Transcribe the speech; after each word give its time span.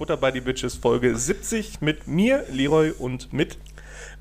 Futter 0.00 0.16
by 0.16 0.30
the 0.32 0.40
Bitches 0.40 0.76
Folge 0.76 1.14
70 1.14 1.82
mit 1.82 2.06
mir, 2.06 2.46
Leroy, 2.50 2.90
und 2.90 3.34
mit. 3.34 3.58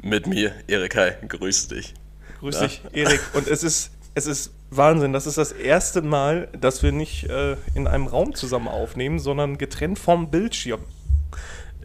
Mit 0.02 0.28
mir, 0.28 0.52
Erik. 0.68 0.98
Hi, 0.98 1.12
grüß 1.26 1.70
dich. 1.70 1.94
Grüß 2.42 2.58
Na? 2.60 2.68
dich, 2.68 2.82
Erik. 2.92 3.22
Und 3.34 3.48
es 3.48 3.64
ist, 3.64 3.92
es 4.14 4.28
ist 4.28 4.52
Wahnsinn. 4.72 5.14
Das 5.14 5.26
ist 5.26 5.38
das 5.38 5.54
erste 5.54 6.02
Mal, 6.02 6.50
dass 6.60 6.84
wir 6.84 6.92
nicht 6.92 7.30
äh, 7.30 7.56
in 7.76 7.88
einem 7.88 8.08
Raum 8.08 8.36
zusammen 8.36 8.68
aufnehmen, 8.68 9.20
sondern 9.20 9.58
getrennt 9.58 9.98
vom 9.98 10.30
Bildschirm. 10.30 10.82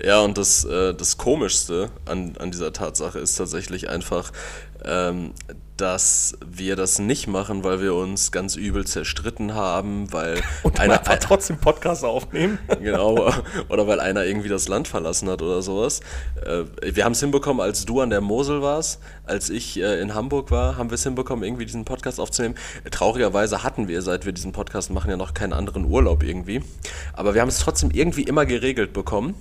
Ja, 0.02 0.22
und 0.22 0.38
das, 0.38 0.64
äh, 0.64 0.92
das 0.92 1.16
Komischste 1.16 1.90
an, 2.04 2.36
an 2.38 2.50
dieser 2.50 2.72
Tatsache 2.72 3.20
ist 3.20 3.36
tatsächlich 3.36 3.90
einfach, 3.90 4.32
ähm, 4.84 5.34
dass 5.76 6.38
wir 6.46 6.76
das 6.76 6.98
nicht 6.98 7.26
machen, 7.26 7.64
weil 7.64 7.80
wir 7.80 7.94
uns 7.94 8.30
ganz 8.30 8.54
übel 8.54 8.86
zerstritten 8.86 9.54
haben, 9.54 10.12
weil 10.12 10.40
und 10.62 10.78
einer 10.78 11.00
einfach 11.00 11.18
trotzdem 11.18 11.58
Podcast 11.58 12.04
aufnehmen. 12.04 12.58
Genau, 12.84 13.30
oder 13.68 13.86
weil 13.86 13.98
einer 13.98 14.24
irgendwie 14.24 14.48
das 14.48 14.68
Land 14.68 14.88
verlassen 14.88 15.28
hat 15.30 15.40
oder 15.40 15.62
sowas. 15.62 16.00
Äh, 16.44 16.64
wir 16.94 17.04
haben 17.04 17.12
es 17.12 17.20
hinbekommen, 17.20 17.62
als 17.62 17.86
du 17.86 18.00
an 18.00 18.10
der 18.10 18.20
Mosel 18.20 18.60
warst, 18.62 19.00
als 19.24 19.48
ich 19.48 19.80
äh, 19.80 20.00
in 20.00 20.14
Hamburg 20.14 20.50
war, 20.50 20.76
haben 20.76 20.90
wir 20.90 20.96
es 20.96 21.02
hinbekommen, 21.02 21.44
irgendwie 21.44 21.64
diesen 21.64 21.84
Podcast 21.84 22.20
aufzunehmen. 22.20 22.56
Traurigerweise 22.90 23.62
hatten 23.62 23.88
wir, 23.88 24.02
seit 24.02 24.26
wir 24.26 24.32
diesen 24.32 24.52
Podcast 24.52 24.90
machen, 24.90 25.10
ja 25.10 25.16
noch 25.16 25.34
keinen 25.34 25.54
anderen 25.54 25.86
Urlaub 25.86 26.22
irgendwie. 26.22 26.62
Aber 27.14 27.34
wir 27.34 27.40
haben 27.40 27.48
es 27.48 27.58
trotzdem 27.58 27.90
irgendwie 27.90 28.24
immer 28.24 28.44
geregelt 28.44 28.92
bekommen. 28.92 29.34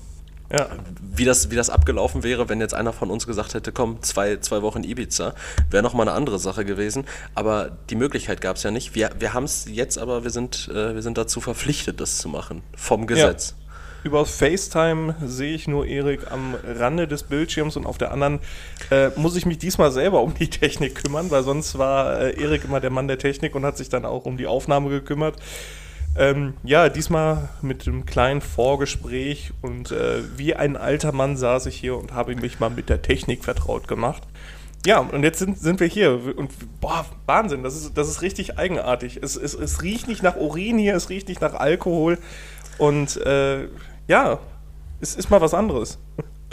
Ja. 0.53 0.67
Wie, 1.01 1.25
das, 1.25 1.49
wie 1.49 1.55
das 1.55 1.71
abgelaufen 1.71 2.23
wäre, 2.23 2.47
wenn 2.47 2.61
jetzt 2.61 2.75
einer 2.75 2.93
von 2.93 3.09
uns 3.09 3.25
gesagt 3.25 3.55
hätte, 3.55 3.71
komm, 3.71 4.03
zwei, 4.03 4.37
zwei 4.37 4.61
Wochen 4.61 4.83
Ibiza, 4.83 5.33
wäre 5.71 5.81
nochmal 5.81 6.07
eine 6.07 6.15
andere 6.15 6.37
Sache 6.37 6.63
gewesen. 6.63 7.05
Aber 7.33 7.71
die 7.89 7.95
Möglichkeit 7.95 8.39
gab 8.39 8.57
es 8.57 8.63
ja 8.63 8.69
nicht. 8.69 8.93
Wir, 8.93 9.09
wir 9.17 9.33
haben 9.33 9.45
es 9.45 9.65
jetzt, 9.67 9.97
aber 9.97 10.23
wir 10.23 10.29
sind, 10.29 10.69
äh, 10.71 10.93
wir 10.93 11.01
sind 11.01 11.17
dazu 11.17 11.41
verpflichtet, 11.41 11.99
das 11.99 12.19
zu 12.19 12.29
machen. 12.29 12.61
Vom 12.75 13.07
Gesetz. 13.07 13.55
Ja. 13.57 13.63
Über 14.03 14.25
FaceTime 14.25 15.15
sehe 15.25 15.55
ich 15.55 15.67
nur 15.67 15.87
Erik 15.87 16.29
am 16.29 16.55
Rande 16.63 17.07
des 17.07 17.23
Bildschirms 17.23 17.77
und 17.77 17.85
auf 17.85 17.97
der 17.97 18.11
anderen 18.11 18.39
äh, 18.91 19.09
muss 19.15 19.35
ich 19.38 19.45
mich 19.45 19.57
diesmal 19.57 19.91
selber 19.91 20.21
um 20.21 20.33
die 20.35 20.49
Technik 20.49 20.95
kümmern, 20.95 21.31
weil 21.31 21.43
sonst 21.43 21.77
war 21.77 22.19
äh, 22.19 22.39
Erik 22.39 22.65
immer 22.65 22.81
der 22.81 22.89
Mann 22.89 23.07
der 23.07 23.17
Technik 23.17 23.55
und 23.55 23.65
hat 23.65 23.77
sich 23.77 23.88
dann 23.88 24.05
auch 24.05 24.25
um 24.25 24.38
die 24.38 24.45
Aufnahme 24.45 24.89
gekümmert. 24.89 25.35
Ähm, 26.16 26.53
ja, 26.64 26.89
diesmal 26.89 27.50
mit 27.61 27.88
einem 27.88 28.06
kleinen 28.06 28.42
Vorgespräch 28.42 29.52
und 29.61 29.92
äh, 29.92 30.22
wie 30.38 30.56
ein 30.56 30.78
alter 30.78 31.11
Mann 31.11 31.38
saß 31.38 31.66
ich 31.66 31.75
hier 31.75 31.97
und 31.97 32.14
habe 32.14 32.36
mich 32.36 32.59
mal 32.59 32.69
mit 32.69 32.89
der 32.89 33.02
Technik 33.02 33.44
vertraut 33.44 33.88
gemacht. 33.88 34.22
Ja, 34.86 35.00
und 35.00 35.23
jetzt 35.23 35.39
sind, 35.39 35.58
sind 35.58 35.80
wir 35.80 35.88
hier 35.88 36.38
und 36.38 36.52
boah, 36.81 37.06
Wahnsinn, 37.25 37.64
das 37.64 37.75
ist, 37.75 37.97
das 37.97 38.09
ist 38.09 38.22
richtig 38.22 38.59
eigenartig. 38.59 39.17
Es, 39.23 39.36
es, 39.38 39.56
es 39.56 39.81
riecht 39.81 40.08
nicht 40.08 40.22
nach 40.22 40.36
Urin 40.36 40.78
hier, 40.78 40.95
es 40.95 41.09
riecht 41.09 41.30
nicht 41.30 41.41
nach 41.41 41.56
Alkohol 41.56 42.19
und 42.78 43.17
äh, 43.25 43.67
ja, 44.08 44.39
es 45.02 45.16
ist 45.16 45.31
mal 45.31 45.41
was 45.41 45.53
anderes. 45.53 45.97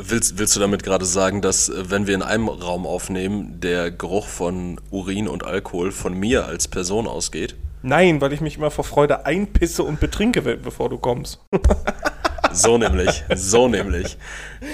Willst, 0.02 0.38
willst 0.38 0.56
du 0.56 0.60
damit 0.60 0.84
gerade 0.84 1.04
sagen, 1.04 1.42
dass 1.42 1.68
äh, 1.68 1.90
wenn 1.90 2.06
wir 2.06 2.14
in 2.14 2.22
einem 2.22 2.48
Raum 2.48 2.86
aufnehmen, 2.86 3.60
der 3.60 3.90
Geruch 3.90 4.26
von 4.26 4.80
Urin 4.90 5.28
und 5.28 5.44
Alkohol 5.44 5.92
von 5.92 6.14
mir 6.14 6.46
als 6.46 6.66
Person 6.66 7.06
ausgeht? 7.06 7.56
Nein, 7.82 8.20
weil 8.20 8.32
ich 8.32 8.40
mich 8.40 8.56
immer 8.56 8.70
vor 8.70 8.84
Freude 8.84 9.26
einpisse 9.26 9.82
und 9.82 10.00
betrinke, 10.00 10.42
bevor 10.42 10.88
du 10.88 10.98
kommst. 10.98 11.40
So 12.52 12.78
nämlich, 12.78 13.22
so 13.36 13.68
nämlich. 13.68 14.16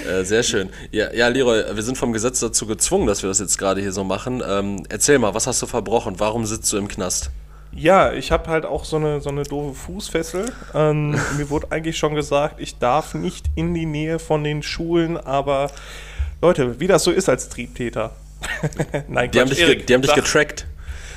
Äh, 0.09 0.23
sehr 0.23 0.41
schön. 0.41 0.69
Ja, 0.91 1.13
ja, 1.13 1.27
Leroy, 1.27 1.63
wir 1.75 1.83
sind 1.83 1.97
vom 1.97 2.11
Gesetz 2.11 2.39
dazu 2.39 2.65
gezwungen, 2.65 3.05
dass 3.05 3.21
wir 3.21 3.29
das 3.29 3.39
jetzt 3.39 3.57
gerade 3.57 3.81
hier 3.81 3.91
so 3.91 4.03
machen. 4.03 4.41
Ähm, 4.47 4.83
erzähl 4.89 5.19
mal, 5.19 5.35
was 5.35 5.45
hast 5.45 5.61
du 5.61 5.67
verbrochen? 5.67 6.19
Warum 6.19 6.45
sitzt 6.45 6.71
du 6.73 6.77
im 6.77 6.87
Knast? 6.87 7.29
Ja, 7.71 8.13
ich 8.13 8.31
habe 8.31 8.49
halt 8.49 8.65
auch 8.65 8.83
so 8.83 8.95
eine, 8.95 9.21
so 9.21 9.29
eine 9.29 9.43
doofe 9.43 9.75
Fußfessel. 9.75 10.51
Ähm, 10.73 11.11
mir 11.37 11.49
wurde 11.49 11.67
eigentlich 11.71 11.97
schon 11.97 12.15
gesagt, 12.15 12.59
ich 12.59 12.79
darf 12.79 13.13
nicht 13.13 13.45
in 13.55 13.73
die 13.73 13.85
Nähe 13.85 14.17
von 14.17 14.43
den 14.43 14.63
Schulen, 14.63 15.17
aber 15.17 15.69
Leute, 16.41 16.79
wie 16.79 16.87
das 16.87 17.03
so 17.03 17.11
ist 17.11 17.29
als 17.29 17.49
Triebtäter. 17.49 18.15
Nein, 19.07 19.29
Quatsch, 19.29 19.33
die, 19.33 19.39
haben 19.39 19.49
dich, 19.49 19.85
die 19.85 19.93
haben 19.93 20.01
dich 20.01 20.15
getrackt. 20.15 20.65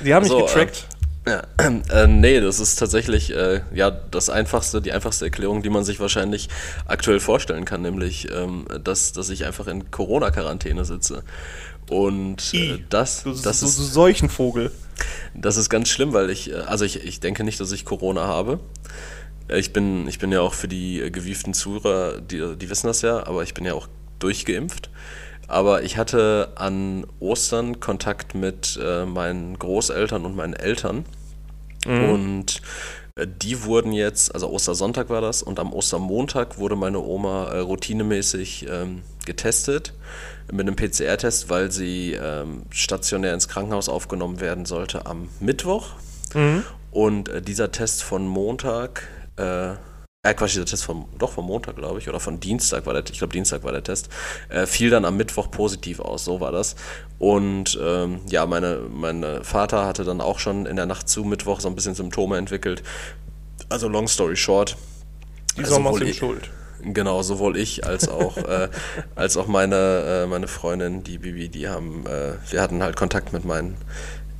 Die 0.05 0.13
haben 0.13 0.23
mich 0.23 0.31
so, 0.31 0.45
getrackt. 0.45 0.87
Äh, 0.89 1.00
ja, 1.27 1.43
äh, 1.91 2.07
nee, 2.07 2.39
das 2.39 2.59
ist 2.59 2.77
tatsächlich 2.77 3.35
äh, 3.35 3.61
ja 3.73 3.91
das 3.91 4.29
einfachste, 4.29 4.81
die 4.81 4.91
einfachste 4.91 5.25
Erklärung, 5.25 5.61
die 5.61 5.69
man 5.69 5.83
sich 5.83 5.99
wahrscheinlich 5.99 6.49
aktuell 6.85 7.19
vorstellen 7.19 7.65
kann, 7.65 7.81
nämlich, 7.81 8.31
ähm, 8.31 8.65
dass, 8.83 9.13
dass 9.13 9.29
ich 9.29 9.45
einfach 9.45 9.67
in 9.67 9.91
Corona-Quarantäne 9.91 10.85
sitze. 10.85 11.23
Und 11.89 12.53
äh, 12.53 12.79
das, 12.89 13.23
du, 13.23 13.33
das 13.33 13.59
du, 13.59 13.65
ist 13.65 13.77
du 13.77 13.83
solchen 13.83 14.29
Vogel. 14.29 14.71
Das 15.33 15.57
ist 15.57 15.69
ganz 15.69 15.89
schlimm, 15.89 16.13
weil 16.13 16.29
ich, 16.29 16.51
äh, 16.51 16.55
also 16.55 16.85
ich, 16.85 17.03
ich 17.03 17.19
denke 17.19 17.43
nicht, 17.43 17.59
dass 17.59 17.71
ich 17.71 17.85
Corona 17.85 18.25
habe. 18.25 18.59
Äh, 19.47 19.59
ich 19.59 19.73
bin, 19.73 20.07
ich 20.07 20.17
bin 20.17 20.31
ja 20.31 20.41
auch 20.41 20.53
für 20.53 20.67
die 20.67 21.01
äh, 21.01 21.11
gewieften 21.11 21.53
Zuhörer, 21.53 22.19
die, 22.21 22.55
die 22.55 22.69
wissen 22.69 22.87
das 22.87 23.01
ja, 23.01 23.27
aber 23.27 23.43
ich 23.43 23.53
bin 23.53 23.65
ja 23.65 23.73
auch 23.73 23.87
durchgeimpft. 24.19 24.89
Aber 25.51 25.83
ich 25.83 25.97
hatte 25.97 26.53
an 26.55 27.05
Ostern 27.19 27.81
Kontakt 27.81 28.35
mit 28.35 28.79
äh, 28.81 29.05
meinen 29.05 29.59
Großeltern 29.59 30.25
und 30.25 30.33
meinen 30.33 30.53
Eltern. 30.53 31.03
Mhm. 31.85 32.09
Und 32.09 32.61
äh, 33.17 33.27
die 33.27 33.65
wurden 33.65 33.91
jetzt, 33.91 34.33
also 34.33 34.49
Ostersonntag 34.49 35.09
war 35.09 35.19
das, 35.19 35.43
und 35.43 35.59
am 35.59 35.73
Ostermontag 35.73 36.57
wurde 36.57 36.77
meine 36.77 36.99
Oma 36.99 37.49
äh, 37.49 37.59
routinemäßig 37.59 38.65
ähm, 38.69 39.01
getestet 39.25 39.93
mit 40.49 40.61
einem 40.61 40.77
PCR-Test, 40.77 41.49
weil 41.49 41.69
sie 41.69 42.13
ähm, 42.13 42.63
stationär 42.69 43.33
ins 43.33 43.49
Krankenhaus 43.49 43.89
aufgenommen 43.89 44.39
werden 44.39 44.65
sollte 44.65 45.05
am 45.05 45.27
Mittwoch. 45.41 45.89
Mhm. 46.33 46.63
Und 46.91 47.27
äh, 47.27 47.41
dieser 47.41 47.73
Test 47.73 48.03
von 48.03 48.25
Montag 48.25 49.05
äh, 49.35 49.73
äh, 50.23 50.35
Quatsch, 50.35 50.53
dieser 50.53 50.65
Test 50.65 50.83
vom, 50.83 51.07
doch 51.17 51.31
vom 51.31 51.47
Montag, 51.47 51.77
glaube 51.77 51.99
ich, 51.99 52.07
oder 52.07 52.19
von 52.19 52.39
Dienstag 52.39 52.85
war 52.85 52.93
der, 52.93 53.03
ich 53.11 53.17
glaube 53.17 53.33
Dienstag 53.33 53.63
war 53.63 53.71
der 53.71 53.83
Test, 53.83 54.09
äh, 54.49 54.67
fiel 54.67 54.91
dann 54.91 55.03
am 55.03 55.17
Mittwoch 55.17 55.49
positiv 55.49 55.99
aus, 55.99 56.25
so 56.25 56.39
war 56.39 56.51
das. 56.51 56.75
Und 57.17 57.79
ähm, 57.81 58.19
ja, 58.27 58.45
meine, 58.45 58.81
mein 58.91 59.43
Vater 59.43 59.85
hatte 59.85 60.03
dann 60.03 60.21
auch 60.21 60.37
schon 60.37 60.65
in 60.67 60.75
der 60.75 60.85
Nacht 60.85 61.09
zu 61.09 61.23
Mittwoch 61.23 61.59
so 61.59 61.67
ein 61.69 61.75
bisschen 61.75 61.95
Symptome 61.95 62.37
entwickelt. 62.37 62.83
Also 63.69 63.87
long 63.87 64.07
story 64.07 64.35
short. 64.35 64.77
Die 65.55 65.61
also 65.61 65.75
Sommer 65.75 65.93
sind 65.93 66.15
schuld. 66.15 66.49
Genau, 66.83 67.21
sowohl 67.21 67.57
ich 67.57 67.85
als 67.85 68.07
auch, 68.07 68.37
äh, 68.37 68.69
als 69.15 69.37
auch 69.37 69.47
meine, 69.47 70.23
äh, 70.23 70.27
meine 70.27 70.47
Freundin, 70.47 71.03
die 71.03 71.17
Bibi, 71.17 71.49
die 71.49 71.67
haben, 71.67 72.05
äh, 72.05 72.33
wir 72.49 72.61
hatten 72.61 72.83
halt 72.83 72.95
Kontakt 72.95 73.33
mit 73.33 73.45
meinen 73.45 73.77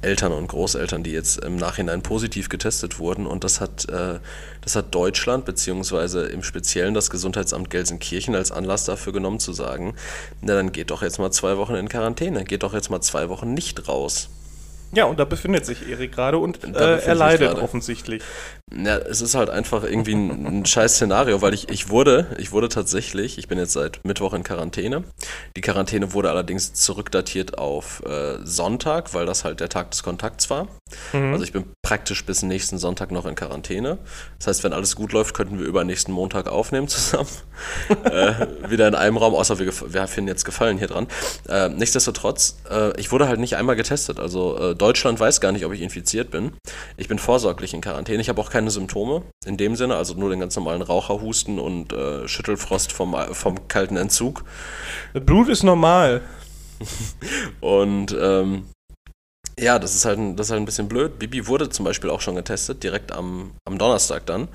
Eltern 0.01 0.31
und 0.31 0.47
Großeltern, 0.47 1.03
die 1.03 1.11
jetzt 1.11 1.43
im 1.43 1.55
Nachhinein 1.55 2.01
positiv 2.01 2.49
getestet 2.49 2.99
wurden. 2.99 3.25
Und 3.27 3.43
das 3.43 3.61
hat, 3.61 3.87
äh, 3.89 4.19
das 4.61 4.75
hat 4.75 4.93
Deutschland, 4.93 5.45
beziehungsweise 5.45 6.25
im 6.25 6.43
Speziellen 6.43 6.93
das 6.93 7.09
Gesundheitsamt 7.09 7.69
Gelsenkirchen 7.69 8.35
als 8.35 8.51
Anlass 8.51 8.85
dafür 8.85 9.13
genommen 9.13 9.39
zu 9.39 9.53
sagen, 9.53 9.95
na 10.41 10.55
dann 10.55 10.71
geht 10.71 10.91
doch 10.91 11.01
jetzt 11.01 11.19
mal 11.19 11.31
zwei 11.31 11.57
Wochen 11.57 11.75
in 11.75 11.89
Quarantäne, 11.89 12.43
geht 12.43 12.63
doch 12.63 12.73
jetzt 12.73 12.89
mal 12.89 13.01
zwei 13.01 13.29
Wochen 13.29 13.53
nicht 13.53 13.87
raus. 13.87 14.29
Ja, 14.93 15.05
und 15.05 15.19
da 15.19 15.25
befindet 15.25 15.65
sich 15.65 15.87
Erik 15.87 16.11
gerade 16.11 16.37
und 16.37 16.63
äh, 16.63 16.99
er 16.99 17.15
leidet 17.15 17.55
offensichtlich. 17.55 18.21
Ja, 18.73 18.97
es 18.97 19.21
ist 19.21 19.35
halt 19.35 19.49
einfach 19.49 19.83
irgendwie 19.83 20.13
ein, 20.13 20.45
ein 20.45 20.65
scheiß 20.65 20.95
Szenario, 20.95 21.41
weil 21.41 21.53
ich, 21.53 21.69
ich 21.69 21.89
wurde, 21.89 22.27
ich 22.37 22.51
wurde 22.51 22.69
tatsächlich, 22.69 23.37
ich 23.37 23.47
bin 23.47 23.57
jetzt 23.57 23.73
seit 23.73 23.99
Mittwoch 24.05 24.33
in 24.33 24.43
Quarantäne. 24.43 25.03
Die 25.57 25.61
Quarantäne 25.61 26.13
wurde 26.13 26.29
allerdings 26.29 26.73
zurückdatiert 26.73 27.57
auf 27.57 28.01
äh, 28.05 28.37
Sonntag, 28.43 29.13
weil 29.13 29.25
das 29.25 29.43
halt 29.43 29.59
der 29.59 29.69
Tag 29.69 29.91
des 29.91 30.03
Kontakts 30.03 30.49
war. 30.49 30.67
Mhm. 31.11 31.33
Also 31.33 31.43
ich 31.43 31.51
bin 31.51 31.65
praktisch 31.81 32.25
bis 32.25 32.43
nächsten 32.43 32.77
Sonntag 32.77 33.11
noch 33.11 33.25
in 33.25 33.35
Quarantäne. 33.35 33.97
Das 34.37 34.47
heißt, 34.47 34.63
wenn 34.63 34.71
alles 34.71 34.95
gut 34.95 35.11
läuft, 35.11 35.33
könnten 35.33 35.59
wir 35.59 35.65
über 35.65 35.83
nächsten 35.83 36.13
Montag 36.13 36.47
aufnehmen 36.47 36.87
zusammen. 36.87 37.29
äh, 38.05 38.47
wieder 38.69 38.87
in 38.87 38.95
einem 38.95 39.17
Raum, 39.17 39.35
außer 39.35 39.59
wir, 39.59 39.73
wir 39.93 40.07
finden 40.07 40.29
jetzt 40.29 40.45
Gefallen 40.45 40.77
hier 40.77 40.87
dran. 40.87 41.07
Äh, 41.49 41.69
nichtsdestotrotz, 41.69 42.57
äh, 42.69 42.97
ich 42.99 43.11
wurde 43.11 43.27
halt 43.27 43.39
nicht 43.39 43.57
einmal 43.57 43.75
getestet. 43.75 44.19
Also 44.19 44.57
äh, 44.57 44.75
Deutschland 44.75 45.19
weiß 45.19 45.41
gar 45.41 45.51
nicht, 45.51 45.65
ob 45.65 45.73
ich 45.73 45.81
infiziert 45.81 46.31
bin. 46.31 46.53
Ich 46.95 47.09
bin 47.09 47.19
vorsorglich 47.19 47.73
in 47.73 47.81
Quarantäne. 47.81 48.21
Ich 48.21 48.29
habe 48.29 48.39
auch 48.39 48.49
keine 48.49 48.60
Symptome 48.69 49.23
in 49.45 49.57
dem 49.57 49.75
Sinne, 49.75 49.95
also 49.95 50.13
nur 50.13 50.29
den 50.29 50.39
ganz 50.39 50.55
normalen 50.55 50.81
Raucherhusten 50.81 51.59
und 51.59 51.93
äh, 51.93 52.27
Schüttelfrost 52.27 52.91
vom, 52.91 53.15
vom 53.31 53.67
kalten 53.67 53.97
Entzug. 53.97 54.43
Das 55.13 55.25
Blut 55.25 55.49
ist 55.49 55.63
normal. 55.63 56.21
und 57.61 58.15
ähm, 58.19 58.65
ja, 59.59 59.79
das 59.79 59.95
ist, 59.95 60.05
halt 60.05 60.17
ein, 60.17 60.35
das 60.35 60.47
ist 60.47 60.51
halt 60.51 60.61
ein 60.61 60.65
bisschen 60.65 60.87
blöd. 60.87 61.19
Bibi 61.19 61.47
wurde 61.47 61.69
zum 61.69 61.85
Beispiel 61.85 62.09
auch 62.09 62.21
schon 62.21 62.35
getestet, 62.35 62.83
direkt 62.83 63.11
am, 63.11 63.51
am 63.65 63.77
Donnerstag 63.77 64.25
dann. 64.25 64.47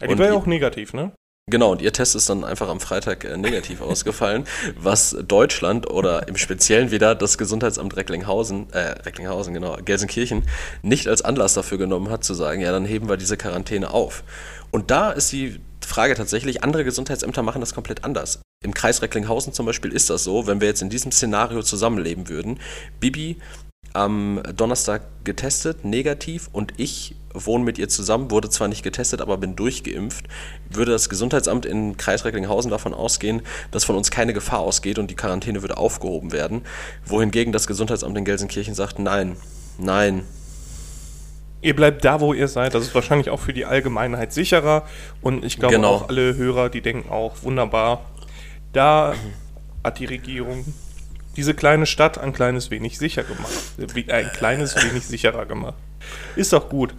Ja, 0.00 0.08
die 0.08 0.18
war 0.18 0.26
ja 0.26 0.34
auch 0.34 0.46
negativ, 0.46 0.92
ne? 0.92 1.12
Genau, 1.50 1.72
und 1.72 1.82
ihr 1.82 1.92
Test 1.92 2.16
ist 2.16 2.30
dann 2.30 2.42
einfach 2.42 2.70
am 2.70 2.80
Freitag 2.80 3.24
äh, 3.24 3.36
negativ 3.36 3.80
ausgefallen, 3.82 4.44
was 4.78 5.14
Deutschland 5.28 5.90
oder 5.90 6.26
im 6.26 6.36
Speziellen 6.36 6.90
wieder 6.90 7.14
das 7.14 7.36
Gesundheitsamt 7.36 7.96
Recklinghausen, 7.96 8.72
äh, 8.72 8.78
Recklinghausen, 9.02 9.52
genau, 9.52 9.76
Gelsenkirchen, 9.84 10.44
nicht 10.82 11.06
als 11.06 11.20
Anlass 11.20 11.52
dafür 11.52 11.76
genommen 11.76 12.08
hat, 12.08 12.24
zu 12.24 12.32
sagen, 12.32 12.62
ja, 12.62 12.72
dann 12.72 12.86
heben 12.86 13.10
wir 13.10 13.18
diese 13.18 13.36
Quarantäne 13.36 13.90
auf. 13.90 14.24
Und 14.70 14.90
da 14.90 15.10
ist 15.10 15.32
die 15.32 15.60
Frage 15.84 16.14
tatsächlich, 16.14 16.64
andere 16.64 16.82
Gesundheitsämter 16.82 17.42
machen 17.42 17.60
das 17.60 17.74
komplett 17.74 18.04
anders. 18.04 18.40
Im 18.64 18.72
Kreis 18.72 19.02
Recklinghausen 19.02 19.52
zum 19.52 19.66
Beispiel 19.66 19.92
ist 19.92 20.08
das 20.08 20.24
so, 20.24 20.46
wenn 20.46 20.62
wir 20.62 20.68
jetzt 20.68 20.80
in 20.80 20.88
diesem 20.88 21.12
Szenario 21.12 21.62
zusammenleben 21.62 22.30
würden, 22.30 22.58
Bibi 23.00 23.36
am 23.94 24.42
Donnerstag 24.56 25.02
getestet, 25.24 25.84
negativ, 25.84 26.50
und 26.52 26.74
ich 26.76 27.16
wohne 27.32 27.64
mit 27.64 27.78
ihr 27.78 27.88
zusammen, 27.88 28.30
wurde 28.30 28.50
zwar 28.50 28.68
nicht 28.68 28.82
getestet, 28.82 29.20
aber 29.20 29.38
bin 29.38 29.56
durchgeimpft, 29.56 30.26
würde 30.70 30.92
das 30.92 31.08
Gesundheitsamt 31.08 31.64
in 31.64 31.96
Kreis 31.96 32.24
Recklinghausen 32.24 32.70
davon 32.70 32.92
ausgehen, 32.94 33.42
dass 33.70 33.84
von 33.84 33.96
uns 33.96 34.10
keine 34.10 34.32
Gefahr 34.32 34.60
ausgeht 34.60 34.98
und 34.98 35.10
die 35.10 35.16
Quarantäne 35.16 35.62
würde 35.62 35.76
aufgehoben 35.76 36.32
werden, 36.32 36.62
wohingegen 37.06 37.52
das 37.52 37.66
Gesundheitsamt 37.66 38.16
in 38.18 38.24
Gelsenkirchen 38.24 38.74
sagt, 38.74 38.98
nein, 38.98 39.36
nein. 39.78 40.24
Ihr 41.62 41.74
bleibt 41.74 42.04
da, 42.04 42.20
wo 42.20 42.34
ihr 42.34 42.46
seid. 42.48 42.74
Das 42.74 42.82
ist 42.84 42.94
wahrscheinlich 42.94 43.30
auch 43.30 43.40
für 43.40 43.54
die 43.54 43.64
Allgemeinheit 43.64 44.34
sicherer. 44.34 44.84
Und 45.22 45.44
ich 45.44 45.58
glaube 45.58 45.76
Genau. 45.76 45.94
auch 45.94 46.08
alle 46.10 46.36
Hörer, 46.36 46.68
die 46.68 46.82
denken 46.82 47.08
auch, 47.10 47.42
wunderbar. 47.42 48.04
Da 48.74 49.14
hat 49.82 49.98
die 49.98 50.04
Regierung 50.04 50.66
diese 51.36 51.54
kleine 51.54 51.86
Stadt 51.86 52.18
ein 52.18 52.32
kleines 52.32 52.70
wenig 52.70 52.98
sicher 52.98 53.22
gemacht. 53.24 53.52
Äh, 53.78 54.12
Ein 54.12 54.30
kleines 54.32 54.76
wenig 54.76 55.06
sicherer 55.06 55.46
gemacht. 55.46 55.74
Ist 56.36 56.52
doch 56.52 56.68
gut. 56.68 56.94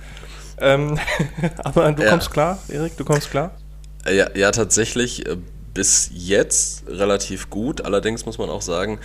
Ähm, 0.59 0.97
aber 1.63 1.91
du 1.91 2.03
Ja. 2.03 2.09
kommst 2.09 2.31
klar, 2.31 2.59
Erik, 2.67 2.97
du 2.97 3.05
kommst 3.05 3.29
klar? 3.31 3.51
Äh, 4.05 4.15
Ja, 4.15 4.29
ja, 4.35 4.51
tatsächlich 4.51 5.25
äh, 5.27 5.37
bis 5.73 6.09
jetzt 6.13 6.83
relativ 6.87 7.49
gut. 7.49 7.83
Allerdings 7.85 8.25
muss 8.25 8.37
man 8.37 8.49
auch 8.49 8.61
sagen, 8.61 8.99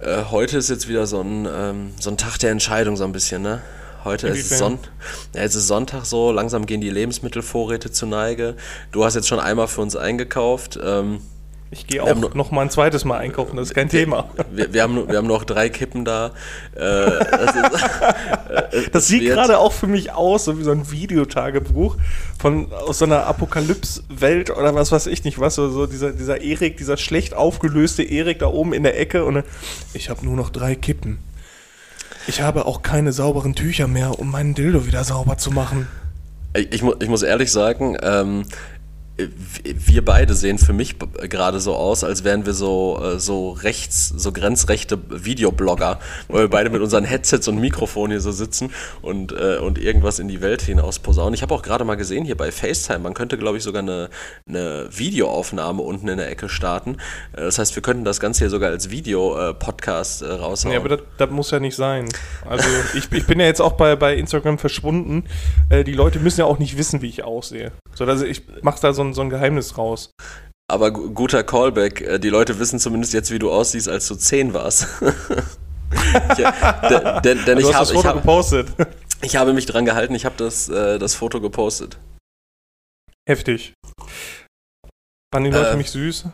äh, 0.00 0.24
heute 0.30 0.58
ist 0.58 0.70
jetzt 0.70 0.88
wieder 0.88 1.06
so 1.06 1.20
ein, 1.20 1.48
ähm, 1.52 1.94
so 2.00 2.10
ein 2.10 2.16
Tag 2.16 2.38
der 2.38 2.50
Entscheidung 2.52 2.96
so 2.96 3.04
ein 3.04 3.12
bisschen, 3.12 3.42
ne? 3.42 3.62
Heute 4.04 4.28
ist, 4.28 4.52
es 4.52 4.58
Son 4.58 4.78
ja, 5.34 5.42
jetzt 5.42 5.56
ist 5.56 5.66
Sonntag 5.66 6.04
so, 6.06 6.30
langsam 6.30 6.66
gehen 6.66 6.80
die 6.80 6.88
Lebensmittelvorräte 6.88 7.90
zu 7.90 8.06
Neige. 8.06 8.56
Du 8.92 9.04
hast 9.04 9.14
jetzt 9.16 9.26
schon 9.26 9.40
einmal 9.40 9.66
für 9.66 9.80
uns 9.80 9.96
eingekauft. 9.96 10.78
Ähm, 10.82 11.20
Ich 11.70 11.86
gehe 11.86 12.02
Wir 12.02 12.04
auch 12.04 12.14
nur- 12.16 12.34
noch 12.34 12.50
mal 12.50 12.62
ein 12.62 12.70
zweites 12.70 13.04
Mal 13.04 13.18
einkaufen, 13.18 13.56
das 13.56 13.68
ist 13.68 13.74
kein 13.74 13.90
Thema. 13.90 14.30
wir, 14.50 14.72
wir, 14.72 14.82
haben, 14.82 15.06
wir 15.06 15.18
haben 15.18 15.26
noch 15.26 15.44
drei 15.44 15.68
Kippen 15.68 16.04
da. 16.06 16.32
Äh, 16.74 16.80
das 16.80 17.54
ist, 17.56 18.90
Das 18.92 19.06
sieht 19.06 19.24
gerade 19.24 19.58
auch 19.58 19.72
für 19.72 19.86
mich 19.86 20.12
aus, 20.12 20.46
so 20.46 20.58
wie 20.58 20.62
so 20.62 20.70
ein 20.70 20.90
Videotagebuch 20.90 21.96
von 22.38 22.72
aus 22.72 22.98
so 23.00 23.04
einer 23.04 23.26
Apokalypse-Welt 23.26 24.50
oder 24.50 24.74
was 24.74 24.92
weiß 24.92 25.06
ich 25.08 25.24
nicht 25.24 25.38
was. 25.40 25.56
So, 25.56 25.68
so 25.70 25.86
dieser, 25.86 26.12
dieser 26.12 26.40
Erik, 26.40 26.78
dieser 26.78 26.96
schlecht 26.96 27.34
aufgelöste 27.34 28.02
Erik 28.02 28.38
da 28.38 28.46
oben 28.46 28.72
in 28.72 28.82
der 28.82 28.98
Ecke 28.98 29.24
und 29.24 29.34
dann, 29.34 29.44
ich 29.92 30.08
habe 30.10 30.24
nur 30.24 30.36
noch 30.36 30.50
drei 30.50 30.74
Kippen. 30.74 31.18
Ich 32.26 32.40
habe 32.42 32.66
auch 32.66 32.82
keine 32.82 33.12
sauberen 33.12 33.54
Tücher 33.54 33.88
mehr, 33.88 34.18
um 34.18 34.30
meinen 34.30 34.54
Dildo 34.54 34.86
wieder 34.86 35.04
sauber 35.04 35.38
zu 35.38 35.50
machen. 35.50 35.86
Ich, 36.54 36.72
ich, 36.72 36.82
ich 36.82 37.08
muss 37.08 37.22
ehrlich 37.22 37.52
sagen, 37.52 37.96
ähm, 38.02 38.44
wir 39.18 40.04
beide 40.04 40.34
sehen 40.34 40.58
für 40.58 40.72
mich 40.72 40.96
gerade 40.98 41.58
so 41.58 41.74
aus, 41.74 42.04
als 42.04 42.22
wären 42.22 42.46
wir 42.46 42.54
so, 42.54 43.00
äh, 43.02 43.18
so 43.18 43.50
rechts, 43.50 44.08
so 44.08 44.30
grenzrechte 44.30 44.98
Videoblogger, 45.08 45.98
weil 46.28 46.42
wir 46.42 46.48
beide 46.48 46.70
mit 46.70 46.82
unseren 46.82 47.04
Headsets 47.04 47.48
und 47.48 47.58
Mikrofonen 47.58 48.12
hier 48.12 48.20
so 48.20 48.30
sitzen 48.30 48.70
und, 49.02 49.32
äh, 49.32 49.58
und 49.58 49.78
irgendwas 49.78 50.20
in 50.20 50.28
die 50.28 50.40
Welt 50.40 50.62
hinaus 50.62 51.00
posaunen. 51.00 51.34
Ich 51.34 51.42
habe 51.42 51.52
auch 51.52 51.62
gerade 51.62 51.84
mal 51.84 51.96
gesehen 51.96 52.24
hier 52.24 52.36
bei 52.36 52.52
FaceTime, 52.52 53.00
man 53.00 53.14
könnte, 53.14 53.38
glaube 53.38 53.56
ich, 53.56 53.64
sogar 53.64 53.82
eine, 53.82 54.08
eine 54.48 54.88
Videoaufnahme 54.90 55.82
unten 55.82 56.08
in 56.08 56.18
der 56.18 56.30
Ecke 56.30 56.48
starten. 56.48 56.98
Äh, 57.32 57.42
das 57.42 57.58
heißt, 57.58 57.74
wir 57.74 57.82
könnten 57.82 58.04
das 58.04 58.20
Ganze 58.20 58.40
hier 58.40 58.50
sogar 58.50 58.70
als 58.70 58.90
Video-Podcast 58.90 60.22
raushauen. 60.22 60.72
Ja, 60.72 60.78
aber 60.78 60.90
das, 60.90 61.00
das 61.16 61.30
muss 61.30 61.50
ja 61.50 61.58
nicht 61.58 61.74
sein. 61.74 62.08
Also 62.46 62.68
ich, 62.94 63.10
ich 63.10 63.26
bin 63.26 63.40
ja 63.40 63.46
jetzt 63.46 63.60
auch 63.60 63.72
bei, 63.72 63.96
bei 63.96 64.14
Instagram 64.14 64.58
verschwunden. 64.58 65.24
Die 65.70 65.92
Leute 65.92 66.20
müssen 66.20 66.40
ja 66.40 66.46
auch 66.46 66.58
nicht 66.58 66.78
wissen, 66.78 67.02
wie 67.02 67.08
ich 67.08 67.24
aussehe. 67.24 67.72
So, 67.94 68.04
also 68.04 68.24
ich 68.24 68.42
mache 68.62 68.80
da 68.80 68.92
so 68.92 69.02
ein, 69.02 69.07
so 69.14 69.20
ein 69.22 69.30
Geheimnis 69.30 69.76
raus. 69.78 70.10
Aber 70.70 70.90
gu- 70.90 71.10
guter 71.10 71.42
Callback. 71.44 72.00
Äh, 72.02 72.18
Die 72.18 72.28
Leute 72.30 72.58
wissen 72.58 72.78
zumindest 72.78 73.12
jetzt, 73.14 73.30
wie 73.30 73.38
du 73.38 73.50
aussiehst, 73.50 73.88
als 73.88 74.06
du 74.08 74.14
10 74.14 74.52
warst. 74.54 74.86
ja, 76.38 77.20
denn 77.20 77.44
denn 77.44 77.58
du 77.58 77.68
ich, 77.68 77.74
hast 77.74 77.74
hab, 77.74 77.80
das 77.80 77.90
ich, 77.90 77.96
Foto 77.96 78.08
hab, 78.08 78.16
gepostet. 78.16 78.68
ich 79.22 79.36
habe 79.36 79.52
mich 79.52 79.66
dran 79.66 79.84
gehalten, 79.84 80.14
ich 80.14 80.24
habe 80.24 80.34
das, 80.36 80.68
äh, 80.68 80.98
das 80.98 81.14
Foto 81.14 81.40
gepostet. 81.40 81.96
Heftig. 83.28 83.72
Fanden 85.34 85.50
die 85.50 85.56
Leute 85.56 85.70
Äh, 85.70 85.76
mich 85.76 85.90
süß? 85.90 86.26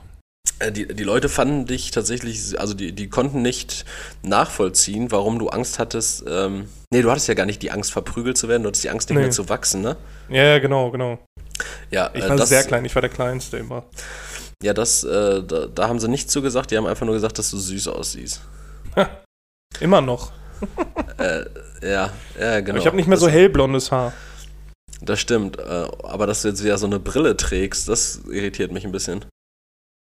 Äh, 0.60 0.70
Die, 0.72 0.86
die 0.86 1.02
Leute 1.04 1.28
fanden 1.28 1.66
dich 1.66 1.90
tatsächlich, 1.90 2.58
also 2.60 2.74
die, 2.74 2.92
die 2.92 3.08
konnten 3.08 3.42
nicht 3.42 3.84
nachvollziehen, 4.22 5.10
warum 5.10 5.38
du 5.38 5.48
Angst 5.48 5.78
hattest. 5.78 6.24
Ähm, 6.28 6.68
nee, 6.92 7.02
du 7.02 7.10
hattest 7.10 7.26
ja 7.28 7.34
gar 7.34 7.46
nicht 7.46 7.62
die 7.62 7.70
Angst, 7.72 7.92
verprügelt 7.92 8.36
zu 8.38 8.48
werden, 8.48 8.62
du 8.62 8.68
hattest 8.68 8.84
die 8.84 8.90
Angst, 8.90 9.08
nicht 9.10 9.16
Nee. 9.16 9.22
mehr 9.22 9.30
zu 9.32 9.48
wachsen, 9.48 9.80
ne? 9.82 9.96
Ja, 10.28 10.58
genau, 10.58 10.90
genau. 10.90 11.18
Ja, 11.90 12.10
Ich 12.14 12.24
äh, 12.24 12.28
war 12.28 12.36
das, 12.36 12.48
sehr 12.48 12.64
klein, 12.64 12.84
ich 12.84 12.94
war 12.94 13.02
der 13.02 13.10
Kleinste 13.10 13.58
immer. 13.58 13.84
Ja, 14.62 14.72
das, 14.72 15.04
äh, 15.04 15.42
da, 15.42 15.66
da 15.66 15.88
haben 15.88 16.00
sie 16.00 16.08
nichts 16.08 16.32
zu 16.32 16.42
gesagt, 16.42 16.70
die 16.70 16.76
haben 16.76 16.86
einfach 16.86 17.06
nur 17.06 17.14
gesagt, 17.14 17.38
dass 17.38 17.50
du 17.50 17.58
süß 17.58 17.88
aussiehst. 17.88 18.40
Immer 19.80 20.00
noch. 20.00 20.32
Äh, 21.16 21.44
ja, 21.80 22.12
ja, 22.40 22.60
genau. 22.60 22.70
Aber 22.70 22.78
ich 22.78 22.86
habe 22.86 22.96
nicht 22.96 23.06
mehr 23.06 23.18
so 23.18 23.26
das, 23.26 23.34
hellblondes 23.34 23.92
Haar. 23.92 24.12
Das 25.00 25.20
stimmt, 25.20 25.58
äh, 25.58 25.86
aber 26.02 26.26
dass 26.26 26.42
du 26.42 26.48
jetzt 26.48 26.64
wieder 26.64 26.76
so 26.76 26.86
eine 26.86 26.98
Brille 26.98 27.36
trägst, 27.36 27.88
das 27.88 28.22
irritiert 28.28 28.72
mich 28.72 28.84
ein 28.84 28.90
bisschen. 28.90 29.24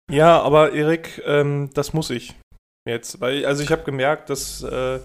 Ja, 0.09 0.41
aber 0.41 0.71
Erik, 0.71 1.21
ähm, 1.25 1.69
das 1.73 1.91
muss 1.91 2.09
ich 2.11 2.35
jetzt. 2.87 3.19
Weil, 3.19 3.45
also 3.45 3.61
ich 3.61 3.71
habe 3.71 3.83
gemerkt, 3.83 4.29
dass. 4.29 4.63
Äh, 4.63 4.99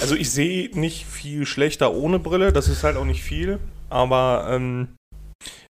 also 0.00 0.14
ich 0.14 0.30
sehe 0.30 0.70
nicht 0.78 1.06
viel 1.06 1.46
schlechter 1.46 1.92
ohne 1.92 2.18
Brille, 2.18 2.52
das 2.52 2.68
ist 2.68 2.82
halt 2.82 2.96
auch 2.96 3.04
nicht 3.04 3.22
viel. 3.22 3.58
Aber 3.90 4.48
ähm, 4.50 4.96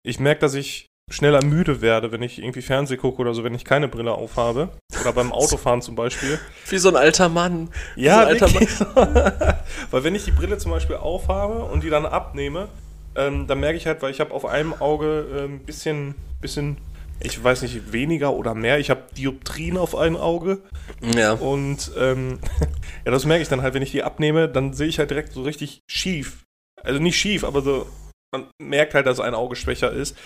ich 0.03 0.21
merke, 0.21 0.41
dass 0.41 0.55
ich 0.55 0.89
schneller 1.11 1.43
müde 1.43 1.81
werde, 1.81 2.13
wenn 2.13 2.23
ich 2.23 2.39
irgendwie 2.39 2.63
Fernseh 2.63 2.97
gucke 2.97 3.21
oder 3.21 3.35
so, 3.35 3.45
wenn 3.45 3.55
ich 3.55 3.65
keine 3.65 3.89
Brille 3.89 4.13
aufhabe. 4.13 4.69
Oder 5.01 5.13
beim 5.13 5.33
Autofahren 5.33 5.83
zum 5.83 5.95
Beispiel. 5.95 6.39
Wie 6.69 6.79
so 6.79 6.89
ein 6.89 6.97
alter 6.97 7.29
Mann. 7.29 7.71
Ja, 7.97 8.15
so 8.15 8.21
ein 8.21 8.27
alter 8.29 8.53
wirklich. 8.53 8.81
weil 9.91 10.05
wenn 10.05 10.15
ich 10.15 10.25
die 10.25 10.33
Brille 10.33 10.59
zum 10.59 10.71
Beispiel 10.73 10.97
aufhabe 10.97 11.65
und 11.65 11.83
die 11.83 11.91
dann 11.91 12.05
abnehme, 12.05 12.69
ähm, 13.17 13.47
dann 13.47 13.61
merke 13.61 13.77
ich 13.77 13.87
halt, 13.87 14.03
weil 14.03 14.11
ich 14.11 14.21
habe 14.21 14.33
auf 14.33 14.45
einem 14.45 14.75
Auge 14.75 15.27
ein 15.33 15.45
ähm, 15.45 15.59
bisschen, 15.61 16.15
bisschen, 16.41 16.77
ich 17.21 17.43
weiß 17.43 17.63
nicht, 17.63 17.93
weniger 17.93 18.35
oder 18.35 18.55
mehr. 18.55 18.79
Ich 18.79 18.91
habe 18.91 19.03
Dioptrien 19.17 19.79
auf 19.79 19.97
einem 19.97 20.17
Auge 20.17 20.59
Ja. 21.17 21.33
und 21.33 21.91
ähm, 21.99 22.39
ja, 23.05 23.11
das 23.11 23.25
merke 23.25 23.43
ich 23.43 23.49
dann 23.49 23.63
halt, 23.63 23.75
wenn 23.75 23.83
ich 23.83 23.93
die 23.93 24.03
abnehme, 24.03 24.49
dann 24.49 24.75
sehe 24.75 24.89
ich 24.89 24.99
halt 24.99 25.11
direkt 25.11 25.33
so 25.33 25.43
richtig 25.43 25.83
schief. 25.87 26.45
Also 26.83 27.01
nicht 27.01 27.19
schief, 27.19 27.45
aber 27.45 27.63
so, 27.63 27.87
man 28.33 28.47
merkt 28.61 28.95
halt, 28.95 29.07
dass 29.07 29.21
ein 29.21 29.35
Auge 29.35 29.57
schwächer 29.57 29.93
ist. 29.93 30.17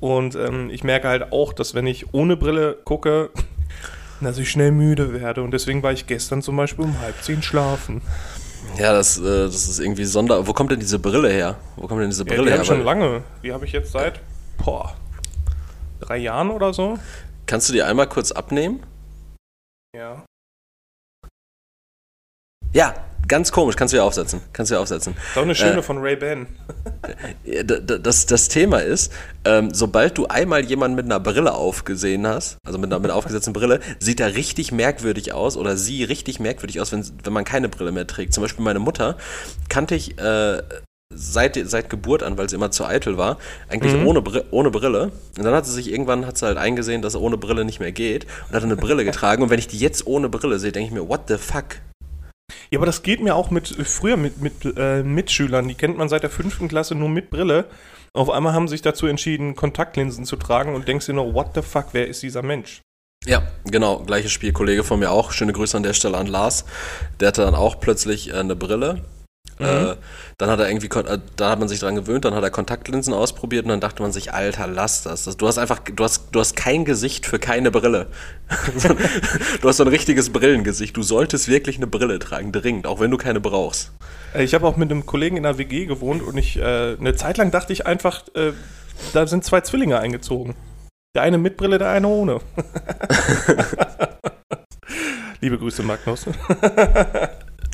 Und 0.00 0.36
ähm, 0.36 0.70
ich 0.70 0.84
merke 0.84 1.08
halt 1.08 1.32
auch, 1.32 1.52
dass 1.52 1.74
wenn 1.74 1.86
ich 1.86 2.14
ohne 2.14 2.36
Brille 2.36 2.78
gucke, 2.84 3.30
dass 4.20 4.38
ich 4.38 4.50
schnell 4.50 4.70
müde 4.70 5.12
werde. 5.12 5.42
Und 5.42 5.50
deswegen 5.52 5.82
war 5.82 5.92
ich 5.92 6.06
gestern 6.06 6.42
zum 6.42 6.56
Beispiel 6.56 6.84
um 6.84 7.00
halb 7.00 7.20
zehn 7.22 7.42
schlafen. 7.42 8.02
Ja, 8.76 8.92
das, 8.92 9.18
äh, 9.18 9.22
das 9.22 9.68
ist 9.68 9.80
irgendwie 9.80 10.04
sonder. 10.04 10.46
Wo 10.46 10.52
kommt 10.52 10.70
denn 10.70 10.80
diese 10.80 10.98
Brille 10.98 11.30
her? 11.30 11.56
Wo 11.76 11.86
kommt 11.86 12.00
denn 12.00 12.10
diese 12.10 12.24
Ja, 12.24 12.28
Brille 12.34 12.44
die 12.44 12.50
habe 12.50 12.56
her? 12.56 12.62
ich 12.62 12.68
schon 12.68 12.84
lange. 12.84 13.22
Die 13.42 13.52
habe 13.52 13.64
ich 13.64 13.72
jetzt 13.72 13.92
seit, 13.92 14.20
boah, 14.62 14.94
drei 16.00 16.18
Jahren 16.18 16.50
oder 16.50 16.72
so. 16.72 16.98
Kannst 17.46 17.68
du 17.68 17.72
die 17.72 17.82
einmal 17.82 18.08
kurz 18.08 18.30
abnehmen? 18.30 18.84
Ja. 19.96 20.24
Ja, 22.74 22.94
ganz 23.28 23.52
komisch. 23.52 23.76
Kannst 23.76 23.92
du 23.92 23.98
ja 23.98 24.02
aufsetzen. 24.04 24.40
Kannst 24.52 24.70
du 24.70 24.74
ja 24.76 24.80
aufsetzen. 24.80 25.14
Auch 25.36 25.42
eine 25.42 25.54
schöne 25.54 25.78
Äh, 25.78 25.82
von 25.82 26.02
d- 26.02 27.62
d- 27.62 27.98
Das, 28.02 28.26
das 28.26 28.48
Thema 28.48 28.78
ist, 28.78 29.12
ähm, 29.44 29.72
sobald 29.72 30.18
du 30.18 30.26
einmal 30.26 30.64
jemanden 30.64 30.96
mit 30.96 31.04
einer 31.04 31.20
Brille 31.20 31.52
aufgesehen 31.54 32.26
hast, 32.26 32.56
also 32.66 32.78
mit 32.78 32.90
einer, 32.90 32.98
mit 33.00 33.10
einer 33.10 33.16
aufgesetzten 33.18 33.52
Brille, 33.52 33.80
sieht 33.98 34.20
er 34.20 34.34
richtig 34.34 34.72
merkwürdig 34.72 35.32
aus 35.32 35.56
oder 35.56 35.76
sie 35.76 36.04
richtig 36.04 36.40
merkwürdig 36.40 36.80
aus, 36.80 36.92
wenn, 36.92 37.04
wenn 37.24 37.32
man 37.32 37.44
keine 37.44 37.68
Brille 37.68 37.92
mehr 37.92 38.06
trägt. 38.06 38.32
Zum 38.34 38.42
Beispiel 38.42 38.64
meine 38.64 38.78
Mutter 38.78 39.16
kannte 39.68 39.94
ich 39.94 40.18
äh, 40.18 40.62
seit, 41.14 41.58
seit 41.68 41.88
Geburt 41.90 42.22
an, 42.22 42.36
weil 42.36 42.48
sie 42.50 42.56
immer 42.56 42.70
zu 42.70 42.84
eitel 42.84 43.16
war, 43.16 43.38
eigentlich 43.68 43.94
Mhm. 43.94 44.06
ohne, 44.06 44.22
Bri 44.22 44.42
ohne 44.50 44.70
Brille. 44.70 45.10
Und 45.38 45.44
dann 45.44 45.54
hat 45.54 45.66
sie 45.66 45.72
sich 45.72 45.90
irgendwann 45.90 46.26
hat 46.26 46.36
sie 46.38 46.46
halt 46.46 46.58
eingesehen, 46.58 47.02
dass 47.02 47.16
ohne 47.16 47.38
Brille 47.38 47.64
nicht 47.64 47.80
mehr 47.80 47.92
geht 47.92 48.26
und 48.48 48.54
hat 48.56 48.62
eine 48.62 48.76
Brille 48.76 49.04
getragen. 49.04 49.42
Und 49.42 49.50
wenn 49.50 49.58
ich 49.58 49.68
die 49.68 49.78
jetzt 49.78 50.06
ohne 50.06 50.28
Brille 50.28 50.58
sehe, 50.58 50.72
denke 50.72 50.88
ich 50.88 50.94
mir, 50.94 51.08
what 51.08 51.22
the 51.28 51.36
fuck? 51.38 51.64
Ja, 52.70 52.78
aber 52.78 52.86
das 52.86 53.02
geht 53.02 53.20
mir 53.20 53.34
auch 53.34 53.50
mit 53.50 53.68
früher 53.68 54.16
mit, 54.16 54.40
mit 54.40 54.54
äh, 54.76 55.02
Mitschülern. 55.02 55.68
Die 55.68 55.74
kennt 55.74 55.96
man 55.96 56.08
seit 56.08 56.22
der 56.22 56.30
fünften 56.30 56.68
Klasse 56.68 56.94
nur 56.94 57.08
mit 57.08 57.30
Brille. 57.30 57.66
Auf 58.12 58.30
einmal 58.30 58.52
haben 58.52 58.68
sie 58.68 58.72
sich 58.72 58.82
dazu 58.82 59.06
entschieden, 59.06 59.54
Kontaktlinsen 59.54 60.24
zu 60.24 60.36
tragen 60.36 60.74
und 60.74 60.88
denkst 60.88 61.06
dir 61.06 61.12
nur, 61.12 61.34
what 61.34 61.50
the 61.54 61.62
fuck, 61.62 61.88
wer 61.92 62.06
ist 62.06 62.22
dieser 62.22 62.42
Mensch? 62.42 62.80
Ja, 63.26 63.42
genau, 63.64 63.98
gleiches 63.98 64.32
Spiel, 64.32 64.52
Kollege 64.52 64.84
von 64.84 65.00
mir 65.00 65.10
auch. 65.10 65.32
Schöne 65.32 65.52
Grüße 65.52 65.76
an 65.76 65.82
der 65.82 65.92
Stelle 65.92 66.16
an 66.16 66.26
Lars. 66.26 66.64
Der 67.20 67.28
hatte 67.28 67.42
dann 67.42 67.54
auch 67.54 67.80
plötzlich 67.80 68.30
äh, 68.30 68.34
eine 68.34 68.56
Brille. 68.56 69.04
Äh, 69.58 69.96
dann 70.36 70.50
hat 70.50 70.60
er 70.60 70.68
irgendwie, 70.68 70.86
äh, 70.86 71.18
da 71.36 71.50
hat 71.50 71.58
man 71.58 71.68
sich 71.68 71.80
dran 71.80 71.96
gewöhnt, 71.96 72.24
dann 72.24 72.34
hat 72.34 72.44
er 72.44 72.50
Kontaktlinsen 72.50 73.12
ausprobiert 73.12 73.64
und 73.64 73.70
dann 73.70 73.80
dachte 73.80 74.02
man 74.02 74.12
sich, 74.12 74.32
Alter, 74.32 74.68
lass 74.68 75.02
das. 75.02 75.24
du 75.24 75.48
hast 75.48 75.58
einfach, 75.58 75.80
du 75.80 76.04
hast, 76.04 76.28
du 76.30 76.38
hast 76.38 76.54
kein 76.54 76.84
Gesicht 76.84 77.26
für 77.26 77.40
keine 77.40 77.72
Brille. 77.72 78.06
du 79.60 79.68
hast 79.68 79.78
so 79.78 79.84
ein 79.84 79.88
richtiges 79.88 80.30
Brillengesicht. 80.30 80.96
Du 80.96 81.02
solltest 81.02 81.48
wirklich 81.48 81.76
eine 81.76 81.88
Brille 81.88 82.20
tragen, 82.20 82.52
dringend, 82.52 82.86
auch 82.86 83.00
wenn 83.00 83.10
du 83.10 83.16
keine 83.16 83.40
brauchst. 83.40 83.90
Äh, 84.32 84.44
Ich 84.44 84.54
habe 84.54 84.66
auch 84.66 84.76
mit 84.76 84.92
einem 84.92 85.06
Kollegen 85.06 85.36
in 85.36 85.44
einer 85.44 85.58
WG 85.58 85.86
gewohnt 85.86 86.22
und 86.22 86.36
ich 86.36 86.56
äh, 86.56 86.96
eine 86.98 87.16
Zeit 87.16 87.36
lang 87.36 87.50
dachte 87.50 87.72
ich 87.72 87.84
einfach, 87.84 88.22
äh, 88.34 88.52
da 89.12 89.26
sind 89.26 89.44
zwei 89.44 89.60
Zwillinge 89.62 89.98
eingezogen. 89.98 90.54
Der 91.16 91.22
eine 91.22 91.38
mit 91.38 91.56
Brille, 91.56 91.78
der 91.78 91.90
eine 91.90 92.06
ohne. 92.06 92.40
Liebe 95.40 95.58
Grüße, 95.58 95.82
Magnus. 95.82 96.26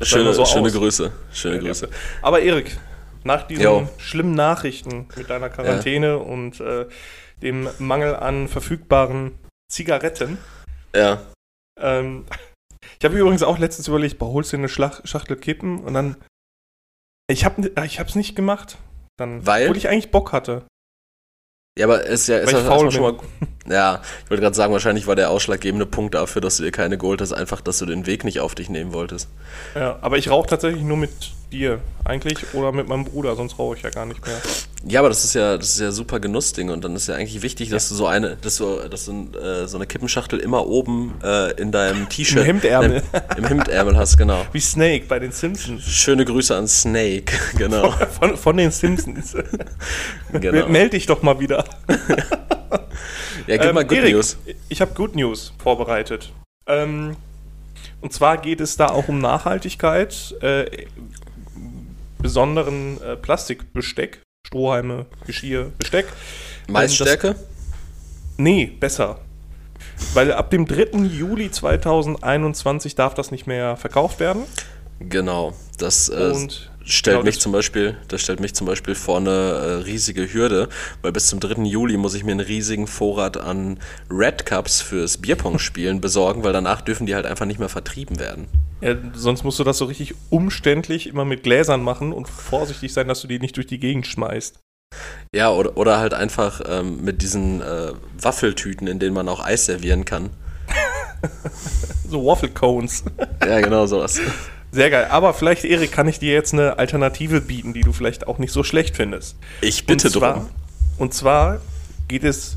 Schöne, 0.02 0.32
so 0.34 0.44
schöne 0.44 0.66
aus. 0.66 0.72
Grüße. 0.74 1.12
Schöne 1.32 1.56
Ja, 1.56 1.62
Grüße. 1.62 1.88
Aber 2.22 2.40
Erik, 2.40 2.76
nach 3.22 3.46
diesen 3.46 3.62
Jo. 3.64 3.88
schlimmen 3.98 4.34
Nachrichten 4.34 5.08
mit 5.16 5.30
deiner 5.30 5.48
Quarantäne 5.50 6.18
und 6.18 6.60
äh, 6.60 6.86
dem 7.42 7.68
Mangel 7.78 8.16
an 8.16 8.48
verfügbaren 8.48 9.38
Zigaretten, 9.70 10.38
Ja. 10.94 11.22
ähm, 11.80 12.24
ich 12.98 13.04
habe 13.04 13.18
übrigens 13.18 13.42
auch 13.42 13.58
letztens 13.58 13.88
überlegt, 13.88 14.18
boah, 14.18 14.32
holst 14.32 14.52
du 14.52 14.56
dir 14.56 14.60
eine 14.62 14.68
Schlag 14.68 15.00
Schachtel 15.04 15.36
Kippen 15.36 15.80
und 15.80 15.94
dann, 15.94 16.16
ich 17.30 17.44
habe 17.44 17.70
ich 17.84 17.98
hab's 18.00 18.14
nicht 18.14 18.36
gemacht, 18.36 18.78
dann, 19.18 19.46
Weil? 19.46 19.64
obwohl 19.64 19.76
ich 19.76 19.88
eigentlich 19.88 20.10
Bock 20.10 20.32
hatte, 20.32 20.66
Ja, 21.76 21.86
aber 21.86 22.06
es 22.06 22.22
ist 22.22 22.26
ja, 22.28 22.38
ist 22.38 22.52
ja 22.52 22.60
ich 22.60 22.64
faul 22.66 22.88
schon 22.92 23.02
mal, 23.02 23.16
ja, 23.68 24.00
ich 24.22 24.30
wollte 24.30 24.42
gerade 24.42 24.54
sagen, 24.54 24.72
wahrscheinlich 24.72 25.08
war 25.08 25.16
der 25.16 25.30
ausschlaggebende 25.30 25.86
Punkt 25.86 26.14
dafür, 26.14 26.40
dass 26.40 26.58
du 26.58 26.62
dir 26.62 26.70
keine 26.70 26.98
geholt 26.98 27.20
hast, 27.20 27.32
einfach, 27.32 27.60
dass 27.60 27.78
du 27.78 27.86
den 27.86 28.06
Weg 28.06 28.22
nicht 28.22 28.38
auf 28.38 28.54
dich 28.54 28.68
nehmen 28.68 28.92
wolltest. 28.92 29.28
Ja, 29.74 29.98
aber 30.00 30.16
ich 30.16 30.30
rauche 30.30 30.48
tatsächlich 30.48 30.84
nur 30.84 30.96
mit 30.96 31.10
dir 31.54 31.80
eigentlich 32.04 32.52
oder 32.52 32.72
mit 32.72 32.88
meinem 32.88 33.04
Bruder, 33.04 33.36
sonst 33.36 33.58
rauche 33.58 33.76
ich 33.76 33.82
ja 33.82 33.90
gar 33.90 34.04
nicht 34.06 34.24
mehr. 34.26 34.36
Ja, 34.86 35.00
aber 35.00 35.08
das 35.08 35.24
ist 35.24 35.34
ja, 35.34 35.56
das 35.56 35.70
ist 35.70 35.80
ja 35.80 35.90
super 35.92 36.20
Genussding 36.20 36.68
und 36.68 36.84
dann 36.84 36.94
ist 36.94 37.08
ja 37.08 37.14
eigentlich 37.14 37.40
wichtig, 37.42 37.70
dass 37.70 37.88
du 37.88 37.94
so 37.94 38.06
eine, 38.06 38.36
dass 38.36 38.56
du, 38.56 38.86
dass 38.88 39.06
du 39.06 39.30
äh, 39.38 39.66
so 39.66 39.78
eine 39.78 39.86
Kippenschachtel 39.86 40.38
immer 40.40 40.66
oben 40.66 41.14
äh, 41.22 41.52
in 41.52 41.72
deinem 41.72 42.08
T-Shirt, 42.10 42.40
Im 42.40 42.44
Hemdärmel. 42.60 43.02
im 43.36 43.44
Hemdärmel 43.46 43.96
hast, 43.96 44.18
genau. 44.18 44.44
Wie 44.52 44.60
Snake 44.60 45.04
bei 45.08 45.18
den 45.18 45.32
Simpsons. 45.32 45.84
Schöne 45.84 46.24
Grüße 46.24 46.54
an 46.54 46.68
Snake, 46.68 47.32
genau, 47.56 47.92
Von, 47.92 48.36
von 48.36 48.56
den 48.56 48.70
Simpsons. 48.70 49.34
genau. 50.32 50.68
Meld 50.68 50.92
dich 50.92 51.06
doch 51.06 51.22
mal 51.22 51.40
wieder. 51.40 51.64
Ja, 53.46 53.56
gib 53.56 53.62
Ähm, 53.62 53.74
mal 53.74 53.84
Good 53.86 53.98
Erik, 53.98 54.14
News. 54.14 54.36
Ich 54.68 54.80
habe 54.80 54.92
Good 54.94 55.16
News 55.16 55.52
vorbereitet. 55.62 56.30
Ähm, 56.66 57.16
und 58.00 58.12
zwar 58.12 58.36
geht 58.36 58.60
es 58.60 58.76
da 58.76 58.88
auch 58.88 59.08
um 59.08 59.18
Nachhaltigkeit, 59.18 60.34
äh, 60.42 60.86
besonderen 62.24 62.98
äh, 63.02 63.16
Plastikbesteck, 63.16 64.22
Strohhalme, 64.46 65.04
Geschirr, 65.26 65.70
Besteck. 65.76 66.06
Maisstärke? 66.68 67.34
Nee, 68.38 68.64
besser. 68.80 69.18
Weil 70.14 70.32
ab 70.32 70.50
dem 70.50 70.64
3. 70.64 71.00
Juli 71.00 71.50
2021 71.50 72.94
darf 72.94 73.12
das 73.12 73.30
nicht 73.30 73.46
mehr 73.46 73.76
verkauft 73.76 74.20
werden. 74.20 74.44
Genau, 75.00 75.52
das 75.76 76.08
äh, 76.08 76.30
Und 76.32 76.70
stellt 76.84 77.16
genau 77.16 77.24
mich 77.24 77.36
das- 77.36 77.42
zum 77.42 77.52
Beispiel, 77.52 77.96
das 78.08 78.20
stellt 78.22 78.40
mich 78.40 78.54
zum 78.54 78.66
Beispiel 78.66 78.94
vor 78.94 79.18
eine 79.18 79.30
äh, 79.30 79.72
riesige 79.84 80.32
Hürde, 80.32 80.68
weil 81.02 81.12
bis 81.12 81.26
zum 81.28 81.40
3. 81.40 81.62
Juli 81.64 81.96
muss 81.96 82.14
ich 82.14 82.24
mir 82.24 82.32
einen 82.32 82.40
riesigen 82.40 82.86
Vorrat 82.86 83.36
an 83.36 83.78
Red 84.10 84.46
Cups 84.46 84.80
fürs 84.80 85.18
Bierpong-Spielen 85.18 86.00
besorgen, 86.00 86.44
weil 86.44 86.52
danach 86.52 86.80
dürfen 86.80 87.06
die 87.06 87.14
halt 87.14 87.26
einfach 87.26 87.46
nicht 87.46 87.58
mehr 87.60 87.68
vertrieben 87.68 88.18
werden. 88.18 88.48
Ja, 88.80 88.94
sonst 89.14 89.44
musst 89.44 89.58
du 89.58 89.64
das 89.64 89.78
so 89.78 89.86
richtig 89.86 90.14
umständlich 90.30 91.06
immer 91.06 91.24
mit 91.24 91.42
Gläsern 91.42 91.82
machen 91.82 92.12
und 92.12 92.28
vorsichtig 92.28 92.92
sein, 92.92 93.08
dass 93.08 93.20
du 93.22 93.28
die 93.28 93.38
nicht 93.38 93.56
durch 93.56 93.66
die 93.66 93.78
Gegend 93.78 94.06
schmeißt. 94.06 94.58
Ja, 95.34 95.50
oder, 95.50 95.76
oder 95.76 95.98
halt 95.98 96.14
einfach 96.14 96.60
ähm, 96.68 97.02
mit 97.02 97.22
diesen 97.22 97.60
äh, 97.62 97.92
Waffeltüten, 98.20 98.86
in 98.86 98.98
denen 98.98 99.14
man 99.14 99.28
auch 99.28 99.42
Eis 99.44 99.66
servieren 99.66 100.04
kann. 100.04 100.30
So 102.08 102.24
Waffle 102.26 102.50
Cones. 102.50 103.02
Ja, 103.40 103.60
genau 103.60 103.86
sowas. 103.86 104.20
Sehr 104.74 104.90
geil. 104.90 105.06
Aber 105.08 105.34
vielleicht, 105.34 105.64
Erik, 105.64 105.92
kann 105.92 106.08
ich 106.08 106.18
dir 106.18 106.32
jetzt 106.32 106.52
eine 106.52 106.78
Alternative 106.80 107.40
bieten, 107.40 107.74
die 107.74 107.82
du 107.82 107.92
vielleicht 107.92 108.26
auch 108.26 108.38
nicht 108.38 108.50
so 108.50 108.64
schlecht 108.64 108.96
findest. 108.96 109.36
Ich 109.60 109.86
bitte 109.86 110.08
und 110.08 110.12
zwar, 110.12 110.34
drum. 110.34 110.50
Und 110.98 111.14
zwar 111.14 111.60
geht 112.08 112.24
es 112.24 112.56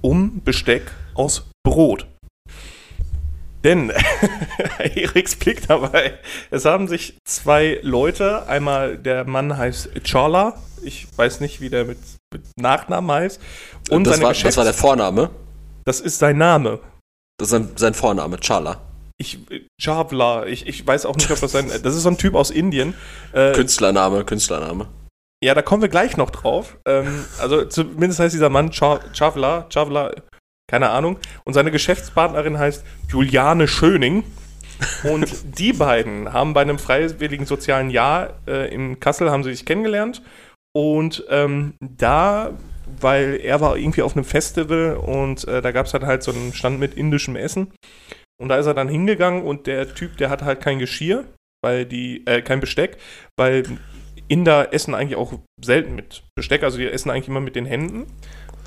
um 0.00 0.42
Besteck 0.42 0.90
aus 1.14 1.48
Brot. 1.62 2.08
Denn 3.62 3.92
Eriks 4.78 5.36
Blick 5.36 5.64
dabei. 5.68 6.18
Es 6.50 6.64
haben 6.64 6.88
sich 6.88 7.14
zwei 7.24 7.78
Leute, 7.82 8.48
einmal 8.48 8.98
der 8.98 9.24
Mann 9.24 9.56
heißt 9.56 9.90
Charla, 10.02 10.58
ich 10.82 11.06
weiß 11.16 11.38
nicht, 11.38 11.60
wie 11.60 11.70
der 11.70 11.84
mit, 11.84 11.98
mit 12.32 12.42
Nachnamen 12.56 13.12
heißt, 13.12 13.40
und 13.90 14.04
das, 14.04 14.16
seine 14.16 14.26
war, 14.26 14.34
das 14.34 14.56
war 14.56 14.64
der 14.64 14.74
Vorname. 14.74 15.30
das 15.84 16.00
ist 16.00 16.18
sein 16.18 16.36
Name. 16.36 16.80
Das 17.38 17.46
ist 17.46 17.50
sein, 17.52 17.68
sein 17.76 17.94
Vorname, 17.94 18.38
Chala. 18.40 18.80
Ich, 19.18 19.38
Chavla, 19.84 20.46
ich, 20.46 20.66
ich 20.66 20.86
weiß 20.86 21.04
auch 21.04 21.16
nicht, 21.16 21.30
ob 21.30 21.40
das 21.40 21.52
sein, 21.52 21.68
das 21.68 21.94
ist 21.94 22.02
so 22.02 22.08
ein 22.08 22.16
Typ 22.18 22.34
aus 22.34 22.50
Indien. 22.50 22.94
Äh, 23.32 23.52
Künstlername, 23.52 24.24
Künstlername. 24.24 24.88
Ja, 25.44 25.54
da 25.54 25.60
kommen 25.60 25.82
wir 25.82 25.90
gleich 25.90 26.16
noch 26.16 26.30
drauf. 26.30 26.78
Ähm, 26.86 27.24
also 27.38 27.66
zumindest 27.66 28.18
heißt 28.18 28.34
dieser 28.34 28.48
Mann 28.48 28.70
Cha- 28.70 29.00
Chavla, 29.12 29.66
Chavla, 29.68 30.12
keine 30.70 30.88
Ahnung. 30.88 31.18
Und 31.44 31.52
seine 31.52 31.70
Geschäftspartnerin 31.70 32.58
heißt 32.58 32.82
Juliane 33.08 33.68
Schöning. 33.68 34.24
Und 35.04 35.28
die 35.58 35.74
beiden 35.74 36.32
haben 36.32 36.54
bei 36.54 36.62
einem 36.62 36.78
freiwilligen 36.78 37.44
sozialen 37.44 37.90
Jahr 37.90 38.38
äh, 38.46 38.72
in 38.74 39.00
Kassel 39.00 39.30
haben 39.30 39.44
sie 39.44 39.50
sich 39.50 39.66
kennengelernt. 39.66 40.22
Und 40.74 41.24
ähm, 41.28 41.74
da, 41.80 42.52
weil 43.00 43.38
er 43.42 43.60
war 43.60 43.76
irgendwie 43.76 44.02
auf 44.02 44.16
einem 44.16 44.24
Festival 44.24 44.96
und 44.96 45.46
äh, 45.46 45.60
da 45.60 45.72
gab 45.72 45.86
es 45.86 45.92
halt, 45.92 46.04
halt 46.04 46.22
so 46.22 46.32
einen 46.32 46.54
Stand 46.54 46.80
mit 46.80 46.94
indischem 46.94 47.36
Essen. 47.36 47.70
Und 48.40 48.48
da 48.48 48.56
ist 48.56 48.66
er 48.66 48.74
dann 48.74 48.88
hingegangen 48.88 49.42
und 49.42 49.66
der 49.66 49.94
Typ, 49.94 50.16
der 50.16 50.30
hatte 50.30 50.44
halt 50.44 50.60
kein 50.60 50.78
Geschirr, 50.78 51.24
weil 51.62 51.86
die, 51.86 52.26
äh, 52.26 52.42
kein 52.42 52.60
Besteck, 52.60 52.98
weil 53.38 53.64
Inder 54.28 54.72
essen 54.72 54.94
eigentlich 54.94 55.16
auch 55.16 55.34
selten 55.62 55.94
mit 55.94 56.24
Besteck, 56.34 56.62
also 56.62 56.78
die 56.78 56.86
essen 56.86 57.10
eigentlich 57.10 57.28
immer 57.28 57.40
mit 57.40 57.56
den 57.56 57.66
Händen. 57.66 58.06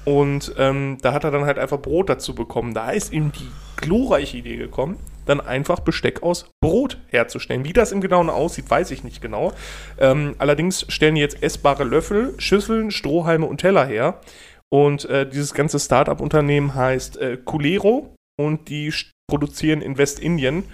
Und 0.06 0.56
ähm, 0.58 0.98
da 1.02 1.12
hat 1.12 1.26
er 1.26 1.32
dann 1.32 1.46
halt 1.46 1.60
einfach 1.60 1.82
Brot 1.82 2.10
dazu 2.10 2.34
bekommen. 2.34 2.74
Da 2.74 2.92
ist 2.92 3.12
ihm 3.12 3.34
die 3.34 3.52
glorreiche 3.76 4.38
Idee 4.38 4.56
gekommen, 4.56 4.98
dann 5.26 5.42
einfach 5.42 5.82
Besteck 5.82 6.24
aus 6.24 6.50
Brot 6.62 6.98
herzustellen. 7.08 7.66
Wie 7.66 7.74
das 7.74 7.92
im 7.92 8.00
Genauen 8.00 8.30
aussieht, 8.30 8.70
weiß 8.70 8.92
ich 8.92 9.04
nicht 9.04 9.22
genau. 9.22 9.52
Ähm, 10.00 10.36
allerdings 10.38 10.86
stellen 10.88 11.16
die 11.16 11.22
jetzt 11.22 11.44
essbare 11.44 11.84
Löffel, 11.84 12.36
Schüsseln, 12.38 12.92
Strohhalme 12.92 13.46
und 13.46 13.58
Teller 13.58 13.86
her. 13.86 14.22
Und 14.70 15.06
äh, 15.10 15.28
dieses 15.28 15.54
ganze 15.54 15.78
Startup-Unternehmen 15.78 16.74
heißt 16.74 17.18
äh, 17.18 17.38
Culero 17.44 18.16
und 18.40 18.70
die 18.70 18.94
produzieren 19.30 19.82
in 19.82 19.98
Westindien. 19.98 20.66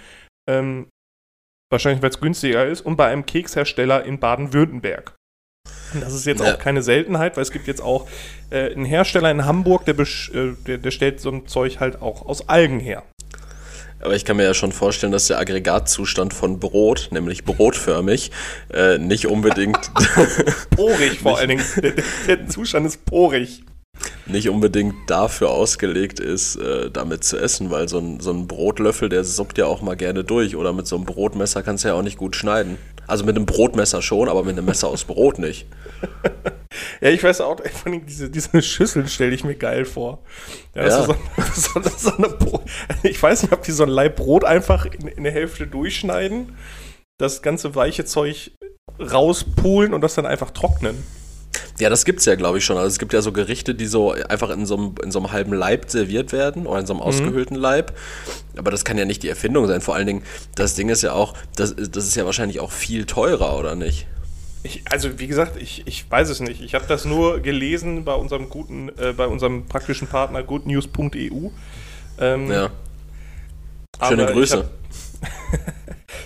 Ähm, 0.48 0.86
wahrscheinlich, 1.72 2.02
weil 2.02 2.10
es 2.10 2.20
günstiger 2.20 2.66
ist, 2.66 2.82
und 2.82 2.96
bei 2.96 3.06
einem 3.06 3.26
Kekshersteller 3.26 4.04
in 4.04 4.18
Baden-Württemberg. 4.20 5.14
Und 5.94 6.02
Das 6.02 6.12
ist 6.12 6.26
jetzt 6.26 6.40
Ja. 6.42 6.54
auch 6.54 6.58
keine 6.58 6.82
Seltenheit, 6.82 7.36
weil 7.36 7.42
es 7.42 7.50
gibt 7.52 7.66
jetzt 7.66 7.80
auch 7.82 8.08
äh, 8.50 8.72
einen 8.72 8.84
Hersteller 8.84 9.30
in 9.30 9.44
Hamburg, 9.44 9.84
der, 9.86 9.98
äh, 9.98 10.54
der, 10.66 10.78
der 10.78 10.90
stellt 10.90 11.20
so 11.20 11.30
ein 11.30 11.46
Zeug 11.46 11.80
halt 11.80 12.02
auch 12.02 12.26
aus 12.26 12.48
Algen 12.48 12.80
her. 12.80 13.02
Aber 14.00 14.14
ich 14.14 14.26
kann 14.26 14.36
mir 14.36 14.44
ja 14.44 14.52
schon 14.52 14.72
vorstellen, 14.72 15.12
dass 15.12 15.28
der 15.28 15.38
Aggregatzustand 15.38 16.34
von 16.34 16.60
Brot, 16.60 17.08
nämlich 17.10 17.44
brotförmig, 17.44 18.32
äh, 18.72 18.98
nicht 18.98 19.26
unbedingt, 19.26 19.90
Porig 20.70 21.20
vor 21.20 21.38
allen 21.38 21.48
Dingen. 21.48 21.64
Der, 21.82 21.92
der 22.28 22.46
Zustand 22.48 22.86
ist 22.86 23.04
porig. 23.06 23.62
Nicht 24.26 24.48
unbedingt 24.48 24.94
dafür 25.08 25.50
ausgelegt 25.50 26.20
ist, 26.20 26.56
äh, 26.56 26.90
damit 26.90 27.24
zu 27.24 27.38
essen, 27.38 27.70
weil 27.70 27.88
so 27.88 27.98
ein, 27.98 28.20
so 28.20 28.30
ein 28.30 28.46
Brotlöffel, 28.46 29.08
der 29.08 29.24
suppt 29.24 29.58
ja 29.58 29.66
auch 29.66 29.82
mal 29.82 29.96
gerne 29.96 30.24
durch. 30.24 30.56
Oder 30.56 30.72
mit 30.72 30.86
so 30.86 30.96
einem 30.96 31.04
Brotmesser 31.04 31.62
kannst 31.62 31.84
du 31.84 31.88
ja 31.88 31.94
auch 31.94 32.02
nicht 32.02 32.18
gut 32.18 32.36
schneiden. 32.36 32.78
Also 33.06 33.24
mit 33.24 33.36
einem 33.36 33.46
Brotmesser 33.46 34.02
schon, 34.02 34.28
aber 34.28 34.44
mit 34.44 34.56
einem 34.56 34.66
Messer 34.66 34.88
aus 34.88 35.04
Brot 35.04 35.38
nicht. 35.38 35.66
Ja, 37.00 37.10
ich 37.10 37.22
weiß 37.22 37.40
auch, 37.40 37.60
vor 37.60 37.92
allem 37.92 38.04
diese, 38.04 38.28
diese 38.30 38.60
Schüsseln 38.60 39.06
stelle 39.06 39.32
ich 39.32 39.44
mir 39.44 39.54
geil 39.54 39.84
vor. 39.84 40.24
Ja, 40.74 40.86
Ja. 40.86 41.04
So, 41.04 41.14
so, 41.54 41.80
so, 41.96 42.62
ich 43.04 43.22
weiß 43.22 43.42
nicht, 43.42 43.52
ob 43.52 43.62
die 43.62 43.72
so 43.72 43.84
ein 43.84 43.88
Laib 43.88 44.16
Brot 44.16 44.44
einfach 44.44 44.86
in, 44.86 45.06
in 45.06 45.22
der 45.22 45.32
Hälfte 45.32 45.66
durchschneiden, 45.66 46.56
das 47.18 47.42
ganze 47.42 47.74
weiche 47.74 48.04
Zeug 48.04 48.52
rauspulen 48.98 49.94
und 49.94 50.00
das 50.00 50.14
dann 50.14 50.26
einfach 50.26 50.50
trocknen. 50.50 50.96
Ja, 51.78 51.90
das 51.90 52.04
gibt's 52.04 52.24
ja, 52.24 52.34
glaube 52.34 52.58
ich, 52.58 52.64
schon. 52.64 52.76
Also 52.76 52.88
es 52.88 52.98
gibt 52.98 53.12
ja 53.12 53.22
so 53.22 53.32
Gerichte, 53.32 53.74
die 53.74 53.86
so 53.86 54.12
einfach 54.12 54.50
in 54.50 54.66
so 54.66 54.76
einem, 54.76 54.94
in 55.02 55.10
so 55.10 55.18
einem 55.18 55.32
halben 55.32 55.52
Leib 55.52 55.90
serviert 55.90 56.32
werden 56.32 56.66
oder 56.66 56.80
in 56.80 56.86
so 56.86 56.94
einem 56.94 57.02
ausgehöhlten 57.02 57.56
Leib. 57.56 57.96
Aber 58.56 58.70
das 58.70 58.84
kann 58.84 58.98
ja 58.98 59.04
nicht 59.04 59.22
die 59.22 59.28
Erfindung 59.28 59.66
sein. 59.66 59.80
Vor 59.80 59.94
allen 59.94 60.06
Dingen, 60.06 60.22
das 60.54 60.74
Ding 60.74 60.88
ist 60.88 61.02
ja 61.02 61.12
auch, 61.12 61.34
das, 61.56 61.74
das 61.76 62.04
ist 62.06 62.14
ja 62.14 62.24
wahrscheinlich 62.24 62.60
auch 62.60 62.72
viel 62.72 63.06
teurer, 63.06 63.58
oder 63.58 63.74
nicht? 63.74 64.06
Ich, 64.62 64.82
also 64.90 65.18
wie 65.18 65.26
gesagt, 65.26 65.60
ich, 65.60 65.86
ich 65.86 66.10
weiß 66.10 66.30
es 66.30 66.40
nicht. 66.40 66.62
Ich 66.62 66.74
habe 66.74 66.86
das 66.88 67.04
nur 67.04 67.40
gelesen 67.40 68.04
bei 68.04 68.14
unserem 68.14 68.48
guten, 68.48 68.88
äh, 68.98 69.12
bei 69.12 69.26
unserem 69.26 69.66
praktischen 69.66 70.08
Partner 70.08 70.42
goodnews.eu. 70.42 71.50
Ähm, 72.18 72.50
Ja. 72.50 72.70
Schöne 74.08 74.26
Grüße. 74.26 74.68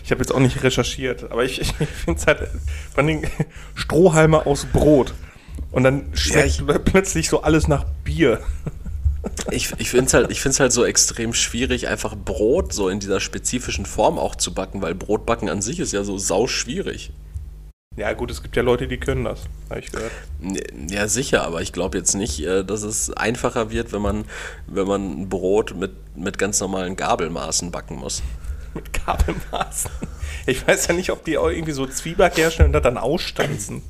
Ich 0.04 0.10
habe 0.10 0.20
hab 0.20 0.26
jetzt 0.26 0.34
auch 0.34 0.40
nicht 0.40 0.62
recherchiert, 0.62 1.30
aber 1.30 1.44
ich, 1.44 1.60
ich 1.60 1.72
finde 1.74 2.18
es 2.18 2.26
halt 2.26 2.48
vor 2.94 3.04
allem 3.04 3.22
Strohhalme 3.74 4.46
aus 4.46 4.64
Brot. 4.64 5.12
Und 5.70 5.84
dann 5.84 6.10
schmeckt 6.14 6.62
plötzlich 6.84 7.28
so 7.28 7.42
alles 7.42 7.68
nach 7.68 7.84
Bier. 8.04 8.40
Ich, 9.50 9.72
ich 9.78 9.90
finde 9.90 10.06
es 10.06 10.14
halt, 10.14 10.30
ich 10.30 10.40
find's 10.40 10.60
halt 10.60 10.72
so 10.72 10.84
extrem 10.84 11.34
schwierig, 11.34 11.88
einfach 11.88 12.14
Brot 12.16 12.72
so 12.72 12.88
in 12.88 13.00
dieser 13.00 13.20
spezifischen 13.20 13.86
Form 13.86 14.18
auch 14.18 14.36
zu 14.36 14.54
backen, 14.54 14.80
weil 14.80 14.94
Brotbacken 14.94 15.48
an 15.48 15.60
sich 15.60 15.80
ist 15.80 15.92
ja 15.92 16.04
so 16.04 16.18
sau 16.18 16.46
schwierig. 16.46 17.12
Ja 17.96 18.12
gut, 18.12 18.30
es 18.30 18.42
gibt 18.44 18.54
ja 18.54 18.62
Leute, 18.62 18.86
die 18.86 18.98
können 18.98 19.24
das, 19.24 19.40
habe 19.70 19.80
ich 19.80 19.90
gehört. 19.90 20.12
Ja, 20.88 21.08
sicher, 21.08 21.42
aber 21.42 21.62
ich 21.62 21.72
glaube 21.72 21.98
jetzt 21.98 22.14
nicht, 22.14 22.40
äh, 22.44 22.64
dass 22.64 22.82
es 22.82 23.10
einfacher 23.10 23.72
wird, 23.72 23.92
wenn 23.92 24.02
man, 24.02 24.24
wenn 24.68 24.86
man 24.86 25.28
Brot 25.28 25.74
mit, 25.74 25.92
mit 26.16 26.38
ganz 26.38 26.60
normalen 26.60 26.94
Gabelmaßen 26.94 27.72
backen 27.72 27.96
muss. 27.96 28.22
Mit 28.74 28.92
Kabelmaßen. 28.92 29.90
Ich 30.46 30.64
weiß 30.64 30.86
ja 30.86 30.94
nicht, 30.94 31.10
ob 31.10 31.24
die 31.24 31.38
auch 31.38 31.48
irgendwie 31.48 31.72
so 31.72 31.86
Zwieback 31.86 32.36
herstellen 32.36 32.68
und 32.68 32.72
das 32.74 32.82
dann 32.82 32.98
ausstanzen. 32.98 33.82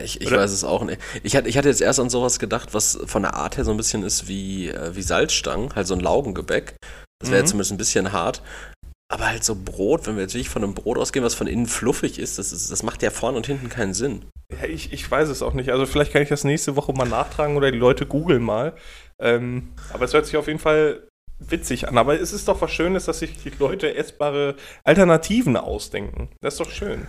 Ich, 0.00 0.20
ich 0.20 0.30
weiß 0.30 0.50
es 0.52 0.64
auch 0.64 0.84
nicht. 0.84 1.00
Ich 1.22 1.36
hatte, 1.36 1.48
ich 1.48 1.58
hatte 1.58 1.68
jetzt 1.68 1.80
erst 1.80 2.00
an 2.00 2.10
sowas 2.10 2.38
gedacht, 2.38 2.74
was 2.74 2.98
von 3.06 3.22
der 3.22 3.34
Art 3.34 3.56
her 3.56 3.64
so 3.64 3.70
ein 3.70 3.76
bisschen 3.76 4.02
ist 4.02 4.28
wie, 4.28 4.68
äh, 4.68 4.94
wie 4.94 5.02
Salzstangen, 5.02 5.74
halt 5.74 5.86
so 5.86 5.94
ein 5.94 6.00
Laugengebäck. 6.00 6.74
Das 7.20 7.30
wäre 7.30 7.42
Mhm. 7.42 7.46
zumindest 7.46 7.72
ein 7.72 7.78
bisschen 7.78 8.12
hart. 8.12 8.42
Aber 9.12 9.26
halt 9.28 9.44
so 9.44 9.54
Brot, 9.54 10.06
wenn 10.06 10.16
wir 10.16 10.22
jetzt 10.22 10.32
wirklich 10.34 10.48
von 10.48 10.64
einem 10.64 10.74
Brot 10.74 10.96
ausgehen, 10.96 11.24
was 11.24 11.34
von 11.34 11.46
innen 11.46 11.66
fluffig 11.66 12.18
ist, 12.18 12.38
das, 12.38 12.50
ist, 12.52 12.70
das 12.72 12.82
macht 12.82 13.02
ja 13.02 13.10
vorne 13.10 13.36
und 13.36 13.46
hinten 13.46 13.68
keinen 13.68 13.92
Sinn. 13.92 14.24
Ja, 14.50 14.66
ich, 14.66 14.92
ich 14.92 15.10
weiß 15.10 15.28
es 15.28 15.42
auch 15.42 15.52
nicht. 15.52 15.70
Also 15.70 15.84
vielleicht 15.86 16.12
kann 16.12 16.22
ich 16.22 16.30
das 16.30 16.44
nächste 16.44 16.76
Woche 16.76 16.92
mal 16.94 17.06
nachtragen 17.08 17.56
oder 17.56 17.70
die 17.70 17.78
Leute 17.78 18.06
googeln 18.06 18.42
mal. 18.42 18.72
Ähm, 19.20 19.72
aber 19.92 20.06
es 20.06 20.14
hört 20.14 20.24
sich 20.26 20.36
auf 20.38 20.46
jeden 20.46 20.58
Fall 20.58 21.06
witzig 21.38 21.88
an. 21.88 21.98
Aber 21.98 22.18
es 22.18 22.32
ist 22.32 22.48
doch 22.48 22.60
was 22.62 22.70
Schönes, 22.70 23.04
dass 23.04 23.18
sich 23.18 23.36
die 23.42 23.52
Leute 23.58 23.94
essbare 23.94 24.54
Alternativen 24.84 25.56
ausdenken. 25.56 26.30
Das 26.40 26.54
ist 26.54 26.60
doch 26.60 26.70
schön. 26.70 27.06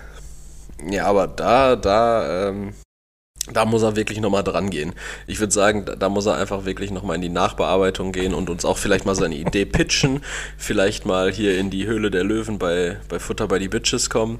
Ja, 0.89 1.05
aber 1.05 1.27
da, 1.27 1.75
da, 1.75 2.49
ähm, 2.49 2.73
da 3.51 3.65
muss 3.65 3.83
er 3.83 3.95
wirklich 3.95 4.19
nochmal 4.21 4.43
dran 4.43 4.69
gehen. 4.69 4.93
Ich 5.27 5.39
würde 5.39 5.53
sagen, 5.53 5.85
da, 5.85 5.95
da 5.95 6.09
muss 6.09 6.25
er 6.25 6.35
einfach 6.35 6.65
wirklich 6.65 6.91
nochmal 6.91 7.15
in 7.17 7.21
die 7.21 7.29
Nachbearbeitung 7.29 8.11
gehen 8.11 8.33
und 8.33 8.49
uns 8.49 8.65
auch 8.65 8.77
vielleicht 8.77 9.05
mal 9.05 9.15
seine 9.15 9.35
Idee 9.35 9.65
pitchen. 9.65 10.21
Vielleicht 10.57 11.05
mal 11.05 11.31
hier 11.31 11.57
in 11.57 11.69
die 11.69 11.85
Höhle 11.85 12.09
der 12.11 12.23
Löwen 12.23 12.57
bei, 12.59 12.97
bei 13.09 13.19
Futter 13.19 13.47
bei 13.47 13.59
die 13.59 13.69
Bitches 13.69 14.09
kommen. 14.09 14.39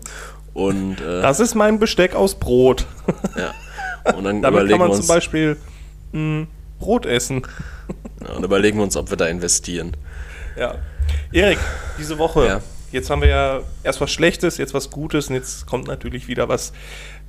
Und, 0.53 1.01
äh, 1.01 1.21
Das 1.21 1.39
ist 1.39 1.55
mein 1.55 1.79
Besteck 1.79 2.15
aus 2.15 2.35
Brot. 2.35 2.85
ja. 3.37 3.53
und 4.15 4.23
dann 4.23 4.41
Damit 4.41 4.43
kann 4.43 4.53
überlegen 4.53 4.79
man 4.79 4.87
wir 4.89 4.93
zum 4.93 4.99
uns, 5.01 5.07
Beispiel 5.07 5.57
mh, 6.11 6.47
Brot 6.79 7.05
essen. 7.05 7.41
ja, 8.21 8.33
und 8.35 8.43
überlegen 8.43 8.77
wir 8.77 8.83
uns, 8.83 8.95
ob 8.97 9.09
wir 9.09 9.17
da 9.17 9.25
investieren. 9.27 9.95
Ja. 10.57 10.75
Erik, 11.31 11.57
diese 11.97 12.17
Woche. 12.17 12.45
Ja. 12.45 12.61
Jetzt 12.93 13.09
haben 13.09 13.21
wir 13.21 13.29
ja 13.29 13.61
erst 13.83 13.99
was 14.01 14.11
Schlechtes, 14.11 14.57
jetzt 14.57 14.75
was 14.75 14.91
Gutes 14.91 15.27
und 15.27 15.35
jetzt 15.35 15.65
kommt 15.65 15.87
natürlich 15.87 16.27
wieder 16.27 16.47
was, 16.47 16.73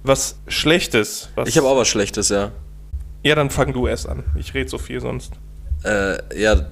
was 0.03 0.39
Schlechtes. 0.47 1.31
Was 1.37 1.49
Ich 1.49 1.57
habe 1.57 1.67
auch 1.67 1.77
was 1.77 1.89
Schlechtes, 1.89 2.29
ja. 2.29 2.53
Ja, 3.25 3.35
dann 3.35 3.49
fang 3.49 3.73
du 3.73 3.87
erst 3.87 4.07
an. 4.07 4.25
Ich 4.37 4.53
rede 4.53 4.69
so 4.69 4.77
viel 4.77 5.01
sonst. 5.01 5.33
Äh, 5.83 6.19
ja, 6.39 6.67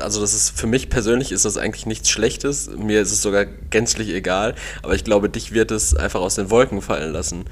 also 0.00 0.20
das 0.20 0.34
ist 0.34 0.56
für 0.56 0.68
mich 0.68 0.88
persönlich 0.88 1.32
ist 1.32 1.44
das 1.44 1.56
eigentlich 1.56 1.86
nichts 1.86 2.10
Schlechtes. 2.10 2.70
Mir 2.76 3.02
ist 3.02 3.10
es 3.10 3.22
sogar 3.22 3.44
gänzlich 3.44 4.10
egal. 4.10 4.54
Aber 4.84 4.94
ich 4.94 5.02
glaube, 5.02 5.28
dich 5.28 5.52
wird 5.52 5.72
es 5.72 5.96
einfach 5.96 6.20
aus 6.20 6.36
den 6.36 6.48
Wolken 6.48 6.80
fallen 6.80 7.12
lassen. 7.12 7.44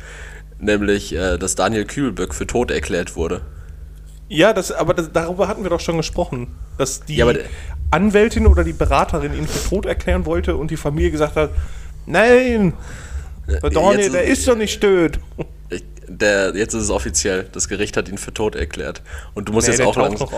Nämlich, 0.60 1.12
äh, 1.16 1.36
dass 1.36 1.56
Daniel 1.56 1.84
Kühlböck 1.84 2.32
für 2.32 2.46
tot 2.46 2.70
erklärt 2.70 3.16
wurde. 3.16 3.42
Ja, 4.28 4.52
das, 4.52 4.72
aber 4.72 4.94
das, 4.94 5.10
darüber 5.12 5.48
hatten 5.48 5.64
wir 5.64 5.70
doch 5.70 5.80
schon 5.80 5.96
gesprochen. 5.96 6.56
Dass 6.78 7.04
die 7.04 7.16
Ja, 7.16 7.24
aber 7.24 7.38
Anwältin 7.90 8.46
oder 8.46 8.64
die 8.64 8.72
Beraterin 8.72 9.34
ihn 9.34 9.46
für 9.46 9.68
tot 9.68 9.86
erklären 9.86 10.26
wollte 10.26 10.56
und 10.56 10.70
die 10.70 10.76
Familie 10.76 11.10
gesagt 11.10 11.36
hat, 11.36 11.50
nein, 12.06 12.72
der 13.46 13.92
jetzt 13.92 14.14
der 14.14 14.24
ist 14.24 14.48
doch 14.48 14.56
nicht 14.56 14.80
tot. 14.80 15.20
Der, 16.08 16.54
jetzt 16.54 16.72
ist 16.74 16.84
es 16.84 16.90
offiziell. 16.90 17.48
Das 17.52 17.68
Gericht 17.68 17.96
hat 17.96 18.08
ihn 18.08 18.18
für 18.18 18.32
tot 18.32 18.54
erklärt. 18.54 19.02
Und 19.34 19.48
du 19.48 19.52
musst 19.52 19.66
Nee, 19.66 19.72
jetzt 19.72 19.80
der 19.80 19.88
auch 19.88 19.96
langsam. 19.96 20.28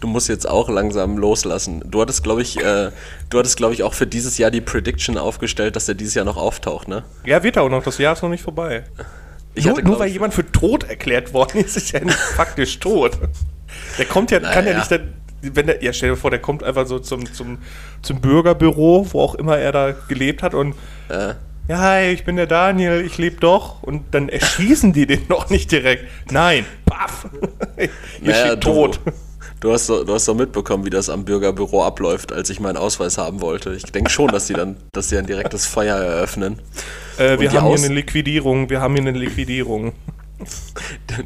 Du 0.00 0.08
musst 0.08 0.28
jetzt 0.28 0.46
auch 0.46 0.68
langsam 0.68 1.16
loslassen. 1.16 1.82
Du 1.86 2.02
hattest, 2.02 2.22
glaube 2.22 2.42
ich, 2.42 2.62
äh, 2.62 2.90
du 3.30 3.38
hattest, 3.38 3.56
glaube 3.56 3.72
ich, 3.72 3.82
auch 3.82 3.94
für 3.94 4.06
dieses 4.06 4.36
Jahr 4.36 4.50
die 4.50 4.60
Prediction 4.60 5.16
aufgestellt, 5.16 5.74
dass 5.74 5.88
er 5.88 5.94
dieses 5.94 6.14
Jahr 6.14 6.26
noch 6.26 6.36
auftaucht, 6.36 6.86
ne? 6.88 7.02
Ja, 7.24 7.42
wird 7.42 7.56
er 7.56 7.62
auch 7.62 7.70
noch, 7.70 7.82
das 7.82 7.96
Jahr 7.96 8.12
ist 8.12 8.22
noch 8.22 8.28
nicht 8.28 8.42
vorbei. 8.42 8.84
Ich 9.54 9.64
nur, 9.64 9.76
hatte, 9.76 9.86
nur 9.86 9.98
weil 9.98 10.08
jemand 10.10 10.34
für 10.34 10.44
tot 10.52 10.84
erklärt 10.84 11.32
worden 11.32 11.64
ist, 11.64 11.78
ist 11.78 11.92
ja 11.92 12.00
nicht 12.00 12.18
faktisch 12.36 12.78
tot. 12.78 13.18
Der 13.96 14.04
kommt 14.04 14.30
ja, 14.30 14.40
kann 14.40 14.52
ja 14.52 14.60
Naja. 14.62 14.78
nicht, 14.78 14.90
dann, 14.90 15.14
wenn 15.42 15.66
der, 15.66 15.82
ja, 15.82 15.92
stell 15.92 16.10
dir 16.10 16.16
vor, 16.16 16.30
der 16.30 16.40
kommt 16.40 16.62
einfach 16.62 16.86
so 16.86 16.98
zum, 16.98 17.32
zum, 17.32 17.58
zum 18.02 18.20
Bürgerbüro, 18.20 19.06
wo 19.12 19.20
auch 19.20 19.34
immer 19.34 19.58
er 19.58 19.72
da 19.72 19.94
gelebt 20.08 20.42
hat 20.42 20.54
und 20.54 20.74
äh, 21.08 21.34
ja, 21.68 21.78
hi, 21.80 22.12
ich 22.12 22.24
bin 22.24 22.36
der 22.36 22.46
Daniel, 22.46 23.00
ich 23.04 23.18
lebe 23.18 23.40
doch. 23.40 23.82
Und 23.82 24.02
dann 24.12 24.28
erschießen 24.28 24.92
die 24.92 25.04
den 25.06 25.22
noch 25.28 25.50
nicht 25.50 25.72
direkt. 25.72 26.04
Nein, 26.30 26.64
paff. 26.84 27.26
Naja, 28.20 28.46
steht 28.46 28.64
du- 28.64 28.72
tot. 28.72 29.00
Du 29.58 29.72
hast, 29.72 29.88
doch, 29.88 30.04
du 30.04 30.12
hast 30.12 30.28
doch 30.28 30.34
mitbekommen, 30.34 30.84
wie 30.84 30.90
das 30.90 31.08
am 31.08 31.24
Bürgerbüro 31.24 31.82
abläuft, 31.82 32.30
als 32.30 32.50
ich 32.50 32.60
meinen 32.60 32.76
Ausweis 32.76 33.16
haben 33.16 33.40
wollte. 33.40 33.72
Ich 33.72 33.84
denke 33.84 34.10
schon, 34.10 34.28
dass 34.28 34.46
die 34.46 34.52
dann, 34.52 34.76
dass 34.92 35.08
die 35.08 35.14
dann 35.14 35.26
direkt 35.26 35.54
das 35.54 35.64
Feuer 35.66 35.96
eröffnen. 35.96 36.60
Äh, 37.16 37.40
wir 37.40 37.50
haben 37.52 37.74
hier 37.74 37.84
eine 37.86 37.94
Liquidierung, 37.94 38.68
wir 38.68 38.80
haben 38.82 38.94
hier 38.94 39.02
eine 39.08 39.18
Liquidierung. 39.18 39.92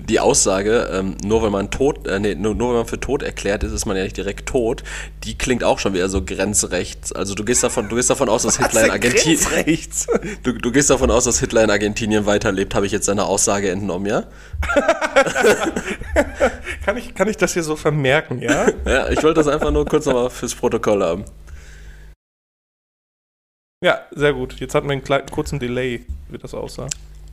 Die 0.07 0.21
Aussage, 0.21 0.89
ähm, 0.93 1.17
nur 1.25 1.43
wenn 1.43 1.51
man 1.51 1.73
tot, 1.73 2.07
äh, 2.07 2.21
nee, 2.21 2.37
nur, 2.37 2.55
nur 2.55 2.69
wenn 2.71 2.77
man 2.77 2.87
für 2.87 3.01
tot 3.01 3.25
erklärt 3.25 3.65
ist, 3.65 3.73
ist 3.73 3.85
man 3.85 3.97
ja 3.97 4.05
nicht 4.05 4.17
direkt 4.17 4.49
tot, 4.49 4.85
die 5.25 5.37
klingt 5.37 5.65
auch 5.65 5.81
schon 5.81 5.95
wieder 5.95 6.09
so 6.09 6.25
grenzrechts. 6.25 7.13
Also 7.13 7.35
du 7.35 7.45
gehst 7.45 7.65
davon, 7.65 7.89
du 7.89 7.97
gehst 7.97 8.09
davon 8.09 8.29
aus, 8.29 8.45
dass 8.45 8.59
Hitler 8.59 8.85
in 8.85 8.91
Argentinien, 8.93 9.41
du, 10.45 10.53
du 10.53 10.71
gehst 10.71 10.91
davon 10.91 11.11
aus, 11.11 11.25
dass 11.25 11.41
Hitler 11.41 11.65
in 11.65 11.71
Argentinien 11.71 12.25
weiterlebt, 12.25 12.77
habe 12.77 12.87
ich 12.87 12.93
jetzt 12.93 13.07
seine 13.07 13.25
Aussage 13.25 13.69
entnommen, 13.71 14.07
ja? 14.07 14.23
Kann 16.85 16.97
ich, 16.97 17.15
kann 17.15 17.29
ich 17.29 17.37
das 17.37 17.53
hier 17.53 17.63
so 17.63 17.77
vermerken, 17.77 18.41
ja? 18.41 18.67
Ja, 18.87 19.11
ich 19.11 19.23
wollte 19.23 19.41
das 19.41 19.49
einfach 19.49 19.71
nur 19.71 19.85
kurz 19.85 20.07
nochmal 20.07 20.31
fürs 20.31 20.55
Protokoll 20.55 21.03
haben. 21.03 21.25
ja, 23.83 24.01
sehr 24.13 24.33
gut. 24.33 24.59
Jetzt 24.61 24.75
hatten 24.75 24.89
wir 24.89 24.93
einen 24.93 25.05
kleinen, 25.05 25.27
kurzen 25.27 25.59
Delay, 25.59 26.07
wie 26.29 26.39
das 26.39 26.55
aussah. 26.55 26.89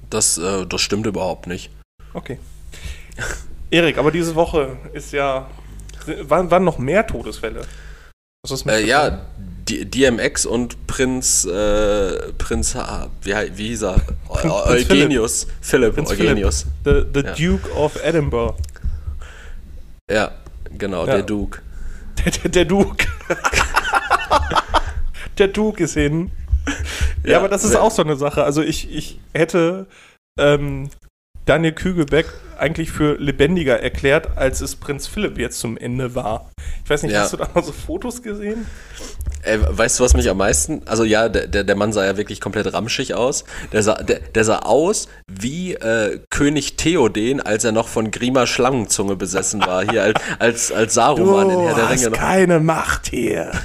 Das, 0.10 0.38
äh, 0.38 0.66
das 0.66 0.82
stimmt 0.82 1.06
überhaupt 1.06 1.48
nicht. 1.48 1.70
Okay. 2.14 2.40
Erik, 3.70 3.98
aber 3.98 4.12
diese 4.12 4.36
Woche 4.36 4.78
ist 4.94 5.12
ja. 5.14 5.50
Waren, 6.22 6.50
waren 6.52 6.64
noch 6.64 6.78
mehr 6.78 7.06
Todesfälle? 7.06 7.62
Äh, 8.68 8.86
ja, 8.86 9.26
D 9.68 9.84
DMX 9.84 10.46
und 10.46 10.88
Prinz, 10.88 11.44
äh, 11.44 12.32
Prinz, 12.38 12.76
ha- 12.76 13.10
wie, 13.24 13.34
wie 13.56 13.68
hieß 13.70 13.82
er? 13.84 13.96
Prinz 14.30 14.54
Eugenius. 14.90 15.48
Philipp, 15.60 15.96
Prinz 15.96 16.12
Eugenius. 16.12 16.66
The, 16.86 17.02
the 17.14 17.22
Ja. 17.26 17.34
Duke 17.34 17.70
of 17.74 18.02
Edinburgh. 18.02 18.56
Ja, 20.10 20.32
genau, 20.78 21.06
Ja. 21.06 21.16
der 21.16 21.24
Duke. 21.24 21.62
Der, 22.24 22.32
der, 22.32 22.50
der 22.52 22.66
Duke. 22.66 23.06
der 25.38 25.48
Duke 25.50 25.84
ist 25.84 25.96
hin. 25.96 26.32
Ja, 27.28 27.34
Ja, 27.34 27.40
aber 27.40 27.50
das 27.50 27.64
ist 27.64 27.76
auch 27.76 27.92
so 27.92 28.02
eine 28.02 28.16
Sache. 28.16 28.44
Also 28.44 28.62
ich, 28.62 28.92
ich 28.92 29.20
hätte 29.34 29.88
ähm, 30.40 30.90
Daniel 31.46 31.74
Kügelbeck 31.74 32.28
eigentlich 32.60 32.92
für 32.92 33.16
lebendiger 33.18 33.80
erklärt, 33.82 34.38
als 34.38 34.62
es 34.62 34.76
Prinz 34.76 35.08
Philipp 35.08 35.38
jetzt 35.38 35.60
zum 35.60 35.78
Ende 35.78 36.16
war. 36.16 36.50
Ich 36.84 36.90
weiß 36.90 37.04
nicht, 37.04 37.14
Ja. 37.14 37.22
hast 37.22 37.34
du 37.34 37.38
da 37.38 37.50
mal 37.54 37.64
so 37.64 37.72
Fotos 37.72 38.22
gesehen? 38.22 38.66
Ey, 39.44 39.60
weißt 39.62 40.00
du, 40.00 40.04
was 40.04 40.14
mich 40.14 40.30
am 40.30 40.38
meisten. 40.38 40.82
Also 40.86 41.04
ja, 41.04 41.30
der, 41.30 41.64
der, 41.64 41.76
Mann 41.76 41.94
sah 41.94 42.04
ja 42.06 42.18
wirklich 42.18 42.42
komplett 42.42 42.74
ramschig 42.74 43.14
aus. 43.14 43.46
Der 43.72 43.84
sah, 43.84 43.96
der, 43.96 44.20
der 44.20 44.44
sah 44.44 44.60
aus 44.60 45.08
wie 45.28 45.74
äh, 45.74 46.20
König 46.30 46.76
Theoden, 46.76 47.40
als 47.40 47.64
er 47.64 47.72
noch 47.72 47.88
von 47.88 48.12
Grima 48.12 48.48
Schlangenzunge 48.48 49.16
besessen 49.16 49.62
war. 49.62 49.90
Hier 49.90 50.04
als, 50.04 50.22
als, 50.40 50.72
als 50.72 50.94
Saruman 50.96 51.50
in 51.50 51.60
Herr 51.60 51.76
der 51.76 51.90
Ringe. 51.90 52.10
Noch. 52.10 52.18
keine 52.18 52.60
Macht 52.60 53.08
hier. 53.08 53.52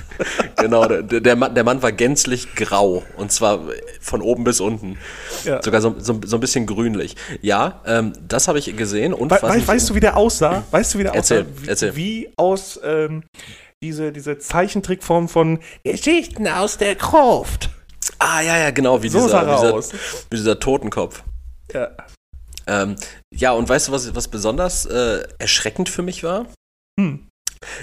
Genau, 0.56 0.86
der, 0.86 1.02
der, 1.02 1.34
Mann, 1.34 1.56
der 1.56 1.64
Mann 1.64 1.82
war 1.82 1.90
gänzlich 1.90 2.54
grau. 2.54 3.02
Und 3.16 3.32
zwar 3.32 3.58
von 4.00 4.22
oben 4.22 4.44
bis 4.44 4.60
unten. 4.60 4.96
Ja. 5.44 5.60
Sogar 5.60 5.80
so, 5.80 5.96
so, 5.98 6.20
so 6.24 6.36
ein 6.36 6.40
bisschen 6.40 6.66
grünlich. 6.66 7.16
Ja, 7.40 7.80
ähm, 7.84 8.12
das 8.28 8.46
habe 8.46 8.60
ich 8.60 8.76
gesehen. 8.82 9.14
Und 9.14 9.30
We 9.30 9.40
weißt 9.40 9.90
du, 9.90 9.94
wie 9.94 10.00
der 10.00 10.16
aussah? 10.16 10.64
Weißt 10.70 10.94
du, 10.94 10.98
wie 10.98 11.04
der 11.04 11.14
Erzähl, 11.14 11.42
aussah? 11.42 11.62
Wie, 11.62 11.68
erzähl. 11.68 11.96
wie 11.96 12.32
aus 12.36 12.80
ähm, 12.82 13.22
diese, 13.82 14.12
diese 14.12 14.38
Zeichentrickform 14.38 15.28
von 15.28 15.60
Geschichten 15.84 16.46
aus 16.48 16.78
der 16.78 16.94
Gruft. 16.96 17.70
Ah, 18.18 18.40
ja, 18.40 18.58
ja, 18.58 18.70
genau, 18.70 19.02
wie, 19.02 19.08
So 19.08 19.22
dieser, 19.24 19.42
er 19.42 19.46
wie, 19.46 19.80
dieser, 19.80 19.98
wie 20.30 20.36
dieser 20.36 20.58
Totenkopf. 20.58 21.22
Ja. 21.72 21.90
Ähm, 22.66 22.96
ja, 23.34 23.52
und 23.52 23.68
weißt 23.68 23.88
du, 23.88 23.92
was, 23.92 24.14
was 24.14 24.28
besonders 24.28 24.86
äh, 24.86 25.22
erschreckend 25.38 25.88
für 25.88 26.02
mich 26.02 26.22
war? 26.22 26.46
Hm. 26.98 27.28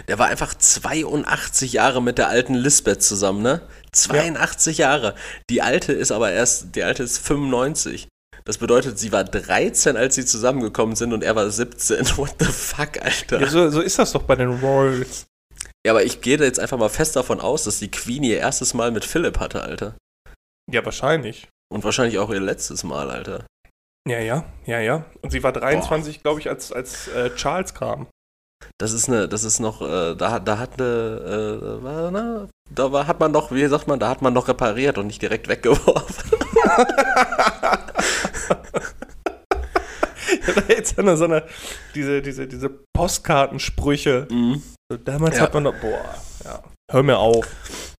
Der 0.08 0.20
war 0.20 0.28
einfach 0.28 0.54
82 0.54 1.74
Jahre 1.74 2.02
mit 2.02 2.18
der 2.18 2.28
alten 2.28 2.54
Lisbeth 2.54 3.02
zusammen, 3.02 3.42
ne? 3.42 3.62
82 3.94 4.78
Jahre. 4.78 5.16
Die 5.50 5.62
alte 5.62 5.94
ist 5.94 6.12
aber 6.12 6.32
erst, 6.32 6.76
die 6.76 6.84
alte 6.84 7.04
ist 7.04 7.20
95. 7.20 8.08
Das 8.46 8.58
bedeutet, 8.58 8.98
sie 8.98 9.12
war 9.12 9.24
13, 9.24 9.98
als 9.98 10.16
sie 10.16 10.26
zusammengekommen 10.26 10.96
sind 10.96 11.14
und 11.14 11.24
er 11.24 11.36
war 11.36 11.50
17. 11.50 12.06
What 12.18 12.36
the 12.40 12.46
fuck, 12.46 13.02
Alter? 13.02 13.42
Ja, 13.42 13.48
so, 13.48 13.70
so 13.70 13.82
ist 13.82 14.00
das 14.00 14.12
doch 14.12 14.24
bei 14.24 14.36
den 14.36 14.60
Royals. 14.60 15.28
Ja, 15.86 15.94
aber 15.94 16.04
ich 16.04 16.22
gehe 16.22 16.38
da 16.38 16.44
jetzt 16.44 16.60
einfach 16.60 16.78
mal 16.78 16.90
fest 16.90 17.16
davon 17.16 17.40
aus, 17.40 17.64
dass 17.64 17.80
die 17.80 17.92
Queen 17.92 18.24
ihr 18.24 18.38
erstes 18.38 18.74
Mal 18.74 18.92
mit 18.92 19.06
Philipp 19.06 19.40
hatte, 19.40 19.62
Alter. 19.62 19.96
Ja, 20.72 20.84
wahrscheinlich. 20.84 21.48
Und 21.72 21.84
wahrscheinlich 21.84 22.20
auch 22.20 22.30
ihr 22.32 22.40
letztes 22.40 22.84
Mal, 22.84 23.10
Alter. 23.10 23.46
Ja, 24.08 24.20
ja, 24.20 24.46
ja, 24.66 24.80
ja. 24.80 25.06
Und 25.22 25.32
sie 25.32 25.44
war 25.44 25.52
23, 25.52 26.22
glaube 26.24 26.40
ich, 26.40 26.50
als, 26.50 26.72
als 26.72 27.08
äh, 27.10 27.34
Charles 27.36 27.74
kam. 27.74 28.08
Das 28.78 28.92
ist 28.92 29.08
eine, 29.08 29.28
das 29.28 29.44
ist 29.44 29.60
noch, 29.60 29.82
äh, 29.82 30.16
da, 30.16 30.40
da 30.40 30.58
hat 30.58 30.80
eine, 30.80 30.86
äh, 30.86 31.84
war, 31.84 32.12
na, 32.12 32.48
da 32.70 32.92
war, 32.92 33.08
hat 33.08 33.20
man 33.20 33.34
doch, 33.34 33.52
wie 33.52 33.66
sagt 33.68 33.88
man, 33.88 34.00
da 34.00 34.10
hat 34.10 34.22
man 34.22 34.34
doch 34.34 34.48
repariert 34.48 34.98
und 34.98 35.08
nicht 35.08 35.22
direkt 35.22 35.48
weggeworfen. 35.50 36.32
Jetzt 40.68 40.98
haben 40.98 41.08
wir 41.08 41.18
so 41.18 41.26
eine, 41.26 41.44
diese, 41.96 42.22
diese, 42.22 42.48
diese 42.48 42.70
Postkartensprüche. 42.96 44.28
Mhm. 44.30 44.62
So, 44.92 44.98
damals 44.98 45.38
Ja. 45.38 45.44
hat 45.44 45.54
man 45.54 45.64
doch, 45.64 45.76
boah, 45.76 46.16
ja. 46.44 46.64
Hör 46.92 47.04
mir 47.04 47.18
auf. 47.18 47.48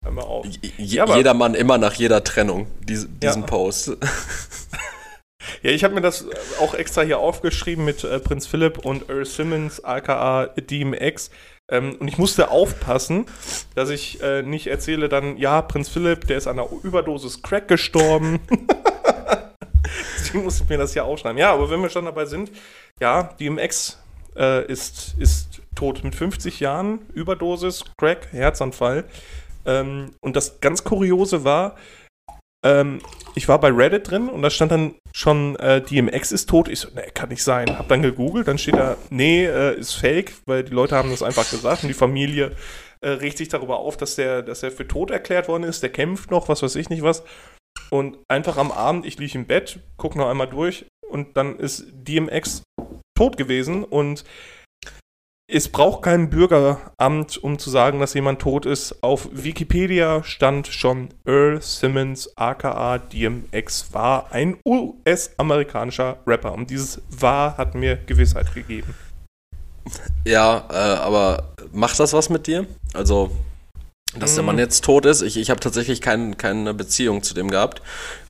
Hör 0.04 0.12
mal 0.12 0.22
auf. 0.22 0.46
Je, 0.46 0.72
jeder 0.78 1.34
Mann 1.34 1.54
immer 1.54 1.78
nach 1.78 1.94
jeder 1.94 2.24
Trennung, 2.24 2.66
dies, 2.80 3.06
diesen 3.08 3.42
ja. 3.42 3.46
Post. 3.46 3.96
Ja, 5.62 5.70
ich 5.70 5.84
habe 5.84 5.94
mir 5.94 6.00
das 6.00 6.26
auch 6.60 6.74
extra 6.74 7.02
hier 7.02 7.18
aufgeschrieben 7.18 7.84
mit 7.84 8.04
äh, 8.04 8.18
Prinz 8.18 8.46
Philipp 8.46 8.78
und 8.78 9.08
Earl 9.08 9.24
Simmons, 9.24 9.82
aka 9.84 10.46
DMX. 10.46 11.30
Ähm, 11.70 11.96
und 11.98 12.08
ich 12.08 12.18
musste 12.18 12.50
aufpassen, 12.50 13.26
dass 13.74 13.90
ich 13.90 14.22
äh, 14.22 14.42
nicht 14.42 14.66
erzähle 14.66 15.08
dann, 15.08 15.36
ja, 15.36 15.62
Prinz 15.62 15.88
Philipp, 15.88 16.26
der 16.26 16.38
ist 16.38 16.46
an 16.46 16.58
einer 16.58 16.68
Überdosis 16.82 17.42
Crack 17.42 17.68
gestorben. 17.68 18.40
Deswegen 20.30 20.44
musste 20.44 20.64
ich 20.64 20.70
mir 20.70 20.78
das 20.78 20.92
hier 20.92 21.04
aufschreiben. 21.04 21.38
Ja, 21.38 21.52
aber 21.52 21.70
wenn 21.70 21.82
wir 21.82 21.90
schon 21.90 22.04
dabei 22.04 22.24
sind, 22.24 22.50
ja, 23.00 23.24
DMX 23.40 23.98
äh, 24.36 24.64
ist, 24.66 25.16
ist 25.18 25.60
tot 25.74 26.04
mit 26.04 26.14
50 26.14 26.60
Jahren, 26.60 27.00
Überdosis, 27.12 27.84
Crack, 27.98 28.28
Herzanfall. 28.32 29.04
Ähm, 29.66 30.12
und 30.20 30.36
das 30.36 30.60
ganz 30.60 30.84
Kuriose 30.84 31.44
war, 31.44 31.76
ähm, 32.64 33.00
ich 33.34 33.48
war 33.48 33.58
bei 33.60 33.70
Reddit 33.70 34.10
drin 34.10 34.28
und 34.28 34.42
da 34.42 34.50
stand 34.50 34.72
dann 34.72 34.94
schon, 35.12 35.56
äh, 35.56 35.80
DMX 35.80 36.32
ist 36.32 36.48
tot. 36.48 36.68
Ich 36.68 36.80
so, 36.80 36.88
nee, 36.94 37.10
kann 37.14 37.30
nicht 37.30 37.42
sein. 37.42 37.78
Hab 37.78 37.88
dann 37.88 38.02
gegoogelt, 38.02 38.48
dann 38.48 38.58
steht 38.58 38.74
da, 38.74 38.96
nee, 39.10 39.46
äh, 39.46 39.78
ist 39.78 39.94
fake, 39.94 40.32
weil 40.46 40.64
die 40.64 40.72
Leute 40.72 40.96
haben 40.96 41.10
das 41.10 41.22
einfach 41.22 41.48
gesagt 41.50 41.82
und 41.82 41.88
die 41.88 41.94
Familie 41.94 42.52
äh, 43.00 43.10
regt 43.10 43.38
sich 43.38 43.48
darüber 43.48 43.78
auf, 43.78 43.96
dass 43.96 44.16
der, 44.16 44.42
dass 44.42 44.62
er 44.62 44.70
für 44.70 44.86
tot 44.86 45.10
erklärt 45.10 45.48
worden 45.48 45.64
ist. 45.64 45.82
Der 45.82 45.90
kämpft 45.90 46.30
noch, 46.30 46.48
was 46.48 46.62
weiß 46.62 46.76
ich 46.76 46.90
nicht 46.90 47.02
was. 47.02 47.22
Und 47.90 48.18
einfach 48.28 48.56
am 48.56 48.70
Abend, 48.70 49.04
ich 49.04 49.18
liege 49.18 49.38
im 49.38 49.46
Bett, 49.46 49.80
gucke 49.96 50.18
noch 50.18 50.28
einmal 50.28 50.48
durch 50.48 50.86
und 51.08 51.36
dann 51.36 51.58
ist 51.58 51.86
DMX 51.92 52.62
tot 53.16 53.36
gewesen 53.36 53.84
und 53.84 54.24
es 55.52 55.68
braucht 55.68 56.02
kein 56.02 56.30
Bürgeramt, 56.30 57.36
um 57.42 57.58
zu 57.58 57.70
sagen, 57.70 57.98
dass 57.98 58.14
jemand 58.14 58.40
tot 58.40 58.66
ist. 58.66 59.02
Auf 59.02 59.28
Wikipedia 59.32 60.22
stand 60.22 60.68
schon 60.68 61.08
Earl 61.26 61.60
Simmons, 61.60 62.30
aka 62.36 62.98
DMX, 62.98 63.92
war 63.92 64.30
ein 64.30 64.58
US-amerikanischer 64.64 66.18
Rapper. 66.24 66.52
Und 66.52 66.70
dieses 66.70 67.02
war 67.10 67.56
hat 67.56 67.74
mir 67.74 67.96
Gewissheit 67.96 68.54
gegeben. 68.54 68.94
Ja, 70.24 70.68
äh, 70.70 71.00
aber 71.00 71.50
macht 71.72 71.98
das 71.98 72.12
was 72.12 72.30
mit 72.30 72.46
dir? 72.46 72.66
Also, 72.94 73.32
dass 74.16 74.34
der 74.34 74.42
Mann 74.42 74.56
mhm. 74.56 74.60
jetzt 74.60 74.84
tot 74.84 75.06
ist. 75.06 75.22
Ich, 75.22 75.36
ich 75.36 75.50
habe 75.50 75.60
tatsächlich 75.60 76.00
kein, 76.00 76.36
keine 76.36 76.74
Beziehung 76.74 77.22
zu 77.22 77.32
dem 77.32 77.48
gehabt. 77.50 77.80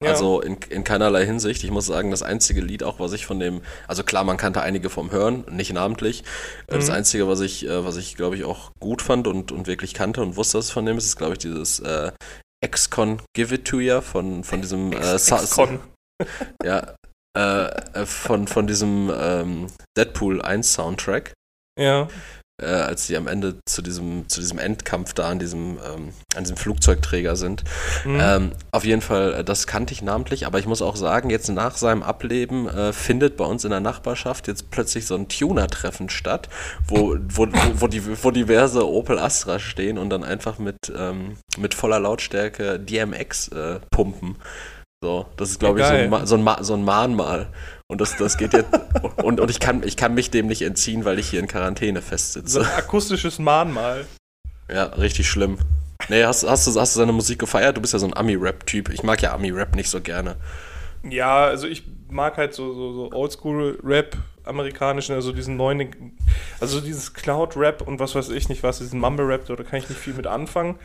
Ja. 0.02 0.10
Also 0.10 0.40
in, 0.40 0.58
in 0.68 0.84
keinerlei 0.84 1.24
Hinsicht. 1.24 1.64
Ich 1.64 1.70
muss 1.70 1.86
sagen, 1.86 2.10
das 2.10 2.22
einzige 2.22 2.60
Lied 2.60 2.82
auch, 2.82 3.00
was 3.00 3.12
ich 3.12 3.24
von 3.24 3.40
dem, 3.40 3.62
also 3.88 4.04
klar, 4.04 4.24
man 4.24 4.36
kannte 4.36 4.60
einige 4.60 4.90
vom 4.90 5.10
Hören, 5.10 5.44
nicht 5.50 5.72
namentlich. 5.72 6.22
Äh, 6.66 6.74
mhm. 6.74 6.80
Das 6.80 6.90
einzige, 6.90 7.28
was 7.28 7.40
ich, 7.40 7.66
äh, 7.66 7.84
was 7.84 7.96
ich 7.96 8.16
glaube 8.16 8.36
ich 8.36 8.44
auch 8.44 8.72
gut 8.78 9.00
fand 9.00 9.26
und, 9.26 9.52
und 9.52 9.66
wirklich 9.66 9.94
kannte 9.94 10.20
und 10.20 10.36
wusste, 10.36 10.58
dass 10.58 10.66
es 10.66 10.70
von 10.70 10.84
dem 10.84 10.98
ist, 10.98 11.06
ist 11.06 11.16
glaube 11.16 11.32
ich 11.32 11.38
dieses 11.38 11.80
äh, 11.80 12.12
Ex-Con 12.62 13.22
Give 13.34 13.54
It 13.54 13.64
To 13.66 13.80
Ya 13.80 14.02
von, 14.02 14.44
von 14.44 14.60
diesem 14.60 14.92
äh, 14.92 15.14
Ex-Con. 15.14 15.80
ja, 16.62 16.94
äh, 17.34 17.66
äh, 17.94 18.04
von, 18.04 18.46
von 18.48 18.66
diesem 18.66 19.10
ähm, 19.16 19.66
Deadpool 19.96 20.42
1 20.42 20.74
Soundtrack. 20.74 21.32
Ja 21.78 22.08
äh, 22.60 22.66
als 22.66 23.06
sie 23.06 23.16
am 23.16 23.26
Ende 23.26 23.56
zu 23.64 23.82
diesem, 23.82 24.28
zu 24.28 24.40
diesem 24.40 24.58
Endkampf 24.58 25.14
da 25.14 25.28
an 25.28 25.38
diesem, 25.38 25.78
ähm, 25.78 26.12
an 26.34 26.44
diesem 26.44 26.56
Flugzeugträger 26.56 27.36
sind. 27.36 27.64
Mhm. 28.04 28.18
Ähm, 28.20 28.52
auf 28.70 28.84
jeden 28.84 29.02
Fall, 29.02 29.34
äh, 29.34 29.44
das 29.44 29.66
kannte 29.66 29.92
ich 29.92 30.02
namentlich, 30.02 30.46
aber 30.46 30.58
ich 30.58 30.66
muss 30.66 30.82
auch 30.82 30.96
sagen, 30.96 31.30
jetzt 31.30 31.48
nach 31.48 31.76
seinem 31.76 32.02
Ableben 32.02 32.68
äh, 32.68 32.92
findet 32.92 33.36
bei 33.36 33.44
uns 33.44 33.64
in 33.64 33.70
der 33.70 33.80
Nachbarschaft 33.80 34.48
jetzt 34.48 34.70
plötzlich 34.70 35.06
so 35.06 35.14
ein 35.14 35.28
Tuner-Treffen 35.28 36.10
statt, 36.10 36.48
wo, 36.86 37.16
wo, 37.28 37.46
wo, 37.46 37.80
wo, 37.80 37.86
die, 37.86 38.02
wo 38.24 38.30
diverse 38.30 38.88
Opel 38.88 39.18
Astra 39.18 39.58
stehen 39.58 39.98
und 39.98 40.10
dann 40.10 40.24
einfach 40.24 40.58
mit, 40.58 40.92
ähm, 40.96 41.36
mit 41.58 41.74
voller 41.74 42.00
Lautstärke 42.00 42.78
DMX 42.78 43.48
äh, 43.48 43.80
pumpen. 43.90 44.36
So, 45.02 45.26
das 45.36 45.50
ist, 45.50 45.60
glaube 45.60 45.80
ich, 45.80 45.86
so 45.86 45.92
ein, 45.92 46.26
so, 46.26 46.36
ein, 46.36 46.64
so 46.64 46.74
ein 46.74 46.84
Mahnmal. 46.84 47.48
Und 47.90 48.00
das, 48.00 48.16
das 48.16 48.36
geht 48.36 48.52
jetzt. 48.52 48.68
und, 49.16 49.40
und 49.40 49.50
ich 49.50 49.58
kann, 49.58 49.82
ich 49.82 49.96
kann 49.96 50.14
mich 50.14 50.30
dem 50.30 50.46
nicht 50.46 50.62
entziehen, 50.62 51.04
weil 51.04 51.18
ich 51.18 51.28
hier 51.28 51.40
in 51.40 51.48
Quarantäne 51.48 52.02
festsitze. 52.02 52.48
So 52.48 52.60
ein 52.60 52.70
akustisches 52.76 53.40
Mahnmal. 53.40 54.06
Ja, 54.72 54.84
richtig 54.84 55.28
schlimm. 55.28 55.58
Nee, 56.08 56.22
hast, 56.22 56.48
hast, 56.48 56.68
du, 56.68 56.80
hast 56.80 56.94
du 56.94 57.00
seine 57.00 57.10
Musik 57.10 57.40
gefeiert? 57.40 57.76
Du 57.76 57.80
bist 57.80 57.92
ja 57.92 57.98
so 57.98 58.06
ein 58.06 58.16
Ami-Rap-Typ. 58.16 58.90
Ich 58.90 59.02
mag 59.02 59.20
ja 59.22 59.34
Ami-Rap 59.34 59.74
nicht 59.74 59.90
so 59.90 60.00
gerne. 60.00 60.36
Ja, 61.02 61.46
also 61.46 61.66
ich 61.66 61.82
mag 62.08 62.36
halt 62.36 62.54
so, 62.54 62.72
so, 62.74 62.92
so 62.92 63.12
Oldschool-Rap, 63.12 64.16
amerikanischen, 64.44 65.16
also 65.16 65.32
diesen 65.32 65.56
neuen, 65.56 66.16
also 66.60 66.80
dieses 66.80 67.12
Cloud-Rap 67.12 67.82
und 67.82 67.98
was 67.98 68.14
weiß 68.14 68.28
ich 68.28 68.48
nicht 68.48 68.62
was, 68.62 68.78
diesen 68.78 69.00
Mumble-Rap, 69.00 69.46
da 69.46 69.56
kann 69.56 69.80
ich 69.80 69.88
nicht 69.88 70.00
viel 70.00 70.14
mit 70.14 70.28
anfangen. 70.28 70.78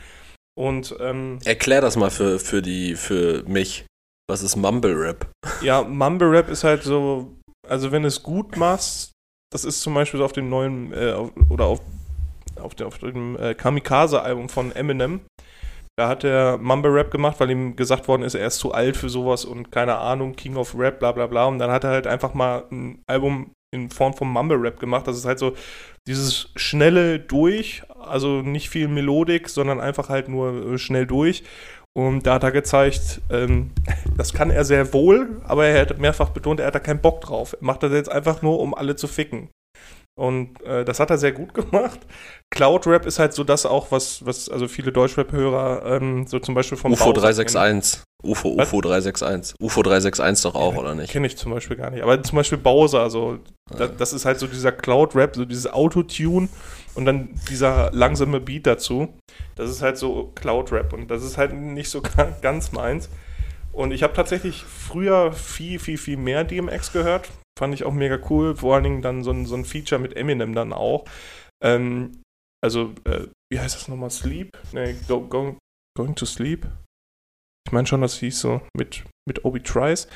Und 0.58 0.92
ähm, 0.98 1.38
erklär 1.44 1.80
das 1.80 1.94
mal 1.94 2.10
für, 2.10 2.40
für 2.40 2.62
die, 2.62 2.96
für 2.96 3.44
mich. 3.46 3.84
Was 4.28 4.42
ist 4.42 4.56
Mumble 4.56 4.94
Rap? 4.94 5.30
Ja, 5.60 5.82
Mumble 5.82 6.30
Rap 6.30 6.48
ist 6.48 6.64
halt 6.64 6.82
so, 6.82 7.32
also 7.68 7.92
wenn 7.92 8.02
du 8.02 8.08
es 8.08 8.22
gut 8.22 8.56
machst, 8.56 9.12
das 9.52 9.64
ist 9.64 9.80
zum 9.80 9.94
Beispiel 9.94 10.18
so 10.18 10.24
auf 10.24 10.32
dem 10.32 10.48
neuen, 10.48 10.92
äh, 10.92 11.12
auf, 11.12 11.30
oder 11.48 11.66
auf, 11.66 11.80
auf, 12.56 12.74
der, 12.74 12.88
auf 12.88 12.98
dem 12.98 13.38
äh, 13.38 13.54
Kamikaze-Album 13.54 14.48
von 14.48 14.72
Eminem. 14.72 15.20
Da 15.96 16.08
hat 16.08 16.24
er 16.24 16.58
Mumble 16.58 16.92
Rap 16.92 17.10
gemacht, 17.10 17.38
weil 17.38 17.50
ihm 17.50 17.76
gesagt 17.76 18.08
worden 18.08 18.22
ist, 18.22 18.34
er 18.34 18.48
ist 18.48 18.58
zu 18.58 18.72
alt 18.72 18.96
für 18.96 19.08
sowas 19.08 19.44
und 19.44 19.70
keine 19.70 19.96
Ahnung, 19.96 20.34
King 20.34 20.56
of 20.56 20.76
Rap, 20.76 20.98
bla 20.98 21.12
bla 21.12 21.26
bla. 21.26 21.46
Und 21.46 21.58
dann 21.58 21.70
hat 21.70 21.84
er 21.84 21.90
halt 21.90 22.06
einfach 22.06 22.34
mal 22.34 22.64
ein 22.70 23.00
Album 23.06 23.52
in 23.72 23.90
Form 23.90 24.12
von 24.12 24.28
Mumble 24.28 24.58
Rap 24.58 24.80
gemacht. 24.80 25.06
Das 25.06 25.16
ist 25.16 25.24
halt 25.24 25.38
so 25.38 25.54
dieses 26.06 26.50
schnelle 26.56 27.18
Durch, 27.18 27.82
also 27.98 28.42
nicht 28.42 28.68
viel 28.68 28.88
Melodik, 28.88 29.48
sondern 29.48 29.80
einfach 29.80 30.08
halt 30.08 30.28
nur 30.28 30.74
äh, 30.74 30.78
schnell 30.78 31.06
durch. 31.06 31.44
Und 31.96 32.26
da 32.26 32.34
hat 32.34 32.42
er 32.42 32.52
gezeigt, 32.52 33.22
ähm, 33.30 33.70
das 34.18 34.34
kann 34.34 34.50
er 34.50 34.66
sehr 34.66 34.92
wohl, 34.92 35.40
aber 35.44 35.64
er 35.64 35.80
hat 35.80 35.98
mehrfach 35.98 36.28
betont, 36.28 36.60
er 36.60 36.66
hat 36.66 36.74
da 36.74 36.78
keinen 36.78 37.00
Bock 37.00 37.22
drauf. 37.22 37.54
Er 37.58 37.64
macht 37.64 37.82
das 37.82 37.90
jetzt 37.90 38.12
einfach 38.12 38.42
nur, 38.42 38.60
um 38.60 38.74
alle 38.74 38.96
zu 38.96 39.08
ficken. 39.08 39.48
Und 40.14 40.62
äh, 40.62 40.84
das 40.84 41.00
hat 41.00 41.08
er 41.08 41.16
sehr 41.16 41.32
gut 41.32 41.54
gemacht. 41.54 42.00
Cloud 42.54 42.86
Rap 42.86 43.06
ist 43.06 43.18
halt 43.18 43.32
so 43.32 43.44
das 43.44 43.64
auch, 43.64 43.92
was, 43.92 44.26
was 44.26 44.50
also 44.50 44.68
viele 44.68 44.92
Deutschrap-Hörer 44.92 45.86
ähm, 45.86 46.26
so 46.26 46.38
zum 46.38 46.54
Beispiel 46.54 46.76
vom 46.76 46.92
UFO 46.92 47.14
361. 47.14 48.02
UFO, 48.22 48.50
UFO 48.50 48.82
361. 48.82 49.56
UFO 49.58 49.82
361 49.82 50.42
doch 50.42 50.54
auch, 50.54 50.74
ja, 50.74 50.80
oder 50.80 50.94
nicht? 50.94 51.10
Kenne 51.10 51.26
ich 51.26 51.38
zum 51.38 51.52
Beispiel 51.52 51.78
gar 51.78 51.90
nicht. 51.90 52.02
Aber 52.02 52.22
zum 52.22 52.36
Beispiel 52.36 52.58
Bowser, 52.58 53.08
so, 53.08 53.38
ja. 53.70 53.76
das, 53.78 53.90
das, 53.96 54.12
ist 54.12 54.26
halt 54.26 54.38
so 54.38 54.46
dieser 54.46 54.72
Cloud 54.72 55.14
Rap, 55.14 55.34
so 55.34 55.46
dieses 55.46 55.72
Autotune 55.72 56.48
und 56.94 57.06
dann 57.06 57.30
dieser 57.48 57.90
langsame 57.92 58.40
Beat 58.40 58.66
dazu. 58.66 59.14
Das 59.56 59.70
ist 59.70 59.82
halt 59.82 59.96
so 59.96 60.32
Cloud-Rap 60.34 60.92
und 60.92 61.10
das 61.10 61.24
ist 61.24 61.38
halt 61.38 61.52
nicht 61.54 61.90
so 61.90 62.02
ganz 62.42 62.72
meins. 62.72 63.08
Und 63.72 63.90
ich 63.90 64.02
habe 64.02 64.14
tatsächlich 64.14 64.62
früher 64.62 65.32
viel, 65.32 65.78
viel, 65.78 65.98
viel 65.98 66.16
mehr 66.16 66.44
DMX 66.44 66.92
gehört. 66.92 67.30
Fand 67.58 67.74
ich 67.74 67.84
auch 67.84 67.92
mega 67.92 68.18
cool. 68.30 68.56
Vor 68.56 68.74
allen 68.74 68.84
Dingen 68.84 69.02
dann 69.02 69.22
so 69.22 69.30
ein, 69.30 69.44
so 69.44 69.54
ein 69.54 69.64
Feature 69.64 70.00
mit 70.00 70.16
Eminem 70.16 70.54
dann 70.54 70.72
auch. 70.72 71.04
Ähm, 71.62 72.22
also, 72.64 72.94
äh, 73.04 73.26
wie 73.52 73.60
heißt 73.60 73.76
das 73.76 73.88
nochmal? 73.88 74.10
Sleep? 74.10 74.50
Nee, 74.72 74.94
go, 75.08 75.20
go, 75.20 75.58
Going 75.96 76.14
to 76.14 76.26
Sleep? 76.26 76.66
Ich 77.66 77.72
meine 77.72 77.86
schon, 77.86 78.00
das 78.00 78.18
hieß 78.18 78.40
so 78.40 78.60
mit, 78.76 79.04
mit 79.26 79.44
Obi 79.44 79.62
Trice. 79.62 80.08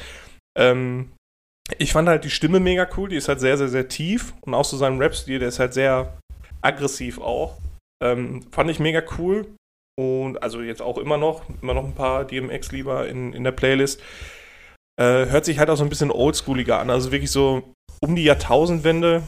Ähm, 0.56 1.12
ich 1.78 1.92
fand 1.92 2.08
halt 2.08 2.24
die 2.24 2.30
Stimme 2.30 2.60
mega 2.60 2.88
cool. 2.96 3.08
Die 3.08 3.16
ist 3.16 3.28
halt 3.28 3.40
sehr, 3.40 3.58
sehr, 3.58 3.68
sehr 3.68 3.88
tief. 3.88 4.34
Und 4.42 4.54
auch 4.54 4.64
so 4.64 4.76
sein 4.76 4.98
Rap-Stil, 4.98 5.38
der 5.38 5.48
ist 5.48 5.58
halt 5.58 5.74
sehr 5.74 6.18
aggressiv 6.62 7.18
auch. 7.18 7.58
Ähm, 8.02 8.42
fand 8.50 8.70
ich 8.70 8.80
mega 8.80 9.02
cool. 9.18 9.46
Und 9.98 10.42
also 10.42 10.62
jetzt 10.62 10.80
auch 10.80 10.98
immer 10.98 11.18
noch, 11.18 11.42
immer 11.60 11.74
noch 11.74 11.84
ein 11.84 11.94
paar 11.94 12.24
DMX 12.24 12.72
lieber 12.72 13.06
in, 13.08 13.32
in 13.32 13.44
der 13.44 13.52
Playlist. 13.52 14.00
Äh, 14.98 15.26
hört 15.26 15.44
sich 15.44 15.58
halt 15.58 15.70
auch 15.70 15.76
so 15.76 15.84
ein 15.84 15.90
bisschen 15.90 16.10
oldschooliger 16.10 16.78
an. 16.78 16.90
Also 16.90 17.12
wirklich 17.12 17.30
so 17.30 17.74
um 18.00 18.16
die 18.16 18.24
Jahrtausendwende, 18.24 19.22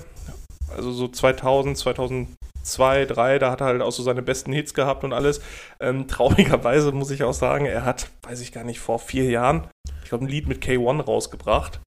also 0.74 0.92
so 0.92 1.08
2000, 1.08 1.76
2002, 1.76 2.36
2003, 2.62 3.38
da 3.38 3.50
hat 3.50 3.60
er 3.60 3.66
halt 3.66 3.82
auch 3.82 3.92
so 3.92 4.02
seine 4.02 4.22
besten 4.22 4.52
Hits 4.52 4.74
gehabt 4.74 5.04
und 5.04 5.12
alles. 5.12 5.40
Ähm, 5.80 6.08
traurigerweise 6.08 6.92
muss 6.92 7.10
ich 7.10 7.22
auch 7.22 7.34
sagen, 7.34 7.66
er 7.66 7.84
hat, 7.84 8.08
weiß 8.22 8.40
ich 8.40 8.52
gar 8.52 8.64
nicht, 8.64 8.80
vor 8.80 8.98
vier 8.98 9.24
Jahren, 9.24 9.68
ich 10.02 10.08
glaube, 10.08 10.24
ein 10.24 10.28
Lied 10.28 10.48
mit 10.48 10.62
K1 10.62 11.02
rausgebracht. 11.02 11.80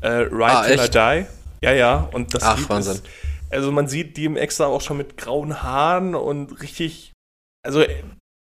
Äh, 0.00 0.08
Ride 0.08 0.44
ah, 0.44 0.62
Till 0.64 0.78
echt? 0.78 0.94
I 0.94 0.98
Die. 0.98 1.66
Ja, 1.66 1.72
ja. 1.72 2.08
Und 2.12 2.34
das 2.34 2.42
Ach, 2.44 2.58
Lied 2.58 2.68
Wahnsinn. 2.68 2.94
Ist, 2.94 3.06
also 3.50 3.72
man 3.72 3.88
sieht 3.88 4.16
DMX 4.16 4.56
da 4.56 4.66
auch 4.66 4.80
schon 4.80 4.96
mit 4.96 5.16
grauen 5.16 5.62
Haaren 5.62 6.14
und 6.14 6.60
richtig. 6.62 7.12
Also 7.66 7.84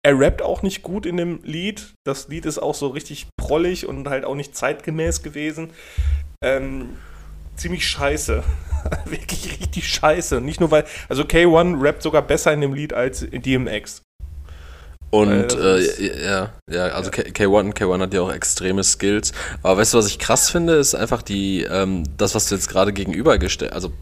er 0.06 0.20
rappt 0.20 0.42
auch 0.42 0.62
nicht 0.62 0.84
gut 0.84 1.06
in 1.06 1.18
dem 1.18 1.42
Lied. 1.44 1.94
Das 2.06 2.28
Lied 2.28 2.46
ist 2.46 2.60
auch 2.60 2.76
so 2.76 2.88
richtig 2.88 3.28
prollig 3.38 3.88
und 3.88 4.08
halt 4.08 4.26
auch 4.26 4.36
nicht 4.36 4.56
zeitgemäß 4.56 5.24
gewesen. 5.24 5.72
Ähm, 6.44 6.98
ziemlich 7.56 7.88
scheiße. 7.88 8.44
Wirklich 9.06 9.60
richtig 9.62 9.88
scheiße. 9.88 10.42
Nicht 10.42 10.60
nur 10.60 10.72
weil. 10.72 10.86
Also 11.08 11.24
K1 11.24 11.82
rappt 11.82 12.04
sogar 12.04 12.22
besser 12.22 12.52
in 12.54 12.62
dem 12.62 12.74
Lied 12.74 12.94
als 12.94 13.26
DMX. 13.32 14.02
Und 15.10 15.54
äh, 15.54 16.26
ja, 16.26 16.54
ja, 16.68 16.86
also 16.88 17.12
ja. 17.12 17.24
K1, 17.24 17.76
K1 17.76 18.02
hat 18.02 18.14
ja 18.16 18.22
auch 18.22 18.34
extreme 18.34 18.84
Skills. 18.84 19.32
Aber 19.62 19.78
weißt 19.80 19.94
du, 19.94 20.00
was 20.00 20.08
ich 20.08 20.18
krass 20.18 20.50
finde, 20.50 20.74
ist 20.74 20.96
einfach 20.96 21.22
die, 21.22 21.62
ähm, 21.70 22.04
das, 22.18 22.34
was 22.34 22.50
du 22.50 22.56
jetzt 22.56 22.68
gerade 22.68 22.92
gegenübergestellt, 22.94 23.74
also 23.74 23.94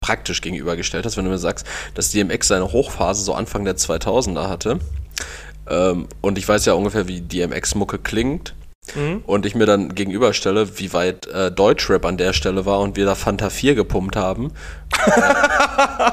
praktisch 0.00 0.40
gegenübergestellt 0.40 1.04
hast, 1.04 1.16
wenn 1.16 1.24
du 1.24 1.30
mir 1.30 1.38
sagst, 1.38 1.66
dass 1.94 2.10
DMX 2.10 2.48
seine 2.48 2.72
Hochphase 2.72 3.22
so 3.22 3.34
Anfang 3.34 3.64
der 3.64 3.76
2000er 3.76 4.48
hatte. 4.48 4.78
Ähm, 5.68 6.08
und 6.20 6.38
ich 6.38 6.48
weiß 6.48 6.64
ja 6.66 6.74
ungefähr, 6.74 7.08
wie 7.08 7.20
DMX-Mucke 7.20 7.98
klingt. 7.98 8.54
Mhm. 8.94 9.22
Und 9.26 9.44
ich 9.44 9.54
mir 9.54 9.66
dann 9.66 9.94
gegenüberstelle, 9.94 10.78
wie 10.78 10.92
weit 10.92 11.26
äh, 11.26 11.50
Deutschrap 11.50 12.06
an 12.06 12.16
der 12.16 12.32
Stelle 12.32 12.64
war 12.64 12.80
und 12.80 12.96
wir 12.96 13.04
da 13.04 13.14
Fanta 13.14 13.50
4 13.50 13.74
gepumpt 13.74 14.16
haben. 14.16 14.52
äh, 15.06 15.20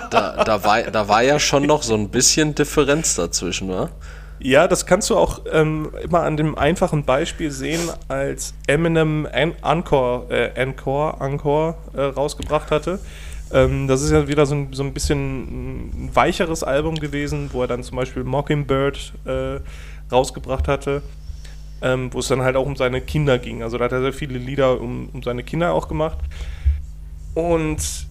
da, 0.09 0.43
da, 0.43 0.63
war, 0.63 0.81
da 0.83 1.07
war 1.07 1.23
ja 1.23 1.39
schon 1.39 1.65
noch 1.65 1.83
so 1.83 1.93
ein 1.95 2.09
bisschen 2.09 2.55
Differenz 2.55 3.15
dazwischen, 3.15 3.69
wa? 3.69 3.89
Ja, 4.39 4.67
das 4.67 4.85
kannst 4.85 5.09
du 5.09 5.15
auch 5.15 5.41
ähm, 5.51 5.91
immer 6.03 6.23
an 6.23 6.35
dem 6.35 6.57
einfachen 6.57 7.05
Beispiel 7.05 7.51
sehen, 7.51 7.89
als 8.09 8.53
Eminem 8.67 9.25
An 9.31 9.53
Encore, 9.63 10.29
äh, 10.29 10.61
Encore, 10.61 11.21
Encore 11.21 11.75
äh, 11.95 12.01
rausgebracht 12.01 12.69
hatte. 12.69 12.99
Ähm, 13.51 13.87
das 13.87 14.01
ist 14.01 14.11
ja 14.11 14.27
wieder 14.27 14.45
so 14.45 14.55
ein, 14.55 14.73
so 14.73 14.83
ein 14.83 14.93
bisschen 14.93 16.05
ein 16.05 16.15
weicheres 16.15 16.63
Album 16.63 16.95
gewesen, 16.95 17.49
wo 17.53 17.61
er 17.61 17.67
dann 17.67 17.83
zum 17.83 17.97
Beispiel 17.97 18.23
Mockingbird 18.23 19.13
äh, 19.25 19.59
rausgebracht 20.11 20.67
hatte, 20.67 21.03
ähm, 21.81 22.11
wo 22.13 22.19
es 22.19 22.27
dann 22.27 22.41
halt 22.41 22.55
auch 22.55 22.65
um 22.65 22.75
seine 22.75 23.01
Kinder 23.01 23.37
ging. 23.37 23.63
Also 23.63 23.77
da 23.77 23.85
hat 23.85 23.91
er 23.91 24.01
sehr 24.01 24.13
viele 24.13 24.39
Lieder 24.39 24.81
um, 24.81 25.09
um 25.13 25.21
seine 25.21 25.43
Kinder 25.43 25.73
auch 25.73 25.87
gemacht. 25.87 26.17
Und 27.35 28.07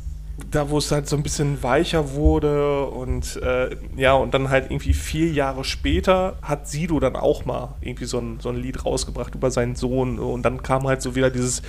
da, 0.50 0.68
wo 0.68 0.78
es 0.78 0.90
halt 0.90 1.08
so 1.08 1.16
ein 1.16 1.22
bisschen 1.22 1.62
weicher 1.62 2.12
wurde 2.12 2.86
und 2.86 3.36
äh, 3.36 3.76
ja, 3.96 4.14
und 4.14 4.34
dann 4.34 4.50
halt 4.50 4.70
irgendwie 4.70 4.92
vier 4.92 5.30
Jahre 5.30 5.62
später 5.64 6.36
hat 6.42 6.68
Sido 6.68 6.98
dann 6.98 7.14
auch 7.14 7.44
mal 7.44 7.76
irgendwie 7.80 8.04
so 8.04 8.18
ein, 8.18 8.40
so 8.40 8.48
ein 8.48 8.56
Lied 8.56 8.84
rausgebracht 8.84 9.34
über 9.34 9.50
seinen 9.52 9.76
Sohn 9.76 10.18
und 10.18 10.42
dann 10.42 10.62
kam 10.62 10.88
halt 10.88 11.02
so 11.02 11.14
wieder 11.14 11.30
dieses, 11.30 11.62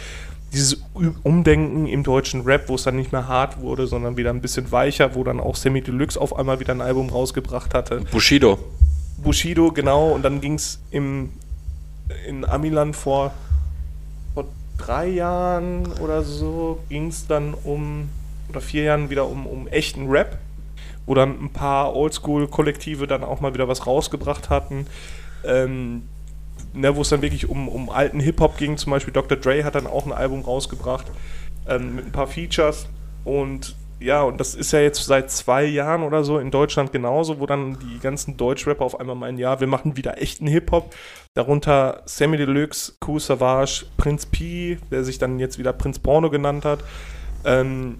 dieses 0.55 0.81
Umdenken 1.23 1.85
im 1.85 2.03
deutschen 2.03 2.41
Rap, 2.41 2.69
wo 2.69 2.75
es 2.75 2.83
dann 2.83 2.95
nicht 2.95 3.11
mehr 3.11 3.27
hart 3.27 3.59
wurde, 3.59 3.87
sondern 3.87 4.15
wieder 4.15 4.29
ein 4.29 4.41
bisschen 4.41 4.71
weicher, 4.71 5.13
wo 5.13 5.23
dann 5.23 5.39
auch 5.39 5.55
Sammy 5.55 5.81
Deluxe 5.81 6.19
auf 6.19 6.35
einmal 6.35 6.59
wieder 6.59 6.73
ein 6.73 6.81
Album 6.81 7.09
rausgebracht 7.09 7.73
hatte. 7.73 8.01
Bushido. 8.11 8.57
Bushido, 9.17 9.71
genau, 9.71 10.11
und 10.11 10.23
dann 10.23 10.39
ging 10.39 10.55
es 10.55 10.79
in 10.91 11.29
Amiland 12.45 12.95
vor, 12.95 13.33
vor 14.33 14.45
drei 14.77 15.07
Jahren 15.07 15.91
oder 16.01 16.23
so, 16.23 16.79
ging 16.89 17.07
es 17.07 17.27
dann 17.27 17.53
um 17.53 18.09
oder 18.49 18.61
vier 18.61 18.83
Jahren 18.83 19.09
wieder 19.09 19.27
um, 19.27 19.47
um 19.47 19.67
echten 19.67 20.07
Rap, 20.07 20.37
wo 21.05 21.15
dann 21.15 21.31
ein 21.43 21.49
paar 21.51 21.95
Oldschool-Kollektive 21.95 23.07
dann 23.07 23.23
auch 23.23 23.41
mal 23.41 23.53
wieder 23.53 23.67
was 23.67 23.85
rausgebracht 23.85 24.49
hatten. 24.49 24.87
Ähm, 25.43 26.03
ne, 26.73 26.95
wo 26.95 27.01
es 27.01 27.09
dann 27.09 27.21
wirklich 27.21 27.49
um, 27.49 27.67
um 27.67 27.89
alten 27.89 28.19
Hip-Hop 28.19 28.57
ging, 28.57 28.77
zum 28.77 28.91
Beispiel 28.91 29.13
Dr. 29.13 29.37
Dre 29.37 29.63
hat 29.63 29.75
dann 29.75 29.87
auch 29.87 30.05
ein 30.05 30.13
Album 30.13 30.41
rausgebracht 30.41 31.07
ähm, 31.67 31.95
mit 31.95 32.05
ein 32.05 32.11
paar 32.11 32.27
Features 32.27 32.87
und 33.23 33.75
ja, 33.99 34.23
und 34.23 34.39
das 34.39 34.55
ist 34.55 34.73
ja 34.73 34.81
jetzt 34.81 35.05
seit 35.05 35.31
zwei 35.31 35.63
Jahren 35.63 36.03
oder 36.03 36.23
so 36.23 36.37
in 36.37 36.51
Deutschland 36.51 36.91
genauso, 36.91 37.39
wo 37.39 37.45
dann 37.45 37.79
die 37.79 37.99
ganzen 37.99 38.35
Deutschrapper 38.35 38.83
auf 38.83 38.99
einmal 38.99 39.15
meinen, 39.15 39.37
ja, 39.37 39.59
wir 39.59 39.67
machen 39.67 39.95
wieder 39.95 40.21
echten 40.21 40.47
Hip-Hop. 40.47 40.93
Darunter 41.33 42.01
Sammy 42.05 42.37
Deluxe, 42.37 42.93
Cool 43.05 43.19
Savage, 43.19 43.85
Prinz 43.97 44.25
P, 44.25 44.77
der 44.91 45.05
sich 45.05 45.17
dann 45.17 45.39
jetzt 45.39 45.57
wieder 45.57 45.71
Prinz 45.71 45.99
Porno 45.99 46.29
genannt 46.29 46.65
hat. 46.65 46.83
Ähm, 47.45 47.99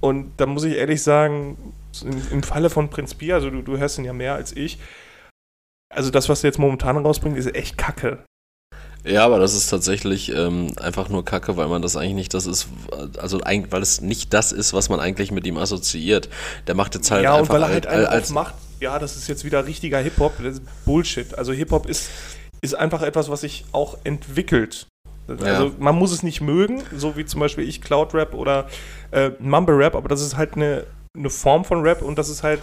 und 0.00 0.32
da 0.36 0.46
muss 0.46 0.64
ich 0.64 0.76
ehrlich 0.76 1.02
sagen, 1.02 1.56
im, 2.04 2.20
im 2.30 2.42
Falle 2.42 2.68
von 2.68 2.90
Prinz 2.90 3.14
P, 3.14 3.32
also 3.32 3.48
du, 3.48 3.62
du 3.62 3.78
hörst 3.78 3.98
ihn 3.98 4.04
ja 4.04 4.12
mehr 4.12 4.34
als 4.34 4.54
ich, 4.54 4.78
also 5.94 6.10
das, 6.10 6.28
was 6.28 6.42
er 6.44 6.48
jetzt 6.48 6.58
momentan 6.58 6.96
rausbringt, 6.96 7.36
ist 7.36 7.54
echt 7.54 7.78
kacke. 7.78 8.18
Ja, 9.04 9.24
aber 9.24 9.40
das 9.40 9.54
ist 9.54 9.68
tatsächlich 9.68 10.32
ähm, 10.32 10.74
einfach 10.80 11.08
nur 11.08 11.24
Kacke, 11.24 11.56
weil 11.56 11.66
man 11.66 11.82
das 11.82 11.96
eigentlich 11.96 12.14
nicht 12.14 12.34
das 12.34 12.46
ist, 12.46 12.68
also 13.18 13.40
eigentlich, 13.40 13.72
weil 13.72 13.82
es 13.82 14.00
nicht 14.00 14.32
das 14.32 14.52
ist, 14.52 14.74
was 14.74 14.88
man 14.88 15.00
eigentlich 15.00 15.32
mit 15.32 15.44
ihm 15.44 15.56
assoziiert. 15.58 16.28
Der 16.68 16.76
macht 16.76 16.94
jetzt 16.94 17.10
halt 17.10 17.24
ja, 17.24 17.34
einfach 17.34 17.54
und 17.54 17.60
weil 17.60 17.62
er 17.62 17.68
halt 17.68 17.86
als, 17.86 18.06
als 18.06 18.30
macht, 18.30 18.54
ja, 18.78 19.00
das 19.00 19.16
ist 19.16 19.26
jetzt 19.28 19.44
wieder 19.44 19.66
richtiger 19.66 19.98
Hip-Hop, 19.98 20.34
das 20.38 20.54
ist 20.54 20.62
Bullshit. 20.84 21.36
Also 21.36 21.52
Hip-Hop 21.52 21.88
ist, 21.88 22.10
ist 22.60 22.74
einfach 22.74 23.02
etwas, 23.02 23.28
was 23.28 23.40
sich 23.40 23.64
auch 23.72 23.98
entwickelt. 24.04 24.86
Also 25.26 25.44
Ja. 25.66 25.70
man 25.78 25.96
muss 25.96 26.12
es 26.12 26.22
nicht 26.22 26.40
mögen, 26.40 26.82
so 26.96 27.16
wie 27.16 27.24
zum 27.24 27.40
Beispiel 27.40 27.68
ich 27.68 27.80
Cloud-Rap 27.80 28.34
oder 28.34 28.68
äh, 29.10 29.30
Mumble-Rap, 29.40 29.96
aber 29.96 30.08
das 30.08 30.20
ist 30.20 30.36
halt 30.36 30.54
eine, 30.54 30.84
eine 31.16 31.30
Form 31.30 31.64
von 31.64 31.82
Rap 31.82 32.02
und 32.02 32.18
das 32.18 32.28
ist 32.28 32.44
halt, 32.44 32.60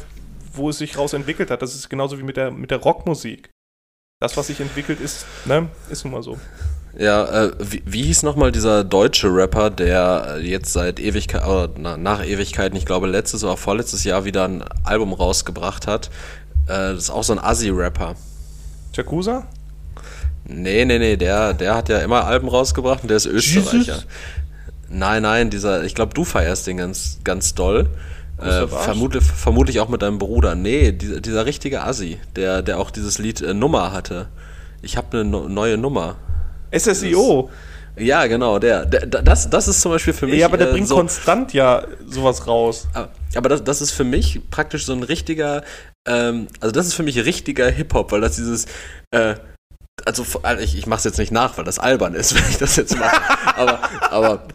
wo 0.53 0.69
es 0.69 0.77
sich 0.77 0.97
raus 0.97 1.13
entwickelt 1.13 1.51
hat. 1.51 1.61
Das 1.61 1.75
ist 1.75 1.89
genauso 1.89 2.17
wie 2.17 2.23
mit 2.23 2.37
der, 2.37 2.51
mit 2.51 2.71
der 2.71 2.79
Rockmusik. 2.79 3.49
Das, 4.21 4.35
was 4.35 4.47
sich 4.47 4.59
entwickelt, 4.59 4.99
ist, 4.99 5.25
ne, 5.45 5.69
ist 5.89 6.03
nun 6.03 6.13
mal 6.13 6.23
so. 6.23 6.37
Ja, 6.97 7.45
äh, 7.45 7.51
wie, 7.59 7.83
wie 7.85 8.03
hieß 8.03 8.23
nochmal 8.23 8.51
dieser 8.51 8.83
deutsche 8.83 9.33
Rapper, 9.33 9.69
der 9.69 10.35
äh, 10.37 10.47
jetzt 10.47 10.73
seit 10.73 10.99
Ewigkeit, 10.99 11.45
oder 11.45 11.69
na, 11.77 11.95
nach 11.95 12.25
Ewigkeiten, 12.25 12.75
ich 12.75 12.85
glaube 12.85 13.07
letztes 13.07 13.43
oder 13.43 13.55
vorletztes 13.55 14.03
Jahr 14.03 14.25
wieder 14.25 14.45
ein 14.45 14.63
Album 14.83 15.13
rausgebracht 15.13 15.87
hat? 15.87 16.07
Äh, 16.65 16.93
das 16.93 17.03
ist 17.03 17.09
auch 17.11 17.23
so 17.23 17.33
ein 17.33 17.39
Assi-Rapper. 17.39 18.15
Jakuza? 18.93 19.47
Nee, 20.45 20.83
nee, 20.83 20.99
nee, 20.99 21.15
der, 21.15 21.53
der 21.53 21.75
hat 21.75 21.89
ja 21.89 21.99
immer 21.99 22.25
Alben 22.25 22.49
rausgebracht 22.49 23.03
und 23.03 23.09
der 23.09 23.17
ist 23.17 23.27
Österreicher. 23.27 24.03
Nein, 24.89 25.21
nein, 25.21 25.49
dieser, 25.51 25.83
ich 25.83 25.93
glaube, 25.93 26.13
du 26.15 26.25
feierst 26.25 26.65
den 26.65 26.77
ganz, 26.77 27.19
ganz 27.23 27.53
doll. 27.53 27.87
Äh, 28.41 28.67
vermutlich, 28.67 29.23
vermutlich 29.23 29.79
auch 29.79 29.89
mit 29.89 30.01
deinem 30.01 30.17
Bruder. 30.19 30.55
Nee, 30.55 30.91
dieser, 30.91 31.19
dieser 31.21 31.45
richtige 31.45 31.83
Assi, 31.83 32.19
der, 32.35 32.61
der 32.61 32.79
auch 32.79 32.91
dieses 32.91 33.17
Lied 33.19 33.41
äh, 33.41 33.53
Nummer 33.53 33.91
hatte. 33.91 34.27
Ich 34.81 34.95
habe 34.97 35.07
eine 35.19 35.25
no 35.29 35.49
neue 35.49 35.77
Nummer. 35.77 36.15
SSIO. 36.75 37.49
Ja, 37.97 38.27
genau, 38.27 38.59
der. 38.59 38.85
der 38.85 39.05
das, 39.07 39.49
das 39.49 39.67
ist 39.67 39.81
zum 39.81 39.91
Beispiel 39.91 40.13
für 40.13 40.25
mich. 40.27 40.39
Ja, 40.39 40.45
aber 40.45 40.57
der 40.57 40.69
äh, 40.69 40.71
bringt 40.71 40.87
so, 40.87 40.95
konstant 40.95 41.53
ja 41.53 41.83
sowas 42.07 42.47
raus. 42.47 42.87
aber- 42.93 43.09
aber 43.35 43.49
das, 43.49 43.63
das 43.63 43.81
ist 43.81 43.91
für 43.91 44.03
mich 44.05 44.39
praktisch 44.49 44.85
so 44.85 44.93
ein 44.93 45.03
richtiger, 45.03 45.63
ähm, 46.07 46.47
also 46.61 46.71
das 46.71 46.87
ist 46.87 46.93
für 46.95 47.03
mich 47.03 47.23
richtiger 47.25 47.69
Hip-Hop, 47.69 48.11
weil 48.11 48.21
das 48.21 48.37
dieses, 48.37 48.65
äh, 49.11 49.35
also 50.05 50.25
ich, 50.61 50.75
ich 50.77 50.87
mach's 50.87 51.03
jetzt 51.03 51.19
nicht 51.19 51.31
nach, 51.31 51.55
weil 51.57 51.65
das 51.65 51.77
albern 51.77 52.15
ist, 52.15 52.33
wenn 52.41 52.49
ich 52.49 52.57
das 52.57 52.75
jetzt 52.77 52.97
mache. 52.97 53.21
aber, 53.55 53.79
aber, 54.09 54.47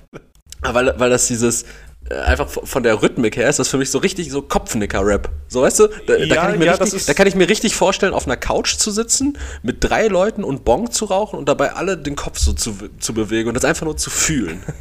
weil, 0.63 0.99
weil 0.99 1.11
das 1.11 1.29
dieses, 1.29 1.67
einfach 2.11 2.49
von 2.49 2.83
der 2.83 3.03
Rhythmik 3.03 3.37
her 3.37 3.49
ist 3.49 3.59
das 3.59 3.69
für 3.69 3.79
mich 3.79 3.91
so 3.91 3.99
richtig 3.99 4.31
so 4.31 4.43
Kopfnicker-Rap. 4.43 5.31
So, 5.49 5.63
weißt 5.63 5.79
du? 5.81 5.87
Da, 5.87 5.95
da, 6.07 6.17
Ja, 6.17 6.35
kann 6.37 6.53
ich 6.53 6.59
mir 6.59 6.67
ja, 6.67 6.75
richtig, 6.75 7.07
da 7.07 7.15
kann 7.15 7.27
ich 7.27 7.35
mir 7.35 7.49
richtig 7.49 7.75
vorstellen, 7.75 8.13
auf 8.13 8.27
einer 8.27 8.37
Couch 8.37 8.77
zu 8.77 8.91
sitzen, 8.91 9.39
mit 9.63 9.79
drei 9.81 10.09
Leuten 10.09 10.45
und 10.45 10.65
Bong 10.65 10.91
zu 10.91 11.07
rauchen 11.07 11.39
und 11.39 11.49
dabei 11.49 11.73
alle 11.73 11.97
den 11.97 12.15
Kopf 12.17 12.39
so 12.39 12.53
zu, 12.53 12.77
zu 12.99 13.15
bewegen 13.15 13.49
und 13.49 13.55
das 13.55 13.65
einfach 13.65 13.85
nur 13.87 13.97
zu 13.97 14.11
fühlen. 14.11 14.63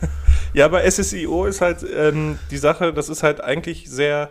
Ja, 0.55 0.65
aber 0.65 0.83
SSIO 0.89 1.45
ist 1.45 1.62
halt 1.62 1.79
ähm, 1.95 2.38
die 2.51 2.57
Sache, 2.57 2.93
das 2.93 3.09
ist 3.09 3.23
halt 3.23 3.41
eigentlich 3.41 3.89
sehr, 3.89 4.29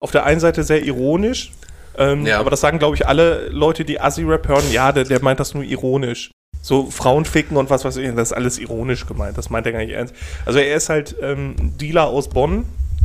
auf 0.00 0.10
der 0.10 0.24
einen 0.24 0.40
Seite 0.40 0.62
sehr 0.64 0.82
ironisch, 0.82 1.52
ähm, 1.98 2.24
Ja. 2.24 2.38
aber 2.40 2.48
das 2.48 2.62
sagen, 2.62 2.78
glaube 2.78 2.96
ich, 2.96 3.06
alle 3.06 3.48
Leute, 3.48 3.84
die 3.84 4.00
Assi-Rap 4.00 4.48
hören, 4.48 4.64
ja, 4.72 4.92
der, 4.92 5.04
der 5.04 5.22
meint 5.22 5.40
das 5.40 5.52
nur 5.52 5.62
ironisch. 5.62 6.30
So 6.62 6.90
Frauen 6.90 7.24
ficken 7.24 7.56
und 7.56 7.70
was 7.70 7.84
weiß 7.84 7.96
ich, 7.96 8.14
das 8.14 8.30
ist 8.30 8.32
alles 8.32 8.58
ironisch 8.58 9.06
gemeint, 9.06 9.36
das 9.36 9.50
meint 9.50 9.66
er 9.66 9.72
gar 9.72 9.80
nicht 9.80 9.92
ernst. 9.92 10.14
Also 10.46 10.60
er 10.60 10.76
ist 10.76 10.88
halt 10.88 11.16
ähm, 11.20 11.56
Dealer 11.58 12.06
aus 12.06 12.28
Bonn 12.28 12.64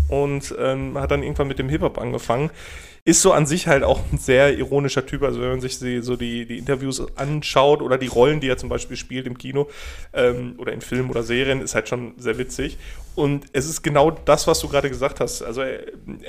und 0.10 0.56
ähm, 0.58 0.98
hat 0.98 1.12
dann 1.12 1.24
irgendwann 1.24 1.48
mit 1.48 1.60
dem 1.60 1.70
Hip-Hop 1.70 1.98
angefangen. 1.98 2.50
Ist 3.04 3.22
so 3.22 3.32
an 3.32 3.46
sich 3.46 3.68
halt 3.68 3.84
auch 3.84 4.02
ein 4.12 4.18
sehr 4.18 4.58
ironischer 4.58 5.06
Typ. 5.06 5.24
Also 5.24 5.42
wenn 5.42 5.50
man 5.50 5.62
sich 5.62 5.78
so 5.78 6.18
die, 6.18 6.46
die 6.46 6.58
Interviews 6.58 7.02
anschaut 7.18 7.82
oder 7.82 7.98
die 7.98 8.08
Rollen, 8.08 8.42
die 8.42 8.50
er 8.50 8.58
zum 8.58 8.68
Beispiel 8.68 8.98
spielt 8.98 9.26
im 9.28 9.38
Kino 9.38 9.70
ähm, 10.14 10.56
oder 10.58 10.74
in 10.74 10.82
Filmen 10.82 11.10
oder 11.10 11.24
Serien, 11.24 11.62
ist 11.62 11.74
halt 11.74 11.88
schon 11.88 12.14
sehr 12.18 12.38
witzig. 12.38 12.78
Und 13.16 13.46
es 13.54 13.66
ist 13.66 13.82
genau 13.82 14.12
das, 14.12 14.46
was 14.46 14.60
du 14.60 14.68
gerade 14.68 14.90
gesagt 14.90 15.22
hast. 15.22 15.42
Also 15.42 15.62
äh, 15.62 15.86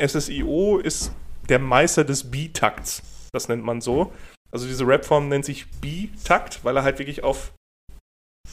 SSIO 0.06 0.78
ist 0.78 1.10
der 1.48 1.58
Meister 1.58 2.04
des 2.04 2.30
B-Takts. 2.30 3.02
Das 3.32 3.48
nennt 3.48 3.64
man 3.64 3.80
so. 3.80 4.12
Also 4.50 4.66
diese 4.66 4.86
Rapform 4.86 5.28
nennt 5.28 5.44
sich 5.44 5.66
B-Takt, 5.80 6.64
weil 6.64 6.76
er 6.76 6.82
halt 6.82 6.98
wirklich 6.98 7.22
auf 7.22 7.52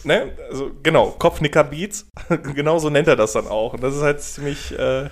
Ne, 0.03 0.34
also 0.49 0.71
genau, 0.84 1.12
Kopfnicker-Beats, 1.12 2.08
genau 2.53 2.77
so 2.79 2.89
nennt 2.89 3.08
er 3.08 3.15
das 3.15 3.31
dann 3.34 3.47
auch. 3.47 3.73
Und 3.73 3.81
das 3.81 3.95
ist 3.95 4.01
halt 4.01 4.21
ziemlich, 4.21 4.77
äh, 4.77 5.10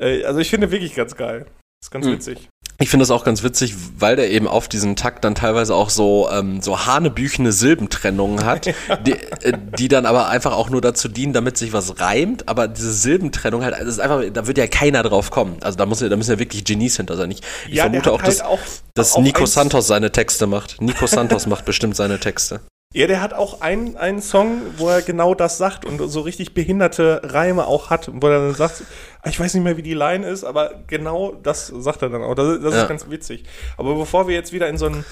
äh, 0.00 0.24
also 0.24 0.40
ich 0.40 0.50
finde 0.50 0.70
wirklich 0.70 0.94
ganz 0.94 1.14
geil. 1.14 1.46
ist 1.84 1.90
ganz 1.90 2.06
Mhm. 2.06 2.12
witzig. 2.12 2.48
Ich 2.80 2.90
finde 2.90 3.02
das 3.02 3.10
auch 3.10 3.24
ganz 3.24 3.42
witzig, 3.42 3.74
weil 3.98 4.14
der 4.14 4.30
eben 4.30 4.46
auf 4.46 4.68
diesen 4.68 4.94
Takt 4.94 5.24
dann 5.24 5.34
teilweise 5.34 5.74
auch 5.74 5.90
so, 5.90 6.28
ähm, 6.30 6.62
so 6.62 6.86
hanebüchene 6.86 7.50
Silbentrennungen 7.50 8.44
hat, 8.44 8.66
die, 9.06 9.14
äh, 9.14 9.52
die 9.76 9.88
dann 9.88 10.06
aber 10.06 10.28
einfach 10.28 10.52
auch 10.52 10.70
nur 10.70 10.80
dazu 10.80 11.08
dienen, 11.08 11.32
damit 11.32 11.56
sich 11.56 11.72
was 11.72 11.98
reimt. 11.98 12.48
Aber 12.48 12.68
diese 12.68 12.92
Silbentrennung 12.92 13.64
halt, 13.64 13.74
das 13.80 13.88
ist 13.88 13.98
einfach, 13.98 14.22
da 14.32 14.46
wird 14.46 14.58
ja 14.58 14.68
keiner 14.68 15.02
drauf 15.02 15.32
kommen. 15.32 15.56
Also 15.60 15.76
da, 15.76 15.86
muss, 15.86 15.98
da 15.98 16.14
müssen 16.16 16.30
ja 16.30 16.38
wirklich 16.38 16.64
Genies 16.64 16.96
hinter 16.96 17.16
sein. 17.16 17.32
Ich, 17.32 17.40
ich 17.66 17.74
Ja, 17.74 17.84
vermute 17.84 18.12
auch, 18.12 18.22
dass, 18.22 18.40
halt 18.42 18.48
auch- 18.52 18.58
dass 18.94 19.14
auch 19.14 19.22
Nico 19.22 19.44
Santos 19.46 19.88
seine 19.88 20.12
Texte 20.12 20.46
macht. 20.46 20.80
Nico 20.80 21.08
Santos 21.08 21.46
macht 21.48 21.64
bestimmt 21.64 21.96
seine 21.96 22.20
Texte. 22.20 22.60
Ja, 22.98 23.06
der 23.06 23.20
hat 23.22 23.32
auch 23.32 23.60
einen, 23.60 23.96
einen 23.96 24.20
Song, 24.20 24.60
wo 24.76 24.88
er 24.88 25.02
genau 25.02 25.34
das 25.34 25.56
sagt 25.56 25.84
und 25.84 25.98
so 26.08 26.20
richtig 26.22 26.52
behinderte 26.54 27.20
Reime 27.22 27.66
auch 27.66 27.90
hat, 27.90 28.10
wo 28.12 28.26
er 28.26 28.40
dann 28.40 28.54
sagt, 28.54 28.82
ich 29.24 29.38
weiß 29.38 29.54
nicht 29.54 29.62
mehr, 29.62 29.76
wie 29.76 29.82
die 29.82 29.94
Line 29.94 30.26
ist, 30.26 30.42
aber 30.44 30.72
genau 30.88 31.34
das 31.42 31.68
sagt 31.68 32.02
er 32.02 32.08
dann 32.10 32.22
auch. 32.22 32.34
Das, 32.34 32.60
das 32.60 32.74
Ja. 32.74 32.82
ist 32.82 32.88
ganz 32.88 33.08
witzig. 33.08 33.44
Aber 33.76 33.94
bevor 33.94 34.26
wir 34.26 34.34
jetzt 34.34 34.52
wieder 34.52 34.68
in 34.68 34.78
so 34.78 34.86
einen 34.86 35.04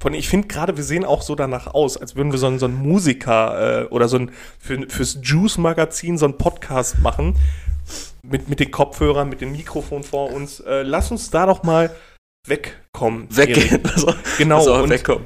von, 0.00 0.12
ich 0.14 0.28
finde 0.28 0.48
gerade, 0.48 0.76
wir 0.76 0.84
sehen 0.84 1.04
auch 1.04 1.22
so 1.22 1.34
danach 1.34 1.66
aus, 1.72 1.96
als 1.96 2.16
würden 2.16 2.30
wir 2.32 2.38
so 2.38 2.46
einen, 2.46 2.58
so 2.58 2.66
einen 2.66 2.76
Musiker 2.76 3.82
äh, 3.82 3.84
oder 3.86 4.08
so 4.08 4.16
ein 4.18 4.30
für, 4.58 4.78
fürs 4.88 5.18
Juice-Magazin 5.22 6.18
so 6.18 6.24
einen 6.26 6.36
Podcast 6.38 6.98
machen 7.00 7.36
mit, 8.22 8.48
mit 8.48 8.58
den 8.60 8.70
Kopfhörern, 8.70 9.28
mit 9.28 9.40
dem 9.40 9.52
Mikrofon 9.52 10.02
vor 10.02 10.32
uns. 10.32 10.60
Äh, 10.60 10.82
lass 10.82 11.10
uns 11.10 11.30
da 11.30 11.46
doch 11.46 11.62
mal 11.62 11.90
wegkommen. 12.46 13.26
Weggehen. 13.30 13.80
Also, 13.84 14.14
Genau, 14.38 14.58
Also 14.58 14.74
und- 14.74 14.90
wegkommen. 14.90 15.24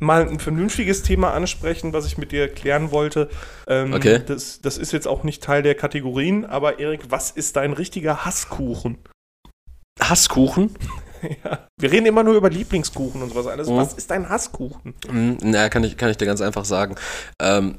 Mal 0.00 0.26
ein 0.28 0.40
vernünftiges 0.40 1.02
Thema 1.02 1.32
ansprechen, 1.34 1.92
was 1.92 2.06
ich 2.06 2.18
mit 2.18 2.32
dir 2.32 2.48
klären 2.48 2.90
wollte. 2.90 3.28
Ähm, 3.68 3.92
Okay. 3.92 4.20
das, 4.26 4.60
das 4.60 4.78
ist 4.78 4.92
jetzt 4.92 5.06
auch 5.06 5.22
nicht 5.24 5.42
Teil 5.42 5.62
der 5.62 5.74
Kategorien, 5.74 6.44
aber 6.46 6.78
Erik, 6.80 7.10
was 7.10 7.30
ist 7.30 7.56
dein 7.56 7.72
richtiger 7.74 8.24
Hasskuchen? 8.24 8.98
Hasskuchen? 10.00 10.74
ja. 11.44 11.66
Wir 11.78 11.92
reden 11.92 12.06
immer 12.06 12.22
nur 12.22 12.34
über 12.34 12.48
Lieblingskuchen 12.50 13.22
und 13.22 13.28
sowas 13.30 13.46
alles. 13.46 13.68
Mhm. 13.68 13.76
Was 13.76 13.92
ist 13.94 14.10
dein 14.10 14.28
Hasskuchen? 14.28 14.94
Hm, 15.06 15.36
Na, 15.42 15.68
kann 15.68 15.84
ich, 15.84 15.96
kann 15.96 16.10
ich 16.10 16.16
dir 16.16 16.26
ganz 16.26 16.40
einfach 16.40 16.64
sagen. 16.64 16.96
Ähm, 17.40 17.78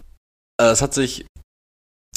äh, 0.61 0.65
es 0.65 0.81
hat 0.81 0.93
sich, 0.93 1.25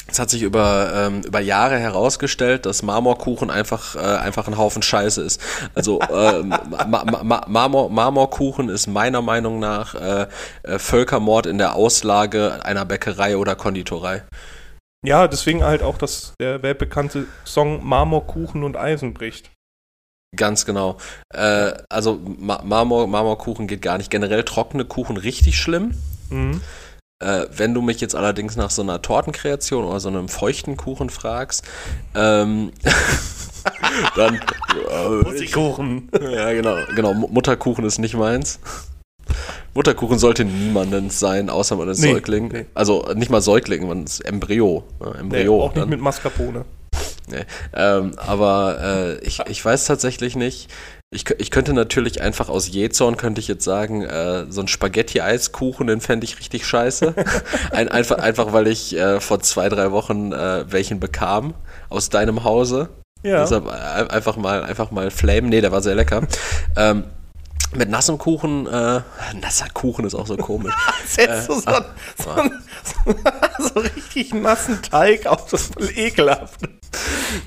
es 0.06 0.18
hat 0.18 0.28
sich 0.28 0.42
über, 0.42 0.92
ähm, 0.94 1.22
über 1.22 1.40
Jahre 1.40 1.78
herausgestellt, 1.78 2.66
dass 2.66 2.82
Marmorkuchen 2.82 3.50
einfach, 3.50 3.96
äh, 3.96 4.00
einfach 4.00 4.46
ein 4.46 4.58
Haufen 4.58 4.82
Scheiße 4.82 5.22
ist. 5.22 5.40
Also 5.74 5.98
ähm, 6.02 6.48
Ma 6.48 6.84
Ma 6.84 7.22
Ma 7.22 7.44
Marmor 7.48 7.90
Marmorkuchen 7.90 8.68
ist 8.68 8.86
meiner 8.86 9.22
Meinung 9.22 9.58
nach 9.58 9.94
äh, 9.94 10.26
äh, 10.62 10.78
Völkermord 10.78 11.46
in 11.46 11.58
der 11.58 11.74
Auslage 11.74 12.64
einer 12.64 12.84
Bäckerei 12.84 13.36
oder 13.36 13.54
Konditorei. 13.54 14.24
Ja, 15.06 15.26
deswegen 15.26 15.64
halt 15.64 15.82
auch 15.82 15.98
das, 15.98 16.34
der 16.40 16.62
weltbekannte 16.62 17.26
Song 17.44 17.84
Marmorkuchen 17.84 18.62
und 18.62 18.76
Eisen 18.76 19.14
bricht. 19.14 19.50
Ganz 20.36 20.66
genau. 20.66 20.98
Äh, 21.32 21.72
also 21.88 22.20
Ma 22.38 22.60
Marmor 22.62 23.06
Marmorkuchen 23.06 23.66
geht 23.66 23.80
gar 23.80 23.96
nicht. 23.96 24.10
Generell 24.10 24.44
trockene 24.44 24.84
Kuchen 24.84 25.16
richtig 25.16 25.58
schlimm. 25.58 25.94
Mhm. 26.28 26.60
Äh, 27.20 27.46
wenn 27.56 27.74
du 27.74 27.80
mich 27.82 28.00
jetzt 28.00 28.14
allerdings 28.16 28.56
nach 28.56 28.70
so 28.70 28.82
einer 28.82 29.00
Tortenkreation 29.00 29.84
oder 29.84 30.00
so 30.00 30.08
einem 30.08 30.28
feuchten 30.28 30.76
Kuchen 30.76 31.10
fragst, 31.10 31.64
ähm, 32.14 32.72
dann. 34.16 34.34
Äh, 34.36 35.46
Kuchen. 35.46 36.10
ja, 36.20 36.52
genau, 36.52 36.76
genau. 36.94 37.14
Mu- 37.14 37.28
Mutterkuchen 37.28 37.84
ist 37.84 37.98
nicht 37.98 38.14
meins. 38.14 38.58
Mutterkuchen 39.74 40.18
sollte 40.18 40.44
niemandens 40.44 41.18
sein, 41.18 41.50
außer 41.50 41.76
man 41.76 41.88
ist 41.88 41.98
Nee, 42.00 42.12
Säugling. 42.12 42.48
nee. 42.48 42.66
Also 42.74 43.08
nicht 43.14 43.30
mal 43.30 43.40
Säugling, 43.40 43.86
man 43.88 44.04
ist 44.04 44.20
Embryo. 44.20 44.84
Ne? 45.00 45.10
Nee, 45.14 45.20
Embryo. 45.20 45.62
auch 45.62 45.68
nicht 45.70 45.82
dann. 45.82 45.88
mit 45.88 46.00
Mascarpone. 46.00 46.64
Nee. 47.28 47.44
Ähm, 47.74 48.12
aber 48.18 48.78
äh, 48.80 49.18
ich, 49.26 49.40
ich 49.48 49.64
weiß 49.64 49.86
tatsächlich 49.86 50.36
nicht. 50.36 50.68
Ich, 51.10 51.30
ich 51.38 51.50
könnte 51.52 51.74
natürlich 51.74 52.20
einfach 52.20 52.48
aus 52.48 52.68
Jezorn, 52.68 53.16
könnte 53.16 53.40
ich 53.40 53.46
jetzt 53.46 53.64
sagen, 53.64 54.02
äh, 54.02 54.46
so 54.50 54.60
ein 54.60 54.68
Spaghetti-Eiskuchen, 54.68 55.86
den 55.86 56.00
fände 56.00 56.24
ich 56.24 56.38
richtig 56.40 56.66
scheiße. 56.66 57.14
Ein, 57.70 57.88
einfach, 57.88 58.18
einfach, 58.18 58.52
weil 58.52 58.66
ich 58.66 58.96
äh, 58.96 59.20
vor 59.20 59.38
zwei, 59.40 59.68
drei 59.68 59.92
Wochen 59.92 60.32
äh, 60.32 60.64
welchen 60.72 60.98
bekam 60.98 61.54
aus 61.88 62.08
deinem 62.08 62.42
Hause. 62.42 62.88
Ja. 63.22 63.40
Deshalb 63.40 63.66
äh, 63.66 64.12
einfach 64.12 64.36
mal, 64.36 64.64
einfach 64.64 64.90
mal 64.90 65.10
Flame. 65.12 65.48
Nee, 65.48 65.60
der 65.60 65.70
war 65.70 65.82
sehr 65.82 65.94
lecker. 65.94 66.26
Ähm, 66.76 67.04
mit 67.76 67.88
nassem 67.88 68.18
Kuchen, 68.18 68.66
äh, 68.66 69.00
nasser 69.40 69.68
Kuchen 69.72 70.04
ist 70.04 70.14
auch 70.14 70.26
so 70.26 70.36
komisch. 70.36 70.74
Setzt 71.06 71.48
du 71.48 71.54
so, 71.54 71.70
ah, 71.70 71.84
so, 72.16 72.32
so, 73.58 73.68
so 73.74 73.80
richtig 73.80 74.34
nassen 74.34 74.80
Teig 74.82 75.26
auf, 75.26 75.48
das 75.50 75.62
ist 75.62 75.74
voll 75.74 75.90
ekelhaft. 75.96 76.60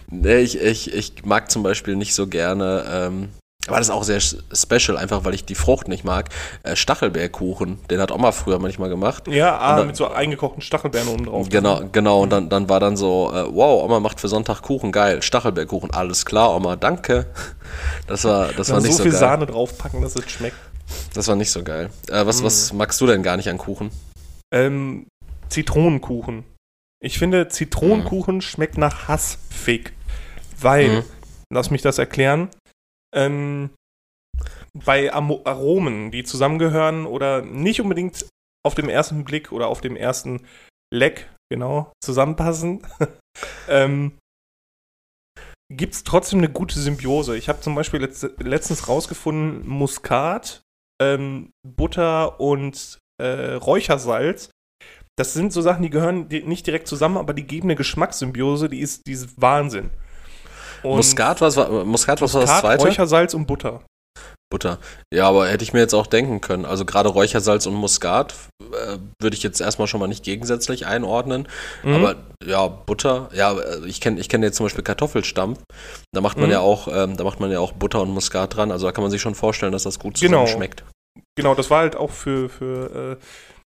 Nee, 0.10 0.39
ich, 0.39 0.60
ich, 0.60 0.93
ich 0.93 1.26
mag 1.26 1.50
zum 1.50 1.63
Beispiel 1.63 1.96
nicht 1.96 2.13
so 2.13 2.28
gerne, 2.28 2.86
ähm, 2.89 3.30
aber 3.68 3.78
das 3.78 3.88
ist 3.88 3.94
auch 3.94 4.04
sehr 4.04 4.20
special, 4.22 4.98
einfach 4.98 5.26
weil 5.26 5.34
ich 5.34 5.46
die 5.46 5.56
Frucht 5.56 5.88
nicht 5.88 6.04
mag. 6.04 6.30
Äh, 6.64 6.76
Stachelbeerkuchen, 6.76 7.80
den 7.90 8.00
hat 8.00 8.12
Oma 8.12 8.32
früher 8.32 8.60
manchmal 8.60 8.90
gemacht. 8.90 9.28
Ja, 9.28 9.58
ah, 9.58 9.78
dann- 9.78 9.88
mit 9.88 9.96
so 9.96 10.08
eingekochten 10.10 10.62
Stachelbeeren 10.62 11.08
oben 11.10 11.26
drauf. 11.26 11.50
Genau, 11.50 11.82
genau. 11.92 12.22
Und 12.22 12.30
dann, 12.32 12.50
dann 12.50 12.70
war 12.70 12.80
dann 12.80 12.98
so, 12.98 13.32
äh, 13.34 13.46
wow, 13.54 13.84
Oma 13.84 14.00
macht 14.00 14.20
für 14.20 14.28
Sonntag 14.28 14.62
Kuchen, 14.62 14.92
geil. 14.92 15.22
Stachelbeerkuchen, 15.22 15.92
alles 15.92 16.26
klar, 16.26 16.56
Oma, 16.56 16.76
danke. 16.76 17.28
Das 18.08 18.24
war, 18.24 18.54
das 18.54 18.70
war 18.72 18.80
nicht 18.80 18.92
so 18.92 18.98
so 19.00 19.04
viel 19.04 19.12
geil. 19.12 19.20
Sahne 19.20 19.46
draufpacken, 19.46 20.02
dass 20.02 20.16
es 20.16 20.32
schmeckt. 20.32 20.56
Das 21.14 21.28
war 21.28 21.36
nicht 21.36 21.52
so 21.52 21.64
geil. 21.64 21.90
Äh, 22.10 22.26
was, 22.26 22.42
was 22.44 22.72
Mm. 22.72 22.78
magst 22.78 23.02
du 23.02 23.06
denn 23.08 23.22
gar 23.24 23.36
nicht 23.36 23.50
an 23.50 23.58
Kuchen? 23.58 23.92
Ähm, 24.54 25.08
Zitronenkuchen. 25.50 26.46
Ich 27.02 27.18
finde, 27.20 27.50
Zitronenkuchen 27.50 28.42
schmeckt 28.42 28.78
nach 28.78 29.08
Hassfick. 29.10 29.92
Weil, 30.62 30.88
Mhm. 30.90 31.04
lass 31.52 31.70
mich 31.72 31.82
das 31.82 31.98
erklären, 31.98 32.50
ähm, 33.15 33.72
bei 34.74 35.12
Aromen, 35.12 36.12
die 36.12 36.24
zusammengehören 36.24 37.06
oder 37.06 37.41
nicht 37.41 37.82
unbedingt 37.82 38.28
auf 38.65 38.76
dem 38.76 38.89
ersten 38.89 39.24
Blick 39.24 39.52
oder 39.52 39.67
auf 39.67 39.82
dem 39.82 39.96
ersten 39.96 40.46
Leck, 40.93 41.30
genau, 41.52 41.91
zusammenpassen, 42.04 42.86
ähm, 43.67 44.17
gibt 45.72 45.96
es 45.96 46.04
trotzdem 46.04 46.39
eine 46.39 46.50
gute 46.50 46.80
Symbiose. 46.80 47.38
Ich 47.38 47.50
habe 47.50 47.60
zum 47.62 47.76
Beispiel 47.76 48.02
letzt 48.02 48.28
letztens 48.39 48.88
rausgefunden, 48.88 49.67
Muskat, 49.67 50.62
ähm, 51.02 51.52
Butter 51.67 52.39
und 52.39 53.00
äh, 53.22 53.54
Räuchersalz. 53.54 54.50
Das 55.17 55.34
sind 55.34 55.52
so 55.52 55.62
Sachen, 55.62 55.82
die 55.82 55.89
gehören 55.89 56.28
nicht 56.28 56.67
direkt 56.67 56.88
zusammen, 56.88 57.17
aber 57.17 57.34
die 57.34 57.48
geben 57.48 57.67
eine 57.67 57.76
Geschmackssymbiose, 57.76 58.70
die 58.70 58.80
ist, 58.80 59.08
die 59.08 59.13
ist 59.13 59.41
Wahnsinn. 59.41 59.89
Und 60.84 60.98
Muskat, 60.98 61.42
was 61.42 61.56
war, 61.58 61.70
Muskat, 61.86 62.22
was 62.22 62.34
war 62.34 62.42
das 62.42 62.60
zweite? 62.60 62.84
Räuchersalz 62.84 63.34
und 63.34 63.46
Butter. 63.48 63.82
Butter. 64.50 64.80
Ja, 65.13 65.28
aber 65.28 65.48
hätte 65.50 65.63
ich 65.66 65.74
mir 65.74 65.80
jetzt 65.82 65.94
auch 65.94 66.08
denken 66.08 66.40
können. 66.40 66.63
Also 66.66 66.86
gerade 66.86 67.10
Räuchersalz 67.10 67.66
und 67.66 67.74
Muskat 67.74 68.34
äh, 68.62 68.98
würde 69.22 69.36
ich 69.36 69.44
jetzt 69.44 69.60
erstmal 69.60 69.88
schon 69.90 70.00
mal 70.00 70.08
nicht 70.08 70.24
gegensätzlich 70.24 70.86
einordnen. 70.86 71.50
Mhm. 71.84 71.94
Aber 71.96 72.16
ja, 72.46 72.66
Butter, 72.68 73.30
ja, 73.34 73.52
äh, 73.60 73.86
ich 73.86 74.00
kenne 74.00 74.22
ich 74.22 74.30
kenn 74.30 74.42
jetzt 74.44 74.56
zum 74.56 74.66
Beispiel 74.66 74.86
Kartoffelstampf. 74.86 75.60
Da 76.13 76.22
macht 76.22 76.38
man 76.38 76.46
Mhm. 76.46 76.52
ja 76.54 76.60
auch, 76.62 76.88
ähm, 76.88 77.18
da 77.18 77.26
macht 77.26 77.42
man 77.42 77.52
ja 77.52 77.60
auch 77.60 77.74
Butter 77.74 78.02
und 78.02 78.10
Muskat 78.12 78.56
dran. 78.56 78.72
Also 78.72 78.86
da 78.86 78.94
kann 78.94 79.02
man 79.04 79.12
sich 79.12 79.22
schon 79.22 79.36
vorstellen, 79.36 79.74
dass 79.74 79.84
das 79.84 80.00
gut 80.00 80.18
Genau. 80.18 80.46
zusammen 80.46 80.58
schmeckt. 80.60 80.86
Genau, 81.38 81.54
das 81.54 81.70
war 81.70 81.80
halt 81.80 81.98
auch 81.98 82.12
für, 82.12 82.48
für 82.48 83.18
äh, 83.20 83.24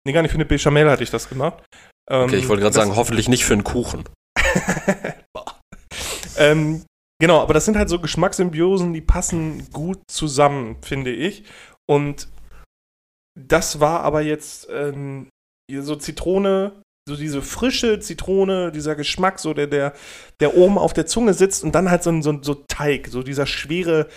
nee, 0.06 0.12
gar 0.12 0.22
nicht 0.22 0.30
für 0.30 0.36
eine 0.36 0.44
Bechamel 0.46 0.88
hatte 0.88 1.02
ich 1.02 1.10
das 1.10 1.28
gemacht. 1.28 1.64
Ähm, 2.08 2.22
Okay, 2.26 2.36
ich 2.36 2.48
wollte 2.48 2.62
gerade 2.62 2.74
sagen, 2.76 2.94
hoffentlich 2.94 3.28
nicht 3.28 3.44
für 3.44 3.54
einen 3.54 3.64
Kuchen. 3.64 4.04
ähm, 6.36 6.84
genau, 7.20 7.40
aber 7.40 7.54
das 7.54 7.64
sind 7.64 7.76
halt 7.76 7.88
so 7.88 8.00
Geschmackssymbiosen, 8.00 8.92
die 8.92 9.00
passen 9.00 9.70
gut 9.70 10.00
zusammen, 10.09 10.76
finde 10.83 11.12
ich. 11.12 11.44
Und 11.88 12.28
das 13.38 13.78
war 13.78 14.00
aber 14.02 14.22
jetzt 14.22 14.68
ähm, 14.70 15.28
so 15.70 15.94
Zitrone, 15.94 16.83
so 17.09 17.16
diese 17.16 17.42
frische 17.42 18.00
Zitrone, 18.00 18.72
dieser 18.72 18.96
Geschmack, 18.96 19.38
so 19.38 19.54
der, 19.54 19.66
der, 19.66 19.94
der 20.40 20.56
oben 20.56 20.78
auf 20.78 20.92
der 20.92 21.06
Zunge 21.06 21.35
sitzt 21.35 21.62
und 21.64 21.74
dann 21.74 21.90
halt 21.90 22.02
so 22.02 22.11
ein 22.11 22.22
so, 22.22 22.42
so 22.42 22.64
Teig, 22.68 23.09
so 23.09 23.22
dieser 23.22 23.46
schwere 23.46 24.09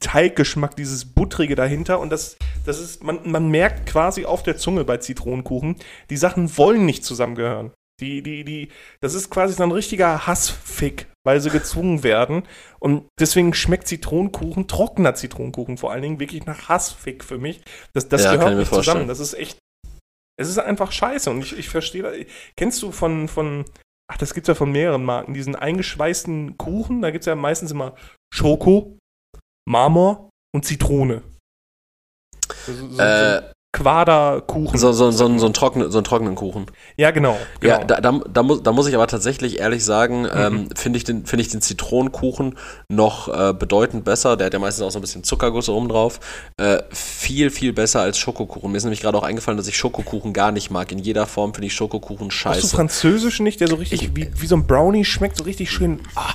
Teiggeschmack, 0.00 0.76
dieses 0.76 1.04
Buttrige 1.04 1.54
dahinter. 1.54 2.00
Und 2.00 2.10
das, 2.10 2.36
das 2.64 2.80
ist, 2.80 3.02
man, 3.02 3.20
man 3.30 3.48
merkt 3.50 3.86
quasi 3.86 4.24
auf 4.24 4.42
der 4.42 4.56
Zunge 4.56 4.84
bei 4.84 4.98
Zitronenkuchen, 4.98 5.76
die 6.10 6.16
Sachen 6.16 6.56
wollen 6.56 6.86
nicht 6.86 7.04
zusammengehören. 7.04 7.72
Die, 8.00 8.22
die, 8.22 8.44
die, 8.44 8.68
das 9.00 9.14
ist 9.14 9.30
quasi 9.30 9.54
so 9.54 9.62
ein 9.62 9.70
richtiger 9.70 10.26
Hassfick, 10.26 11.06
weil 11.24 11.40
sie 11.40 11.50
gezwungen 11.50 12.02
werden. 12.02 12.42
Und 12.80 13.06
deswegen 13.20 13.54
schmeckt 13.54 13.86
Zitronenkuchen, 13.86 14.66
trockener 14.66 15.14
Zitronenkuchen 15.14 15.78
vor 15.78 15.92
allen 15.92 16.02
Dingen, 16.02 16.20
wirklich 16.20 16.44
nach 16.44 16.68
Hassfick 16.68 17.22
für 17.22 17.38
mich. 17.38 17.62
Das, 17.92 18.08
das 18.08 18.24
Ja, 18.24 18.34
gehört 18.34 18.56
nicht 18.56 18.74
zusammen. 18.74 19.06
Das 19.06 19.20
ist 19.20 19.34
echt. 19.34 19.58
Es 20.36 20.48
ist 20.48 20.58
einfach 20.58 20.90
scheiße. 20.90 21.30
Und 21.30 21.42
ich, 21.42 21.56
ich 21.56 21.68
verstehe. 21.68 22.26
Kennst 22.56 22.82
du 22.82 22.90
von, 22.90 23.28
von. 23.28 23.64
Ach, 24.10 24.18
das 24.18 24.34
gibt's 24.34 24.48
ja 24.48 24.54
von 24.56 24.72
mehreren 24.72 25.04
Marken, 25.04 25.32
diesen 25.32 25.54
eingeschweißten 25.54 26.58
Kuchen. 26.58 27.00
Da 27.00 27.12
gibt's 27.12 27.26
ja 27.26 27.36
meistens 27.36 27.70
immer 27.70 27.94
Schoko, 28.34 28.98
Marmor 29.66 30.30
und 30.52 30.64
Zitrone. 30.64 31.22
So, 32.66 32.72
so, 32.88 33.00
Äh, 33.00 33.53
Quaderkuchen. 33.74 34.78
so, 34.78 34.92
so, 34.92 35.10
so, 35.10 35.38
so, 35.38 35.44
einen 35.44 35.54
trockenen, 35.54 35.90
so 35.90 35.98
einen 35.98 36.04
trockenen 36.04 36.34
Kuchen. 36.34 36.66
Ja, 36.96 37.10
genau. 37.10 37.36
genau. 37.60 37.78
Ja, 37.80 37.84
da, 37.84 38.00
da, 38.00 38.20
da, 38.32 38.42
muss, 38.42 38.62
da 38.62 38.72
muss 38.72 38.86
ich 38.86 38.94
aber 38.94 39.06
tatsächlich 39.06 39.58
ehrlich 39.58 39.84
sagen, 39.84 40.26
ähm, 40.32 40.68
finde 40.74 40.96
ich, 40.96 41.04
den- 41.04 41.26
finde 41.26 41.42
ich 41.42 41.48
den 41.48 41.60
Zitronenkuchen 41.60 42.56
noch 42.88 43.28
äh, 43.28 43.52
bedeutend 43.52 44.04
besser. 44.04 44.36
Der 44.36 44.46
hat 44.46 44.52
ja 44.54 44.58
meistens 44.58 44.84
auch 44.84 44.90
so 44.90 44.98
ein 44.98 45.02
bisschen 45.02 45.24
Zuckerguss 45.24 45.68
oben 45.68 45.88
drauf. 45.88 46.20
Äh, 46.56 46.78
viel, 46.92 47.50
viel 47.50 47.72
besser 47.72 48.00
als 48.00 48.18
Schokokuchen. 48.18 48.70
Mir 48.70 48.78
ist 48.78 48.84
nämlich 48.84 49.00
gerade 49.00 49.18
auch 49.18 49.22
eingefallen, 49.24 49.56
dass 49.58 49.66
ich 49.68 49.76
Schokokuchen 49.76 50.32
gar 50.32 50.52
nicht 50.52 50.70
mag. 50.70 50.90
In 50.92 50.98
jeder 50.98 51.26
Form 51.26 51.52
finde 51.54 51.66
ich 51.66 51.74
Schokokuchen 51.74 52.28
Hast 52.30 52.44
du 52.44 52.60
scheiße. 52.60 52.76
Französisch 52.76 53.40
nicht, 53.40 53.60
der 53.60 53.68
so 53.68 53.76
richtig 53.76 54.02
Ich- 54.02 54.16
wie, 54.16 54.30
wie 54.36 54.46
so 54.46 54.56
ein 54.56 54.66
Brownie 54.66 55.04
schmeckt, 55.04 55.36
so 55.36 55.44
richtig 55.44 55.70
schön. 55.70 56.00
Ah, 56.14 56.32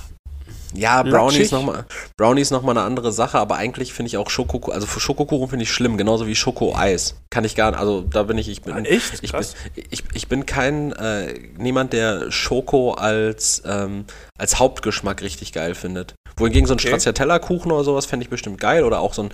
Ja, 0.74 1.02
Brownie 1.04 1.40
ist 1.40 1.52
nochmal 1.52 1.86
noch 2.20 2.62
mal 2.62 2.72
eine 2.72 2.82
andere 2.82 3.12
Sache, 3.12 3.40
aber 3.40 3.56
eigentlich 3.56 3.94
finde 3.94 4.08
ich 4.08 4.18
auch 4.18 4.30
Schokokuchen, 4.30 4.74
also 4.74 4.86
für 4.86 5.00
Schokokuchen 5.00 5.50
finde 5.50 5.64
ich 5.64 5.72
schlimm, 5.72 5.98
genauso 5.98 6.28
wie 6.28 6.36
Schokoeis. 6.36 7.16
Kann 7.32 7.44
ich 7.44 7.56
gar 7.56 7.72
nicht, 7.72 7.80
also 7.80 8.02
da 8.02 8.24
bin 8.24 8.38
ich, 8.38 8.50
ich 8.50 8.62
bin, 8.62 8.86
echt? 8.86 9.24
ich 9.24 9.32
bin, 9.32 9.46
ich, 9.90 10.04
ich 10.14 10.28
bin 10.28 10.46
kein, 10.46 10.92
äh, 10.94 11.34
niemand, 11.58 11.94
der 11.94 12.32
Schoko 12.32 12.92
als, 12.92 13.64
ähm, 13.66 14.06
als 14.38 14.60
Hauptgeschmack 14.60 15.22
richtig 15.24 15.54
geil 15.54 15.74
findet. 15.74 16.14
Wohingegen 16.38 16.68
so 16.68 16.74
ein 16.74 16.78
Okay. 16.78 16.88
Stracciatella-Kuchen 16.88 17.72
oder 17.72 17.84
sowas 17.84 18.06
fände 18.06 18.24
ich 18.24 18.30
bestimmt 18.30 18.60
geil 18.60 18.84
oder 18.84 19.00
auch 19.00 19.14
so 19.14 19.24
ein, 19.24 19.30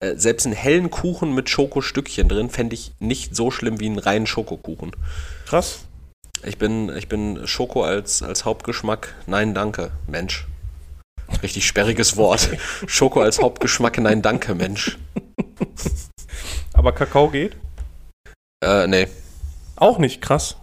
äh, 0.00 0.16
selbst 0.16 0.46
einen 0.46 0.54
hellen 0.54 0.90
Kuchen 0.90 1.34
mit 1.34 1.48
Schokostückchen 1.48 2.28
drin 2.28 2.50
fände 2.50 2.74
ich 2.74 2.92
nicht 2.98 3.36
so 3.36 3.50
schlimm 3.50 3.80
wie 3.80 3.86
einen 3.86 3.98
reinen 3.98 4.26
Schokokuchen. 4.26 4.92
krass. 5.46 5.80
Ich 6.42 6.56
bin, 6.56 6.90
ich 6.96 7.06
bin 7.06 7.46
Schoko 7.46 7.82
als, 7.84 8.22
als 8.22 8.46
Hauptgeschmack, 8.46 9.14
nein, 9.26 9.52
danke, 9.52 9.90
Mensch. 10.06 10.46
Richtig 11.42 11.66
sperriges 11.66 12.16
Wort. 12.16 12.48
Schoko 12.86 13.20
als 13.20 13.40
Hauptgeschmack, 13.40 13.98
nein, 13.98 14.22
danke, 14.22 14.54
Mensch. 14.54 14.98
Aber 16.72 16.92
Kakao 16.92 17.28
geht? 17.28 17.56
Äh, 18.64 18.86
nee. 18.86 19.08
Auch 19.76 19.98
nicht, 19.98 20.20
krass. 20.20 20.56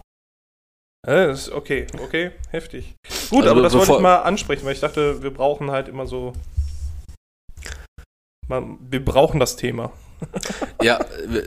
Äh, 1.06 1.32
ist 1.32 1.50
okay, 1.50 1.86
okay, 2.02 2.32
heftig. 2.50 2.94
Gut, 3.30 3.42
Also 3.42 3.50
aber 3.50 3.62
das 3.62 3.72
wollte 3.74 3.92
ich 3.92 4.00
mal 4.00 4.22
ansprechen, 4.22 4.64
weil 4.64 4.74
ich 4.74 4.80
dachte, 4.80 5.22
wir 5.22 5.32
brauchen 5.32 5.70
halt 5.70 5.88
immer 5.88 6.06
so. 6.06 6.32
Man, 8.48 8.78
wir 8.80 9.04
brauchen 9.04 9.40
das 9.40 9.56
Thema. 9.56 9.92
Ja, 10.82 11.00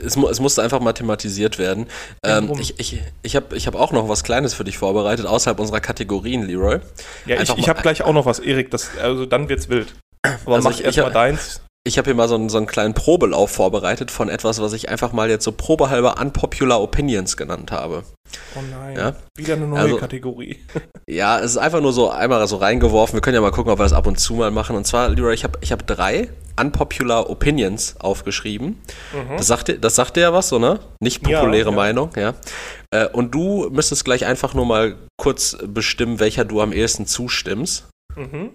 es, 0.04 0.16
mu 0.16 0.28
es 0.28 0.40
musste 0.40 0.62
einfach 0.62 0.80
mal 0.80 0.92
thematisiert 0.92 1.58
werden. 1.58 1.86
Ähm, 2.24 2.52
ich 2.60 2.78
ich, 2.78 3.02
ich 3.22 3.36
habe 3.36 3.56
ich 3.56 3.66
hab 3.66 3.74
auch 3.74 3.92
noch 3.92 4.08
was 4.08 4.24
Kleines 4.24 4.54
für 4.54 4.64
dich 4.64 4.78
vorbereitet, 4.78 5.26
außerhalb 5.26 5.58
unserer 5.58 5.80
Kategorien, 5.80 6.42
Leroy. 6.42 6.78
Ja, 7.26 7.34
ich, 7.36 7.40
Einfach 7.40 7.56
ich 7.56 7.66
mal- 7.66 7.68
habe 7.74 7.82
gleich 7.82 8.02
auch 8.02 8.12
noch 8.12 8.26
was, 8.26 8.38
Erik. 8.38 8.70
Das, 8.70 8.90
also 9.02 9.24
dann 9.26 9.48
wird's 9.48 9.68
wild. 9.68 9.94
Aber 10.44 10.56
Also 10.56 10.68
mach 10.68 10.76
ich- 10.78 10.84
erst 10.84 10.96
ich 10.98 11.02
mal 11.02 11.06
hab- 11.06 11.14
deins. 11.14 11.60
Ich 11.84 11.98
habe 11.98 12.04
hier 12.06 12.14
mal 12.14 12.28
so 12.28 12.36
einen, 12.36 12.48
so 12.48 12.58
einen 12.58 12.68
kleinen 12.68 12.94
Probelauf 12.94 13.50
vorbereitet 13.50 14.12
von 14.12 14.28
etwas, 14.28 14.60
was 14.62 14.72
ich 14.72 14.88
einfach 14.88 15.12
mal 15.12 15.28
jetzt 15.28 15.44
so 15.44 15.50
probehalber 15.50 16.16
Unpopular 16.20 16.80
Opinions 16.80 17.36
genannt 17.36 17.72
habe. 17.72 18.04
Oh 18.54 18.60
nein. 18.70 18.96
Ja. 18.96 19.16
Wieder 19.36 19.54
eine 19.54 19.66
neue 19.66 19.80
Also- 19.80 19.96
Kategorie. 19.96 20.58
Ja, 21.10 21.40
es 21.40 21.50
ist 21.50 21.56
einfach 21.58 21.80
nur 21.82 21.92
so 21.92 22.10
einmal 22.10 22.46
so 22.46 22.56
reingeworfen. 22.56 23.14
Wir 23.16 23.20
können 23.20 23.34
ja 23.34 23.40
mal 23.42 23.50
gucken, 23.50 23.70
ob 23.72 23.78
wir 23.78 23.82
das 23.82 23.92
ab 23.92 24.06
und 24.06 24.18
zu 24.20 24.34
mal 24.34 24.50
machen. 24.52 24.76
Und 24.76 24.86
zwar, 24.86 25.08
Leroy, 25.10 25.34
ich 25.34 25.42
habe 25.44 25.58
ich 25.60 25.72
hab 25.72 25.86
drei 25.86 26.28
Unpopular 26.58 27.28
Opinions 27.28 27.96
aufgeschrieben. 27.98 28.80
Das, 29.36 29.48
sagt 29.48 29.68
dir, 29.68 29.78
das 29.78 29.96
sagt 29.96 30.16
dir 30.16 30.20
ja 30.20 30.32
was, 30.32 30.48
so, 30.48 30.58
ne? 30.60 30.78
Nicht 31.02 31.26
Ja, 31.28 31.40
populäre 31.40 31.70
ja. 31.70 31.76
Meinung, 31.76 32.10
ja. 32.16 32.34
Äh, 32.94 33.08
Und 33.08 33.34
du 33.34 33.68
müsstest 33.70 34.04
gleich 34.06 34.24
einfach 34.24 34.54
nur 34.54 34.64
mal 34.64 34.96
kurz 35.20 35.58
bestimmen, 35.66 36.20
welcher 36.20 36.44
du 36.46 36.60
am 36.62 36.72
ehesten 36.72 37.06
zustimmst. 37.06 37.88
Mhm. 38.16 38.50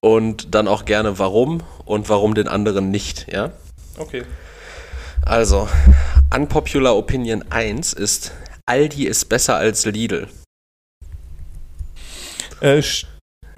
Und 0.00 0.54
dann 0.54 0.68
auch 0.68 0.84
gerne 0.84 1.18
warum 1.18 1.62
und 1.84 2.08
warum 2.08 2.34
den 2.34 2.48
anderen 2.48 2.90
nicht, 2.90 3.26
ja? 3.32 3.50
Okay. 3.98 4.24
Also, 5.22 5.68
Unpopular 6.34 6.96
Opinion 6.96 7.44
1 7.50 7.92
ist, 7.92 8.32
Aldi 8.66 9.06
ist 9.06 9.26
besser 9.28 9.56
als 9.56 9.84
Lidl. 9.84 10.28
Äh, 12.60 12.82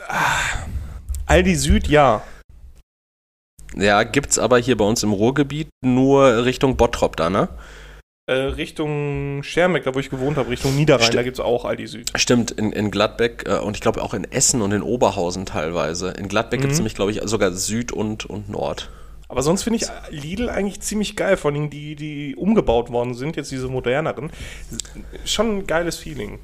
ah, 0.09 0.67
Aldi 1.27 1.55
Süd, 1.57 1.89
ja. 1.89 2.23
Ja, 3.77 4.03
gibt's 4.03 4.39
aber 4.39 4.59
hier 4.59 4.77
bei 4.77 4.85
uns 4.85 5.03
im 5.03 5.13
Ruhrgebiet 5.13 5.69
nur 5.85 6.45
Richtung 6.45 6.77
Bottrop 6.77 7.17
da, 7.17 7.31
ne? 7.31 7.49
Äh, 8.31 8.35
Richtung 8.55 9.43
Schermeck, 9.43 9.83
da 9.83 9.95
wo 9.95 9.99
ich 9.99 10.09
gewohnt 10.09 10.37
habe, 10.37 10.51
Richtung 10.51 10.77
Niederrhein, 10.77 11.09
Sti- 11.09 11.17
da 11.17 11.23
gibt's 11.25 11.41
auch 11.41 11.65
Aldi 11.65 11.87
Süd. 11.89 12.13
Stimmt, 12.15 12.53
in, 12.53 12.71
in 12.71 12.93
Gladbeck 12.93 13.45
äh, 13.49 13.59
und 13.59 13.75
ich 13.77 13.81
glaube 13.81 14.01
auch 14.03 14.15
in 14.15 14.23
Essen 14.25 14.63
und 14.63 14.71
in 14.71 14.83
Oberhausen 14.83 15.47
teilweise. 15.47 16.11
In 16.11 16.29
Gladbeck 16.29 16.63
Mhm. 16.63 16.71
nämlich, 16.71 16.95
glaube 16.95 17.11
ich, 17.11 17.21
sogar 17.25 17.51
Süd 17.53 17.91
und, 17.91 18.27
und 18.27 18.49
Nord. 18.49 18.89
Aber 19.29 19.43
sonst 19.43 19.65
finde 19.65 19.79
ich 19.81 19.87
Lidl 20.23 20.49
eigentlich 20.49 20.81
ziemlich 20.81 21.17
geil, 21.17 21.37
vor 21.37 21.51
allem 21.51 21.71
die, 21.71 21.97
die 21.97 22.37
umgebaut 22.37 22.91
worden 22.91 23.15
sind, 23.15 23.35
jetzt 23.37 23.51
diese 23.51 23.69
moderneren. 23.69 24.31
Schon 25.25 25.59
ein 25.59 25.67
geiles 25.67 25.97
Feeling. 25.97 26.39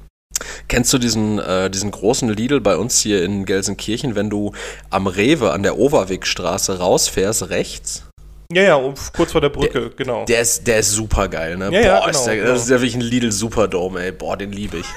Kennst 0.67 0.91
du 0.93 0.97
diesen, 0.97 1.39
äh, 1.39 1.69
diesen 1.69 1.91
großen 1.91 2.27
Lidl 2.29 2.59
bei 2.59 2.75
uns 2.75 2.99
hier 2.99 3.23
in 3.23 3.45
Gelsenkirchen, 3.45 4.15
wenn 4.15 4.29
du 4.29 4.51
am 4.89 5.07
Rewe 5.07 5.51
an 5.53 5.63
der 5.63 5.77
Overwegstraße 5.77 6.79
rausfährst, 6.79 7.49
rechts? 7.49 8.03
Ja, 8.51 8.61
ja, 8.61 8.93
kurz 9.13 9.31
vor 9.33 9.41
der 9.41 9.49
Brücke, 9.49 9.91
genau. 9.95 10.25
Der 10.25 10.41
ist, 10.41 10.65
der 10.67 10.79
ist 10.79 10.91
super 10.91 11.27
geil, 11.27 11.57
ne? 11.57 11.65
Ja, 11.65 11.69
Boah, 11.69 11.77
ja, 11.81 12.07
ist 12.09 12.13
genau, 12.13 12.25
der, 12.25 12.35
genau. 12.37 12.47
das 12.53 12.63
ist 12.63 12.69
ja 12.69 12.75
wirklich 12.77 12.95
ein 12.95 13.01
Lidl 13.01 13.31
Superdome, 13.31 14.01
ey. 14.01 14.11
Boah, 14.11 14.37
den 14.37 14.51
liebe 14.51 14.77
ich. 14.77 14.85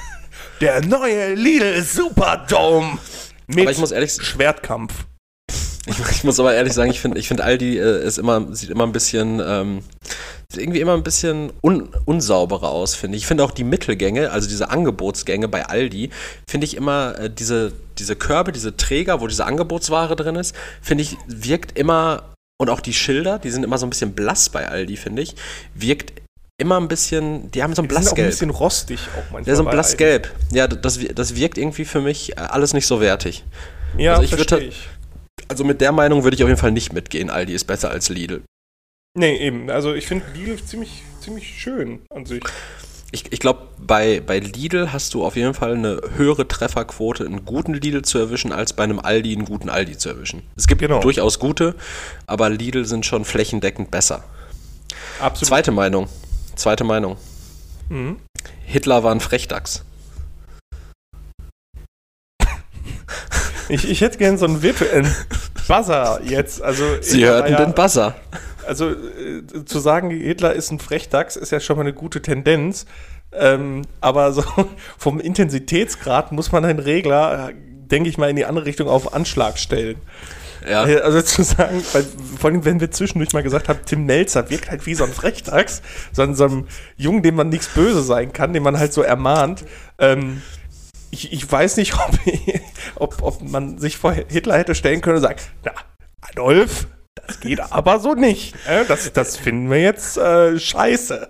Der 0.61 0.79
neue 0.85 1.33
Lidl 1.33 1.81
Superdome 1.81 2.99
mit 3.47 3.61
Aber 3.61 3.71
ich 3.71 3.79
muss 3.79 3.91
ehrlich 3.91 4.13
Schwertkampf. 4.13 4.93
Ich, 5.87 5.95
ich 6.11 6.23
muss 6.23 6.39
aber 6.39 6.53
ehrlich 6.53 6.73
sagen, 6.73 6.91
ich 6.91 7.01
finde 7.01 7.19
ich 7.19 7.27
find 7.27 7.41
Aldi 7.41 7.77
äh, 7.77 8.05
ist 8.05 8.17
immer, 8.17 8.53
sieht 8.55 8.69
immer 8.69 8.85
ein 8.85 8.91
bisschen, 8.91 9.41
ähm, 9.45 9.83
sieht 10.49 10.61
irgendwie 10.61 10.79
immer 10.79 10.93
ein 10.93 11.03
bisschen 11.03 11.51
un, 11.63 11.89
unsauberer 12.05 12.69
aus, 12.69 12.95
finde 12.95 13.17
ich. 13.17 13.23
Ich 13.23 13.27
finde 13.27 13.43
auch 13.43 13.51
die 13.51 13.63
Mittelgänge, 13.63 14.31
also 14.31 14.47
diese 14.47 14.69
Angebotsgänge 14.69 15.47
bei 15.47 15.65
Aldi, 15.65 16.11
finde 16.47 16.65
ich 16.65 16.77
immer, 16.77 17.17
äh, 17.19 17.29
diese, 17.29 17.73
diese 17.97 18.15
Körbe, 18.15 18.51
diese 18.51 18.77
Träger, 18.77 19.21
wo 19.21 19.27
diese 19.27 19.45
Angebotsware 19.45 20.15
drin 20.15 20.35
ist, 20.35 20.55
finde 20.81 21.03
ich, 21.03 21.17
wirkt 21.27 21.77
immer, 21.77 22.30
und 22.61 22.69
auch 22.69 22.79
die 22.79 22.93
Schilder, 22.93 23.39
die 23.39 23.49
sind 23.49 23.63
immer 23.63 23.77
so 23.79 23.87
ein 23.87 23.89
bisschen 23.89 24.13
blass 24.13 24.49
bei 24.49 24.67
Aldi, 24.67 24.95
finde 24.97 25.23
ich, 25.23 25.35
wirkt 25.73 26.13
immer 26.59 26.79
ein 26.79 26.87
bisschen, 26.87 27.49
die 27.51 27.63
haben 27.63 27.73
so 27.73 27.81
ein 27.81 27.87
Die 27.87 27.95
sind 27.95 27.97
auch 27.97 28.01
ein 28.01 28.05
Blassgelb. 28.05 28.29
bisschen 28.29 28.49
rostig 28.51 28.99
auch 29.17 29.31
manchmal. 29.31 29.43
Ja, 29.47 29.55
so 29.55 29.65
ein 29.65 29.71
Blassgelb. 29.71 30.31
Ja, 30.51 30.67
das, 30.67 30.99
das 31.15 31.35
wirkt 31.35 31.57
irgendwie 31.57 31.85
für 31.85 32.01
mich 32.01 32.33
äh, 32.33 32.41
alles 32.41 32.73
nicht 32.73 32.85
so 32.85 33.01
wertig. 33.01 33.43
Ja, 33.97 34.11
Also 34.11 34.23
ich 34.23 34.29
verstehe 34.29 34.59
halt- 34.59 34.67
ich. 34.69 34.87
Also 35.47 35.63
mit 35.63 35.81
der 35.81 35.91
Meinung 35.91 36.23
würde 36.23 36.35
ich 36.35 36.43
auf 36.43 36.49
jeden 36.49 36.59
Fall 36.59 36.71
nicht 36.71 36.93
mitgehen. 36.93 37.31
Aldi 37.31 37.53
ist 37.53 37.65
besser 37.65 37.89
als 37.89 38.09
Lidl. 38.09 38.43
Nee, 39.17 39.37
eben. 39.37 39.69
Also 39.71 39.93
ich 39.95 40.05
finde 40.05 40.23
Lidl 40.35 40.63
ziemlich, 40.63 41.01
ziemlich 41.19 41.59
schön 41.59 41.99
an 42.13 42.25
sich. 42.27 42.43
Ich, 43.13 43.29
ich 43.33 43.39
glaube, 43.39 43.67
bei, 43.77 44.21
bei 44.25 44.39
Lidl 44.39 44.93
hast 44.93 45.13
du 45.13 45.25
auf 45.25 45.35
jeden 45.35 45.53
Fall 45.53 45.73
eine 45.73 45.99
höhere 46.15 46.47
Trefferquote, 46.47 47.25
einen 47.25 47.43
guten 47.43 47.73
Lidl 47.73 48.03
zu 48.03 48.17
erwischen, 48.17 48.53
als 48.53 48.71
bei 48.71 48.85
einem 48.85 48.99
Aldi 48.99 49.33
einen 49.35 49.43
guten 49.43 49.69
Aldi 49.69 49.97
zu 49.97 50.07
erwischen. 50.09 50.43
Es 50.55 50.65
gibt 50.65 50.79
Genau. 50.79 51.01
durchaus 51.01 51.37
gute, 51.37 51.75
aber 52.25 52.49
Lidl 52.49 52.85
sind 52.85 53.05
schon 53.05 53.25
flächendeckend 53.25 53.91
besser. 53.91 54.23
Absolut. 55.19 55.49
Zweite 55.49 55.71
Meinung. 55.71 56.07
Zweite 56.55 56.85
Meinung. 56.85 57.17
Mhm. 57.89 58.17
Hitler 58.65 59.03
war 59.03 59.11
ein 59.13 59.19
Frechdachs. 59.19 59.83
Ich, 63.67 63.89
ich 63.89 64.01
hätte 64.01 64.17
gern 64.17 64.37
so 64.37 64.45
einen 64.45 64.61
virtuellen 64.61 65.13
Buzzer 65.67 66.21
jetzt. 66.23 66.61
Also, 66.61 66.83
Sie 67.01 67.25
hörten 67.25 67.53
ja, 67.53 67.63
den 67.65 67.73
Buzzer. 67.73 68.15
Also 68.67 68.89
äh, 68.89 69.65
zu 69.65 69.79
sagen, 69.79 70.09
Hitler 70.11 70.53
ist 70.53 70.71
ein 70.71 70.79
Frechdachs, 70.79 71.35
ist 71.35 71.51
ja 71.51 71.59
schon 71.59 71.77
mal 71.77 71.83
eine 71.83 71.93
gute 71.93 72.21
Tendenz. 72.21 72.85
Ähm, 73.33 73.83
aber 74.01 74.33
so 74.33 74.43
vom 74.97 75.19
Intensitätsgrad 75.19 76.31
muss 76.31 76.51
man 76.51 76.65
einen 76.65 76.79
Regler, 76.79 77.49
äh, 77.49 77.53
denke 77.55 78.09
ich 78.09 78.17
mal, 78.17 78.29
in 78.29 78.35
die 78.35 78.45
andere 78.45 78.65
Richtung 78.65 78.87
auf 78.87 79.13
Anschlag 79.13 79.57
stellen. 79.57 79.97
Ja. 80.69 80.85
Äh, 80.85 80.99
Also 81.01 81.21
zu 81.21 81.43
sagen, 81.43 81.81
weil, 81.93 82.05
vor 82.39 82.49
allem, 82.51 82.65
wenn 82.65 82.79
wir 82.79 82.91
zwischendurch 82.91 83.33
mal 83.33 83.41
gesagt 83.43 83.67
haben, 83.69 83.79
Tim 83.85 84.05
Melzer 84.05 84.49
wirkt 84.49 84.69
halt 84.69 84.85
wie 84.85 84.95
so 84.95 85.03
ein 85.05 85.11
Frechdachs, 85.11 85.81
so, 86.11 86.21
ein- 86.21 86.35
so 86.35 86.43
einem 86.45 86.67
Jungen, 86.97 87.23
dem 87.23 87.35
man 87.35 87.49
nichts 87.49 87.67
böse 87.69 88.03
sein 88.03 88.31
kann, 88.33 88.53
den 88.53 88.63
man 88.63 88.77
halt 88.77 88.93
so 88.93 89.01
ermahnt. 89.01 89.63
Ähm, 89.97 90.41
ich, 91.09 91.33
ich 91.33 91.51
weiß 91.51 91.77
nicht, 91.77 91.93
ob, 91.95 92.11
ob, 92.95 93.23
ob 93.23 93.41
man 93.41 93.79
sich 93.79 93.97
vor 93.97 94.11
Hitler 94.13 94.57
hätte 94.57 94.75
stellen 94.75 95.01
können 95.01 95.17
und 95.17 95.23
sagen, 95.23 95.39
na, 95.65 95.71
Adolf, 96.21 96.87
das 97.31 97.39
geht 97.39 97.59
aber 97.71 97.99
so 97.99 98.13
nicht. 98.13 98.55
Äh, 98.67 98.85
das, 98.85 99.11
das 99.13 99.37
finden 99.37 99.69
wir 99.69 99.81
jetzt 99.81 100.17
äh, 100.17 100.59
scheiße. 100.59 101.29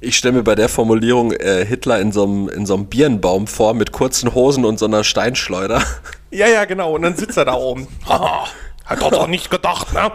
Ich 0.00 0.16
stelle 0.16 0.34
mir 0.34 0.42
bei 0.42 0.56
der 0.56 0.68
Formulierung 0.68 1.32
äh, 1.32 1.64
Hitler 1.64 2.00
in 2.00 2.10
so 2.10 2.24
einem 2.24 2.48
in 2.48 2.66
so 2.66 2.74
einem 2.74 2.86
Birnbaum 2.86 3.46
vor 3.46 3.74
mit 3.74 3.92
kurzen 3.92 4.34
Hosen 4.34 4.64
und 4.64 4.78
so 4.78 4.86
einer 4.86 5.04
Steinschleuder. 5.04 5.82
Ja, 6.30 6.48
ja, 6.48 6.64
genau. 6.64 6.94
Und 6.94 7.02
dann 7.02 7.16
sitzt 7.16 7.36
er 7.36 7.44
da 7.44 7.54
oben. 7.54 7.86
Haha, 8.08 8.46
hat 8.84 9.02
er 9.02 9.10
doch 9.10 9.28
nicht 9.28 9.50
gedacht, 9.50 9.92
ne? 9.92 10.10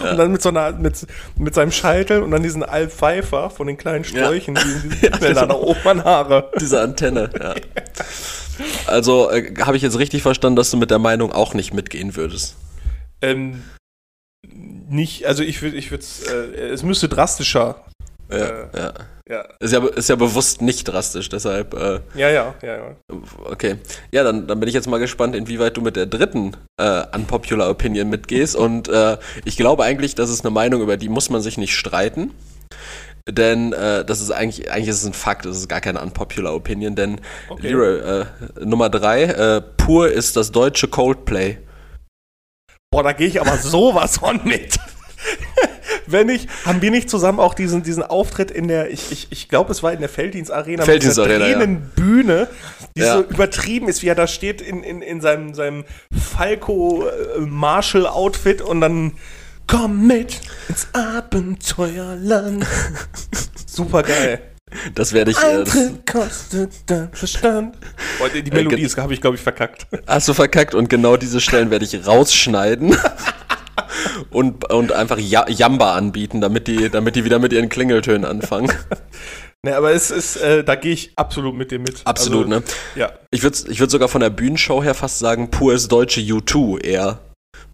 Und 0.00 0.16
dann 0.16 0.32
mit 0.32 0.40
so 0.40 0.48
einer, 0.48 0.72
mit, 0.72 1.06
mit 1.36 1.54
seinem 1.54 1.72
Scheitel 1.72 2.22
und 2.22 2.30
dann 2.30 2.42
diesen 2.42 2.62
Alp 2.62 2.92
Pfeiffer 2.92 3.50
von 3.50 3.66
den 3.66 3.76
kleinen 3.76 4.04
Sträuchen, 4.04 4.54
die 4.54 4.60
in 4.60 4.90
diesen 4.90 5.20
Bändern 5.20 5.48
da 5.50 5.54
oben 5.54 5.86
an 5.86 6.04
Haare. 6.04 6.50
Diese 6.58 6.80
Antenne, 6.80 7.30
ja. 7.38 7.54
Also 8.86 9.30
äh, 9.30 9.54
habe 9.60 9.76
ich 9.76 9.82
jetzt 9.82 9.98
richtig 9.98 10.22
verstanden, 10.22 10.56
dass 10.56 10.70
du 10.70 10.76
mit 10.76 10.90
der 10.90 10.98
Meinung 10.98 11.32
auch 11.32 11.54
nicht 11.54 11.72
mitgehen 11.74 12.16
würdest. 12.16 12.56
Ähm, 13.22 13.62
nicht, 14.88 15.26
also 15.26 15.42
ich 15.42 15.62
würde, 15.62 15.76
ich 15.76 15.90
würde 15.90 16.04
äh, 16.56 16.68
es 16.68 16.82
müsste 16.82 17.08
drastischer. 17.08 17.84
Ja, 18.30 18.36
Äh. 18.36 18.66
ja. 18.76 18.92
Ja, 19.28 19.44
Ist 19.60 19.72
ja, 19.72 19.86
ist 19.86 20.08
ja 20.08 20.16
bewusst 20.16 20.60
nicht 20.60 20.82
drastisch, 20.84 21.28
deshalb, 21.28 21.74
äh, 21.74 22.00
ja, 22.16 22.30
ja, 22.30 22.52
ja. 22.62 22.76
ja. 22.78 22.96
okay. 23.44 23.76
Ja, 24.10 24.24
dann, 24.24 24.48
dann 24.48 24.58
bin 24.58 24.68
ich 24.68 24.74
jetzt 24.74 24.88
mal 24.88 24.98
gespannt, 24.98 25.36
inwieweit 25.36 25.76
du 25.76 25.82
mit 25.82 25.94
der 25.94 26.06
dritten 26.06 26.56
äh, 26.78 27.04
Unpopular 27.14 27.70
Opinion 27.70 28.10
mitgehst. 28.10 28.56
Und 28.56 28.88
äh, 28.88 29.18
ich 29.44 29.56
glaube 29.56 29.84
eigentlich, 29.84 30.16
das 30.16 30.30
ist 30.30 30.44
eine 30.44 30.50
Meinung, 30.50 30.82
über 30.82 30.96
die 30.96 31.08
muss 31.08 31.30
man 31.30 31.42
sich 31.42 31.58
nicht 31.58 31.76
streiten. 31.76 32.32
Denn 33.32 33.72
äh, 33.72 34.04
das 34.04 34.20
ist 34.20 34.30
eigentlich, 34.30 34.70
eigentlich 34.70 34.88
ist 34.88 35.02
es 35.02 35.06
ein 35.06 35.12
Fakt, 35.12 35.44
das 35.46 35.56
ist 35.56 35.68
gar 35.68 35.80
keine 35.80 36.00
Unpopular 36.00 36.54
Opinion, 36.54 36.94
denn 36.94 37.20
Okay. 37.48 37.68
Leroy, 37.68 37.98
äh, 37.98 38.24
Nummer 38.64 38.88
drei, 38.90 39.24
äh, 39.24 39.60
Pur 39.76 40.10
ist 40.10 40.36
das 40.36 40.52
deutsche 40.52 40.88
Coldplay. 40.88 41.58
Boah, 42.90 43.02
da 43.02 43.12
gehe 43.12 43.26
ich 43.28 43.40
aber 43.40 43.56
sowas 43.62 44.18
von 44.18 44.40
mit. 44.44 44.78
Wenn 46.06 46.28
ich, 46.28 46.48
haben 46.64 46.82
wir 46.82 46.90
nicht 46.90 47.08
zusammen 47.08 47.38
auch 47.38 47.54
diesen, 47.54 47.82
diesen 47.84 48.02
Auftritt 48.02 48.50
in 48.50 48.66
der, 48.66 48.90
ich, 48.90 49.12
ich, 49.12 49.28
ich 49.30 49.48
glaube, 49.48 49.70
es 49.70 49.82
war 49.82 49.92
in 49.92 50.00
der 50.00 50.08
Felddienstarena 50.08 50.84
Felddienstarena, 50.84 51.46
ja. 51.46 51.66
Bühne, 51.94 52.48
die 52.96 53.02
Ja. 53.02 53.16
so 53.18 53.22
übertrieben 53.22 53.88
ist, 53.88 54.02
wie 54.02 54.08
er 54.08 54.16
da 54.16 54.26
steht 54.26 54.60
in, 54.60 54.82
in, 54.82 55.02
in 55.02 55.20
seinem, 55.20 55.54
seinem 55.54 55.84
Falco 56.12 57.04
äh, 57.06 57.40
Marshall 57.40 58.06
Outfit 58.08 58.60
und 58.60 58.80
dann 58.80 59.12
komm 59.70 60.06
mit 60.06 60.40
ins 60.68 60.88
Abenteuerland. 60.92 62.66
Super 63.66 64.02
geil. 64.02 64.40
Das 64.94 65.12
werde 65.12 65.32
ich. 65.32 65.38
Äh, 65.38 65.64
das, 65.64 65.76
kostet 66.10 66.88
der 66.88 67.08
Verstand. 67.12 67.76
Oh, 68.22 68.28
die 68.32 68.42
die 68.42 68.50
Melodie 68.50 68.82
ge- 68.82 68.96
habe 68.96 69.14
ich, 69.14 69.20
glaube 69.20 69.36
ich, 69.36 69.42
verkackt. 69.42 69.86
hast 70.06 70.28
du 70.28 70.34
verkackt 70.34 70.74
und 70.74 70.88
genau 70.88 71.16
diese 71.16 71.40
Stellen 71.40 71.70
werde 71.70 71.84
ich 71.84 72.06
rausschneiden. 72.06 72.96
Und, 74.30 74.70
und 74.70 74.92
einfach 74.92 75.18
ja, 75.18 75.48
Jamba 75.48 75.94
anbieten, 75.94 76.40
damit 76.40 76.68
die, 76.68 76.90
damit 76.90 77.16
die 77.16 77.24
wieder 77.24 77.38
mit 77.38 77.52
ihren 77.52 77.68
Klingeltönen 77.68 78.24
anfangen. 78.24 78.72
Ne, 79.62 79.76
aber 79.76 79.92
es 79.92 80.10
ist, 80.10 80.36
äh, 80.36 80.64
da 80.64 80.74
gehe 80.74 80.92
ich 80.94 81.12
absolut 81.16 81.54
mit 81.54 81.70
dir 81.70 81.78
mit. 81.78 82.00
Absolut, 82.04 82.46
also, 82.46 82.60
ne? 82.60 82.62
Ja. 82.96 83.12
Ich 83.30 83.42
würde 83.42 83.58
ich 83.68 83.78
würd 83.78 83.90
sogar 83.90 84.08
von 84.08 84.22
der 84.22 84.30
Bühnenshow 84.30 84.82
her 84.82 84.94
fast 84.94 85.18
sagen, 85.18 85.50
pures 85.50 85.86
deutsche 85.86 86.22
U2 86.22 86.80
eher. 86.82 87.18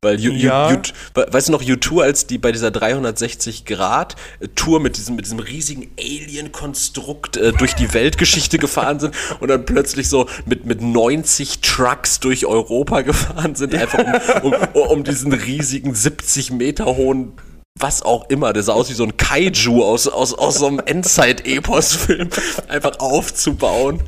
Weil 0.03 0.16
U, 0.18 0.32
Ja. 0.32 0.70
U, 0.70 0.74
U, 0.74 0.78
we- 1.14 1.26
weißt 1.30 1.49
du 1.49 1.53
noch, 1.53 1.62
U2, 1.62 2.03
als 2.03 2.26
die 2.26 2.39
bei 2.39 2.53
dieser 2.53 2.68
360-Grad-Tour 2.68 4.80
mit 4.80 4.97
diesem, 4.97 5.16
mit 5.16 5.24
diesem 5.24 5.39
riesigen 5.39 5.89
Alien-Konstrukt 5.99 7.37
äh, 7.37 7.53
durch 7.53 7.74
die 7.74 7.93
Weltgeschichte 7.95 8.59
gefahren 8.66 9.01
sind 9.01 9.14
und 9.41 9.49
dann 9.49 9.64
plötzlich 9.64 10.09
so 10.09 10.26
mit, 10.45 10.66
mit 10.66 10.82
90 10.82 11.61
Trucks 11.61 12.20
durch 12.20 12.47
Europa 12.47 13.03
gefahren 13.03 13.55
sind, 13.55 13.74
einfach 13.74 14.43
um, 14.43 14.53
um, 14.53 14.82
um 14.89 15.05
diesen 15.05 15.32
riesigen 15.32 15.95
70 15.95 16.53
Meter 16.53 16.87
hohen 16.87 17.32
was 17.78 18.01
auch 18.01 18.30
immer, 18.30 18.55
der 18.55 18.62
sah 18.62 18.72
aus 18.72 18.89
wie 18.89 18.95
so 18.95 19.05
ein 19.05 19.18
Kaiju 19.18 19.84
aus, 19.84 20.09
aus, 20.09 20.32
aus 20.32 20.55
so 20.55 20.66
einem 20.66 20.78
Endzeit-Epos-Film, 20.78 22.30
einfach 22.68 22.99
aufzubauen. 23.01 24.03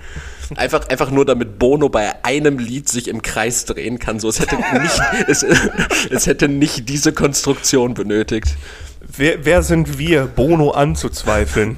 Einfach, 0.56 0.88
einfach 0.88 1.10
nur 1.10 1.24
damit 1.24 1.58
Bono 1.58 1.88
bei 1.88 2.24
einem 2.24 2.58
Lied 2.58 2.88
sich 2.88 3.08
im 3.08 3.22
Kreis 3.22 3.64
drehen 3.64 3.98
kann. 3.98 4.18
So, 4.20 4.28
es 4.28 4.40
hätte 4.40 4.56
nicht, 4.56 5.00
es, 5.28 5.42
es 5.42 6.26
hätte 6.26 6.48
nicht 6.48 6.88
diese 6.88 7.12
Konstruktion 7.12 7.94
benötigt. 7.94 8.56
Wer, 9.00 9.44
wer 9.44 9.62
sind 9.62 9.98
wir, 9.98 10.26
Bono 10.26 10.70
anzuzweifeln? 10.70 11.76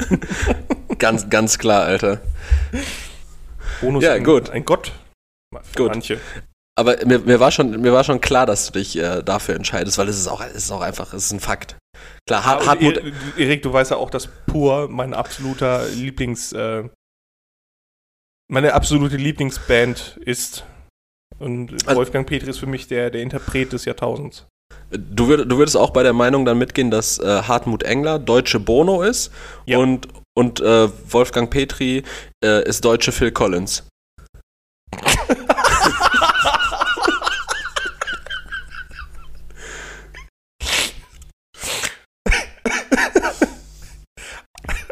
Ganz, 0.98 1.30
ganz 1.30 1.58
klar, 1.58 1.84
Alter. 1.84 2.20
Bono 3.80 4.00
ist 4.00 4.04
Ja, 4.04 4.12
ein, 4.12 4.24
gut. 4.24 4.50
ein 4.50 4.66
Gott. 4.66 4.92
Für 5.72 5.84
Gut. 5.84 5.92
Manche. 5.92 6.20
Aber 6.78 6.96
mir, 7.06 7.20
mir, 7.20 7.40
war 7.40 7.50
schon, 7.50 7.80
mir 7.80 7.92
war 7.92 8.04
schon 8.04 8.20
klar, 8.20 8.44
dass 8.44 8.66
du 8.66 8.78
dich 8.78 8.98
äh, 8.98 9.22
dafür 9.22 9.54
entscheidest, 9.54 9.96
weil 9.96 10.08
es 10.08 10.18
ist 10.18 10.28
auch, 10.28 10.42
es 10.42 10.54
ist 10.64 10.70
auch 10.70 10.82
einfach, 10.82 11.14
es 11.14 11.26
ist 11.26 11.32
ein 11.32 11.40
Fakt. 11.40 11.76
Klar, 12.26 12.44
Har 12.44 12.66
Hartmut, 12.66 13.00
Erik, 13.36 13.62
du 13.62 13.72
weißt 13.72 13.90
ja 13.92 13.96
auch, 13.96 14.10
dass 14.10 14.28
Pur 14.46 14.88
mein 14.88 15.14
absoluter 15.14 15.86
Lieblings, 15.88 16.52
äh, 16.52 16.84
meine 18.50 18.74
absolute 18.74 19.16
Lieblingsband 19.16 20.18
ist. 20.24 20.64
Und 21.38 21.72
Also- 21.86 21.96
Wolfgang 21.98 22.26
Petri 22.26 22.50
ist 22.50 22.58
für 22.58 22.66
mich 22.66 22.86
der, 22.88 23.10
der 23.10 23.22
Interpret 23.22 23.72
des 23.72 23.84
Jahrtausends. 23.86 24.46
du, 24.90 25.28
würd, 25.28 25.50
du 25.50 25.56
würdest 25.58 25.76
auch 25.76 25.90
bei 25.90 26.02
der 26.02 26.12
Meinung 26.12 26.44
dann 26.44 26.58
mitgehen, 26.58 26.90
dass 26.90 27.18
äh, 27.18 27.42
Hartmut 27.42 27.82
Engler 27.84 28.18
deutsche 28.18 28.60
Bono 28.60 29.02
ist 29.02 29.30
Ja. 29.66 29.78
und, 29.78 30.08
und 30.36 30.60
äh, 30.60 30.88
Wolfgang 31.12 31.48
Petri 31.50 32.02
äh, 32.44 32.68
ist 32.68 32.84
deutsche 32.84 33.12
Phil 33.12 33.30
Collins. 33.32 33.86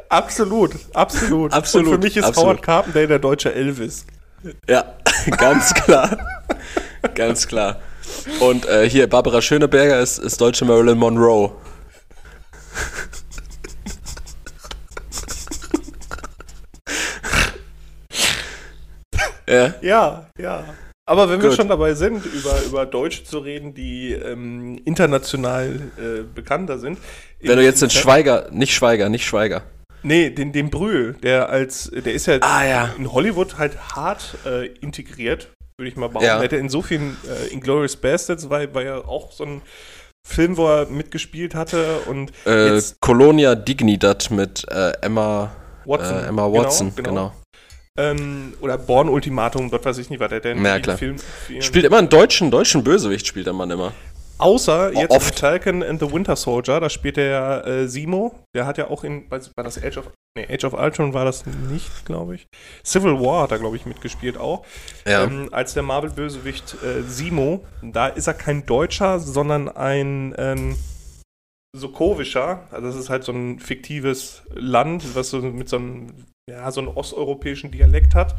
Absolut, 0.08 0.74
absolut. 0.94 1.52
Absolut, 1.52 1.86
Und 1.88 1.92
für 1.94 1.98
mich 1.98 2.16
ist 2.16 2.24
absolut. 2.24 2.48
Howard 2.48 2.62
Carpendale 2.62 3.08
der 3.08 3.18
deutsche 3.18 3.54
Elvis. 3.54 4.06
Ja, 4.68 4.94
ganz 5.36 5.74
klar. 5.74 6.18
ganz 7.14 7.46
klar. 7.46 7.80
Und 8.40 8.66
äh, 8.66 8.88
hier, 8.88 9.06
Barbara 9.08 9.42
Schöneberger 9.42 10.00
ist, 10.00 10.18
ist 10.18 10.40
deutsche 10.40 10.64
Marilyn 10.64 10.98
Monroe. 10.98 11.52
ja, 19.48 19.74
Ja, 19.82 20.26
ja. 20.38 20.64
Aber 21.04 21.30
wenn 21.30 21.40
wir 21.40 21.48
Gut. 21.48 21.56
schon 21.56 21.68
dabei 21.68 21.94
sind, 21.94 22.22
über, 22.26 22.62
über 22.66 22.84
Deutsche 22.84 23.24
zu 23.24 23.38
reden, 23.38 23.72
die 23.72 24.12
ähm, 24.12 24.78
international 24.84 25.80
äh, 25.96 26.22
bekannter 26.22 26.78
sind. 26.78 26.98
wenn 27.40 27.56
du 27.56 27.64
jetzt 27.64 27.80
den 27.80 27.88
Schweiger, 27.88 28.48
nicht 28.50 28.74
Schweiger, 28.74 29.08
nicht 29.08 29.24
Schweiger. 29.24 29.62
Nee, 30.02 30.30
den, 30.30 30.52
den 30.52 30.70
Brühl, 30.70 31.14
der 31.22 31.48
als, 31.48 31.90
der 31.90 32.12
ist 32.14 32.26
ja 32.26 32.38
Ah, 32.40 32.64
ja. 32.64 32.90
in 32.98 33.12
Hollywood 33.12 33.58
halt 33.58 33.76
hart 33.94 34.36
äh, 34.46 34.66
integriert, 34.66 35.48
würde 35.76 35.88
ich 35.90 35.96
mal 35.96 36.08
behaupten. 36.08 36.26
Ja. 36.26 36.36
Der 36.36 36.44
hat 36.44 36.52
ja 36.52 36.58
in 36.58 36.68
so 36.68 36.82
vielen 36.82 37.16
äh, 37.28 37.52
Inglourious 37.52 37.96
Bastards, 37.96 38.48
war, 38.50 38.72
war 38.74 38.82
ja 38.82 38.98
auch 38.98 39.32
so 39.32 39.44
ein 39.44 39.62
Film, 40.26 40.56
wo 40.56 40.68
er 40.68 40.86
mitgespielt 40.86 41.54
hatte 41.54 42.00
und 42.06 42.32
Äh, 42.46 42.74
jetzt 42.74 43.00
Colonia 43.00 43.54
Dignidad 43.54 44.30
mit 44.30 44.64
äh, 44.70 44.92
Emma 45.00 45.50
Watson. 45.84 46.18
Äh, 46.18 46.26
Emma 46.28 46.52
Watson, 46.52 46.92
genau. 46.94 47.32
Ähm, 47.96 48.52
oder 48.60 48.78
Born 48.78 49.08
Ultimatum, 49.08 49.70
dort 49.70 49.84
weiß 49.84 49.98
ich 49.98 50.08
nicht, 50.10 50.20
was 50.20 50.28
der 50.28 50.40
denn 50.40 50.64
Ja, 50.64 50.76
in 50.76 50.82
klar. 50.82 50.96
Film, 50.98 51.16
Film 51.18 51.62
Spielt 51.62 51.84
immer 51.84 51.98
einen 51.98 52.08
deutschen, 52.08 52.50
deutschen 52.50 52.84
Bösewicht, 52.84 53.26
spielt 53.26 53.46
der 53.46 53.54
Mann 53.54 53.70
immer. 53.70 53.92
Außer 54.38 54.92
jetzt 54.92 55.10
Oft. 55.10 55.30
in 55.30 55.36
Falcon 55.36 55.82
and 55.82 56.00
the 56.00 56.10
Winter 56.12 56.36
Soldier, 56.36 56.80
da 56.80 56.88
spielt 56.88 57.16
der 57.16 57.66
äh, 57.66 57.88
Simo, 57.88 58.34
der 58.54 58.66
hat 58.66 58.78
ja 58.78 58.88
auch 58.88 59.04
in, 59.04 59.28
war 59.30 59.64
das 59.64 59.82
Age 59.82 59.98
of, 59.98 60.10
nee, 60.36 60.46
Age 60.48 60.64
of 60.64 60.74
Ultron 60.74 61.12
war 61.12 61.24
das 61.24 61.44
nicht, 61.46 62.06
glaube 62.06 62.36
ich. 62.36 62.46
Civil 62.84 63.20
War 63.20 63.42
hat 63.42 63.52
er, 63.52 63.58
glaube 63.58 63.76
ich, 63.76 63.84
mitgespielt 63.84 64.38
auch. 64.38 64.64
Ja. 65.06 65.24
Ähm, 65.24 65.48
als 65.52 65.74
der 65.74 65.82
Marvel-Bösewicht 65.82 66.76
äh, 66.82 67.02
Simo, 67.02 67.64
da 67.82 68.06
ist 68.06 68.28
er 68.28 68.34
kein 68.34 68.64
Deutscher, 68.64 69.18
sondern 69.18 69.68
ein 69.68 70.34
ähm, 70.38 70.76
Sokowischer. 71.76 72.62
Also 72.70 72.86
das 72.86 72.96
ist 72.96 73.10
halt 73.10 73.24
so 73.24 73.32
ein 73.32 73.58
fiktives 73.58 74.42
Land, 74.54 75.16
was 75.16 75.30
so 75.30 75.40
mit 75.40 75.68
so 75.68 75.76
einem, 75.76 76.06
ja, 76.48 76.70
so 76.70 76.80
einem 76.80 76.90
osteuropäischen 76.90 77.70
Dialekt 77.70 78.14
hat, 78.14 78.36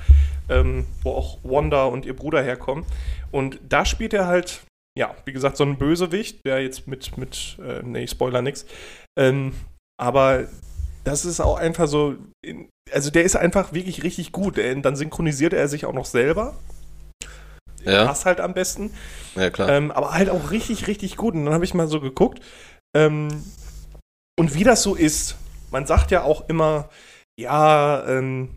ähm, 0.50 0.86
wo 1.04 1.12
auch 1.12 1.40
Wanda 1.44 1.84
und 1.84 2.06
ihr 2.06 2.16
Bruder 2.16 2.42
herkommen. 2.42 2.86
Und 3.32 3.60
da 3.68 3.86
spielt 3.86 4.14
er 4.14 4.28
halt, 4.28 4.62
ja, 4.98 5.16
wie 5.26 5.34
gesagt, 5.34 5.58
so 5.58 5.64
ein 5.64 5.78
Bösewicht, 5.78 6.46
der 6.46 6.62
jetzt 6.62 6.88
mit, 6.88 7.18
mit 7.18 7.58
äh, 7.64 7.82
nee, 7.84 8.04
ich 8.04 8.12
spoiler 8.12 8.42
nix. 8.42 8.66
Ähm, 9.18 9.54
aber 10.00 10.48
das 11.04 11.26
ist 11.26 11.40
auch 11.40 11.58
einfach 11.58 11.88
so, 11.88 12.16
in, 12.46 12.70
also 12.92 13.10
der 13.10 13.24
ist 13.24 13.36
einfach 13.36 13.74
wirklich 13.74 14.04
richtig 14.04 14.32
gut. 14.32 14.58
Äh, 14.58 14.80
Dann 14.82 14.96
synchronisiert 14.96 15.54
er 15.54 15.68
sich 15.68 15.86
auch 15.86 15.94
noch 15.94 16.06
selber. 16.06 16.56
Ja, 17.84 18.06
Passt 18.06 18.26
halt 18.26 18.42
am 18.42 18.54
besten. 18.54 18.92
ja 19.36 19.50
klar. 19.50 19.70
Ähm, 19.70 19.92
aber 19.92 20.14
halt 20.14 20.30
auch 20.30 20.52
richtig, 20.52 20.88
richtig 20.88 21.16
gut. 21.16 21.34
Und 21.34 21.46
dann 21.46 21.54
habe 21.54 21.64
ich 21.66 21.74
mal 21.74 21.88
so 21.88 22.02
geguckt. 22.02 22.42
Ähm, 22.96 23.44
und 24.38 24.54
wie 24.54 24.64
das 24.64 24.84
so 24.84 24.96
ist, 24.96 25.38
man 25.72 25.86
sagt 25.86 26.12
ja 26.12 26.24
auch 26.24 26.50
immer, 26.50 26.90
ja, 27.40 28.06
ähm, 28.08 28.50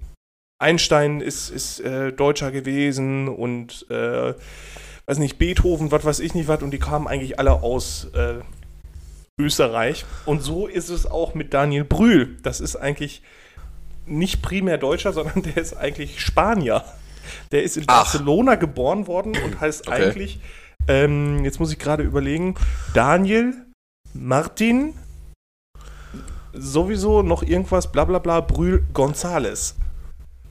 Einstein 0.61 1.21
ist, 1.21 1.51
ist 1.51 1.81
äh, 1.81 2.13
Deutscher 2.13 2.51
gewesen 2.53 3.29
und 3.29 3.87
äh, 3.91 4.35
weiß 5.07 5.19
nicht, 5.19 5.39
Beethoven, 5.39 5.91
was 5.91 6.05
weiß 6.05 6.21
ich 6.21 6.35
nicht 6.35 6.49
was, 6.49 6.63
und 6.63 6.71
die 6.71 6.79
kamen 6.79 7.07
eigentlich 7.07 7.39
alle 7.39 7.63
aus 7.63 8.09
äh, 8.15 8.41
Österreich. 9.41 10.05
Und 10.27 10.43
so 10.43 10.67
ist 10.67 10.89
es 10.89 11.07
auch 11.07 11.35
mit 11.35 11.55
Daniel 11.55 11.85
Brühl. 11.85 12.37
Das 12.43 12.61
ist 12.61 12.77
eigentlich 12.77 13.23
nicht 14.07 14.43
primär 14.43 14.79
Deutscher, 14.79 15.13
sondern 15.13 15.43
der 15.43 15.57
ist 15.57 15.77
eigentlich 15.77 16.21
Spanier. 16.21 16.85
Der 17.51 17.63
ist 17.63 17.77
in 17.77 17.85
Ach. 17.87 18.03
Barcelona 18.03 18.57
geboren 18.57 19.07
worden 19.07 19.37
und 19.45 19.61
heißt 19.61 19.87
Okay. 19.89 20.05
eigentlich, 20.05 20.41
ähm, 20.89 21.45
jetzt 21.45 21.61
muss 21.61 21.73
ich 21.73 21.79
gerade 21.79 22.03
überlegen, 22.03 22.57
Daniel 22.95 23.55
Martin 24.13 24.95
sowieso 26.53 27.23
noch 27.23 27.43
irgendwas, 27.43 27.91
bla 27.91 28.05
bla 28.05 28.19
bla, 28.19 28.41
Brühl 28.41 28.85
Gonzales. 28.93 29.77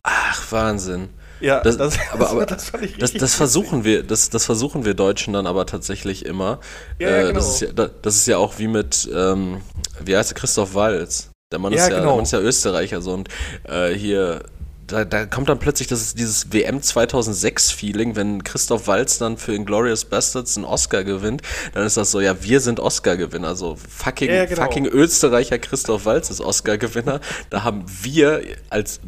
Ach, 0.04 0.52
Wahnsinn. 0.52 1.10
Ja, 1.42 1.60
Das- 1.62 1.78
das, 1.78 1.98
aber- 2.12 2.30
aber 2.30 2.46
das 2.46 2.70
fand 2.70 2.84
ich 2.84 2.94
Das, 2.94 3.02
richtig 3.10 3.22
das 3.22 3.36
versuchen 3.36 3.84
wir, 3.84 4.04
das, 4.04 4.30
das 4.30 4.46
versuchen 4.46 4.86
wir 4.86 4.94
Deutschen 4.94 5.34
dann 5.34 5.48
aber 5.48 5.66
tatsächlich 5.66 6.26
immer. 6.26 6.60
Ja, 7.00 7.10
ja, 7.10 7.22
genau. 7.24 7.34
das, 7.34 7.50
ist 7.56 7.62
ja, 7.62 7.72
da- 7.74 7.90
das 8.02 8.16
ist 8.16 8.28
ja 8.28 8.38
auch 8.38 8.60
wie 8.60 8.68
mit, 8.68 9.10
ähm, 9.14 9.62
wie 10.04 10.16
heißt 10.16 10.32
er, 10.32 10.36
Christoph 10.36 10.76
Walz. 10.76 11.30
Der 11.52 11.60
Mann, 11.60 11.74
Ja, 11.74 11.84
ist, 11.84 11.90
ja, 11.90 11.96
genau. 11.98 12.08
der 12.10 12.16
Mann 12.16 12.24
ist 12.24 12.32
ja 12.32 12.40
Österreicher 12.40 13.02
so 13.02 13.14
und 13.14 13.28
äh, 13.68 13.90
hier, 13.90 14.44
da, 14.88 15.04
da 15.06 15.26
kommt 15.26 15.50
dann 15.50 15.60
plötzlich 15.60 15.88
das, 15.88 16.14
dieses 16.16 16.52
WM 16.54 16.82
2006-Feeling, 16.82 18.16
wenn 18.16 18.44
Christoph 18.44 18.88
Walz 18.88 19.18
dann 19.18 19.38
für 19.38 19.54
Inglourious 19.54 20.06
Bastards 20.06 20.58
einen 20.58 20.66
Oscar 20.66 21.04
gewinnt, 21.04 21.42
dann 21.74 21.86
ist 21.86 21.98
das 21.98 22.12
so, 22.12 22.20
ja, 22.22 22.42
wir 22.44 22.60
sind 22.60 22.80
Oscar-Gewinner, 22.80 23.56
so 23.56 23.76
fucking, 23.76 24.30
Ja, 24.30 24.46
genau. 24.46 24.62
fucking 24.64 24.86
Österreicher 24.86 25.60
Christoph 25.60 26.06
Walz 26.06 26.30
ist 26.30 26.42
Oscar-Gewinner, 26.42 27.20
da 27.50 27.64
haben 27.64 27.84
wir 28.02 28.42
als 28.70 29.00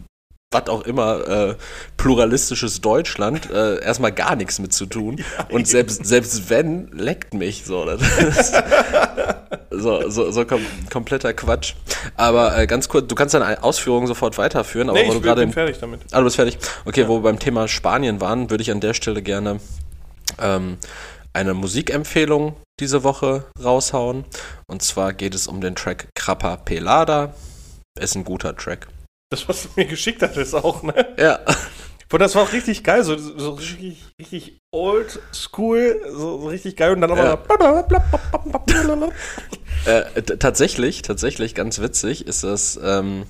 was 0.53 0.67
auch 0.67 0.83
immer, 0.83 1.27
äh, 1.27 1.55
pluralistisches 1.97 2.81
Deutschland, 2.81 3.49
äh, 3.51 3.81
erstmal 3.83 4.11
gar 4.11 4.35
nichts 4.35 4.59
mit 4.59 4.73
zu 4.73 4.85
tun. 4.85 5.23
und 5.49 5.67
selbst, 5.67 6.05
selbst 6.05 6.49
wenn, 6.49 6.87
leckt 6.91 7.33
mich 7.33 7.65
so. 7.65 7.83
Ist 7.85 8.53
so, 9.71 10.09
so, 10.09 10.31
so 10.31 10.45
kom 10.45 10.61
kompletter 10.89 11.33
Quatsch. 11.33 11.73
Aber 12.15 12.57
äh, 12.57 12.67
ganz 12.67 12.89
kurz, 12.89 13.07
du 13.07 13.15
kannst 13.15 13.33
deine 13.33 13.63
Ausführungen 13.63 14.07
sofort 14.07 14.37
weiterführen, 14.37 14.89
aber 14.89 14.99
Nee, 14.99 15.11
ich 15.11 15.21
bin, 15.21 15.51
fertig 15.51 15.79
damit. 15.79 16.01
Ah, 16.11 16.19
du 16.19 16.25
bist 16.25 16.35
fertig. 16.35 16.57
Okay, 16.85 17.07
wo 17.07 17.17
wir 17.17 17.23
beim 17.23 17.39
Thema 17.39 17.67
Spanien 17.67 18.21
waren, 18.21 18.49
würde 18.49 18.61
ich 18.61 18.71
an 18.71 18.79
der 18.79 18.93
Stelle 18.93 19.21
gerne 19.21 19.59
ähm, 20.41 20.77
eine 21.33 21.53
Musikempfehlung 21.53 22.55
diese 22.79 23.03
Woche 23.03 23.45
raushauen. 23.63 24.25
Und 24.67 24.83
zwar 24.83 25.13
geht 25.13 25.35
es 25.35 25.47
um 25.47 25.61
den 25.61 25.75
Track 25.75 26.07
Crappa 26.15 26.57
Pelada. 26.57 27.33
Ist 27.99 28.15
ein 28.15 28.23
guter 28.23 28.55
Track. 28.55 28.87
Das, 29.33 29.49
was 29.49 29.63
du 29.63 29.69
mir 29.75 29.85
geschickt 29.85 30.21
hattest, 30.21 30.53
auch, 30.53 30.83
ne? 30.83 30.93
Ja. 31.17 31.39
Und 32.11 32.19
das 32.19 32.35
war 32.35 32.43
auch 32.43 32.53
richtig 32.53 32.83
geil, 32.83 33.03
so, 33.03 33.17
so 33.17 33.53
richtig, 33.53 33.97
richtig 34.19 34.61
old 34.69 35.19
school, 35.33 35.99
so, 36.11 36.39
so 36.39 36.47
richtig 36.49 36.75
geil 36.75 36.93
und 36.93 37.01
dann 37.01 37.09
aber. 37.09 37.43
Äh, 39.85 40.21
tatsächlich, 40.21 41.01
tatsächlich, 41.01 41.55
ganz 41.55 41.81
witzig, 41.81 42.27
ist 42.27 42.43
das, 42.43 42.79
ähm, 42.81 43.23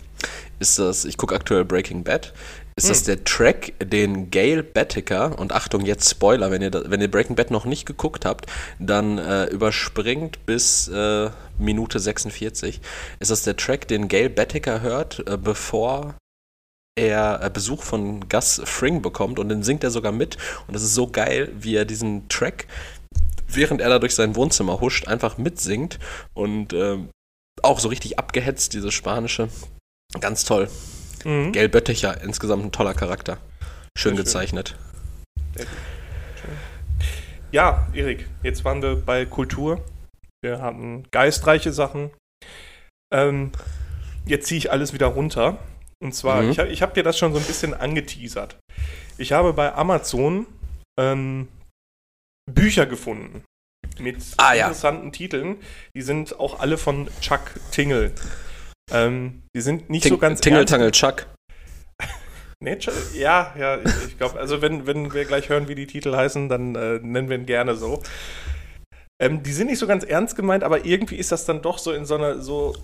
ist 0.60 0.78
das, 0.78 1.06
ich 1.06 1.18
gucke 1.18 1.34
aktuell 1.34 1.66
Breaking 1.66 2.04
Bad, 2.04 2.34
ist 2.76 2.86
hm. 2.86 2.90
das 2.90 3.04
der 3.04 3.24
Track, 3.24 3.74
den 3.80 4.32
Gail 4.32 4.64
Bettiker, 4.64 5.38
und 5.40 5.52
Achtung, 5.52 5.86
jetzt 5.86 6.10
Spoiler, 6.10 6.52
wenn 6.52 6.62
ihr, 6.62 6.72
da, 6.72 6.84
wenn 6.90 7.02
ihr 7.02 7.12
Breaking 7.12 7.36
Bad 7.36 7.52
noch 7.52 7.66
nicht 7.66 7.86
geguckt 7.86 8.26
habt, 8.26 8.48
dann 8.80 9.18
äh, 9.18 9.46
überspringt 9.46 10.46
bis 10.46 10.88
äh, 10.88 11.30
Minute 11.58 12.00
46. 12.00 12.82
Ist 13.20 13.32
das 13.32 13.44
der 13.44 13.58
Track, 13.58 13.88
den 13.88 14.08
Gail 14.08 14.30
Bettiker 14.30 14.82
hört, 14.82 15.28
äh, 15.28 15.38
bevor 15.38 16.16
er 16.96 17.42
äh, 17.44 17.50
Besuch 17.50 17.84
von 17.84 18.28
Gus 18.30 18.62
Fring 18.66 19.02
bekommt 19.02 19.40
und 19.40 19.50
den 19.50 19.64
singt 19.64 19.84
er 19.84 19.92
sogar 19.92 20.12
mit. 20.12 20.38
Und 20.68 20.74
das 20.74 20.84
ist 20.84 20.94
so 20.94 21.08
geil, 21.08 21.52
wie 21.56 21.76
er 21.76 21.86
diesen 21.86 22.28
Track, 22.30 22.68
während 23.48 23.82
er 23.82 23.90
da 23.90 24.00
durch 24.00 24.16
sein 24.16 24.36
Wohnzimmer 24.36 24.80
huscht, 24.80 25.08
einfach 25.08 25.38
mitsingt 25.38 26.00
und 26.34 26.74
ähm, 26.74 27.10
auch 27.62 27.80
so 27.80 27.88
richtig 27.88 28.20
abgehetzt, 28.20 28.74
diese 28.74 28.92
spanische. 28.92 29.50
Ganz 30.20 30.44
toll. 30.44 30.70
Mhm. 31.26 31.52
Gail 31.52 31.70
Bötticher, 31.70 32.22
insgesamt 32.22 32.66
ein 32.66 32.72
toller 32.72 32.94
Charakter. 32.94 33.38
Schön 33.98 34.16
Sehr 34.16 34.24
gezeichnet. 34.24 34.76
Schön. 35.56 35.68
Ja, 37.52 37.88
Erik, 37.94 38.28
jetzt 38.42 38.66
waren 38.66 38.82
wir 38.82 38.96
bei 38.96 39.26
Kultur. 39.26 39.84
Wir 40.42 40.62
hatten 40.62 41.06
geistreiche 41.12 41.72
Sachen. 41.72 42.10
Ähm, 43.14 43.52
jetzt 44.26 44.48
ziehe 44.48 44.58
ich 44.58 44.72
alles 44.72 44.94
wieder 44.94 45.08
runter. 45.08 45.60
Und 46.04 46.14
zwar, 46.14 46.42
mhm. 46.42 46.52
ich, 46.52 46.60
ich 46.60 46.82
habe 46.82 46.94
dir 46.94 47.04
das 47.04 47.18
schon 47.18 47.32
so 47.32 47.40
ein 47.40 47.46
bisschen 47.46 47.74
angeteasert. 47.74 48.58
Ich 49.18 49.32
habe 49.32 49.54
bei 49.54 49.74
Amazon 49.74 50.48
ähm, 51.00 51.48
Bücher 52.52 52.86
gefunden 52.86 53.44
mit 54.00 54.18
ah, 54.38 54.54
interessanten 54.54 55.06
ja. 55.06 55.12
Titeln. 55.12 55.58
Die 55.96 56.02
sind 56.02 56.40
auch 56.40 56.60
alle 56.60 56.78
von 56.78 57.08
Chuck 57.22 57.52
Tingle. 57.72 58.12
Ähm, 58.92 59.44
die 59.56 59.62
sind 59.62 59.90
nicht 59.90 60.04
Ting 60.04 60.12
so 60.12 60.18
ganz 60.18 60.42
Tingle 60.42 60.66
Tangle 60.66 60.92
Chuck. 60.92 61.28
nee, 62.60 62.78
ja, 63.14 63.54
ja, 63.58 63.78
ich, 63.78 64.08
ich 64.08 64.18
glaube, 64.18 64.40
also 64.40 64.62
wenn, 64.62 64.86
wenn 64.86 65.14
wir 65.14 65.26
gleich 65.26 65.50
hören, 65.50 65.68
wie 65.68 65.76
die 65.76 65.88
Titel 65.88 66.16
heißen, 66.16 66.50
dann 66.50 66.76
äh, 66.76 67.00
nennen 67.02 67.30
wir 67.30 67.38
ihn 67.38 67.46
gerne 67.46 67.76
so. 67.76 68.02
Ähm, 69.22 69.44
die 69.44 69.54
sind 69.54 69.68
nicht 69.68 69.80
so 69.80 69.88
ganz 69.88 70.04
ernst 70.04 70.36
gemeint, 70.36 70.64
aber 70.64 70.86
irgendwie 70.86 71.16
ist 71.16 71.32
das 71.32 71.46
dann 71.46 71.62
doch 71.62 71.78
so 71.78 71.92
in 71.92 72.06
so 72.06 72.16
einer 72.16 72.42
so 72.42 72.76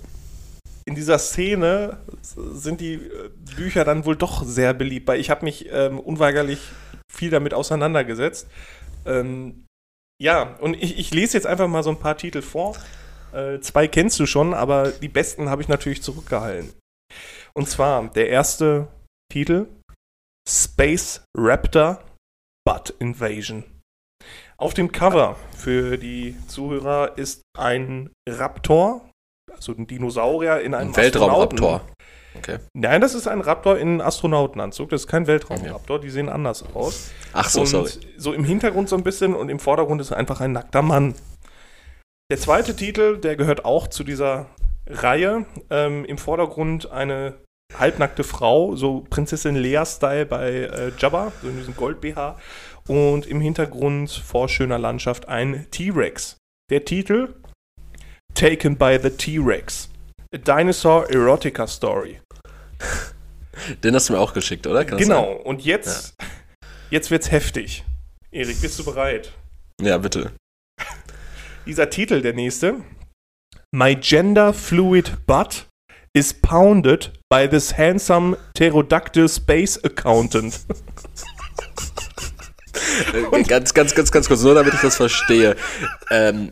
in 0.86 0.96
dieser 0.96 1.20
Szene 1.20 1.98
sind 2.24 2.82
die 2.82 2.96
äh, 2.96 3.30
Bücher 3.56 3.84
dann 3.84 4.06
wohl 4.06 4.16
doch 4.16 4.44
sehr 4.44 4.74
beliebt, 4.74 5.08
weil 5.08 5.20
ich 5.20 5.30
habe 5.30 5.46
mich 5.46 5.68
ähm, 5.72 6.00
unweigerlich 6.00 6.60
viel 7.12 7.30
damit 7.30 7.54
auseinandergesetzt. 7.54 8.48
Ähm, 9.06 9.66
ja, 10.22 10.56
und 10.60 10.74
ich, 10.82 10.98
ich, 10.98 11.14
lese 11.14 11.38
jetzt 11.38 11.46
einfach 11.46 11.68
mal 11.68 11.84
so 11.84 11.92
ein 11.92 12.00
paar 12.00 12.18
Titel 12.18 12.42
vor. 12.42 12.76
Äh, 13.34 13.60
zwei 13.60 13.88
kennst 13.88 14.20
du 14.20 14.26
schon, 14.26 14.54
aber 14.54 14.92
die 14.92 15.10
besten 15.10 15.50
habe 15.50 15.62
ich 15.62 15.68
natürlich 15.68 16.02
zurückgehalten. 16.02 16.74
Und 17.54 17.70
zwar 17.70 18.08
der 18.10 18.30
erste 18.30 18.88
Titel: 19.32 19.68
Space 20.48 21.24
Raptor 21.38 22.04
Butt 22.66 22.94
Invasion. 23.00 23.64
Auf 24.58 24.74
dem 24.74 24.92
Cover 24.92 25.38
für 25.56 25.98
die 25.98 26.36
Zuhörer 26.48 27.18
ist 27.18 27.42
ein 27.58 28.10
Raptor, 28.28 29.10
also 29.52 29.72
ein 29.72 29.88
Dinosaurier 29.88 30.60
in 30.62 30.74
einem 30.74 30.90
ein 30.90 30.98
Weltraumraptor. 30.98 31.82
Okay. 32.36 32.60
Nein, 32.74 33.02
das 33.02 33.16
ist 33.16 33.28
ein 33.28 33.42
Raptor 33.42 33.78
in 33.78 33.88
einem 33.88 34.02
Astronautenanzug. 34.02 34.90
Das 34.90 35.02
ist 35.02 35.08
kein 35.08 35.28
Weltraumraptor. 35.28 35.98
Okay. 35.98 36.06
Die 36.06 36.12
sehen 36.12 36.30
anders 36.30 36.64
aus. 36.76 37.12
Ach 37.34 37.50
so, 37.50 37.62
und 37.62 37.68
sorry. 37.68 37.90
So 38.18 38.34
im 38.34 38.44
Hintergrund 38.44 38.90
so 38.90 38.96
ein 38.96 39.04
bisschen 39.04 39.34
und 39.34 39.50
im 39.50 39.60
Vordergrund 39.60 40.02
ist 40.02 40.12
einfach 40.12 40.42
ein 40.42 40.52
nackter 40.52 40.82
Mann. 40.82 41.16
Der 42.32 42.38
zweite 42.38 42.76
Titel, 42.76 43.18
der 43.18 43.36
gehört 43.36 43.66
auch 43.66 43.88
zu 43.88 44.04
dieser 44.04 44.46
Reihe. 44.86 45.48
Ähm, 45.72 46.06
Im 46.06 46.20
Vordergrund 46.20 46.92
eine 46.92 47.40
halbnackte 47.76 48.24
Frau, 48.24 48.76
so 48.76 49.04
Prinzessin 49.10 49.56
Lea-Style 49.56 50.28
bei 50.28 50.52
äh, 50.52 50.92
Jabba, 50.96 51.32
so 51.42 51.50
in 51.50 51.58
diesem 51.58 51.76
Gold-BH. 51.76 52.38
Und 52.88 53.26
im 53.26 53.42
Hintergrund 53.42 54.12
vor 54.12 54.48
schöner 54.48 54.78
Landschaft 54.78 55.28
ein 55.28 55.66
T-Rex. 55.72 56.38
Der 56.70 56.86
Titel 56.86 57.34
Taken 58.36 58.78
by 58.78 59.00
the 59.02 59.10
T-Rex. 59.10 59.90
A 60.32 60.38
Dinosaur 60.38 61.10
Erotica 61.10 61.66
Story. 61.66 62.22
Den 63.84 63.96
hast 63.96 64.08
du 64.08 64.14
mir 64.14 64.20
auch 64.20 64.34
geschickt, 64.34 64.68
oder? 64.68 64.86
Kann 64.86 65.00
genau, 65.00 65.34
und 65.34 65.66
jetzt, 65.66 66.14
ja. 66.22 66.28
jetzt 66.92 67.10
wird's 67.10 67.32
heftig. 67.32 67.84
Erik, 68.32 68.62
bist 68.62 68.78
du 68.78 68.86
bereit? 68.86 69.34
Ja, 69.82 69.98
bitte. 69.98 70.32
Dieser 71.70 71.92
Titel, 71.92 72.24
der 72.24 72.34
nächste. 72.34 72.84
My 73.72 73.96
gender 73.96 74.54
fluid 74.54 75.28
butt 75.28 75.68
is 76.18 76.34
pounded 76.34 77.12
by 77.30 77.48
this 77.48 77.78
handsome 77.78 78.36
pterodactyl 78.56 79.30
space 79.30 79.78
accountant. 79.84 80.62
Äh, 83.14 83.44
ganz, 83.44 83.76
ganz, 83.76 83.94
ganz, 83.94 84.12
ganz 84.12 84.28
kurz, 84.28 84.42
nur 84.42 84.56
damit 84.56 84.74
ich 84.74 84.82
das 84.82 84.96
verstehe. 84.96 85.56
Ähm, 86.10 86.52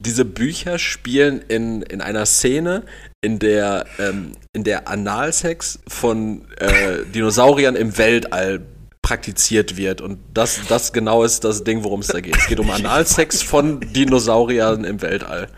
diese 0.00 0.24
Bücher 0.24 0.80
spielen 0.80 1.40
in, 1.42 1.82
in 1.82 2.00
einer 2.00 2.26
Szene, 2.26 2.84
in 3.20 3.38
der, 3.38 3.86
ähm, 4.00 4.32
in 4.52 4.64
der 4.64 4.88
Analsex 4.88 5.78
von 5.86 6.50
äh, 6.56 7.04
Dinosauriern 7.14 7.76
im 7.76 7.96
Weltall 7.96 8.66
praktiziert 9.08 9.78
wird. 9.78 10.02
Und 10.02 10.18
das, 10.34 10.60
das 10.68 10.92
genau 10.92 11.24
ist 11.24 11.42
das 11.42 11.64
Ding, 11.64 11.82
worum 11.82 12.00
es 12.00 12.08
da 12.08 12.20
geht. 12.20 12.36
Es 12.36 12.46
geht 12.46 12.60
um 12.60 12.70
Analsex 12.70 13.42
von 13.42 13.80
Dinosauriern 13.80 14.84
im 14.84 15.00
Weltall. 15.00 15.48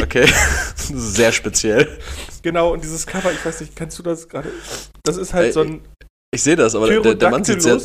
Okay, 0.00 0.24
sehr 0.76 1.32
speziell. 1.32 1.98
Genau, 2.42 2.72
und 2.72 2.84
dieses 2.84 3.08
Cover, 3.08 3.32
ich 3.32 3.44
weiß 3.44 3.62
nicht, 3.62 3.74
kennst 3.74 3.98
du 3.98 4.04
das 4.04 4.28
gerade? 4.28 4.50
Das 5.02 5.16
ist 5.16 5.34
halt 5.34 5.52
so 5.52 5.62
ein. 5.62 5.80
Ich, 6.00 6.36
ich 6.36 6.42
sehe 6.44 6.54
das, 6.54 6.76
aber 6.76 6.88
der, 6.88 7.16
der 7.16 7.30
Mann 7.30 7.42
sieht 7.42 7.60
sehr, 7.60 7.80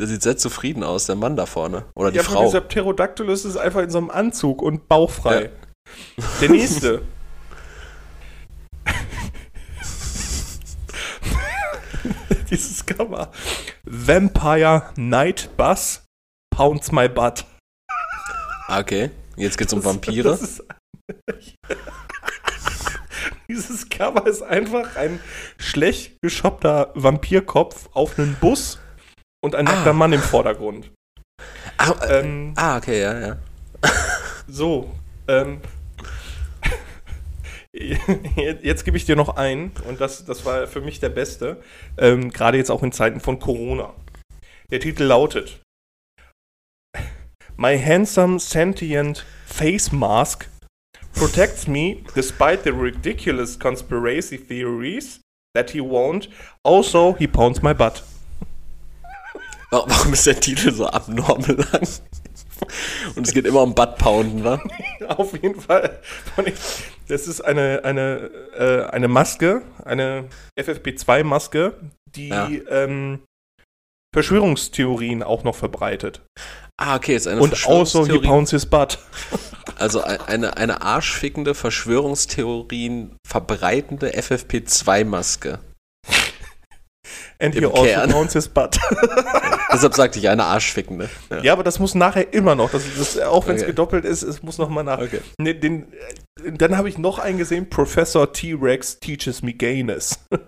der 0.00 0.06
sieht 0.08 0.22
sehr 0.22 0.36
zufrieden 0.36 0.82
aus, 0.82 1.06
der 1.06 1.14
Mann 1.14 1.36
da 1.36 1.46
vorne. 1.46 1.84
Oder 1.94 2.10
die 2.10 2.16
ja, 2.16 2.24
Frau. 2.24 2.44
Dieser 2.44 2.60
Pterodactylus 2.60 3.44
ist 3.44 3.56
einfach 3.56 3.82
in 3.82 3.90
so 3.90 3.98
einem 3.98 4.10
Anzug 4.10 4.62
und 4.62 4.88
bauchfrei. 4.88 5.42
Ja. 5.42 6.24
Der 6.40 6.50
nächste. 6.50 7.02
Dieses 12.50 12.84
Cover. 12.84 13.30
Vampire 13.90 14.90
Night 14.96 15.48
Bus 15.56 16.04
pounds 16.54 16.92
my 16.92 17.08
butt. 17.08 17.46
Okay, 18.68 19.10
jetzt 19.36 19.56
geht's 19.56 19.72
um 19.72 19.82
Vampire. 19.82 20.24
Das 20.24 20.42
ist, 20.42 20.62
Dieses 23.48 23.88
Cover 23.88 24.26
ist 24.26 24.42
einfach 24.42 24.96
ein 24.96 25.20
schlecht 25.56 26.20
geschoppter 26.20 26.92
Vampirkopf 26.94 27.88
auf 27.94 28.18
einen 28.18 28.34
Bus 28.34 28.78
und 29.42 29.54
ein 29.54 29.64
nackter 29.64 29.90
ah. 29.90 29.94
Mann 29.94 30.12
im 30.12 30.20
Vordergrund. 30.20 30.90
Ah, 31.78 31.92
äh, 32.02 32.20
ähm, 32.20 32.52
ah, 32.56 32.76
okay, 32.76 33.00
ja, 33.00 33.18
ja. 33.18 33.36
So, 34.46 34.92
ähm, 35.28 35.62
jetzt 38.62 38.84
gebe 38.84 38.96
ich 38.96 39.04
dir 39.04 39.16
noch 39.16 39.36
einen, 39.36 39.72
und 39.86 40.00
das, 40.00 40.24
das 40.24 40.44
war 40.44 40.66
für 40.66 40.80
mich 40.80 41.00
der 41.00 41.10
beste, 41.10 41.62
ähm, 41.96 42.30
gerade 42.30 42.58
jetzt 42.58 42.70
auch 42.70 42.82
in 42.82 42.92
Zeiten 42.92 43.20
von 43.20 43.38
Corona. 43.38 43.94
Der 44.70 44.80
Titel 44.80 45.04
lautet 45.04 45.60
My 47.56 47.78
handsome 47.78 48.38
sentient 48.38 49.24
face 49.46 49.90
mask 49.90 50.48
protects 51.14 51.66
me 51.66 52.04
despite 52.14 52.62
the 52.62 52.70
ridiculous 52.70 53.58
conspiracy 53.58 54.38
theories 54.38 55.20
that 55.54 55.70
he 55.70 55.80
won't. 55.80 56.28
Also, 56.62 57.16
he 57.18 57.26
pounds 57.26 57.62
my 57.62 57.74
butt. 57.74 58.04
Warum 59.70 60.12
ist 60.12 60.26
der 60.26 60.38
Titel 60.38 60.72
so 60.72 60.86
abnormal 60.86 61.56
lang? 61.72 61.88
Und 63.16 63.26
es 63.26 63.32
geht 63.32 63.46
immer 63.46 63.62
um 63.62 63.74
Buttpounden, 63.74 64.44
wa? 64.44 64.60
Auf 65.08 65.32
jeden 65.40 65.60
Fall. 65.60 66.00
Das 67.08 67.26
ist 67.26 67.40
eine, 67.40 67.84
eine, 67.84 68.30
äh, 68.56 68.84
eine 68.90 69.08
Maske, 69.08 69.62
eine 69.84 70.24
FFP2-Maske, 70.58 71.74
die 72.14 72.28
ja. 72.28 72.48
ähm, 72.68 73.20
Verschwörungstheorien 74.14 75.22
auch 75.22 75.44
noch 75.44 75.54
verbreitet. 75.54 76.22
Ah, 76.76 76.96
okay, 76.96 77.16
ist 77.16 77.26
eine 77.26 77.40
Und 77.40 77.66
also 77.66 78.06
he 78.06 78.18
pounds 78.18 78.50
his 78.52 78.66
butt. 78.66 78.98
Also 79.76 80.02
eine, 80.02 80.56
eine 80.56 80.82
arschfickende, 80.82 81.54
Verschwörungstheorien 81.54 83.16
verbreitende 83.26 84.10
FFP2-Maske. 84.10 85.58
And 87.40 87.54
he 87.54 87.64
also 87.64 87.82
Kern. 87.82 88.10
pounds 88.10 88.32
his 88.32 88.48
butt. 88.48 88.78
Deshalb 89.70 89.94
sagte 89.94 90.18
ich 90.18 90.28
eine 90.28 90.44
Arschfickende. 90.44 91.08
Ja. 91.30 91.42
ja, 91.42 91.52
aber 91.52 91.62
das 91.62 91.78
muss 91.78 91.94
nachher 91.94 92.32
immer 92.32 92.54
noch. 92.54 92.70
Das, 92.70 92.82
das 92.96 93.18
auch 93.18 93.46
wenn 93.46 93.56
es 93.56 93.62
Okay. 93.62 93.72
gedoppelt 93.72 94.04
ist, 94.04 94.22
es 94.22 94.42
muss 94.42 94.58
noch 94.58 94.68
mal 94.68 94.82
nach. 94.82 94.98
Okay. 94.98 95.20
Ne, 95.38 95.54
den, 95.54 95.86
dann 96.56 96.76
habe 96.76 96.88
ich 96.88 96.98
noch 96.98 97.18
einen 97.18 97.38
gesehen, 97.38 97.68
Professor 97.68 98.32
T-Rex 98.32 98.98
teaches 99.00 99.42
me 99.42 99.52
gayness. 99.52 100.18
das 100.30 100.40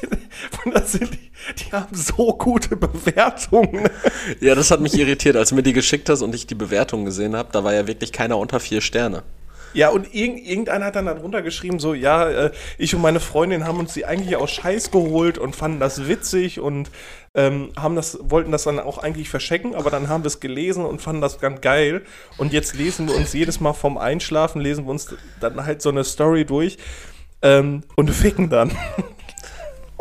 sind, 0.00 0.16
das 0.72 0.92
sind 0.92 1.10
die, 1.14 1.30
die 1.64 1.72
haben 1.72 1.94
so 1.94 2.36
gute 2.36 2.76
Bewertungen. 2.76 3.88
Ja, 4.40 4.54
das 4.54 4.70
hat 4.70 4.80
mich 4.80 4.98
irritiert, 4.98 5.36
als 5.36 5.50
du 5.50 5.54
mir 5.54 5.62
die 5.62 5.72
geschickt 5.72 6.08
hast 6.08 6.22
und 6.22 6.34
ich 6.34 6.46
die 6.46 6.54
Bewertung 6.54 7.04
gesehen 7.04 7.36
habe. 7.36 7.50
Da 7.52 7.64
war 7.64 7.74
ja 7.74 7.86
wirklich 7.86 8.12
keiner 8.12 8.38
unter 8.38 8.60
vier 8.60 8.80
Sterne. 8.80 9.22
Ja, 9.74 9.90
und 9.90 10.14
irgend, 10.14 10.46
irgendeiner 10.46 10.86
hat 10.86 10.96
dann 10.96 11.06
darunter 11.06 11.42
geschrieben, 11.42 11.78
so, 11.78 11.94
ja, 11.94 12.28
äh, 12.30 12.50
ich 12.78 12.94
und 12.94 13.02
meine 13.02 13.20
Freundin 13.20 13.66
haben 13.66 13.80
uns 13.80 13.92
die 13.92 14.06
eigentlich 14.06 14.36
aus 14.36 14.52
Scheiß 14.52 14.90
geholt 14.90 15.36
und 15.36 15.54
fanden 15.56 15.80
das 15.80 16.08
witzig 16.08 16.60
und 16.60 16.90
ähm, 17.34 17.72
haben 17.76 17.96
das, 17.96 18.18
wollten 18.22 18.52
das 18.52 18.62
dann 18.62 18.78
auch 18.78 18.98
eigentlich 18.98 19.28
verschenken, 19.28 19.74
aber 19.74 19.90
dann 19.90 20.08
haben 20.08 20.22
wir 20.22 20.28
es 20.28 20.38
gelesen 20.38 20.84
und 20.84 21.02
fanden 21.02 21.20
das 21.20 21.40
ganz 21.40 21.60
geil. 21.60 22.02
Und 22.38 22.52
jetzt 22.52 22.76
lesen 22.76 23.08
wir 23.08 23.16
uns 23.16 23.32
jedes 23.32 23.60
Mal 23.60 23.72
vom 23.72 23.98
Einschlafen, 23.98 24.60
lesen 24.60 24.84
wir 24.84 24.92
uns 24.92 25.14
dann 25.40 25.66
halt 25.66 25.82
so 25.82 25.90
eine 25.90 26.04
Story 26.04 26.44
durch 26.44 26.78
ähm, 27.42 27.82
und 27.96 28.10
ficken 28.10 28.48
dann. 28.48 28.70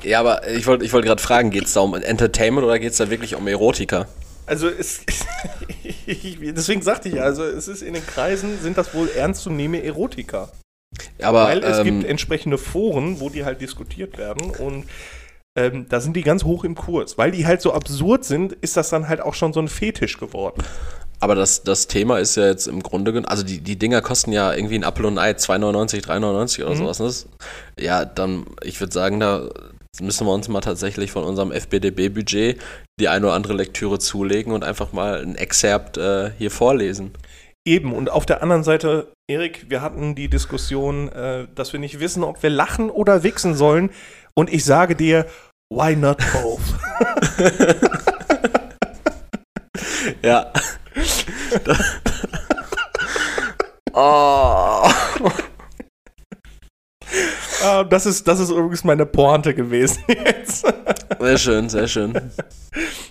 Ja, 0.03 0.19
aber 0.19 0.47
ich 0.49 0.67
wollte 0.67 0.84
ich 0.84 0.91
wollt 0.91 1.05
gerade 1.05 1.21
fragen, 1.21 1.49
geht 1.49 1.65
es 1.65 1.74
da 1.74 1.80
um 1.80 1.95
Entertainment 1.95 2.65
oder 2.65 2.78
geht 2.78 2.91
es 2.91 2.97
da 2.97 3.09
wirklich 3.09 3.36
um 3.36 3.47
Erotika? 3.47 4.07
Also 4.45 4.67
es, 4.67 5.01
deswegen 6.07 6.81
sagte 6.81 7.09
ich 7.09 7.15
ja, 7.15 7.23
also 7.23 7.43
es 7.43 7.67
ist 7.67 7.81
in 7.81 7.93
den 7.93 8.05
Kreisen, 8.05 8.59
sind 8.61 8.77
das 8.77 8.93
wohl 8.93 9.09
ernstzunehmende 9.09 9.85
Erotiker. 9.85 10.51
Aber 11.21 11.45
Weil 11.45 11.63
es 11.63 11.79
ähm, 11.79 11.85
gibt 11.85 12.05
entsprechende 12.05 12.57
Foren, 12.57 13.19
wo 13.19 13.29
die 13.29 13.45
halt 13.45 13.61
diskutiert 13.61 14.17
werden 14.17 14.51
und 14.51 14.85
ähm, 15.55 15.87
da 15.87 15.99
sind 15.99 16.15
die 16.15 16.23
ganz 16.23 16.43
hoch 16.43 16.63
im 16.63 16.75
Kurs. 16.75 17.17
Weil 17.17 17.31
die 17.31 17.45
halt 17.45 17.61
so 17.61 17.73
absurd 17.73 18.25
sind, 18.25 18.53
ist 18.53 18.75
das 18.75 18.89
dann 18.89 19.07
halt 19.07 19.21
auch 19.21 19.33
schon 19.33 19.53
so 19.53 19.59
ein 19.59 19.67
Fetisch 19.67 20.17
geworden. 20.17 20.63
Aber 21.19 21.35
das, 21.35 21.63
das 21.63 21.87
Thema 21.87 22.19
ist 22.19 22.35
ja 22.35 22.47
jetzt 22.47 22.67
im 22.67 22.83
Grunde 22.83 23.13
genommen, 23.13 23.27
also 23.27 23.43
die, 23.43 23.61
die 23.61 23.77
Dinger 23.77 24.01
kosten 24.01 24.33
ja 24.33 24.53
irgendwie 24.53 24.75
ein 24.75 24.83
Apfel 24.83 25.05
und 25.05 25.17
ein 25.17 25.23
Ei, 25.23 25.31
2,99, 25.31 26.03
3,99 26.05 26.65
oder 26.65 26.75
sowas. 26.75 26.99
Ne? 26.99 27.13
Ja, 27.79 28.03
dann, 28.03 28.45
ich 28.61 28.79
würde 28.81 28.91
sagen, 28.91 29.19
da 29.21 29.49
müssen 30.01 30.27
wir 30.27 30.33
uns 30.33 30.49
mal 30.49 30.61
tatsächlich 30.61 31.11
von 31.11 31.23
unserem 31.23 31.51
FBDB-Budget 31.51 32.59
die 32.99 33.07
eine 33.07 33.25
oder 33.27 33.35
andere 33.35 33.53
Lektüre 33.53 33.99
zulegen 33.99 34.53
und 34.53 34.63
einfach 34.63 34.93
mal 34.93 35.21
ein 35.21 35.35
Excerpt 35.35 35.97
äh, 35.97 36.31
hier 36.37 36.51
vorlesen. 36.51 37.13
Eben, 37.65 37.93
und 37.93 38.09
auf 38.09 38.25
der 38.25 38.43
anderen 38.43 38.63
Seite, 38.63 39.11
Erik, 39.29 39.69
wir 39.69 39.81
hatten 39.81 40.15
die 40.15 40.27
Diskussion, 40.27 41.09
äh, 41.09 41.47
dass 41.55 41.73
wir 41.73 41.79
nicht 41.79 41.99
wissen, 41.99 42.23
ob 42.23 42.43
wir 42.43 42.49
lachen 42.49 42.89
oder 42.89 43.23
wichsen 43.23 43.55
sollen. 43.55 43.89
Und 44.35 44.51
ich 44.51 44.65
sage 44.65 44.95
dir, 44.95 45.25
why 45.69 45.95
not 45.95 46.17
both? 46.33 46.59
Ja. 50.21 50.51
oh. 53.93 54.92
Das, 57.82 58.05
ist, 58.05 58.28
das 58.28 58.39
ist 58.39 58.51
übrigens 58.51 58.84
meine 58.84 59.05
Pointe 59.07 59.55
gewesen 59.55 60.03
jetzt. 60.07 60.65
Sehr 61.19 61.38
schön, 61.38 61.69
sehr 61.69 61.88
schön. 61.88 62.13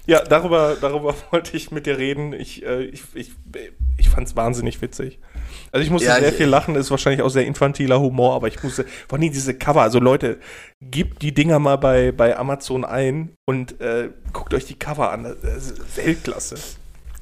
ja, 0.07 0.23
darüber, 0.23 0.77
darüber 0.81 1.15
wollte 1.31 1.57
ich 1.57 1.71
mit 1.73 1.87
dir 1.87 1.99
reden. 1.99 2.33
Ich, 2.33 2.65
äh, 2.65 2.85
ich, 2.85 3.03
ich, 3.15 3.33
ich 3.99 4.09
fand 4.09 4.29
es 4.29 4.37
wahnsinnig 4.37 4.81
witzig. 4.83 5.19
Also 5.73 5.85
ich 5.85 5.91
musste 5.91 6.09
Ja, 6.09 6.17
sehr 6.21 6.29
ich- 6.29 6.35
viel 6.37 6.47
lachen, 6.47 6.75
ist 6.77 6.91
wahrscheinlich 6.91 7.23
auch 7.23 7.31
sehr 7.31 7.47
infantiler 7.47 7.99
Humor, 8.01 8.35
aber 8.35 8.47
ich 8.49 8.63
musste, 8.63 8.85
vor 9.09 9.19
allem 9.19 9.33
diese 9.33 9.55
Cover, 9.55 9.83
also 9.83 9.99
Leute, 9.99 10.39
gebt 10.81 11.23
die 11.23 11.33
Dinger 11.35 11.59
mal 11.59 11.77
bei, 11.79 12.13
bei 12.13 12.37
Amazon 12.37 12.85
ein 12.85 13.33
und 13.47 13.81
äh, 13.81 14.11
guckt 14.33 14.55
euch 14.55 14.67
die 14.67 14.79
Cover 14.79 15.11
an. 15.11 15.35
Weltklasse. 15.97 16.57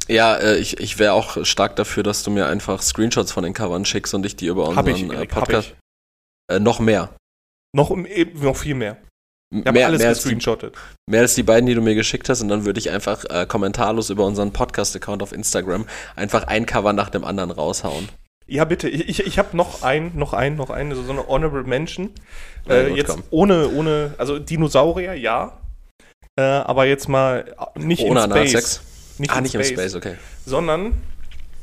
Ja, 0.09 0.35
äh, 0.37 0.57
ich, 0.59 0.81
ich 0.81 0.99
wäre 0.99 1.13
auch 1.13 1.45
stark 1.45 1.77
dafür, 1.77 2.03
dass 2.03 2.25
du 2.25 2.31
mir 2.33 2.47
einfach 2.47 2.83
Screenshots 2.83 3.31
von 3.31 3.45
den 3.45 3.53
Covern 3.55 3.85
schickst 3.85 4.13
und 4.15 4.27
ich 4.27 4.35
die 4.35 4.47
über 4.47 4.75
Hab 4.75 4.85
unseren 4.87 4.97
ich, 4.97 5.13
äh, 5.13 5.15
Erik, 5.15 5.33
hab 5.37 5.45
Podcast. 5.45 5.69
ich. 6.49 6.57
Äh, 6.57 6.59
noch 6.59 6.81
mehr. 6.81 7.11
Noch, 7.73 7.91
eben 7.91 8.41
noch 8.43 8.57
viel 8.57 8.75
mehr. 8.75 8.97
Ich 9.53 9.67
habe 9.67 9.85
alles 9.85 9.99
mehr, 9.99 10.09
als 10.09 10.19
die, 10.19 10.23
gescreenshottet. 10.29 10.77
mehr 11.09 11.23
als 11.23 11.35
die 11.35 11.43
beiden, 11.43 11.67
die 11.67 11.75
du 11.75 11.83
mir 11.83 11.97
geschickt 11.97 12.29
hast, 12.29 12.41
und 12.41 12.49
dann 12.49 12.65
würde 12.65 12.79
ich 12.79 12.91
einfach 12.91 13.25
äh, 13.29 13.47
kommentarlos 13.47 14.09
über 14.11 14.25
unseren 14.25 14.53
Podcast-Account 14.53 15.23
auf 15.25 15.33
Instagram 15.33 15.87
einfach 16.15 16.45
ein 16.45 16.67
Cover 16.67 16.93
nach 16.93 17.11
dem 17.11 17.25
anderen 17.25 17.51
raushauen. 17.51 18.09
Ja, 18.47 18.65
bitte. 18.65 18.89
Ich, 18.89 19.09
ich, 19.09 19.27
ich 19.27 19.39
habe 19.39 19.57
noch 19.57 19.83
ein, 19.83 20.13
noch 20.17 20.33
ein, 20.35 20.57
noch 20.57 20.71
eine, 20.71 20.95
so 20.95 21.11
eine 21.11 21.27
Honorable 21.27 21.65
Mention. 21.65 22.11
Äh, 22.69 22.89
gut, 22.89 22.97
jetzt 22.97 23.11
komm. 23.11 23.23
ohne, 23.31 23.69
ohne, 23.71 24.15
also 24.19 24.39
Dinosaurier, 24.39 25.15
ja. 25.15 25.61
Äh, 26.39 26.43
aber 26.43 26.87
jetzt 26.87 27.09
mal 27.09 27.55
äh, 27.75 27.79
nicht 27.79 28.03
Ohne 28.03 28.25
in 28.25 28.31
Space. 28.31 28.41
Analsex. 28.41 28.81
Nicht, 29.19 29.33
Ah, 29.33 29.37
in, 29.39 29.43
nicht 29.43 29.53
Space, 29.53 29.71
im 29.71 29.77
Space, 29.77 29.95
okay. 29.95 30.17
Sondern, 30.47 30.87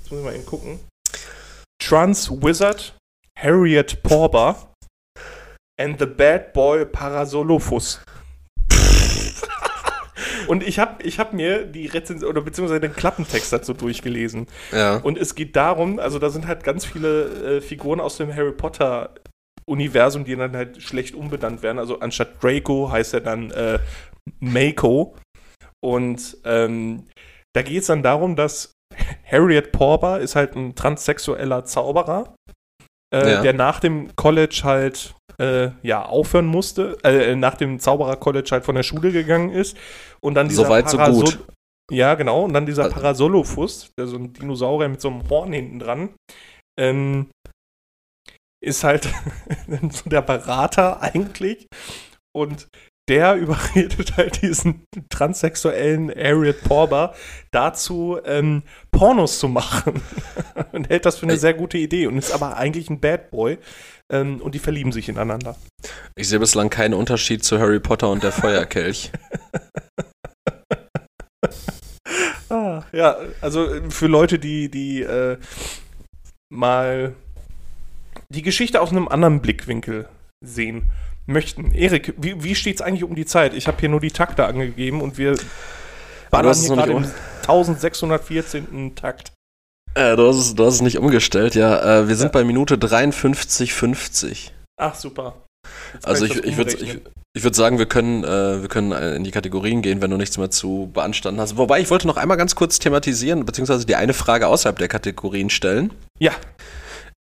jetzt 0.02 0.12
muss 0.12 0.20
ich 0.20 0.26
mal 0.26 0.36
eben 0.36 0.46
gucken. 0.46 0.80
Trans 1.82 2.30
Wizard, 2.32 2.96
Harriet 3.40 4.04
Porber 4.04 4.67
and 5.80 6.00
the 6.00 6.06
Bad 6.06 6.54
Boy 6.54 6.86
Parasolopus. 6.86 8.02
Und 10.48 10.64
ich 10.64 10.80
habe 10.80 11.04
ich 11.04 11.20
hab 11.20 11.34
mir 11.34 11.66
die 11.66 11.88
Rezension 11.88 12.30
oder 12.30 12.42
beziehungsweise 12.42 12.80
den 12.80 12.94
Klappentext 12.94 13.52
dazu 13.52 13.74
durchgelesen. 13.74 14.48
Ja. 14.72 14.98
Und 14.98 15.18
es 15.18 15.36
geht 15.36 15.56
darum, 15.56 16.00
also 16.00 16.20
da 16.20 16.30
sind 16.30 16.48
halt 16.48 16.64
ganz 16.64 16.86
viele 16.86 17.58
äh, 17.58 17.62
Figuren 17.62 18.00
aus 18.00 18.16
dem 18.18 18.34
Harry 18.34 18.54
Potter 18.54 19.14
Universum, 19.66 20.24
die 20.24 20.36
dann 20.38 20.56
halt 20.56 20.82
schlecht 20.82 21.16
umbenannt 21.16 21.64
werden. 21.64 21.80
Also 21.80 22.00
anstatt 22.00 22.42
Draco 22.42 22.90
heißt 22.90 23.14
er 23.16 23.22
dann 23.22 23.52
äh, 23.52 23.80
Mako. 24.40 25.16
Und 25.84 26.38
ähm, 26.46 27.04
da 27.54 27.62
geht 27.62 27.82
es 27.82 27.88
dann 27.88 28.02
darum, 28.02 28.38
dass 28.38 28.72
Harriet 29.30 29.74
Porber 29.74 30.20
ist 30.22 30.36
halt 30.38 30.56
ein 30.56 30.76
transsexueller 30.76 31.66
Zauberer, 31.66 32.36
äh, 33.14 33.32
Ja. 33.34 33.42
der 33.42 33.54
nach 33.54 33.82
dem 33.82 34.16
College 34.16 34.62
halt 34.64 35.14
äh, 35.42 35.70
ja 35.84 36.04
aufhören 36.06 36.46
musste, 36.48 36.98
äh, 37.04 37.36
nach 37.36 37.56
dem 37.56 37.80
Zauberer-College 37.80 38.50
halt 38.52 38.66
von 38.66 38.76
der 38.76 38.84
Schule 38.84 39.12
gegangen 39.12 39.50
ist 39.52 39.78
und 40.22 40.34
dann 40.36 40.50
dieser 40.50 40.66
Soweit, 40.66 40.90
so 40.90 40.98
Parasol- 40.98 41.24
gut. 41.38 41.48
ja, 41.92 42.16
genau. 42.16 42.44
Und 42.44 42.54
dann 42.54 42.66
dieser 42.66 42.84
Also- 42.86 42.96
Parasolopus, 42.96 43.92
der 44.00 44.08
so 44.08 44.18
ein 44.18 44.34
Dinosaurier 44.34 44.90
mit 44.90 45.02
so 45.02 45.10
einem 45.10 45.30
Horn 45.30 45.54
hinten 45.54 45.80
dran, 45.80 46.10
ähm, 46.80 47.28
ist 48.64 48.84
halt 48.84 49.08
so 49.92 50.10
der 50.10 50.22
Berater 50.22 51.02
eigentlich. 51.02 51.68
Und 52.36 52.68
der 53.10 53.36
überredet 53.38 54.18
halt 54.18 54.42
diesen 54.42 54.84
transsexuellen 55.10 56.10
Harriet 56.10 56.62
Porber 56.64 57.16
dazu, 57.52 58.20
ähm, 58.26 58.64
Pornos 58.92 59.40
zu 59.40 59.48
machen. 59.48 60.02
und 60.74 60.90
hält 60.90 61.06
das 61.06 61.20
für 61.20 61.26
eine 61.26 61.38
sehr 61.38 61.54
gute 61.54 61.78
Idee 61.78 62.08
und 62.08 62.18
ist 62.18 62.32
aber 62.32 62.58
eigentlich 62.58 62.90
ein 62.90 63.00
Bad 63.00 63.30
Boy. 63.32 63.60
Ähm, 64.12 64.42
und 64.42 64.56
die 64.56 64.60
verlieben 64.60 64.92
sich 64.92 65.10
ineinander. 65.10 65.56
Ich 66.16 66.30
sehe 66.30 66.40
bislang 66.40 66.70
keinen 66.70 66.94
Unterschied 66.94 67.44
zu 67.44 67.60
Harry 67.60 67.80
Potter 67.80 68.10
und 68.10 68.24
der 68.24 68.32
Feuerkelch. 68.32 69.12
Ah, 72.50 72.84
ja, 72.94 73.18
also 73.42 73.66
äh, 73.66 73.92
für 73.92 74.08
Leute, 74.08 74.40
die, 74.40 74.70
die 74.72 75.02
äh, 75.02 75.38
mal 76.50 77.14
die 78.30 78.42
Geschichte 78.42 78.82
aus 78.82 78.92
einem 78.92 79.08
anderen 79.10 79.42
Blickwinkel 79.42 80.08
sehen 80.40 80.92
möchten. 81.26 81.74
Erik, 81.74 82.14
wie, 82.18 82.44
wie 82.44 82.56
steht 82.56 82.76
es 82.76 82.82
eigentlich 82.82 83.04
um 83.04 83.16
die 83.16 83.26
Zeit? 83.26 83.54
Ich 83.54 83.68
habe 83.68 83.80
hier 83.80 83.90
nur 83.90 84.00
die 84.00 84.12
Takte 84.12 84.46
angegeben 84.46 85.02
und 85.02 85.18
wir 85.18 85.32
es 85.34 85.42
hier 86.66 86.76
gerade 86.76 86.92
im 86.94 87.06
1614. 87.42 88.96
Takt. 88.96 89.34
Äh, 89.98 90.16
du, 90.16 90.28
hast 90.28 90.38
es, 90.38 90.56
du 90.56 90.66
hast 90.66 90.76
es 90.76 90.82
nicht 90.82 90.98
umgestellt, 90.98 91.56
ja. 91.56 92.02
Äh, 92.02 92.08
wir 92.08 92.16
sind 92.16 92.28
Ja. 92.28 92.32
bei 92.32 92.44
Minute 92.44 92.76
53,50. 92.76 94.52
Ach, 94.80 94.96
super. 94.96 95.36
Jetzt 95.94 96.08
Also 96.08 96.26
ich, 96.26 96.36
ich 96.44 96.58
würde 96.58 96.74
ich, 96.74 97.00
ich 97.34 97.44
würd 97.44 97.56
sagen, 97.56 97.78
wir 97.78 97.88
können, 97.88 98.24
äh, 98.24 98.62
wir 98.62 98.70
können 98.70 98.92
äh, 98.92 99.16
in 99.16 99.24
die 99.24 99.32
Kategorien 99.32 99.82
gehen, 99.82 100.02
wenn 100.02 100.12
du 100.12 100.18
nichts 100.18 100.38
mehr 100.38 100.50
zu 100.50 100.90
beanstanden 100.94 101.42
hast. 101.42 101.58
Wobei, 101.58 101.82
ich 101.82 101.90
wollte 101.90 102.08
noch 102.08 102.18
einmal 102.18 102.38
ganz 102.38 102.56
kurz 102.56 102.80
thematisieren, 102.80 103.46
beziehungsweise 103.46 103.86
die 103.86 103.96
eine 103.96 104.14
Frage 104.14 104.48
außerhalb 104.48 104.78
der 104.78 104.88
Kategorien 104.88 105.50
stellen. 105.50 105.92
Ja, 106.20 106.32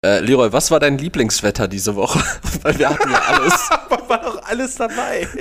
Äh, 0.04 0.20
Leroy, 0.20 0.52
was 0.52 0.70
war 0.70 0.78
dein 0.78 0.98
Lieblingswetter 0.98 1.68
diese 1.68 1.96
Woche? 1.96 2.22
Weil 2.62 2.78
wir 2.78 2.90
hatten 2.90 3.10
ja 3.10 3.18
alles. 3.22 3.70
aber 3.90 4.08
war 4.08 4.20
doch 4.22 4.42
alles 4.44 4.74
dabei. 4.76 5.26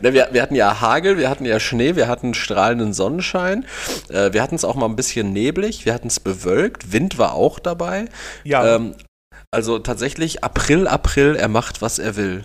Ne, 0.00 0.12
wir, 0.12 0.28
wir 0.32 0.42
hatten 0.42 0.54
ja 0.54 0.80
Hagel, 0.80 1.18
wir 1.18 1.28
hatten 1.28 1.44
ja 1.44 1.58
Schnee, 1.58 1.96
wir 1.96 2.06
hatten 2.08 2.32
strahlenden 2.32 2.92
Sonnenschein, 2.92 3.66
äh, 4.08 4.32
wir 4.32 4.42
hatten 4.42 4.54
es 4.54 4.64
auch 4.64 4.76
mal 4.76 4.86
ein 4.86 4.94
bisschen 4.96 5.32
neblig, 5.32 5.84
wir 5.86 5.92
hatten 5.92 6.06
es 6.06 6.20
bewölkt, 6.20 6.92
Wind 6.92 7.18
war 7.18 7.32
auch 7.34 7.58
dabei. 7.58 8.04
Ja, 8.44 8.76
Ähm, 8.76 8.94
also 9.50 9.78
tatsächlich 9.80 10.44
April, 10.44 10.86
April, 10.86 11.34
er 11.36 11.48
macht, 11.48 11.82
was 11.82 11.98
er 11.98 12.14
will. 12.16 12.44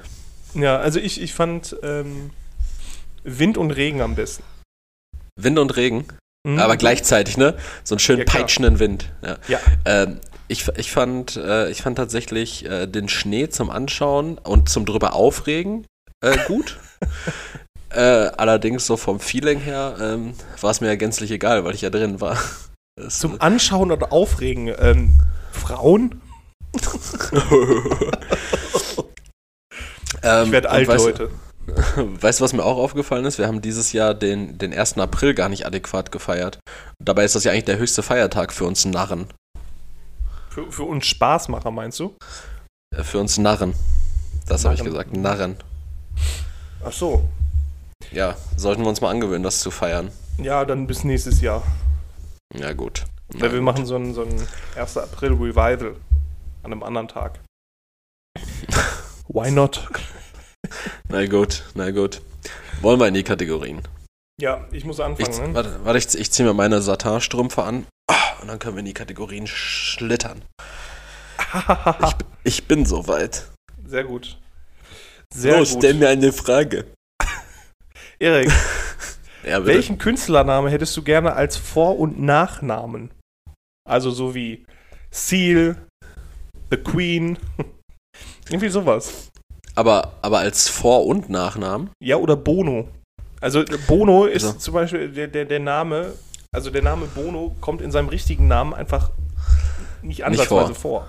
ja 0.55 0.77
also 0.79 0.99
ich, 0.99 1.21
ich 1.21 1.33
fand 1.33 1.75
ähm, 1.83 2.31
Wind 3.23 3.57
und 3.57 3.71
Regen 3.71 4.01
am 4.01 4.15
besten. 4.15 4.43
Wind 5.39 5.59
und 5.59 5.75
Regen, 5.75 6.05
Mhm. 6.45 6.59
aber 6.59 6.75
gleichzeitig, 6.75 7.37
ne? 7.37 7.55
So 7.83 7.95
einen 7.95 7.99
schönen 7.99 8.19
Ja, 8.19 8.25
peitschenden 8.25 8.79
Wind. 8.79 9.11
Ja. 9.21 9.37
Ja. 9.47 9.59
Ähm, 9.85 10.19
ich, 10.53 10.67
ich, 10.77 10.91
fand, 10.91 11.35
äh, 11.35 11.69
ich 11.69 11.81
fand 11.81 11.97
tatsächlich 11.97 12.65
äh, 12.65 12.87
den 12.87 13.09
Schnee 13.09 13.49
zum 13.49 13.69
Anschauen 13.69 14.37
und 14.37 14.69
zum 14.69 14.85
drüber 14.85 15.13
aufregen 15.13 15.85
äh, 16.21 16.37
gut. 16.47 16.79
Äh, 17.95 18.31
allerdings 18.37 18.87
so 18.87 18.97
vom 18.97 19.19
Feeling 19.19 19.59
her 19.59 19.95
ähm, 20.01 20.33
war 20.61 20.71
es 20.71 20.81
mir 20.81 20.87
ja 20.87 20.95
gänzlich 20.95 21.29
egal, 21.29 21.63
weil 21.63 21.75
ich 21.75 21.81
ja 21.81 21.91
drin 21.91 22.19
war. 22.21 22.39
Das, 22.95 23.19
Zum 23.19 23.39
Anschauen 23.39 23.91
und 23.91 24.11
Aufregen. 24.11 24.73
Ähm, 24.79 25.19
Frauen? 25.51 26.19
ähm, 30.23 30.45
Ich 30.45 30.51
werde 30.51 30.71
alt, 30.71 30.87
weißt, 30.87 31.05
Leute. 31.05 31.29
Weißt 31.95 32.39
du, 32.39 32.43
was 32.43 32.53
mir 32.53 32.65
auch 32.65 32.77
aufgefallen 32.77 33.25
ist? 33.25 33.37
Wir 33.37 33.45
haben 33.45 33.61
dieses 33.61 33.93
Jahr 33.93 34.15
den, 34.15 34.57
den 34.57 34.73
1. 34.73 34.97
April 34.97 35.35
gar 35.35 35.49
nicht 35.49 35.67
adäquat 35.67 36.11
gefeiert. 36.11 36.57
Dabei 36.99 37.25
ist 37.25 37.35
das 37.35 37.43
ja 37.43 37.51
eigentlich 37.51 37.65
der 37.65 37.77
höchste 37.77 38.01
Feiertag 38.01 38.51
für 38.53 38.65
uns 38.65 38.85
Narren. 38.85 39.27
Für, 40.53 40.71
für 40.71 40.83
uns 40.83 41.07
Spaßmacher, 41.07 41.71
meinst 41.71 41.99
du? 41.99 42.15
Äh, 42.95 43.01
Für 43.01 43.17
uns 43.19 43.39
Narren. 43.39 43.73
Das 44.45 44.65
habe 44.65 44.75
ich 44.75 44.83
gesagt, 44.83 45.11
Narren. 45.17 45.57
Ach 46.85 46.91
so. 46.91 47.27
Ja, 48.11 48.37
sollten 48.55 48.83
wir 48.83 48.89
uns 48.89 49.01
mal 49.01 49.09
angewöhnen, 49.09 49.41
das 49.41 49.61
zu 49.61 49.71
feiern. 49.71 50.11
Ja, 50.37 50.63
dann 50.63 50.85
bis 50.85 51.03
nächstes 51.03 51.41
Jahr. 51.41 51.63
Ja, 52.53 52.73
gut. 52.73 53.05
Weil 53.29 53.51
wir 53.51 53.61
machen 53.63 53.87
so 53.87 53.95
ein, 53.95 54.13
so 54.13 54.21
ein 54.21 54.47
1. 54.75 54.97
April 54.97 55.31
Revival 55.31 55.95
an 56.61 56.71
einem 56.71 56.83
anderen 56.83 57.07
Tag. 57.07 57.39
Why 59.27 59.49
not? 59.49 59.87
Na 61.09 61.25
gut, 61.25 61.63
na 61.73 61.89
gut. 61.89 62.21
Wollen 62.81 62.99
wir 62.99 63.07
in 63.07 63.15
die 63.15 63.23
Kategorien? 63.23 63.81
Ja, 64.39 64.67
ich 64.71 64.85
muss 64.85 64.99
Ich, 64.99 65.03
anfangen. 65.05 65.47
ne? 65.49 65.55
warte, 65.55 65.79
warte, 65.83 65.97
ich, 65.97 66.13
ich 66.13 66.31
ziehe 66.31 66.47
mir 66.47 66.53
meine 66.53 66.79
Satinstrümpfe 66.79 67.63
an 67.63 67.87
und 68.43 68.49
dann 68.49 68.59
können 68.59 68.75
wir 68.75 68.79
in 68.81 68.85
die 68.85 68.93
Kategorien 68.93 69.47
schlittern. 69.47 70.43
Ich, 72.03 72.15
ich 72.59 72.67
bin 72.67 72.85
soweit. 72.85 73.49
Sehr 73.85 74.03
gut. 74.03 74.37
Sehr 75.33 75.59
Los, 75.59 75.71
gut. 75.73 75.79
stell 75.83 75.93
mir 75.95 76.09
eine 76.09 76.31
Frage. 76.33 76.85
Erik, 78.19 78.51
Ja, 79.47 79.65
welchen 79.65 79.97
Künstlername 79.97 80.69
hättest 80.69 80.95
du 80.97 81.03
gerne 81.03 81.33
als 81.33 81.57
Vor- 81.57 81.99
und 81.99 82.19
Nachnamen? 82.19 83.11
Also 83.87 84.09
so 84.11 84.33
wie 84.33 84.65
Seal, 85.11 85.75
The 86.71 86.77
Queen, 86.77 87.37
irgendwie 88.47 88.69
sowas. 88.69 89.29
Aber, 89.75 90.13
aber 90.21 90.39
als 90.39 90.69
Vor- 90.69 91.05
und 91.05 91.29
Nachnamen? 91.29 91.91
Ja, 92.03 92.15
oder 92.17 92.35
Bono. 92.35 92.87
Also 93.41 93.63
Bono 93.87 94.25
ist 94.25 94.43
Also. 94.45 94.57
zum 94.57 94.73
Beispiel 94.75 95.09
der, 95.09 95.27
der, 95.27 95.45
der 95.45 95.59
Name, 95.59 96.13
also 96.53 96.69
der 96.69 96.81
Name 96.81 97.07
Bono 97.07 97.55
kommt 97.59 97.81
in 97.81 97.91
seinem 97.91 98.07
richtigen 98.09 98.47
Namen 98.47 98.73
einfach 98.73 99.11
nicht 100.01 100.23
ansatzweise 100.25 100.73
vor. 100.75 101.07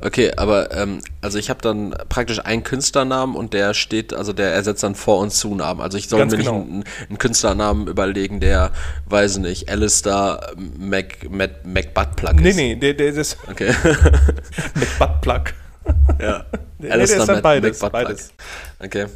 Okay, 0.00 0.30
aber 0.36 0.72
ähm, 0.72 1.00
also 1.20 1.38
ich 1.38 1.50
habe 1.50 1.60
dann 1.60 1.90
praktisch 2.08 2.38
einen 2.44 2.62
Künstlernamen 2.62 3.34
und 3.34 3.52
der 3.52 3.74
steht, 3.74 4.14
also 4.14 4.32
der 4.32 4.52
ersetzt 4.52 4.84
dann 4.84 4.94
Vor- 4.94 5.18
und 5.18 5.32
Zunamen. 5.32 5.80
Also 5.80 5.98
ich 5.98 6.08
soll 6.08 6.20
Ganz 6.20 6.30
mir 6.32 6.38
genau. 6.38 6.58
nicht 6.60 6.70
einen, 6.70 6.84
einen 7.08 7.18
Künstlernamen 7.18 7.88
überlegen, 7.88 8.38
der, 8.38 8.70
weiß 9.06 9.38
nicht, 9.38 9.68
Alistair 9.68 10.52
Mac, 10.78 11.28
Mac, 11.28 11.64
McButtplug 11.64 12.34
Nee, 12.34 12.50
ist. 12.50 12.56
nee, 12.56 12.76
der, 12.76 12.94
der 12.94 13.08
ist 13.08 13.36
Okay. 13.50 13.74
mit 14.76 14.98
Buttplug. 15.00 15.52
ja. 16.20 16.44
Nee, 16.78 16.86
der 16.86 16.92
Alistair 16.92 17.18
ist 17.20 17.26
dann 17.28 17.34
Mac- 17.36 17.42
beides. 17.42 17.80
McButtplug. 17.82 18.04
beides. 18.08 18.32
Okay. 18.78 19.06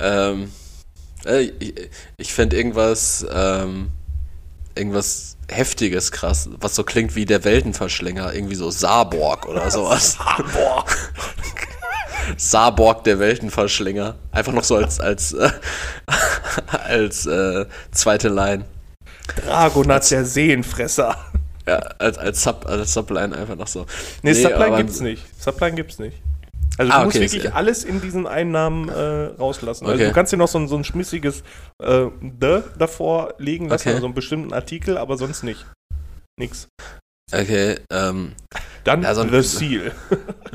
Ähm, 0.00 0.52
äh, 1.26 1.40
ich 1.58 1.74
ich 2.16 2.32
fände 2.32 2.56
irgendwas, 2.56 3.26
ähm, 3.32 3.90
irgendwas 4.74 5.36
Heftiges 5.48 6.12
krass, 6.12 6.48
was 6.60 6.74
so 6.74 6.84
klingt 6.84 7.14
wie 7.14 7.24
der 7.24 7.44
Weltenverschlinger, 7.44 8.32
irgendwie 8.32 8.54
so 8.54 8.70
Saborg 8.70 9.46
oder 9.46 9.70
sowas. 9.70 10.16
Boah. 10.52 10.84
Saborg 12.36 13.04
der 13.04 13.18
Weltenverschlinger. 13.18 14.16
Einfach 14.30 14.52
noch 14.52 14.64
so 14.64 14.76
als, 14.76 15.00
als, 15.00 15.32
äh, 15.32 15.50
als 16.84 17.26
äh, 17.26 17.66
zweite 17.90 18.28
Line. 18.28 18.64
Dragonat 19.44 20.10
der 20.10 20.24
Seenfresser. 20.24 21.16
Ja, 21.66 21.76
als, 21.98 22.18
als, 22.18 22.42
Sub, 22.42 22.66
als 22.66 22.92
Subline 22.92 23.36
einfach 23.36 23.54
noch 23.56 23.68
so. 23.68 23.86
Nee, 24.22 24.32
Subline 24.32 24.64
aber- 24.66 24.76
gibt's 24.78 25.00
nicht. 25.00 25.22
Subline 25.40 25.76
gibt's 25.76 25.98
nicht. 25.98 26.16
Also 26.78 26.90
Ah, 26.92 26.98
du 27.00 27.04
musst 27.04 27.16
okay, 27.16 27.26
wirklich 27.26 27.44
ist- 27.44 27.52
alles 27.54 27.84
in 27.84 28.00
diesen 28.00 28.26
einen 28.26 28.50
Namen 28.50 28.88
äh, 28.88 28.92
rauslassen. 29.38 29.84
Also 29.86 29.96
Okay. 29.96 30.06
du 30.08 30.12
kannst 30.14 30.32
dir 30.32 30.36
noch 30.38 30.48
so 30.48 30.58
ein, 30.58 30.68
so 30.68 30.76
ein 30.76 30.84
schmissiges 30.84 31.42
äh, 31.82 32.06
The 32.40 32.60
davor 32.78 33.34
legen 33.38 33.68
lassen, 33.68 33.88
Okay. 33.88 33.94
also 33.96 34.06
einen 34.06 34.14
bestimmten 34.14 34.52
Artikel, 34.52 34.96
aber 34.96 35.16
sonst 35.18 35.42
nicht. 35.42 35.66
Nix. 36.40 36.68
Okay, 37.32 37.76
ähm, 37.90 38.32
Dann 38.84 39.02
Ja, 39.02 39.14
so 39.14 39.20
ein- 39.22 39.30
The 39.30 39.42
Seal. 39.42 39.92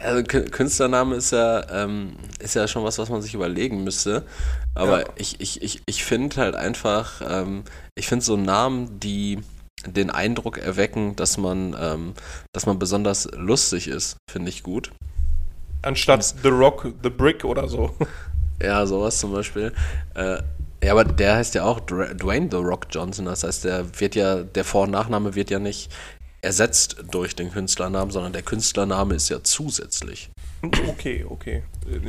also 0.00 0.20
Kü- 0.22 0.50
Künstlername 0.50 1.16
ist 1.16 1.32
ja, 1.32 1.64
ähm, 1.70 2.16
ist 2.40 2.54
ja 2.54 2.66
schon 2.68 2.84
was, 2.84 2.98
was 2.98 3.08
man 3.08 3.22
sich 3.22 3.34
überlegen 3.34 3.84
müsste. 3.84 4.24
Aber 4.74 5.00
Ja. 5.02 5.06
ich, 5.16 5.40
ich, 5.40 5.62
ich, 5.62 5.82
ich 5.86 6.04
finde 6.04 6.36
halt 6.36 6.54
einfach, 6.54 7.22
ähm, 7.28 7.64
ich 7.94 8.08
finde 8.08 8.24
so 8.24 8.36
Namen, 8.36 8.98
die 9.00 9.38
den 9.84 10.10
Eindruck 10.10 10.58
erwecken, 10.58 11.16
dass 11.16 11.36
man, 11.36 11.76
ähm, 11.78 12.14
dass 12.52 12.66
man 12.66 12.78
besonders 12.78 13.28
lustig 13.32 13.88
ist, 13.88 14.16
finde 14.30 14.50
ich 14.50 14.62
gut. 14.62 14.92
Anstatt 15.82 16.24
The 16.42 16.48
Rock, 16.48 16.92
The 17.02 17.10
Brick 17.10 17.44
oder 17.44 17.68
so. 17.68 17.94
Ja, 18.62 18.86
sowas 18.86 19.18
zum 19.18 19.32
Beispiel. 19.32 19.70
Äh, 20.14 20.38
ja, 20.82 20.92
aber 20.92 21.04
der 21.04 21.36
heißt 21.36 21.54
ja 21.54 21.64
auch 21.64 21.78
Dwayne 21.80 22.48
The 22.50 22.56
Rock 22.56 22.86
Johnson. 22.90 23.26
Das 23.26 23.44
heißt, 23.44 23.64
der 23.64 24.00
wird 24.00 24.14
ja, 24.14 24.44
der 24.44 24.64
Vor- 24.64 24.84
und 24.84 24.92
Nachname 24.92 25.34
wird 25.34 25.50
ja 25.50 25.58
nicht 25.58 25.90
ersetzt 26.40 26.96
durch 27.10 27.36
den 27.36 27.50
Künstlernamen, 27.50 28.10
sondern 28.10 28.32
der 28.32 28.42
Künstlername 28.42 29.14
ist 29.14 29.28
ja 29.28 29.42
zusätzlich. 29.42 30.30
Okay, 30.62 31.24
okay. 31.28 31.62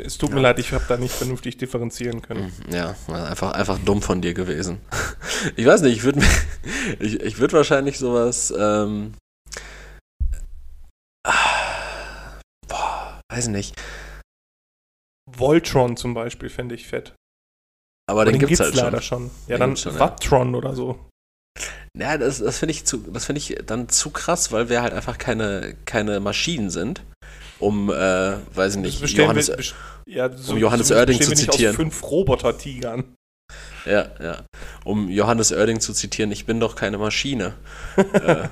Es 0.04 0.18
tut 0.18 0.32
mir 0.34 0.40
leid, 0.40 0.58
ich 0.60 0.72
habe 0.72 0.84
da 0.88 0.98
nicht 0.98 1.14
vernünftig 1.14 1.58
differenzieren 1.58 2.22
können. 2.22 2.52
Ja, 2.70 2.96
einfach, 3.08 3.52
einfach 3.54 3.78
dumm 3.80 4.02
von 4.02 4.22
dir 4.22 4.34
gewesen. 4.34 4.80
Ich 5.56 5.68
weiß 5.68 5.82
nicht, 5.82 5.98
ich 5.98 6.04
würde 6.04 6.20
ich, 7.00 7.20
ich 7.22 7.38
würd 7.38 7.54
wahrscheinlich 7.54 8.00
sowas, 8.00 8.52
ähm, 8.58 9.14
ah, 11.28 12.40
boah, 12.68 13.22
weiß 13.32 13.50
nicht. 13.50 13.76
Voltron 15.30 15.96
zum 15.98 16.14
Beispiel 16.16 16.50
fände 16.50 16.74
ich 16.74 16.88
fett. 16.88 17.14
Aber 18.10 18.22
Aber 18.22 18.32
den, 18.32 18.40
gibt's, 18.40 18.60
halt 18.60 18.74
leider 18.74 19.02
schon. 19.02 19.30
schon. 19.30 19.32
Ja, 19.48 19.58
Den 19.58 19.60
dann 19.60 19.70
gibt's 19.72 19.84
schon, 19.84 19.94
ja. 19.94 20.00
Wattron 20.00 20.56
oder 20.56 20.74
so. 20.76 21.06
Ja, 21.96 22.18
das, 22.18 22.40
das 22.40 22.58
finde 22.60 22.72
ich, 22.72 22.86
zu- 22.86 22.98
das 23.12 23.26
find 23.26 23.38
ich 23.38 23.58
dann 23.66 23.90
zu 23.90 24.10
krass, 24.12 24.52
weil 24.52 24.70
wir 24.70 24.82
halt 24.82 24.94
einfach 24.94 25.18
keine, 25.18 25.76
keine 25.86 26.20
Maschinen 26.20 26.70
sind, 26.70 27.04
um, 27.60 27.90
äh, 27.90 28.34
weiß 28.56 28.76
ich 28.76 28.82
nicht, 28.82 29.02
bestehen 29.02 29.24
Johannes, 29.24 29.48
wir- 29.50 30.14
ja, 30.14 30.36
so, 30.36 30.54
um 30.54 30.58
Johannes 30.60 30.88
so 30.90 30.96
Oerding 30.96 31.20
zu 31.22 31.34
zitieren. 31.34 31.72
Aus 31.72 31.76
fünf 31.76 32.04
Roboter-Tigern. 32.04 33.04
ja, 33.86 34.08
ja, 34.22 34.44
um 34.86 35.10
Johannes 35.10 35.52
Oerding 35.52 35.80
zu 35.80 35.94
zitieren, 35.94 36.32
ich 36.32 36.46
bin 36.46 36.60
doch 36.60 36.76
keine 36.76 36.98
Maschine. 36.98 37.54
äh, 38.14 38.48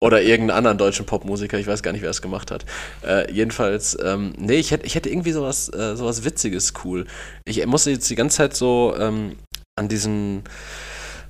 oder 0.00 0.22
irgendeinen 0.22 0.58
anderen 0.58 0.78
deutschen 0.78 1.06
Popmusiker, 1.06 1.58
ich 1.58 1.66
weiß 1.66 1.82
gar 1.82 1.92
nicht, 1.92 2.02
wer 2.02 2.10
es 2.10 2.22
gemacht 2.22 2.50
hat. 2.50 2.64
Äh, 3.06 3.32
jedenfalls, 3.32 3.96
ähm, 4.02 4.32
nee, 4.38 4.56
ich 4.58 4.70
hätte, 4.70 4.86
ich 4.86 4.94
hätte 4.94 5.08
irgendwie 5.10 5.32
sowas, 5.32 5.68
äh, 5.72 5.96
sowas 5.96 6.24
Witziges 6.24 6.72
cool. 6.84 7.06
Ich 7.44 7.64
musste 7.66 7.90
jetzt 7.90 8.08
die 8.10 8.14
ganze 8.16 8.36
Zeit 8.38 8.56
so 8.56 8.94
ähm, 8.98 9.36
an 9.78 9.88
diesen 9.88 10.42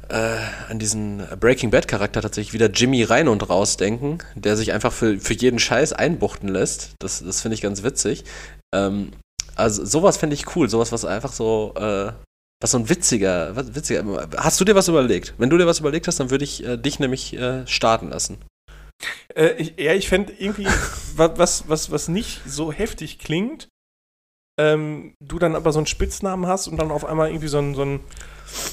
äh, 0.09 0.39
an 0.69 0.79
diesen 0.79 1.27
Breaking 1.41 1.71
Bad 1.71 1.89
Charakter 1.89 2.21
tatsächlich 2.23 2.53
wieder 2.53 2.71
Jimmy 2.71 3.03
Reinhold 3.03 3.49
rausdenken, 3.49 4.23
der 4.35 4.57
sich 4.57 4.73
einfach 4.73 4.93
für, 4.93 5.19
für 5.19 5.35
jeden 5.35 5.59
Scheiß 5.59 5.93
einbuchten 5.93 6.49
lässt. 6.49 6.95
Das, 6.99 7.23
das 7.25 7.41
finde 7.41 7.55
ich 7.55 7.63
ganz 7.63 7.83
witzig. 7.83 8.25
Ähm, 8.75 9.13
also 9.55 9.85
sowas 9.85 10.17
finde 10.17 10.35
ich 10.35 10.55
cool, 10.57 10.69
sowas, 10.69 10.93
was 10.93 11.05
einfach 11.05 11.33
so, 11.33 11.73
äh, 11.77 12.13
was 12.63 12.71
so 12.71 12.79
ein 12.79 12.89
witziger, 12.89 13.55
was, 13.57 13.75
witziger. 13.75 14.29
Hast 14.37 14.61
du 14.61 14.65
dir 14.65 14.75
was 14.75 14.89
überlegt? 14.89 15.35
Wenn 15.39 15.51
du 15.51 15.59
dir 15.59 15.67
was 15.67 15.81
überlegt 15.81 16.07
hast, 16.09 16.21
dann 16.21 16.31
würde 16.31 16.45
ich 16.45 16.65
äh, 16.65 16.77
dich 16.77 16.99
nämlich 16.99 17.35
äh, 17.37 17.67
starten 17.67 18.11
lassen. 18.11 18.39
Äh, 19.35 19.53
ich, 19.59 19.75
ja, 19.79 19.93
ich 19.93 20.09
fände 20.09 20.33
irgendwie 20.39 20.67
wa- 21.17 21.35
was, 21.37 21.69
was, 21.69 21.91
was 21.91 22.09
nicht 22.09 22.41
so 22.47 22.73
heftig 22.73 23.19
klingt, 23.19 23.69
ähm, 24.59 25.15
du 25.23 25.39
dann 25.39 25.55
aber 25.55 25.73
so 25.73 25.79
einen 25.79 25.87
Spitznamen 25.87 26.47
hast 26.47 26.69
und 26.69 26.79
dann 26.79 26.91
auf 26.91 27.05
einmal 27.05 27.29
irgendwie 27.29 27.49
so 27.49 27.59
ein, 27.59 27.75
so 27.75 27.83
ein 27.83 28.01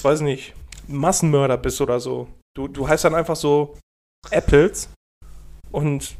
weiß 0.01 0.21
nicht, 0.21 0.53
Massenmörder 0.87 1.57
bist 1.57 1.79
oder 1.81 1.99
so. 1.99 2.27
Du, 2.55 2.67
du 2.67 2.87
heißt 2.87 3.03
dann 3.05 3.15
einfach 3.15 3.35
so 3.35 3.77
Apples 4.29 4.89
und, 5.71 6.15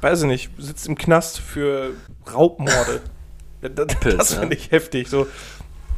weiß 0.00 0.22
ich 0.22 0.26
nicht, 0.28 0.50
sitzt 0.58 0.86
im 0.86 0.96
Knast 0.96 1.38
für 1.40 1.94
Raubmorde. 2.32 3.02
Das, 3.62 3.86
das, 4.02 4.32
ja. 4.32 4.40
finde 4.40 4.56
ich 4.56 4.70
heftig. 4.72 5.08
So, 5.08 5.26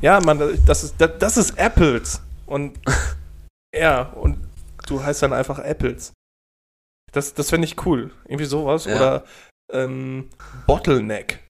ja, 0.01 0.21
Mann, 0.21 0.39
das 0.67 0.85
ist, 0.85 0.95
das, 0.99 1.11
das 1.19 1.37
ist 1.37 1.59
Apples. 1.59 2.23
Und 2.47 2.79
ja, 3.75 4.03
und 4.03 4.39
du 4.87 5.03
heißt 5.03 5.25
dann 5.25 5.33
einfach 5.33 5.59
Apples. 5.59 6.13
Das, 7.11 7.35
das 7.35 7.51
fände 7.51 7.67
ich 7.67 7.85
cool. 7.85 8.13
Irgendwie 8.27 8.45
sowas. 8.45 8.85
Ja. 8.85 8.95
Oder 8.95 9.25
ähm, 9.73 10.31
Bottleneck. 10.69 11.45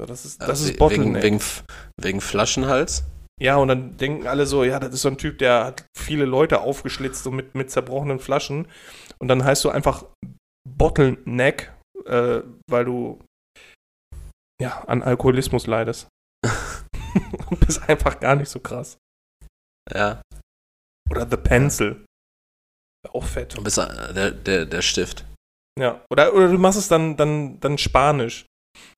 So, 0.00 0.06
das 0.08 0.24
ist, 0.24 0.40
das 0.42 0.48
Also 0.48 0.64
ist 0.64 0.68
wegen, 0.70 0.78
Bottleneck. 0.80 1.22
wegen, 1.22 1.36
F- 1.36 1.62
wegen 2.00 2.20
Flaschenhals. 2.20 3.04
Ja, 3.40 3.56
und 3.56 3.68
dann 3.68 3.96
denken 3.96 4.26
alle 4.26 4.46
so, 4.46 4.64
ja, 4.64 4.80
das 4.80 4.94
ist 4.94 5.02
so 5.02 5.08
ein 5.08 5.18
Typ, 5.18 5.38
der 5.38 5.64
hat 5.64 5.86
viele 5.96 6.24
Leute 6.24 6.60
aufgeschlitzt 6.60 7.22
so 7.22 7.30
mit, 7.30 7.54
mit 7.54 7.70
zerbrochenen 7.70 8.18
Flaschen. 8.18 8.66
Und 9.18 9.28
dann 9.28 9.44
heißt 9.44 9.64
du 9.64 9.70
einfach 9.70 10.04
Bottleneck, 10.68 11.72
äh, 12.06 12.40
weil 12.68 12.84
du 12.84 13.20
ja 14.60 14.82
an 14.86 15.02
Alkoholismus 15.02 15.66
leidest. 15.66 16.08
und 17.50 17.60
bist 17.60 17.88
einfach 17.88 18.18
gar 18.20 18.36
nicht 18.36 18.48
so 18.48 18.60
krass. 18.60 18.98
Ja. 19.92 20.20
Oder 21.10 21.26
The 21.28 21.36
Pencil. 21.36 22.04
Auch 23.12 23.24
fett. 23.24 23.56
Du 23.56 23.62
bist 23.62 23.78
äh, 23.78 24.12
der, 24.12 24.30
der, 24.32 24.66
der 24.66 24.82
Stift. 24.82 25.24
Ja. 25.78 26.04
Oder, 26.10 26.34
oder 26.34 26.48
du 26.48 26.58
machst 26.58 26.78
es 26.78 26.88
dann, 26.88 27.16
dann, 27.16 27.60
dann 27.60 27.78
Spanisch. 27.78 28.46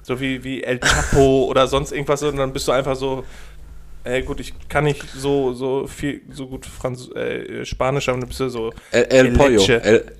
So 0.02 0.20
wie, 0.20 0.42
wie 0.44 0.62
El 0.62 0.80
Chapo 0.80 1.44
oder 1.48 1.68
sonst 1.68 1.92
irgendwas 1.92 2.22
und 2.22 2.36
dann 2.36 2.52
bist 2.52 2.68
du 2.68 2.72
einfach 2.72 2.96
so. 2.96 3.24
Ey, 4.04 4.22
gut, 4.22 4.40
ich 4.40 4.54
kann 4.68 4.84
nicht 4.84 5.04
so, 5.10 5.52
so 5.52 5.86
viel, 5.86 6.22
so 6.30 6.46
gut 6.46 6.64
Franz 6.64 7.08
äh, 7.10 7.64
Spanisch, 7.64 8.08
aber 8.08 8.26
bist 8.26 8.40
du 8.40 8.48
so. 8.48 8.72
El, 8.90 9.04
El 9.04 9.26
El 9.26 9.32
Pollo. 9.32 9.60
Leche. 9.60 9.82
El, 9.82 10.16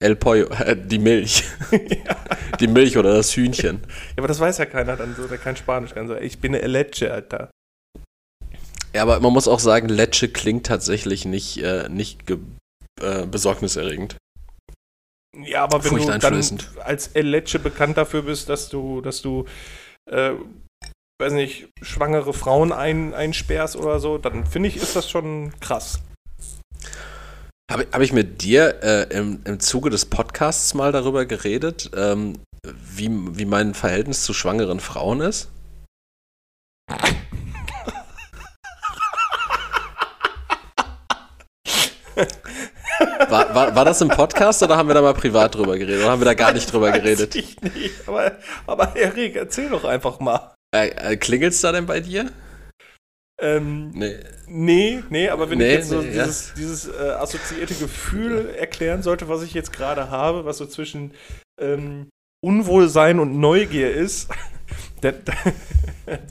El 0.00 0.16
Pollo. 0.16 0.48
Die 0.86 0.98
Milch. 0.98 1.44
ja. 1.72 2.16
Die 2.60 2.68
Milch 2.68 2.96
oder 2.96 3.14
das 3.14 3.34
Hühnchen. 3.34 3.80
Ja, 3.82 4.18
aber 4.18 4.28
das 4.28 4.38
weiß 4.38 4.58
ja 4.58 4.66
keiner 4.66 4.96
dann 4.96 5.16
so, 5.16 5.26
der 5.26 5.38
kein 5.38 5.56
Spanisch 5.56 5.94
kann. 5.94 6.06
So, 6.06 6.16
ich 6.16 6.38
bin 6.38 6.54
eine 6.54 6.66
Leche, 6.66 7.12
Alter. 7.12 7.50
Ja, 8.94 9.02
aber 9.02 9.18
man 9.18 9.32
muss 9.32 9.48
auch 9.48 9.58
sagen, 9.58 9.88
Lecce 9.88 10.28
klingt 10.28 10.66
tatsächlich 10.66 11.24
nicht, 11.24 11.58
äh, 11.58 11.88
nicht 11.88 12.30
äh, 12.30 13.26
besorgniserregend. 13.26 14.16
Ja, 15.36 15.64
aber 15.64 15.84
wenn 15.84 15.96
du 15.96 16.04
dann 16.06 16.60
als 16.84 17.08
El 17.08 17.26
Leche 17.26 17.58
bekannt 17.58 17.96
dafür 17.96 18.22
bist, 18.22 18.48
dass 18.48 18.68
du, 18.68 19.00
dass 19.00 19.20
du, 19.20 19.46
äh, 20.08 20.34
weiß 21.20 21.32
nicht, 21.32 21.68
schwangere 21.82 22.32
Frauen 22.32 22.72
ein, 22.72 23.14
einsperrst 23.14 23.76
oder 23.76 24.00
so, 24.00 24.18
dann 24.18 24.46
finde 24.46 24.68
ich, 24.68 24.76
ist 24.76 24.96
das 24.96 25.08
schon 25.08 25.52
krass. 25.60 26.00
Habe 27.70 27.86
hab 27.92 28.00
ich 28.02 28.12
mit 28.12 28.42
dir 28.42 28.82
äh, 28.82 29.16
im, 29.16 29.40
im 29.44 29.60
Zuge 29.60 29.90
des 29.90 30.06
Podcasts 30.06 30.74
mal 30.74 30.92
darüber 30.92 31.24
geredet, 31.24 31.90
ähm, 31.96 32.40
wie, 32.64 33.10
wie 33.10 33.44
mein 33.44 33.74
Verhältnis 33.74 34.22
zu 34.24 34.34
schwangeren 34.34 34.80
Frauen 34.80 35.20
ist? 35.20 35.48
War, 43.28 43.54
war, 43.54 43.74
war 43.74 43.84
das 43.84 44.00
im 44.00 44.08
Podcast 44.08 44.62
oder 44.62 44.76
haben 44.76 44.88
wir 44.88 44.94
da 44.94 45.02
mal 45.02 45.14
privat 45.14 45.54
drüber 45.54 45.76
geredet? 45.76 46.02
Oder 46.02 46.12
haben 46.12 46.20
wir 46.20 46.26
da 46.26 46.34
gar 46.34 46.52
nicht 46.52 46.72
drüber 46.72 46.92
geredet? 46.92 47.34
Ich 47.34 47.60
nicht, 47.60 48.06
aber, 48.06 48.32
aber 48.66 48.94
Erik, 48.94 49.36
erzähl 49.36 49.68
doch 49.68 49.84
einfach 49.84 50.20
mal. 50.20 50.54
Äh, 50.74 50.88
äh, 51.12 51.16
Klingelt's 51.16 51.60
da 51.60 51.72
denn 51.72 51.86
bei 51.86 52.00
dir? 52.00 52.30
Ähm, 53.40 53.90
Nee. 53.90 54.16
nee, 54.46 55.02
nee, 55.10 55.28
aber 55.28 55.50
wenn 55.50 55.58
Nee, 55.58 55.66
ich 55.66 55.72
jetzt 55.72 55.88
so 55.88 56.00
nee, 56.00 56.14
ja. 56.16 56.24
dieses, 56.24 56.52
dieses 56.54 56.88
äh, 56.88 57.10
assoziierte 57.10 57.74
Gefühl 57.74 58.50
erklären 58.56 59.02
sollte, 59.02 59.28
was 59.28 59.42
ich 59.42 59.54
jetzt 59.54 59.72
gerade 59.72 60.10
habe, 60.10 60.44
was 60.44 60.58
so 60.58 60.66
zwischen 60.66 61.12
ähm, 61.60 62.08
Unwohlsein 62.44 63.18
und 63.20 63.38
Neugier 63.40 63.92
ist, 63.92 64.28
das, 65.00 65.14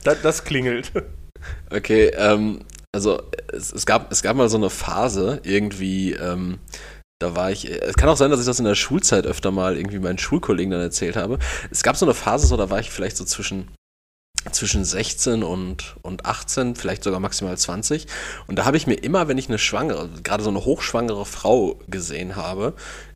das, 0.02 0.16
das 0.22 0.44
klingelt. 0.44 0.92
Okay, 1.70 2.06
ähm, 2.16 2.60
also 2.94 3.22
es, 3.52 3.72
es, 3.72 3.84
gab, 3.86 4.10
es 4.12 4.22
gab 4.22 4.36
mal 4.36 4.48
so 4.48 4.56
eine 4.56 4.70
Phase, 4.70 5.40
irgendwie, 5.44 6.12
ähm, 6.12 6.58
da 7.20 7.36
war 7.36 7.50
ich, 7.50 7.70
es 7.70 7.94
kann 7.96 8.08
auch 8.08 8.16
sein, 8.16 8.30
dass 8.30 8.40
ich 8.40 8.46
das 8.46 8.58
in 8.58 8.64
der 8.64 8.74
Schulzeit 8.74 9.26
öfter 9.26 9.50
mal 9.50 9.76
irgendwie 9.76 9.98
meinen 9.98 10.18
Schulkollegen 10.18 10.70
dann 10.70 10.80
erzählt 10.80 11.16
habe. 11.16 11.38
Es 11.70 11.82
gab 11.82 11.96
so 11.96 12.06
eine 12.06 12.14
Phase, 12.14 12.46
so 12.46 12.56
da 12.56 12.70
war 12.70 12.80
ich 12.80 12.90
vielleicht 12.90 13.16
so 13.16 13.24
zwischen, 13.24 13.68
zwischen 14.52 14.84
16 14.84 15.42
und, 15.42 15.96
und 16.02 16.26
18, 16.26 16.76
vielleicht 16.76 17.04
sogar 17.04 17.20
maximal 17.20 17.56
20. 17.56 18.06
Und 18.46 18.58
da 18.58 18.64
habe 18.64 18.76
ich 18.76 18.86
mir 18.86 18.94
immer, 18.94 19.28
wenn 19.28 19.38
ich 19.38 19.48
eine 19.48 19.58
schwangere, 19.58 20.08
gerade 20.22 20.42
so 20.42 20.50
eine 20.50 20.64
hochschwangere 20.64 21.26
Frau 21.26 21.78
gesehen 21.88 22.36
habe, 22.36 22.74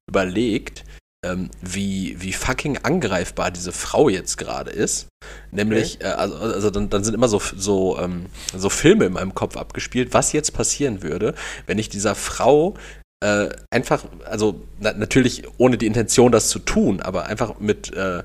überlegt, 0.08 0.84
ähm, 1.24 1.50
wie, 1.60 2.16
wie 2.20 2.32
fucking 2.32 2.78
angreifbar 2.78 3.50
diese 3.50 3.72
Frau 3.72 4.08
jetzt 4.08 4.38
gerade 4.38 4.70
ist. 4.70 5.08
Nämlich, 5.50 6.00
äh, 6.00 6.04
also, 6.04 6.36
also 6.36 6.70
dann, 6.70 6.90
dann 6.90 7.04
sind 7.04 7.14
immer 7.14 7.28
so, 7.28 7.40
so, 7.56 7.98
ähm, 7.98 8.26
so 8.56 8.70
Filme 8.70 9.06
in 9.06 9.12
meinem 9.14 9.34
Kopf 9.34 9.56
abgespielt, 9.56 10.14
was 10.14 10.32
jetzt 10.32 10.52
passieren 10.52 11.02
würde, 11.02 11.34
wenn 11.66 11.78
ich 11.78 11.88
dieser 11.88 12.14
Frau 12.14 12.74
äh, 13.20 13.48
einfach, 13.70 14.04
also 14.24 14.62
na, 14.78 14.92
natürlich 14.92 15.42
ohne 15.58 15.76
die 15.76 15.86
Intention, 15.86 16.30
das 16.30 16.50
zu 16.50 16.60
tun, 16.60 17.00
aber 17.00 17.26
einfach 17.26 17.58
mit, 17.58 17.92
äh, 17.92 18.22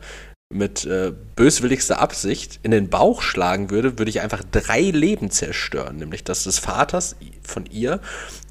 mit 0.54 0.86
äh, 0.86 1.12
böswilligster 1.36 2.00
Absicht 2.00 2.60
in 2.64 2.72
den 2.72 2.90
Bauch 2.90 3.22
schlagen 3.22 3.70
würde, 3.70 3.98
würde 3.98 4.10
ich 4.10 4.22
einfach 4.22 4.44
drei 4.52 4.82
Leben 4.82 5.32
zerstören, 5.32 5.98
nämlich 5.98 6.24
das 6.24 6.44
des 6.44 6.60
Vaters 6.60 7.16
von 7.44 7.66
ihr 7.66 8.00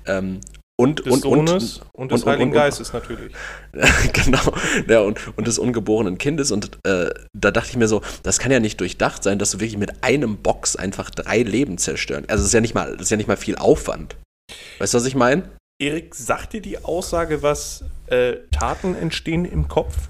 ähm, 0.07 0.41
und, 0.81 1.05
Des 1.05 1.13
und, 1.13 1.21
Sohnes 1.23 1.79
und, 1.79 1.85
und- 1.93 2.13
des 2.13 2.23
und- 2.25 2.31
Heiligen 2.31 2.51
und- 2.51 2.57
Geistes 2.57 2.93
natürlich. 2.93 3.33
genau, 4.13 4.53
ja, 4.89 5.01
und, 5.01 5.21
und 5.37 5.47
des 5.47 5.59
ungeborenen 5.59 6.19
Kindes. 6.19 6.51
Und 6.51 6.79
äh, 6.85 7.11
da 7.33 7.51
dachte 7.51 7.71
ich 7.71 7.77
mir 7.77 7.87
so, 7.89 8.03
das 8.23 8.39
kann 8.39 8.51
ja 8.51 8.59
nicht 8.59 8.81
durchdacht 8.81 9.23
sein, 9.23 9.39
dass 9.39 9.53
du 9.53 9.61
wirklich 9.61 9.79
mit 9.79 10.03
einem 10.03 10.39
Box 10.39 10.75
einfach 10.75 11.11
drei 11.11 11.43
Leben 11.43 11.79
zerstören. 11.79 12.25
Also 12.29 12.43
es 12.43 12.49
ist 12.49 12.55
ja 12.55 12.61
nicht 12.61 12.75
mal, 12.75 12.93
das 12.93 13.03
ist 13.03 13.11
ja 13.11 13.17
nicht 13.17 13.29
mal 13.29 13.37
viel 13.37 13.57
Aufwand. 13.57 14.17
Weißt 14.79 14.95
du, 14.95 14.99
was 14.99 15.05
ich 15.07 15.15
meine? 15.15 15.45
Erik, 15.81 16.15
sagt 16.15 16.53
dir 16.55 16.63
die 16.63 16.83
Aussage, 16.85 17.43
was 17.43 17.85
äh, 18.07 18.37
Taten 18.51 18.95
entstehen 18.97 19.45
im 19.45 19.69
Kopf? 19.69 20.09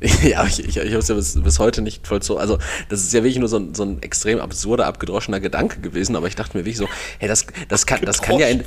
ja, 0.22 0.44
ich, 0.46 0.60
ich, 0.60 0.76
ich 0.76 0.90
habe 0.90 0.98
es 0.98 1.08
ja 1.08 1.14
bis, 1.16 1.40
bis 1.42 1.58
heute 1.58 1.82
nicht 1.82 2.06
voll 2.06 2.22
so. 2.22 2.38
Also, 2.38 2.58
das 2.88 3.00
ist 3.00 3.12
ja 3.12 3.20
wirklich 3.24 3.38
nur 3.38 3.48
so 3.48 3.58
ein, 3.58 3.74
so 3.74 3.82
ein 3.82 4.00
extrem 4.00 4.38
absurder, 4.38 4.86
abgedroschener 4.86 5.40
Gedanke 5.40 5.80
gewesen, 5.80 6.14
aber 6.14 6.28
ich 6.28 6.36
dachte 6.36 6.56
mir 6.56 6.64
wirklich 6.64 6.76
so, 6.76 6.88
hey, 7.18 7.28
das, 7.28 7.46
das, 7.68 7.84
kann, 7.84 8.02
das 8.02 8.22
kann 8.22 8.38
ja 8.38 8.46
in. 8.46 8.62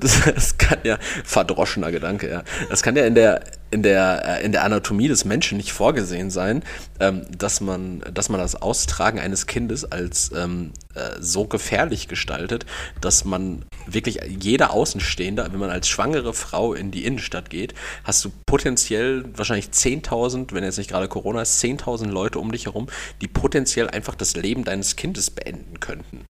Das, 0.00 0.20
das 0.34 0.58
kann 0.58 0.78
ja, 0.82 0.98
verdroschener 1.24 1.92
Gedanke, 1.92 2.28
ja. 2.28 2.42
Das 2.68 2.82
kann 2.82 2.96
ja 2.96 3.04
in 3.04 3.14
der, 3.14 3.42
in 3.70 3.82
der, 3.82 4.40
äh, 4.40 4.44
in 4.44 4.52
der 4.52 4.64
Anatomie 4.64 5.08
des 5.08 5.24
Menschen 5.24 5.58
nicht 5.58 5.72
vorgesehen 5.72 6.30
sein, 6.30 6.62
ähm, 7.00 7.26
dass 7.36 7.60
man, 7.60 8.02
dass 8.12 8.28
man 8.28 8.40
das 8.40 8.60
Austragen 8.60 9.18
eines 9.18 9.46
Kindes 9.46 9.84
als 9.84 10.30
ähm, 10.34 10.72
äh, 10.94 11.20
so 11.20 11.46
gefährlich 11.46 12.08
gestaltet, 12.08 12.66
dass 13.00 13.24
man 13.24 13.64
wirklich 13.86 14.20
jeder 14.26 14.72
Außenstehende, 14.72 15.48
wenn 15.50 15.60
man 15.60 15.70
als 15.70 15.88
schwangere 15.88 16.34
Frau 16.34 16.74
in 16.74 16.90
die 16.90 17.04
Innenstadt 17.04 17.50
geht, 17.50 17.74
hast 18.04 18.24
du 18.24 18.30
potenziell 18.46 19.24
wahrscheinlich 19.36 19.68
10.000, 19.68 20.52
wenn 20.52 20.64
jetzt 20.64 20.78
nicht 20.78 20.90
gerade 20.90 21.08
Corona 21.08 21.42
ist, 21.42 21.62
10.000 21.62 22.06
Leute 22.06 22.38
um 22.38 22.52
dich 22.52 22.66
herum, 22.66 22.88
die 23.20 23.28
potenziell 23.28 23.88
einfach 23.88 24.14
das 24.14 24.36
Leben 24.36 24.64
deines 24.64 24.96
Kindes 24.96 25.30
beenden 25.30 25.80
könnten. 25.80 26.24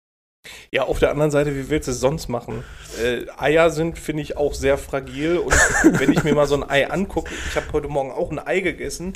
Ja, 0.72 0.84
auf 0.84 0.98
der 0.98 1.10
anderen 1.10 1.30
Seite, 1.30 1.54
wie 1.56 1.68
willst 1.70 1.88
du 1.88 1.92
es 1.92 2.00
sonst 2.00 2.28
machen? 2.28 2.64
Äh, 3.02 3.26
Eier 3.38 3.70
sind, 3.70 3.98
finde 3.98 4.22
ich, 4.22 4.36
auch 4.36 4.54
sehr 4.54 4.78
fragil. 4.78 5.38
Und 5.38 5.52
wenn 6.00 6.12
ich 6.12 6.24
mir 6.24 6.34
mal 6.34 6.46
so 6.46 6.54
ein 6.56 6.68
Ei 6.68 6.90
angucke, 6.90 7.30
ich 7.48 7.56
habe 7.56 7.66
heute 7.72 7.88
Morgen 7.88 8.10
auch 8.12 8.30
ein 8.30 8.38
Ei 8.38 8.60
gegessen. 8.60 9.12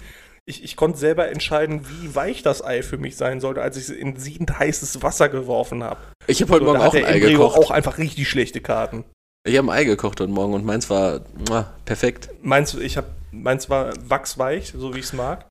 Ich, 0.46 0.64
ich 0.64 0.74
konnte 0.74 0.98
selber 0.98 1.28
entscheiden, 1.28 1.82
wie 1.88 2.14
weich 2.14 2.42
das 2.42 2.64
Ei 2.64 2.82
für 2.82 2.96
mich 2.98 3.16
sein 3.16 3.40
sollte, 3.40 3.62
als 3.62 3.76
ich 3.76 3.84
es 3.84 3.90
in 3.90 4.16
siedend 4.16 4.58
heißes 4.58 5.02
Wasser 5.02 5.28
geworfen 5.28 5.84
habe. 5.84 6.00
Ich 6.26 6.40
habe 6.42 6.52
heute 6.52 6.64
So, 6.64 6.72
Morgen 6.72 6.82
auch 6.84 6.94
ein 6.94 7.04
Ei 7.04 7.12
Embryo 7.18 7.38
gekocht. 7.38 7.58
auch 7.58 7.70
einfach 7.70 7.98
richtig 7.98 8.28
schlechte 8.28 8.60
Karten. 8.60 9.04
Ich 9.46 9.56
habe 9.56 9.68
ein 9.70 9.78
Ei 9.78 9.84
gekocht 9.84 10.18
heute 10.20 10.32
Morgen 10.32 10.54
und 10.54 10.64
meins 10.64 10.90
war 10.90 11.20
muah, 11.48 11.72
perfekt. 11.84 12.30
Meins, 12.42 12.74
ich 12.74 12.96
hab, 12.96 13.06
meins 13.30 13.70
war 13.70 13.92
wachsweich, 14.08 14.72
so 14.76 14.94
wie 14.94 14.98
ich 14.98 15.04
es 15.06 15.12
mag. 15.12 15.46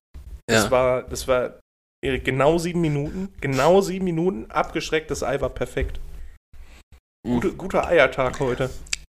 Das 0.46 0.64
Ja. 0.64 0.70
war, 0.70 1.02
das 1.04 1.26
war 1.28 1.59
Erik, 2.02 2.24
genau 2.24 2.58
sieben 2.58 2.80
Minuten. 2.80 3.32
Genau 3.40 3.80
sieben 3.80 4.04
Minuten. 4.04 4.50
Abgeschreckt, 4.50 5.10
das 5.10 5.22
Ei 5.22 5.40
war 5.40 5.50
perfekt. 5.50 6.00
Gute, 7.26 7.52
guter 7.52 7.86
Eiertag 7.86 8.40
heute. 8.40 8.70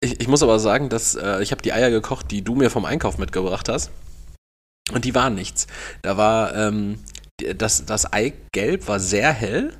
Ich, 0.03 0.19
ich 0.19 0.27
muss 0.27 0.43
aber 0.43 0.59
sagen, 0.59 0.89
dass 0.89 1.15
äh, 1.15 1.41
ich 1.41 1.51
habe 1.51 1.61
die 1.61 1.71
Eier 1.71 1.89
gekocht, 1.89 2.29
die 2.29 2.41
du 2.41 2.55
mir 2.55 2.69
vom 2.69 2.83
Einkauf 2.83 3.17
mitgebracht 3.17 3.69
hast. 3.69 3.91
Und 4.91 5.05
die 5.05 5.15
waren 5.15 5.33
nichts. 5.33 5.67
Da 6.01 6.17
war 6.17 6.53
ähm, 6.55 6.99
das, 7.55 7.85
das 7.85 8.11
Eigelb 8.11 8.87
war 8.87 8.99
sehr 8.99 9.31
hell. 9.31 9.77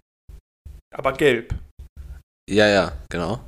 Aber 0.96 1.12
gelb, 1.14 1.54
Ja, 2.50 2.68
ja, 2.68 2.94
genau. 3.10 3.40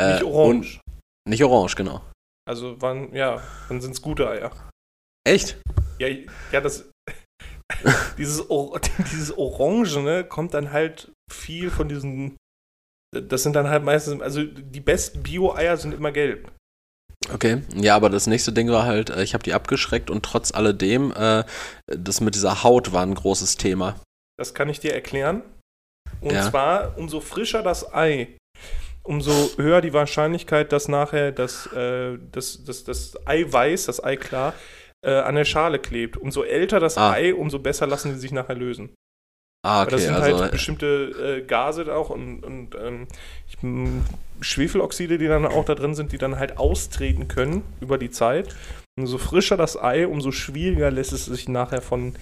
Äh, 0.00 0.14
nicht 0.14 0.24
orange. 0.24 0.80
Nicht 1.28 1.44
orange, 1.44 1.76
genau. 1.76 2.00
Also 2.48 2.80
waren, 2.80 3.14
ja, 3.14 3.42
dann 3.68 3.82
sind 3.82 3.92
es 3.92 4.00
gute 4.00 4.28
Eier. 4.30 4.50
Echt? 5.26 5.60
Ja, 5.98 6.08
ja 6.52 6.60
das. 6.62 6.88
dieses, 8.18 8.48
Or 8.50 8.80
dieses 9.12 9.36
Orangene 9.36 10.24
kommt 10.24 10.54
dann 10.54 10.72
halt 10.72 11.12
viel 11.30 11.70
von 11.70 11.88
diesen. 11.88 12.36
Das 13.12 13.42
sind 13.42 13.54
dann 13.56 13.68
halt 13.68 13.84
meistens. 13.84 14.20
Also 14.20 14.44
die 14.44 14.80
besten 14.80 15.22
Bio-Eier 15.22 15.76
sind 15.76 15.94
immer 15.94 16.12
gelb. 16.12 16.50
Okay. 17.32 17.62
Ja, 17.74 17.96
aber 17.96 18.10
das 18.10 18.26
nächste 18.26 18.52
Ding 18.52 18.70
war 18.70 18.84
halt, 18.84 19.10
äh, 19.10 19.22
ich 19.22 19.34
habe 19.34 19.44
die 19.44 19.52
abgeschreckt 19.54 20.10
und 20.10 20.24
trotz 20.24 20.52
alledem, 20.52 21.12
äh, 21.12 21.44
das 21.86 22.20
mit 22.20 22.34
dieser 22.34 22.62
Haut 22.62 22.92
war 22.92 23.02
ein 23.02 23.14
großes 23.14 23.56
Thema. 23.56 23.98
Das 24.38 24.54
kann 24.54 24.68
ich 24.68 24.80
dir 24.80 24.94
erklären. 24.94 25.42
Und 26.20 26.34
Ja. 26.34 26.48
zwar, 26.48 26.96
umso 26.98 27.20
frischer 27.20 27.62
das 27.62 27.92
Ei, 27.92 28.36
umso 29.02 29.32
höher 29.56 29.80
die 29.80 29.92
Wahrscheinlichkeit, 29.92 30.72
dass 30.72 30.88
nachher 30.88 31.32
das, 31.32 31.66
äh, 31.72 32.18
das, 32.32 32.64
das, 32.64 32.84
das 32.84 33.26
Eiweiß, 33.26 33.86
das 33.86 34.02
Eiklar, 34.02 34.54
äh, 35.04 35.12
an 35.12 35.34
der 35.34 35.44
Schale 35.44 35.78
klebt. 35.78 36.16
Umso 36.16 36.42
älter 36.42 36.80
das 36.80 36.98
Ah. 36.98 37.12
Ei, 37.12 37.34
umso 37.34 37.58
besser 37.58 37.86
lassen 37.86 38.12
die 38.12 38.18
sich 38.18 38.32
nachher 38.32 38.56
lösen. 38.56 38.94
Ah, 39.64 39.80
Weil 39.80 39.86
das 39.86 40.02
okay, 40.02 40.12
sind 40.12 40.22
also 40.22 40.40
halt 40.42 40.52
bestimmte 40.52 40.86
äh, 41.38 41.42
Gase 41.42 41.92
auch 41.94 42.10
und, 42.10 42.44
und 42.44 42.74
ähm, 42.76 43.08
ich, 43.48 43.56
Schwefeloxide, 44.40 45.18
die 45.18 45.26
dann 45.26 45.46
auch 45.46 45.64
da 45.64 45.74
drin 45.74 45.94
sind, 45.94 46.12
die 46.12 46.18
dann 46.18 46.38
halt 46.38 46.58
austreten 46.58 47.26
können 47.26 47.64
über 47.80 47.98
die 47.98 48.10
Zeit. 48.10 48.54
Umso 48.96 49.18
frischer 49.18 49.56
das 49.56 49.80
Ei, 49.80 50.06
umso 50.06 50.32
schwieriger 50.32 50.90
lässt 50.90 51.12
es 51.12 51.26
sich 51.26 51.48
nachher 51.48 51.82
von 51.82 52.14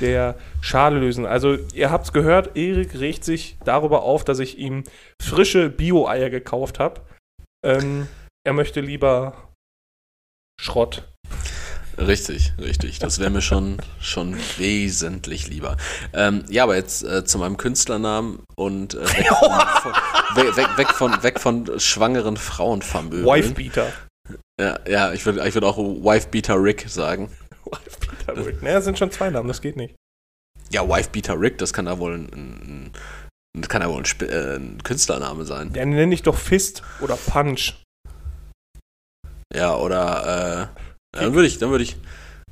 der 0.00 0.36
Schale 0.60 0.98
lösen. 0.98 1.26
Also 1.26 1.56
ihr 1.74 1.90
habt 1.90 2.06
es 2.06 2.12
gehört, 2.12 2.56
Erik 2.56 2.98
regt 2.98 3.24
sich 3.24 3.56
darüber 3.64 4.02
auf, 4.02 4.24
dass 4.24 4.38
ich 4.38 4.58
ihm 4.58 4.84
frische 5.22 5.70
Bio-Eier 5.70 6.30
gekauft 6.30 6.78
habe. 6.78 7.00
Ähm, 7.64 8.08
er 8.44 8.52
möchte 8.52 8.80
lieber 8.80 9.52
Schrott. 10.60 11.08
Richtig, 11.98 12.52
richtig. 12.58 12.98
Das 12.98 13.18
wäre 13.18 13.30
mir 13.30 13.40
schon, 13.40 13.78
schon 14.00 14.36
wesentlich 14.56 15.48
lieber. 15.48 15.76
Ähm, 16.12 16.44
ja, 16.48 16.64
aber 16.64 16.76
jetzt 16.76 17.04
äh, 17.04 17.24
zu 17.24 17.38
meinem 17.38 17.56
Künstlernamen 17.56 18.42
und 18.56 18.94
äh, 18.94 19.00
weg, 19.00 19.28
von, 19.28 19.50
von, 19.82 20.56
weg, 20.56 20.78
weg, 20.78 20.88
von, 20.88 21.22
weg 21.22 21.40
von 21.40 21.80
schwangeren 21.80 22.36
Frauenvermögen. 22.36 23.26
Wifebeater. 23.26 23.92
Ja, 24.60 24.78
ja 24.88 25.12
ich 25.12 25.24
würde 25.24 25.46
ich 25.46 25.54
würd 25.54 25.64
auch 25.64 25.78
Wifebeater 25.78 26.62
Rick 26.62 26.86
sagen. 26.88 27.30
Wifebeater. 27.64 28.46
Rick. 28.46 28.62
Naja, 28.62 28.80
sind 28.80 28.98
schon 28.98 29.10
zwei 29.10 29.30
Namen, 29.30 29.48
das 29.48 29.60
geht 29.60 29.76
nicht. 29.76 29.94
Ja, 30.70 30.88
Wifebeater 30.88 31.40
Rick, 31.40 31.58
das 31.58 31.72
kann 31.72 31.84
da 31.84 31.98
wohl 31.98 32.14
ein, 32.14 32.92
ein, 33.56 33.62
kann 33.68 33.82
ja 33.82 33.88
wohl 33.88 33.98
ein, 33.98 34.06
Sp 34.10 34.26
äh, 34.26 34.56
ein 34.56 34.82
Künstlername 34.82 35.44
sein. 35.44 35.72
Ja, 35.74 35.84
nenn 35.84 36.10
dich 36.10 36.22
doch 36.22 36.36
Fist 36.36 36.82
oder 37.00 37.16
Punch. 37.16 37.74
Ja, 39.54 39.76
oder 39.76 40.70
äh, 40.74 40.80
dann 41.14 41.34
würde 41.34 41.46
ich, 41.48 41.58
dann 41.58 41.70
würde 41.70 41.84
ich 41.84 41.96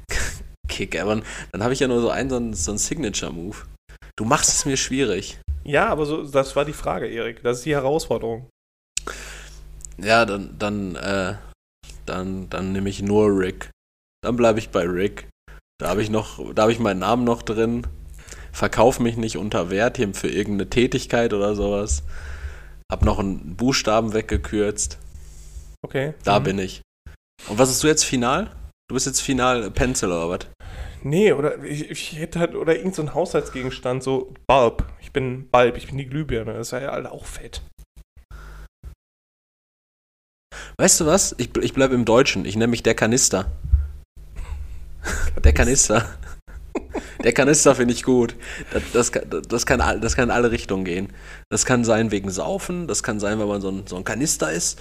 Kick, 0.69 1.01
aber 1.01 1.21
dann 1.53 1.63
habe 1.63 1.73
ich 1.73 1.81
ja 1.81 1.89
nur 1.89 2.01
so 2.01 2.11
einen, 2.11 2.31
so 2.31 2.37
einen, 2.37 2.55
so 2.55 2.71
einen 2.71 2.79
Signature-Move. 2.79 3.57
Du 4.17 4.25
machst 4.25 4.49
es 4.51 4.65
mir 4.65 4.77
schwierig. 4.77 5.39
Ja, 5.65 5.89
aber 5.89 6.07
so, 6.07 6.25
das 6.25 6.57
war 6.57 6.65
die 6.65 6.73
Frage, 6.73 7.07
Erik. 7.09 7.43
Das 7.43 7.59
ist 7.59 7.67
die 7.67 7.75
Herausforderung. 7.75 8.49
Ja, 9.99 10.25
dann, 10.25 10.57
dann, 10.59 10.97
äh, 10.97 11.35
dann, 12.07 12.49
dann 12.51 12.73
nehme 12.73 12.89
ich 12.89 13.03
nur 13.03 13.29
Rick. 13.29 13.71
Dann 14.25 14.37
bleibe 14.37 14.59
ich 14.59 14.71
bei 14.71 14.85
Rick. 14.87 15.29
Da 15.81 15.89
habe 15.89 16.03
ich 16.03 16.11
noch, 16.11 16.53
da 16.55 16.63
habe 16.63 16.73
ich 16.73 16.79
meinen 16.79 17.01
Namen 17.01 17.25
noch 17.25 17.43
drin. 17.43 17.87
Verkauf 18.53 19.01
mich 19.01 19.17
nicht 19.17 19.37
unter 19.37 19.71
Wert 19.71 19.97
hier 19.97 20.13
für 20.15 20.29
irgendeine 20.29 20.69
Tätigkeit 20.71 21.33
oder 21.33 21.55
sowas. 21.55 22.03
Hab 22.91 23.05
noch 23.05 23.19
einen 23.19 23.57
Buchstaben 23.57 24.13
weggekürzt. 24.13 24.99
Okay. 25.85 26.15
Da 26.25 26.39
Mhm. 26.41 26.45
bin 26.45 26.59
ich. 26.59 26.83
Und 27.49 27.59
was 27.59 27.70
ist 27.70 27.82
du 27.82 27.86
jetzt 27.88 28.05
final? 28.05 28.51
Du 28.88 28.95
bist 28.95 29.07
jetzt 29.07 29.20
final 29.20 29.70
Pencil 29.70 30.11
oder 30.11 30.28
was? 30.28 30.40
Nee, 31.03 31.32
oder 31.32 31.62
ich, 31.64 31.90
ich 31.90 32.18
hätte 32.18 32.38
halt, 32.38 32.55
oder 32.55 32.72
irgendein 32.74 32.95
so 32.95 33.03
ein 33.03 33.14
Haushaltsgegenstand, 33.14 34.03
so 34.03 34.32
Bulb. 34.47 34.84
Ich 35.01 35.12
bin 35.12 35.49
Bulb, 35.51 35.76
ich 35.76 35.86
bin 35.88 35.99
die 35.99 36.07
Glühbirne. 36.07 36.55
Das 36.55 36.68
ist 36.68 36.72
ja 36.72 36.93
halt 36.93 37.07
auch 37.07 37.24
fett. 37.26 37.62
Weißt 40.78 41.01
du 41.01 41.07
was? 41.07 41.34
Ich, 41.38 41.57
ich 41.57 41.74
bleibe 41.74 41.95
im 41.95 42.05
Deutschen. 42.05 42.45
Ich 42.45 42.55
nenne 42.57 42.68
mich 42.70 42.82
der 42.82 42.95
Kanister. 42.95 43.51
Der 45.43 45.53
Kanister. 45.53 46.09
Der 47.24 47.32
Kanister 47.32 47.74
finde 47.74 47.95
ich 47.95 48.05
gut. 48.05 48.36
Das, 48.72 48.82
das, 48.93 49.12
kann- 49.12 49.28
das, 49.49 49.66
kann, 49.66 50.01
das 50.01 50.16
kann 50.16 50.24
in 50.24 50.30
alle 50.30 50.51
Richtungen 50.51 50.84
gehen. 50.84 51.12
Das 51.51 51.66
kann 51.66 51.84
sein 51.84 52.11
wegen 52.11 52.30
Saufen, 52.30 52.86
das 52.86 53.03
kann 53.03 53.18
sein, 53.20 53.38
wenn 53.40 53.49
man 53.49 53.61
so 53.61 53.70
ein, 53.70 53.86
so 53.86 53.97
ein 53.97 54.05
Kanister 54.05 54.53
ist. 54.53 54.80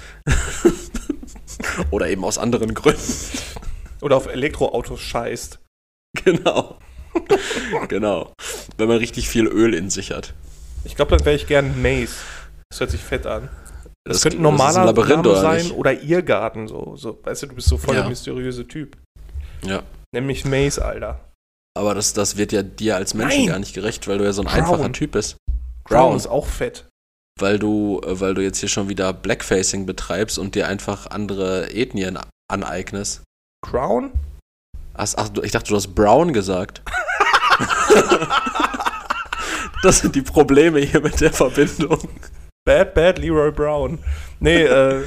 Oder 1.91 2.07
eben 2.09 2.23
aus 2.23 2.37
anderen 2.37 2.73
Gründen. 2.73 3.01
Oder 4.01 4.17
auf 4.17 4.27
Elektroautos 4.27 4.99
scheißt. 4.99 5.59
Genau. 6.25 6.77
Genau. 7.87 8.33
Wenn 8.77 8.87
man 8.87 8.97
richtig 8.97 9.29
viel 9.29 9.47
Öl 9.47 9.73
in 9.73 9.89
sich 9.89 10.11
hat. 10.11 10.33
Ich 10.83 10.95
glaube, 10.95 11.15
dann 11.15 11.25
wäre 11.25 11.35
ich 11.35 11.47
gern 11.47 11.81
Maze. 11.81 12.15
Das 12.69 12.79
hört 12.79 12.91
sich 12.91 13.01
fett 13.01 13.25
an. 13.27 13.49
Das, 14.03 14.15
Das- 14.17 14.23
könnte 14.23 14.37
ein 14.37 14.43
das 14.43 14.51
ein 14.51 14.57
normaler 14.73 14.85
Labyrinth, 14.85 15.17
Name 15.25 15.29
oder 15.29 15.41
sein 15.41 15.61
nicht? 15.63 15.73
oder 15.75 16.01
Irrgarten. 16.01 16.67
So, 16.67 16.95
so. 16.95 17.19
Weißt 17.23 17.43
du, 17.43 17.47
du 17.47 17.55
bist 17.55 17.67
so 17.67 17.77
voll 17.77 17.95
Ja. 17.95 18.01
der 18.01 18.09
mysteriöse 18.09 18.67
Typ. 18.67 18.97
Ja. 19.63 19.83
Nämlich 20.13 20.43
Maze, 20.45 20.83
Alter. 20.83 21.19
Aber 21.77 21.93
das, 21.95 22.13
das 22.13 22.35
wird 22.37 22.51
ja 22.51 22.63
dir 22.63 22.95
als 22.95 23.13
Menschen 23.13 23.41
Nein. 23.41 23.49
gar 23.49 23.59
nicht 23.59 23.73
gerecht, 23.73 24.07
weil 24.07 24.17
du 24.17 24.23
ja 24.25 24.33
so 24.33 24.41
ein 24.41 24.45
Brown. 24.47 24.57
einfacher 24.57 24.91
Typ 24.91 25.11
bist. 25.11 25.37
Brown 25.85 26.07
Brown. 26.09 26.17
ist 26.17 26.27
auch 26.27 26.45
fett. 26.47 26.85
Weil 27.41 27.59
du, 27.59 27.99
äh, 28.05 28.19
weil 28.19 28.33
du 28.33 28.41
jetzt 28.43 28.59
hier 28.59 28.69
schon 28.69 28.87
wieder 28.89 29.11
Blackfacing 29.13 29.85
betreibst 29.85 30.37
und 30.39 30.55
dir 30.55 30.67
einfach 30.67 31.07
andere 31.07 31.73
Ethnien 31.73 32.17
aneignest. 32.51 33.23
Crown? 33.65 34.11
Ach, 34.93 35.07
ach, 35.17 35.29
ich 35.43 35.51
dachte, 35.51 35.69
du 35.69 35.75
hast 35.75 35.93
Brown 35.95 36.33
gesagt. 36.33 36.81
das 39.83 39.99
sind 39.99 40.15
die 40.15 40.21
Probleme 40.21 40.79
hier 40.79 41.01
mit 41.01 41.19
der 41.21 41.33
Verbindung. 41.33 41.99
Bad, 42.65 42.93
bad 42.93 43.17
Leroy 43.19 43.51
Brown. 43.51 43.99
Nee, 44.39 44.63
äh, 44.63 45.03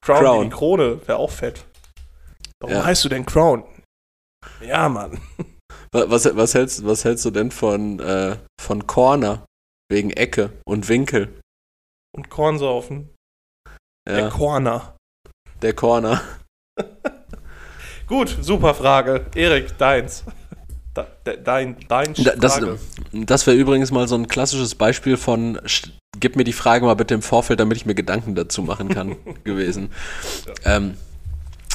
Crown, 0.00 0.20
Crown. 0.24 0.44
die 0.44 0.50
Krone. 0.56 1.00
Wäre 1.06 1.18
auch 1.18 1.30
fett. 1.30 1.64
Warum 2.60 2.76
Ja. 2.76 2.84
heißt 2.84 3.04
du 3.04 3.08
denn 3.08 3.26
Crown? 3.26 3.64
Ja, 4.66 4.88
Mann. 4.88 5.20
Wa- 5.92 6.06
Was, 6.08 6.24
was, 6.36 6.54
hältst, 6.54 6.86
was 6.86 7.04
hältst 7.04 7.24
du 7.24 7.30
denn 7.30 7.50
von, 7.50 8.00
äh, 8.00 8.36
von 8.60 8.86
Corner? 8.86 9.44
Wegen 9.90 10.10
Ecke 10.10 10.50
und 10.66 10.88
Winkel. 10.88 11.28
Und 12.16 12.30
Kornsaufen. 12.30 13.10
Der 14.08 14.18
Ja, 14.20 14.28
Corner. 14.30 14.96
der 15.62 15.74
Corner. 15.74 16.20
Gut, 18.06 18.36
super 18.40 18.74
Frage. 18.74 19.26
Erik, 19.34 19.76
deins. 19.78 20.24
De, 21.26 21.36
dein, 21.42 21.76
dein 21.88 22.14
Da- 22.14 22.36
Das, 22.36 22.54
Frage. 22.54 22.78
das 23.12 23.46
wäre 23.46 23.56
übrigens 23.56 23.90
mal 23.90 24.08
so 24.08 24.14
ein 24.14 24.28
klassisches 24.28 24.74
Beispiel 24.74 25.16
von 25.18 25.60
gib 26.18 26.36
mir 26.36 26.44
die 26.44 26.54
Frage 26.54 26.86
mal 26.86 26.94
bitte 26.94 27.12
im 27.14 27.20
Vorfeld, 27.20 27.60
damit 27.60 27.76
ich 27.76 27.84
mir 27.84 27.94
Gedanken 27.94 28.34
dazu 28.34 28.62
machen 28.62 28.88
kann, 28.88 29.16
gewesen. 29.44 29.90
Ähm, 30.64 30.96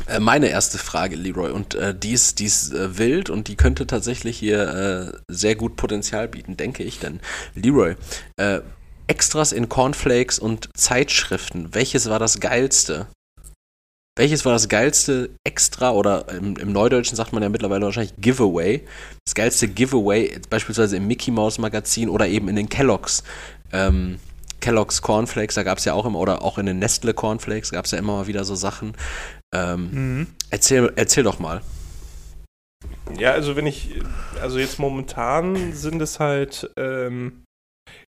äh, 0.08 0.20
meine 0.20 0.48
erste 0.48 0.80
Frage, 0.80 1.16
Leroy, 1.16 1.52
und 1.52 1.76
äh, 1.76 1.94
die 1.94 2.14
ist, 2.14 2.39
die 2.39 2.46
ist 2.46 2.74
äh, 2.74 2.98
wild 2.98 3.30
und 3.30 3.48
die 3.48 3.56
könnte 3.56 3.86
tatsächlich 3.86 4.39
hier 4.39 5.14
äh, 5.14 5.18
sehr 5.28 5.56
gut 5.56 5.76
Potenzial 5.76 6.28
bieten, 6.28 6.58
denke 6.58 6.82
ich 6.82 6.98
denn. 7.00 7.20
Leroy, 7.54 7.96
äh, 8.38 8.62
Extras 9.12 9.51
in 9.51 9.68
Cornflakes 9.68 10.39
und 10.39 10.70
Zeitschriften, 10.74 11.74
welches 11.74 12.09
war 12.09 12.18
das 12.18 12.39
geilste? 12.39 13.07
Welches 14.18 14.45
war 14.45 14.53
das 14.53 14.70
geilste 14.70 15.32
Extra 15.45 15.91
oder 15.91 16.30
im, 16.30 16.55
im 16.55 16.72
Neudeutschen 16.72 17.18
sagt 17.18 17.34
man 17.34 17.43
ja 17.43 17.49
mittlerweile 17.49 17.84
wahrscheinlich 17.84 18.14
Giveaway? 18.20 18.88
Das 19.26 19.36
geilste 19.36 19.68
Giveaway, 19.68 20.39
beispielsweise 20.49 20.95
im 20.95 21.07
Mickey 21.07 21.30
Mouse 21.30 21.57
Magazin 21.57 22.07
oder 22.07 22.26
eben 22.30 22.47
in 22.47 22.55
den 22.55 22.70
Kellogg's. 22.70 23.26
Ähm, 23.74 24.18
Kellogg's 24.62 25.01
Cornflakes, 25.01 25.55
da 25.55 25.64
gab 25.64 25.80
es 25.80 25.84
ja 25.86 25.93
auch 25.93 26.05
immer, 26.05 26.20
oder 26.20 26.41
auch 26.41 26.57
in 26.57 26.66
den 26.66 26.80
Nestle 26.80 27.14
Cornflakes 27.14 27.72
gab 27.72 27.84
es 27.84 27.91
ja 27.91 27.97
immer 27.99 28.14
mal 28.14 28.28
wieder 28.28 28.45
so 28.45 28.55
Sachen. 28.55 28.93
Ähm, 29.53 29.89
Mhm. 29.91 30.28
erzähl, 30.51 30.93
erzähl 30.95 31.26
doch 31.26 31.38
mal. 31.39 31.62
Ja, 33.18 33.32
also 33.32 33.57
wenn 33.57 33.68
ich, 33.68 33.89
also 34.41 34.57
jetzt 34.57 34.80
momentan 34.80 35.74
sind 35.74 36.01
es 36.01 36.22
halt 36.22 36.70
ähm, 36.78 37.43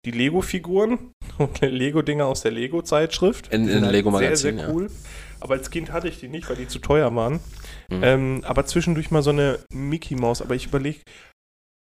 die 0.05 0.11
Lego-Figuren 0.11 1.11
und 1.37 1.61
Lego-Dinger 1.61 2.25
aus 2.25 2.41
der 2.41 2.51
Lego-Zeitschrift. 2.51 3.47
In- 3.53 3.67
in 3.67 3.81
halt 3.83 3.91
Lego-Magazin, 3.93 4.35
Sehr, 4.37 4.53
ja. 4.53 4.65
sehr 4.65 4.75
cool. 4.75 4.91
Aber 5.39 5.55
als 5.55 5.71
Kind 5.71 5.91
hatte 5.91 6.07
ich 6.07 6.19
die 6.19 6.27
nicht, 6.27 6.47
weil 6.49 6.55
die 6.55 6.67
zu 6.67 6.79
teuer 6.79 7.15
waren. 7.15 7.39
Mhm. 7.89 8.03
Ähm, 8.03 8.41
aber 8.45 8.65
zwischendurch 8.65 9.09
mal 9.09 9.23
so 9.23 9.31
eine 9.31 9.59
Mickey 9.73 10.15
Maus. 10.15 10.41
Aber 10.41 10.53
ich 10.55 10.67
überlege, 10.67 10.99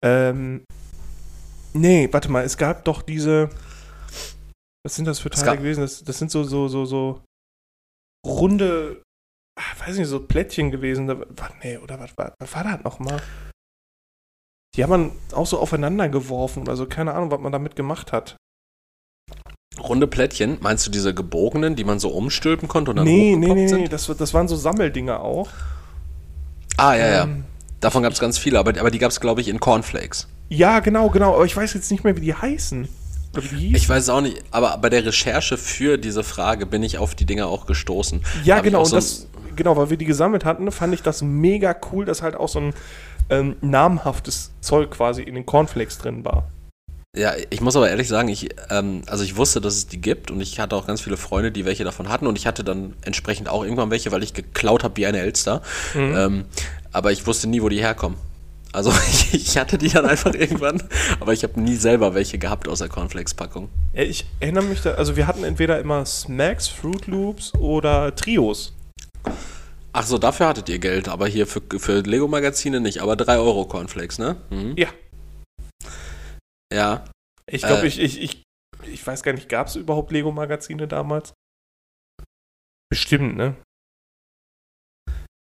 ähm, 0.04 0.64
nee, 1.74 2.08
warte 2.12 2.30
mal, 2.32 2.44
es 2.46 2.58
gab 2.58 2.86
doch 2.86 3.02
diese, 3.02 3.50
was 4.86 4.96
sind 4.96 5.06
das 5.06 5.20
für 5.20 5.30
Teile 5.30 5.58
gewesen? 5.58 5.82
Das, 5.82 6.02
das 6.04 6.18
sind 6.18 6.32
so, 6.32 6.44
so, 6.44 6.70
so, 6.70 6.86
so 6.86 7.22
runde, 8.26 9.04
ah, 9.60 9.86
weiß 9.86 9.98
nicht, 9.98 10.08
so 10.08 10.26
Plättchen 10.26 10.72
gewesen. 10.72 11.08
Da, 11.08 11.20
war, 11.20 11.54
nee, 11.62 11.78
oder 11.78 12.00
was 12.00 12.18
war, 12.18 12.34
was 12.40 12.56
war 12.56 12.64
das 12.64 12.84
nochmal? 12.84 13.22
Die 14.76 14.84
haben 14.84 14.90
man 14.90 15.12
auch 15.34 15.46
so 15.46 15.60
aufeinander 15.60 16.08
geworfen 16.08 16.62
oder 16.62 16.76
so, 16.76 16.86
keine 16.86 17.14
Ahnung, 17.14 17.30
was 17.32 17.42
man 17.42 17.52
damit 17.52 17.76
gemacht 17.76 18.12
hat. 18.14 18.38
Runde 19.80 20.08
Plättchen, 20.08 20.58
meinst 20.62 20.86
du 20.86 20.92
diese 20.92 21.14
gebogenen, 21.14 21.76
die 21.76 21.84
man 21.84 22.00
so 22.00 22.10
umstülpen 22.10 22.68
konnte 22.68 22.92
und 22.92 22.98
dann 22.98 23.06
Nee, 23.06 23.36
nee, 23.36 23.48
nee, 23.48 23.54
nee, 23.54 23.68
sind? 23.68 23.92
das, 23.92 24.06
das 24.18 24.34
waren 24.34 24.48
so 24.48 24.56
Sammeldinger 24.56 25.22
auch. 25.22 25.50
Ah, 26.78 26.96
ja, 26.96 27.08
ja. 27.08 27.24
Ähm, 27.24 27.46
Davon 27.80 28.04
gab 28.04 28.14
es 28.14 28.20
ganz 28.20 28.38
viele, 28.38 28.60
aber, 28.60 28.80
aber 28.80 28.92
die 28.92 29.00
gab 29.00 29.12
es, 29.12 29.20
glaube 29.20 29.42
ich, 29.42 29.48
in 29.48 29.60
Cornflakes. 29.60 30.28
ja, 30.50 30.80
genau, 30.80 31.10
genau, 31.10 31.36
aber 31.36 31.46
ich 31.46 31.56
weiß 31.58 31.74
jetzt 31.74 31.90
nicht 31.92 32.04
mehr, 32.04 32.16
wie 32.16 32.22
die 32.22 32.34
heißen. 32.34 32.88
Wie. 33.34 33.76
Ich 33.76 33.88
weiß 33.88 34.04
es 34.04 34.10
auch 34.10 34.22
nicht, 34.22 34.44
aber 34.52 34.78
bei 34.78 34.90
der 34.90 35.06
Recherche 35.06 35.58
für 35.58 35.98
diese 35.98 36.24
Frage 36.24 36.66
bin 36.66 36.84
ich 36.84 36.98
auf 36.98 37.16
die 37.16 37.26
Dinger 37.26 37.48
auch 37.48 37.66
gestoßen. 37.66 38.22
Ja, 38.44 38.58
ich 38.58 38.64
genau, 38.64 38.80
und 38.80 38.88
so 38.88 38.96
das, 38.98 39.28
genau, 39.56 39.78
weil 39.78 39.90
wir 39.90 39.98
die 39.98 40.06
gesammelt 40.06 40.44
hatten, 40.44 40.70
fand 40.72 40.94
ich 40.94 41.02
das 41.02 41.22
mega 41.22 41.74
cool, 41.92 42.04
dass 42.06 42.22
halt 42.22 42.36
auch 42.36 42.50
so 42.50 42.60
ein 42.60 42.74
ähm, 43.32 43.56
namhaftes 43.62 44.52
Zeug 44.62 44.92
quasi 44.92 45.24
in 45.24 45.34
den 45.34 45.46
Cornflakes 45.46 45.98
drin 45.98 46.24
war. 46.24 46.50
Ja, 47.18 47.34
ich 47.50 47.60
muss 47.60 47.76
aber 47.76 47.90
ehrlich 47.90 48.08
sagen, 48.08 48.30
ich, 48.30 48.50
ähm, 48.70 49.02
also 49.08 49.24
ich 49.24 49.36
wusste, 49.36 49.60
dass 49.60 49.76
es 49.76 49.88
die 49.88 50.00
gibt 50.00 50.32
und 50.32 50.40
ich 50.40 50.60
hatte 50.60 50.76
auch 50.76 50.88
ganz 50.88 51.02
viele 51.02 51.18
Freunde, 51.18 51.52
die 51.52 51.66
welche 51.66 51.84
davon 51.84 52.08
hatten 52.08 52.28
und 52.28 52.38
ich 52.38 52.48
hatte 52.48 52.64
dann 52.64 52.94
entsprechend 53.04 53.50
auch 53.50 53.64
irgendwann 53.64 53.90
welche, 53.90 54.12
weil 54.12 54.24
ich 54.24 54.34
geklaut 54.34 54.84
habe 54.84 54.96
wie 54.96 55.06
eine 55.06 55.20
Elster. 55.20 55.62
Mhm. 55.94 56.16
Ähm, 56.16 56.46
aber 56.94 57.12
ich 57.12 57.28
wusste 57.28 57.48
nie, 57.48 57.62
wo 57.62 57.68
die 57.68 57.82
herkommen. 57.82 58.18
Also 58.72 58.92
ich, 59.12 59.34
ich 59.34 59.58
hatte 59.58 59.78
die 59.78 59.90
dann 59.90 60.06
einfach 60.06 60.34
irgendwann, 60.34 60.82
aber 61.20 61.34
ich 61.34 61.44
habe 61.44 61.60
nie 61.60 61.76
selber 61.76 62.14
welche 62.14 62.38
gehabt 62.38 62.70
aus 62.70 62.80
der 62.80 62.88
Cornflakes-Packung. 62.88 63.68
Ja, 63.94 64.04
ich 64.04 64.26
erinnere 64.40 64.64
mich 64.64 64.82
da, 64.82 64.92
also 64.92 65.18
wir 65.18 65.28
hatten 65.28 65.44
entweder 65.44 65.80
immer 65.80 66.06
Smacks, 66.06 66.70
Fruit 66.70 67.08
Loops 67.08 67.54
oder 67.56 68.16
Trios. 68.16 68.74
Ach 69.94 70.04
so, 70.06 70.18
dafür 70.18 70.48
hattet 70.48 70.70
ihr 70.70 70.80
Geld, 70.80 71.10
aber 71.10 71.28
hier 71.28 71.46
für, 71.48 71.62
für 71.80 72.00
Lego-Magazine 72.02 72.80
nicht. 72.80 73.00
Aber 73.00 73.16
3 73.18 73.38
Euro 73.40 73.66
Cornflakes, 73.66 74.20
ne? 74.20 74.42
Mhm. 74.50 74.76
Ja. 74.78 74.90
Ja. 76.74 77.06
Ich 77.46 77.62
glaube, 77.62 77.84
Äh. 77.84 77.88
ich, 77.88 78.00
ich, 78.00 78.22
ich, 78.22 78.44
ich 78.88 79.06
weiß 79.06 79.22
gar 79.24 79.34
nicht, 79.34 79.50
gab 79.50 79.68
es 79.68 79.76
überhaupt 79.76 80.12
Lego-Magazine 80.12 80.88
damals? 80.88 81.34
Bestimmt, 82.90 83.36
ne? 83.36 83.56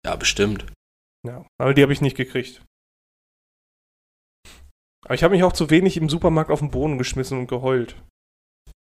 Ja, 0.07 0.17
bestimmt. 0.17 0.65
Ja, 1.27 1.45
aber 1.61 1.75
die 1.75 1.83
habe 1.83 1.93
ich 1.93 2.01
nicht 2.01 2.17
gekriegt. 2.17 2.63
Aber 5.05 5.15
ich 5.15 5.23
habe 5.23 5.35
mich 5.35 5.43
auch 5.45 5.53
zu 5.53 5.69
wenig 5.71 5.97
im 5.97 6.09
Supermarkt 6.09 6.51
auf 6.51 6.61
den 6.61 6.71
Boden 6.71 6.97
geschmissen 6.97 7.39
und 7.39 7.47
geheult. 7.49 7.97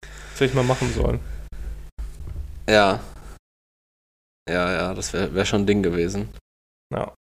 Das 0.03 0.35
hätte 0.41 0.45
ich 0.47 0.55
mal 0.55 0.65
machen 0.65 0.93
sollen. 0.93 1.21
Ja. 2.69 3.01
Ja, 4.49 4.73
ja, 4.73 4.95
das 4.95 5.13
wäre 5.13 5.35
wär 5.35 5.45
schon 5.45 5.63
ein 5.63 5.67
Ding 5.67 5.83
gewesen. 5.83 6.29
Ja. 6.95 7.13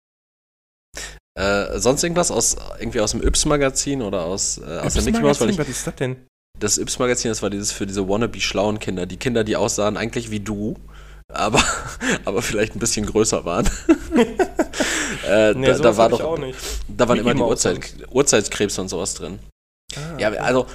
Äh, 1.38 1.78
sonst 1.80 2.02
irgendwas 2.04 2.30
aus 2.30 2.56
irgendwie 2.78 3.00
aus 3.00 3.10
dem 3.10 3.22
Yps-Magazin 3.22 4.02
oder 4.02 4.24
aus, 4.24 4.58
äh, 4.58 4.78
aus 4.78 4.94
der 4.94 5.02
Mickey 5.02 5.20
Mouse? 5.20 5.40
Weil 5.40 5.50
ich, 5.50 5.58
was 5.58 5.68
ist 5.68 5.86
das 5.86 5.96
denn? 5.96 6.16
das 6.58 6.78
Yps-Magazin, 6.78 7.30
das 7.30 7.42
war 7.42 7.50
dieses 7.50 7.72
für 7.72 7.86
diese 7.86 8.08
wannabe-schlauen 8.08 8.78
Kinder. 8.78 9.06
Die 9.06 9.16
Kinder, 9.16 9.42
die 9.42 9.56
aussahen 9.56 9.96
eigentlich 9.96 10.30
wie 10.30 10.38
du, 10.40 10.76
aber, 11.32 11.60
aber 12.24 12.42
vielleicht 12.42 12.76
ein 12.76 12.78
bisschen 12.78 13.06
größer 13.06 13.44
waren. 13.44 13.66
äh, 15.26 15.54
Nee, 15.54 15.66
da, 15.66 15.78
da 15.78 15.96
war 15.96 16.08
doch, 16.10 16.20
auch 16.20 16.38
nicht. 16.38 16.58
da 16.88 17.08
waren 17.08 17.16
Mickey 17.16 17.30
immer 17.30 17.34
die 17.34 17.42
Uhrzeit, 17.50 17.94
Uhrzeitkrebs 18.12 18.78
und 18.78 18.88
sowas 18.88 19.14
drin. 19.14 19.40
Ah, 19.96 20.18
Ja, 20.18 20.28
also 20.34 20.66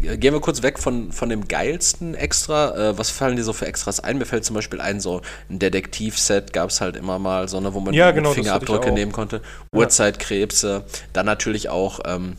gehen 0.00 0.34
wir 0.34 0.40
kurz 0.40 0.62
weg 0.62 0.78
von, 0.78 1.12
von 1.12 1.28
dem 1.28 1.48
geilsten 1.48 2.14
Extra. 2.14 2.90
Äh, 2.90 2.98
was 2.98 3.10
fallen 3.10 3.36
dir 3.36 3.44
so 3.44 3.52
für 3.52 3.66
Extras 3.66 4.00
ein? 4.00 4.18
Mir 4.18 4.26
fällt 4.26 4.44
zum 4.44 4.54
Beispiel 4.54 4.80
ein, 4.80 5.00
so 5.00 5.22
ein 5.50 5.58
Detektivset 5.58 6.52
gab 6.52 6.70
es 6.70 6.80
halt 6.80 6.96
immer 6.96 7.18
mal, 7.18 7.48
so, 7.48 7.60
ne, 7.60 7.74
wo 7.74 7.80
man 7.80 7.94
Ja, 7.94 8.10
genau, 8.10 8.32
Fingerabdrücke 8.32 8.92
nehmen 8.92 9.12
konnte. 9.12 9.42
Ja. 9.72 9.78
Uhrzeitkrebse. 9.78 10.84
Dann 11.12 11.26
natürlich 11.26 11.68
auch 11.68 12.00
ähm, 12.04 12.36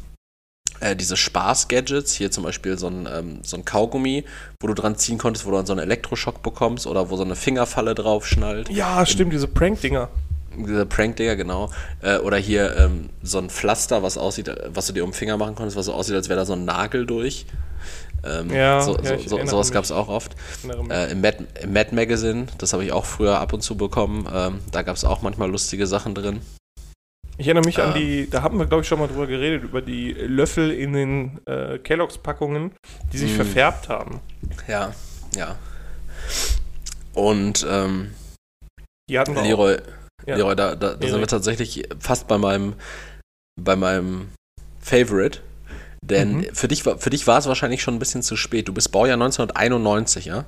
äh, 0.80 0.96
diese 0.96 1.18
Spaß-Gadgets. 1.18 2.14
Hier 2.14 2.32
zum 2.32 2.44
Beispiel 2.44 2.78
so 2.78 2.88
ein, 2.88 3.08
ähm, 3.12 3.40
so 3.44 3.58
ein 3.58 3.66
Kaugummi, 3.66 4.26
wo 4.60 4.68
du 4.68 4.74
dran 4.74 4.98
ziehen 4.98 5.18
konntest, 5.18 5.46
wo 5.46 5.52
du 5.52 5.58
dann 5.58 5.66
so 5.66 5.74
einen 5.74 5.82
Elektroschock 5.82 6.44
bekommst 6.44 6.88
oder 6.88 7.10
wo 7.10 7.16
so 7.16 7.24
eine 7.24 7.36
Fingerfalle 7.36 7.96
drauf 7.96 8.28
schnallt. 8.28 8.70
Ja, 8.70 9.06
stimmt, 9.06 9.34
diese 9.34 9.48
Prank-Dinger. 9.48 10.10
Dieser 10.58 10.86
Prank-Digger, 10.86 11.36
genau. 11.36 11.72
Äh, 12.02 12.18
oder 12.18 12.38
hier 12.38 12.76
ähm, 12.78 13.10
so 13.22 13.40
ein 13.40 13.50
Pflaster, 13.50 14.04
was 14.04 14.18
aussieht, 14.18 14.48
äh, 14.48 14.70
was 14.74 14.88
du 14.88 14.94
dir 14.94 15.04
um 15.04 15.10
den 15.12 15.16
Finger 15.16 15.38
machen 15.38 15.56
konntest, 15.56 15.78
was 15.78 15.86
so 15.88 15.94
aussieht, 15.94 16.16
als 16.16 16.30
wäre 16.30 16.40
da 16.40 16.46
so 16.46 16.54
ein 16.54 16.66
Nagel 16.66 17.06
durch. 17.06 17.46
Ähm, 18.26 18.52
Ja, 18.52 18.82
so, 18.82 18.98
ja, 19.00 19.18
so, 19.20 19.46
sowas 19.46 19.72
gab 19.72 19.84
es 19.84 19.92
auch 19.92 20.08
oft. 20.08 20.36
Äh, 20.90 21.12
Im 21.12 21.22
Mad, 21.22 21.38
im 21.62 21.74
Mad 21.74 21.94
Magazine, 21.94 22.48
das 22.58 22.72
habe 22.74 22.86
ich 22.86 22.92
auch 22.92 23.06
früher 23.06 23.40
ab 23.40 23.52
und 23.54 23.62
zu 23.62 23.76
bekommen. 23.76 24.28
Ähm, 24.34 24.60
da 24.72 24.82
gab 24.82 24.96
es 24.96 25.04
auch 25.04 25.22
manchmal 25.22 25.50
lustige 25.50 25.88
Sachen 25.88 26.16
drin. 26.16 26.40
Ich 27.38 27.48
erinnere 27.48 27.66
mich 27.66 27.80
an 27.82 27.96
ähm. 27.96 28.00
die, 28.00 28.30
da 28.30 28.44
haben 28.44 28.60
wir, 28.60 28.68
glaube 28.68 28.84
ich, 28.84 28.88
schon 28.88 29.00
mal 29.00 29.08
drüber 29.08 29.26
geredet, 29.28 29.64
über 29.64 29.82
die 29.82 30.12
Löffel 30.14 30.72
in 30.72 30.94
den 30.94 31.40
äh, 31.48 31.80
Kelloggs-Packungen, 31.80 32.72
die 33.12 33.18
sich 33.18 33.34
Mm. 33.34 33.36
verfärbt 33.38 33.90
haben. 33.90 34.20
Ja, 34.68 34.94
ja. 35.36 35.56
Und 37.14 37.66
ähm, 37.70 38.12
Die 39.10 39.18
hatten 39.20 39.36
wir 39.36 39.58
auch. 39.58 39.78
Ja. 40.26 40.36
Leroy, 40.38 40.56
da, 40.56 40.76
da, 40.76 40.96
da 40.96 41.08
sind 41.08 41.20
wir 41.20 41.28
tatsächlich 41.28 41.84
fast 42.00 42.28
bei 42.28 42.38
meinem, 42.38 42.76
bei 43.62 43.76
meinem 43.76 44.30
Favorite. 44.82 45.40
Denn 46.06 46.38
Mhm. 46.38 46.46
für 46.56 46.68
dich, 46.68 46.86
war- 46.86 46.98
für 46.98 47.10
dich 47.10 47.28
war 47.28 47.38
es 47.40 47.46
wahrscheinlich 47.48 47.82
schon 47.82 47.96
ein 47.96 48.00
bisschen 48.00 48.24
zu 48.24 48.36
spät. 48.36 48.68
Du 48.68 48.74
bist 48.74 48.92
Baujahr 48.92 49.18
1991, 49.18 50.26
ja? 50.26 50.46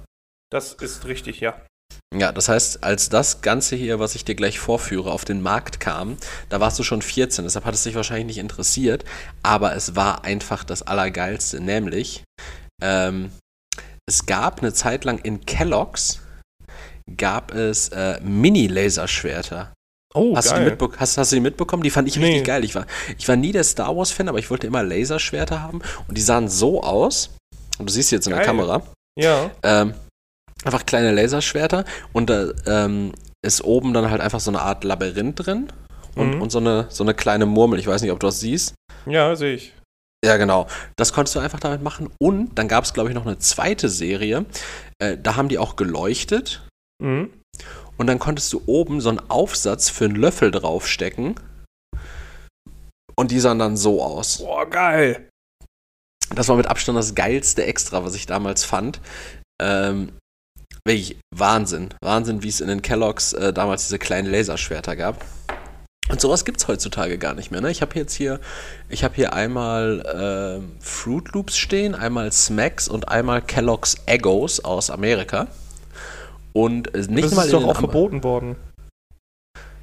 Das 0.52 0.74
ist 0.74 1.06
richtig, 1.06 1.40
ja. 1.40 1.62
Ja, 2.14 2.32
das 2.32 2.50
heißt, 2.50 2.84
als 2.84 3.10
das 3.10 3.42
Ganze 3.42 3.76
hier, 3.76 4.00
was 4.00 4.16
ich 4.16 4.26
dir 4.26 4.36
gleich 4.36 4.60
vorführe, 4.60 5.12
auf 5.12 5.26
den 5.26 5.42
Markt 5.42 5.80
kam, 5.80 6.18
da 6.50 6.60
warst 6.60 6.78
du 6.80 6.84
schon 6.84 7.02
14, 7.02 7.44
deshalb 7.46 7.66
hat 7.66 7.74
es 7.74 7.84
dich 7.84 7.96
wahrscheinlich 7.96 8.26
nicht 8.28 8.38
interessiert, 8.38 9.04
aber 9.44 9.76
es 9.76 9.96
war 9.96 10.24
einfach 10.24 10.64
das 10.64 10.82
Allergeilste, 10.84 11.60
nämlich 11.62 12.24
ähm, 12.82 13.32
es 14.08 14.26
gab 14.26 14.60
eine 14.60 14.74
Zeit 14.74 15.04
lang 15.06 15.20
in 15.20 15.46
Kellogg's 15.46 16.22
gab 17.18 17.54
es 17.54 17.90
äh, 17.90 18.20
Mini-Laserschwerter. 18.22 19.74
Oh, 20.14 20.36
Hast, 20.36 20.48
du 20.52 20.54
die 20.54 20.60
geil. 20.62 20.70
mitbe 20.70 20.90
hast, 20.98 21.18
hast 21.18 21.32
du 21.32 21.36
die 21.36 21.42
mitbekommen? 21.42 21.84
Die 21.84 21.90
fand 21.90 22.08
ich 22.08 22.16
Nee. 22.18 22.26
richtig 22.26 22.46
geil. 22.46 22.64
Ich 22.64 22.74
war, 22.74 22.86
ich 23.18 23.28
war 23.28 23.36
nie 23.36 23.52
der 23.52 23.66
Star 23.66 23.96
Wars-Fan, 23.96 24.30
aber 24.30 24.40
ich 24.40 24.50
wollte 24.50 24.66
immer 24.66 24.82
Laserschwerter 24.82 25.62
haben 25.62 25.82
und 26.08 26.18
die 26.18 26.22
sahen 26.22 26.48
so 26.48 26.82
aus, 26.84 27.32
und 27.78 27.90
du 27.90 27.94
siehst 27.94 28.10
sie 28.10 28.16
jetzt 28.16 28.26
in 28.28 28.32
der 28.32 28.40
Geil. 28.40 28.46
Kamera, 28.48 28.82
Ja, 29.20 29.52
ähm, 29.64 29.94
einfach 30.64 30.86
kleine 30.86 31.12
Laserschwerter 31.12 31.84
und 32.14 32.30
da 32.30 32.48
ähm, 32.66 33.12
ist 33.46 33.62
oben 33.64 33.94
dann 33.94 34.10
halt 34.10 34.22
einfach 34.22 34.40
so 34.40 34.52
eine 34.52 34.62
Art 34.62 34.86
Labyrinth 34.86 35.46
drin 35.46 35.68
und, 36.16 36.36
Mhm. 36.36 36.42
und 36.42 36.50
so, 36.52 36.60
eine, 36.60 36.86
so 36.90 37.04
eine 37.04 37.14
kleine 37.14 37.46
Murmel. 37.46 37.78
Ich 37.80 37.88
weiß 37.88 38.02
nicht, 38.02 38.12
ob 38.12 38.20
du 38.22 38.28
das 38.28 38.40
siehst. 38.40 38.74
ja, 39.06 39.36
sehe 39.36 39.56
ich. 39.56 39.74
Ja, 40.26 40.38
genau. 40.38 40.66
Das 40.96 41.12
konntest 41.14 41.36
du 41.36 41.40
einfach 41.40 41.60
damit 41.60 41.84
machen. 41.84 42.10
Und 42.20 42.58
dann 42.58 42.68
gab 42.68 42.84
es, 42.86 42.94
glaube 42.94 43.10
ich, 43.10 43.16
noch 43.16 43.28
eine 43.28 43.38
zweite 43.38 43.90
Serie. 43.90 44.46
Äh, 44.98 45.18
da 45.22 45.36
haben 45.36 45.50
die 45.50 45.60
auch 45.60 45.76
geleuchtet. 45.76 46.66
Mhm. 47.02 47.32
Und 47.98 48.08
dann 48.08 48.20
konntest 48.20 48.52
du 48.54 48.62
oben 48.66 49.02
so 49.02 49.10
einen 49.10 49.30
Aufsatz 49.30 49.90
für 49.90 50.06
einen 50.06 50.16
Löffel 50.16 50.52
draufstecken. 50.52 51.36
Und 53.18 53.32
die 53.32 53.40
sahen 53.40 53.60
dann 53.60 53.78
so 53.78 54.04
aus. 54.04 54.40
Boah, 54.40 54.70
geil. 54.70 55.30
Das 56.34 56.50
war 56.50 56.58
mit 56.58 56.68
Abstand 56.68 56.98
das 56.98 57.16
geilste 57.16 57.66
Extra, 57.66 58.04
was 58.04 58.16
ich 58.16 58.26
damals 58.26 58.66
fand. 58.66 59.00
Ähm, 59.62 60.12
wirklich 60.86 61.18
Wahnsinn. 61.34 61.94
Wahnsinn, 62.04 62.44
wie 62.44 62.50
es 62.50 62.60
in 62.60 62.68
den 62.68 62.82
Kelloggs 62.82 63.32
äh, 63.34 63.54
damals 63.54 63.84
diese 63.84 64.00
kleinen 64.00 64.30
Laserschwerter 64.30 64.96
gab. 64.96 65.24
Und 66.10 66.22
sowas 66.22 66.46
gibt 66.46 66.60
es 66.60 66.68
heutzutage 66.68 67.18
gar 67.18 67.34
nicht 67.34 67.52
mehr. 67.52 67.62
Ne? 67.62 67.72
Ich 67.72 67.82
habe 67.82 67.96
jetzt 67.96 68.14
hier, 68.14 68.40
ich 68.90 69.04
habe 69.04 69.16
hier 69.16 69.34
einmal 69.34 70.04
ähm, 70.14 70.76
Fruit 70.80 71.32
Loops 71.34 71.58
stehen, 71.58 71.96
einmal 71.96 72.32
Smacks 72.32 72.88
und 72.88 73.08
einmal 73.08 73.42
Kellogg's 73.42 73.96
Eggos 74.06 74.60
aus 74.60 74.92
Amerika. 74.92 75.48
Und 76.56 76.94
äh, 76.96 77.00
nicht 77.10 77.26
das 77.26 77.36
mal 77.36 77.44
ist 77.46 77.54
doch 77.54 77.64
auch 77.66 77.76
Am- 77.76 77.82
verboten 77.84 78.24
worden. 78.24 78.56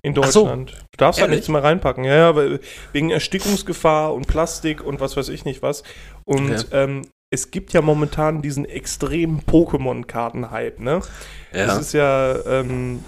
In 0.04 0.18
Ach 0.18 0.24
so. 0.30 0.40
Deutschland. 0.40 0.70
Du 0.90 0.96
darfst 0.96 1.20
halt 1.20 1.28
Ehrlich? 1.28 1.38
nichts 1.42 1.48
mehr 1.48 1.62
reinpacken. 1.62 2.02
Ja, 2.04 2.14
ja, 2.16 2.34
weil 2.36 2.58
wegen 2.92 3.10
Erstickungsgefahr 3.10 4.12
und 4.14 4.26
Plastik 4.26 4.82
und 4.84 5.00
was 5.00 5.16
weiß 5.16 5.28
ich 5.28 5.44
nicht 5.44 5.62
was. 5.62 5.84
Und 6.24 6.50
Okay. 6.50 6.64
ähm, 6.72 7.02
es 7.30 7.50
gibt 7.50 7.72
ja 7.72 7.82
momentan 7.82 8.42
diesen 8.42 8.64
extremen 8.64 9.42
Pokémon-Karten-Hype, 9.42 10.80
ne? 10.80 11.02
Das 11.52 11.66
Ja. 11.68 11.78
ist 11.78 11.92
ja 11.92 12.46
ähm, 12.46 13.04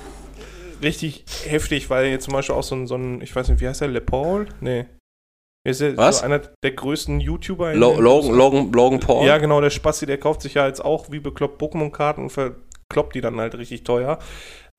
richtig 0.82 1.24
heftig, 1.47 1.91
weil 1.91 2.07
jetzt 2.07 2.24
zum 2.27 2.35
Beispiel 2.35 2.55
auch 2.55 2.62
so 2.62 2.77
ein, 2.77 2.86
so 2.86 2.95
ein 2.97 3.20
ich 3.23 3.35
weiß 3.35 3.49
nicht, 3.49 3.61
wie 3.61 3.66
heißt 3.69 3.81
der, 3.81 3.89
Le 3.89 4.01
Paul? 4.01 4.47
Nee. 4.61 4.85
Ist 5.66 5.81
ja 5.81 5.97
Was? 5.97 6.19
So 6.19 6.27
einer 6.27 6.39
der 6.62 6.73
größten 6.73 7.20
YouTuber 7.20 7.73
in 7.73 7.78
Lo 7.81 7.99
Logan. 7.99 8.35
Logan, 8.36 8.73
Logan 8.73 9.01
Paul. 9.01 9.27
Ja, 9.27 9.39
genau, 9.39 9.61
der 9.62 9.70
Spasti, 9.70 10.05
der 10.07 10.19
kauft 10.19 10.43
sich 10.43 10.55
ja 10.55 10.66
jetzt 10.66 10.85
auch 10.85 11.11
wie 11.11 11.20
bekloppt 11.20 11.61
Pokémon-Karten 11.61 12.23
und 12.23 12.31
verkloppt 12.90 13.15
die 13.15 13.20
dann 13.20 13.40
halt 13.40 13.55
richtig 13.56 13.85
teuer. 13.85 14.19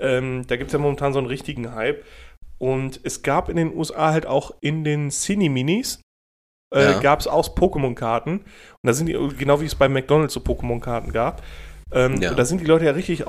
Ähm, 0.01 0.45
da 0.47 0.57
gibt 0.57 0.69
es 0.69 0.73
ja 0.73 0.79
momentan 0.79 1.13
so 1.13 1.19
einen 1.19 1.27
richtigen 1.27 1.73
Hype. 1.73 2.03
Und 2.57 2.99
es 3.03 3.21
gab 3.21 3.49
in 3.49 3.57
den 3.57 3.75
USA 3.75 4.11
halt 4.11 4.25
auch 4.25 4.51
in 4.61 4.83
den 4.83 5.11
Cine-Minis, 5.11 6.01
äh, 6.73 6.83
Ja. 6.83 6.99
gab 6.99 7.19
es 7.19 7.27
auch 7.27 7.55
Pokémon-Karten. 7.55 8.39
Und 8.39 8.45
da 8.83 8.93
sind 8.93 9.07
die, 9.07 9.13
genau 9.37 9.61
wie 9.61 9.65
es 9.65 9.75
bei 9.75 9.89
McDonalds 9.89 10.33
so 10.33 10.39
Pokémon-Karten 10.39 11.11
gab. 11.11 11.43
Ähm, 11.91 12.21
Ja. 12.21 12.33
da 12.33 12.45
sind 12.45 12.61
die 12.61 12.65
Leute 12.65 12.85
ja 12.85 12.91
richtig 12.91 13.25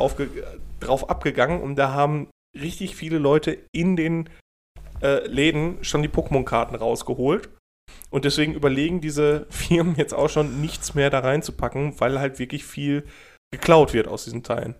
drauf 0.81 1.11
abgegangen 1.11 1.61
und 1.61 1.77
da 1.77 1.93
haben 1.93 2.29
richtig 2.59 2.97
viele 2.97 3.19
Leute 3.19 3.59
in 3.73 3.97
den 3.97 4.29
äh, 5.03 5.27
Läden 5.27 5.85
schon 5.85 6.03
die 6.03 6.09
Pokémon-Karten 6.09 6.75
rausgeholt. 6.75 7.51
Und 8.11 8.25
deswegen 8.25 8.55
überlegen 8.55 9.01
diese 9.01 9.47
Firmen 9.51 9.95
jetzt 9.97 10.15
auch 10.15 10.29
schon 10.31 10.61
nichts 10.61 10.95
mehr 10.95 11.11
da 11.11 11.19
reinzupacken, 11.21 12.01
weil 12.01 12.19
halt 12.19 12.39
wirklich 12.39 12.65
viel 12.65 13.05
geklaut 13.53 13.93
wird 13.93 14.09
aus 14.09 14.25
diesen 14.25 14.43
Teilen. 14.43 14.75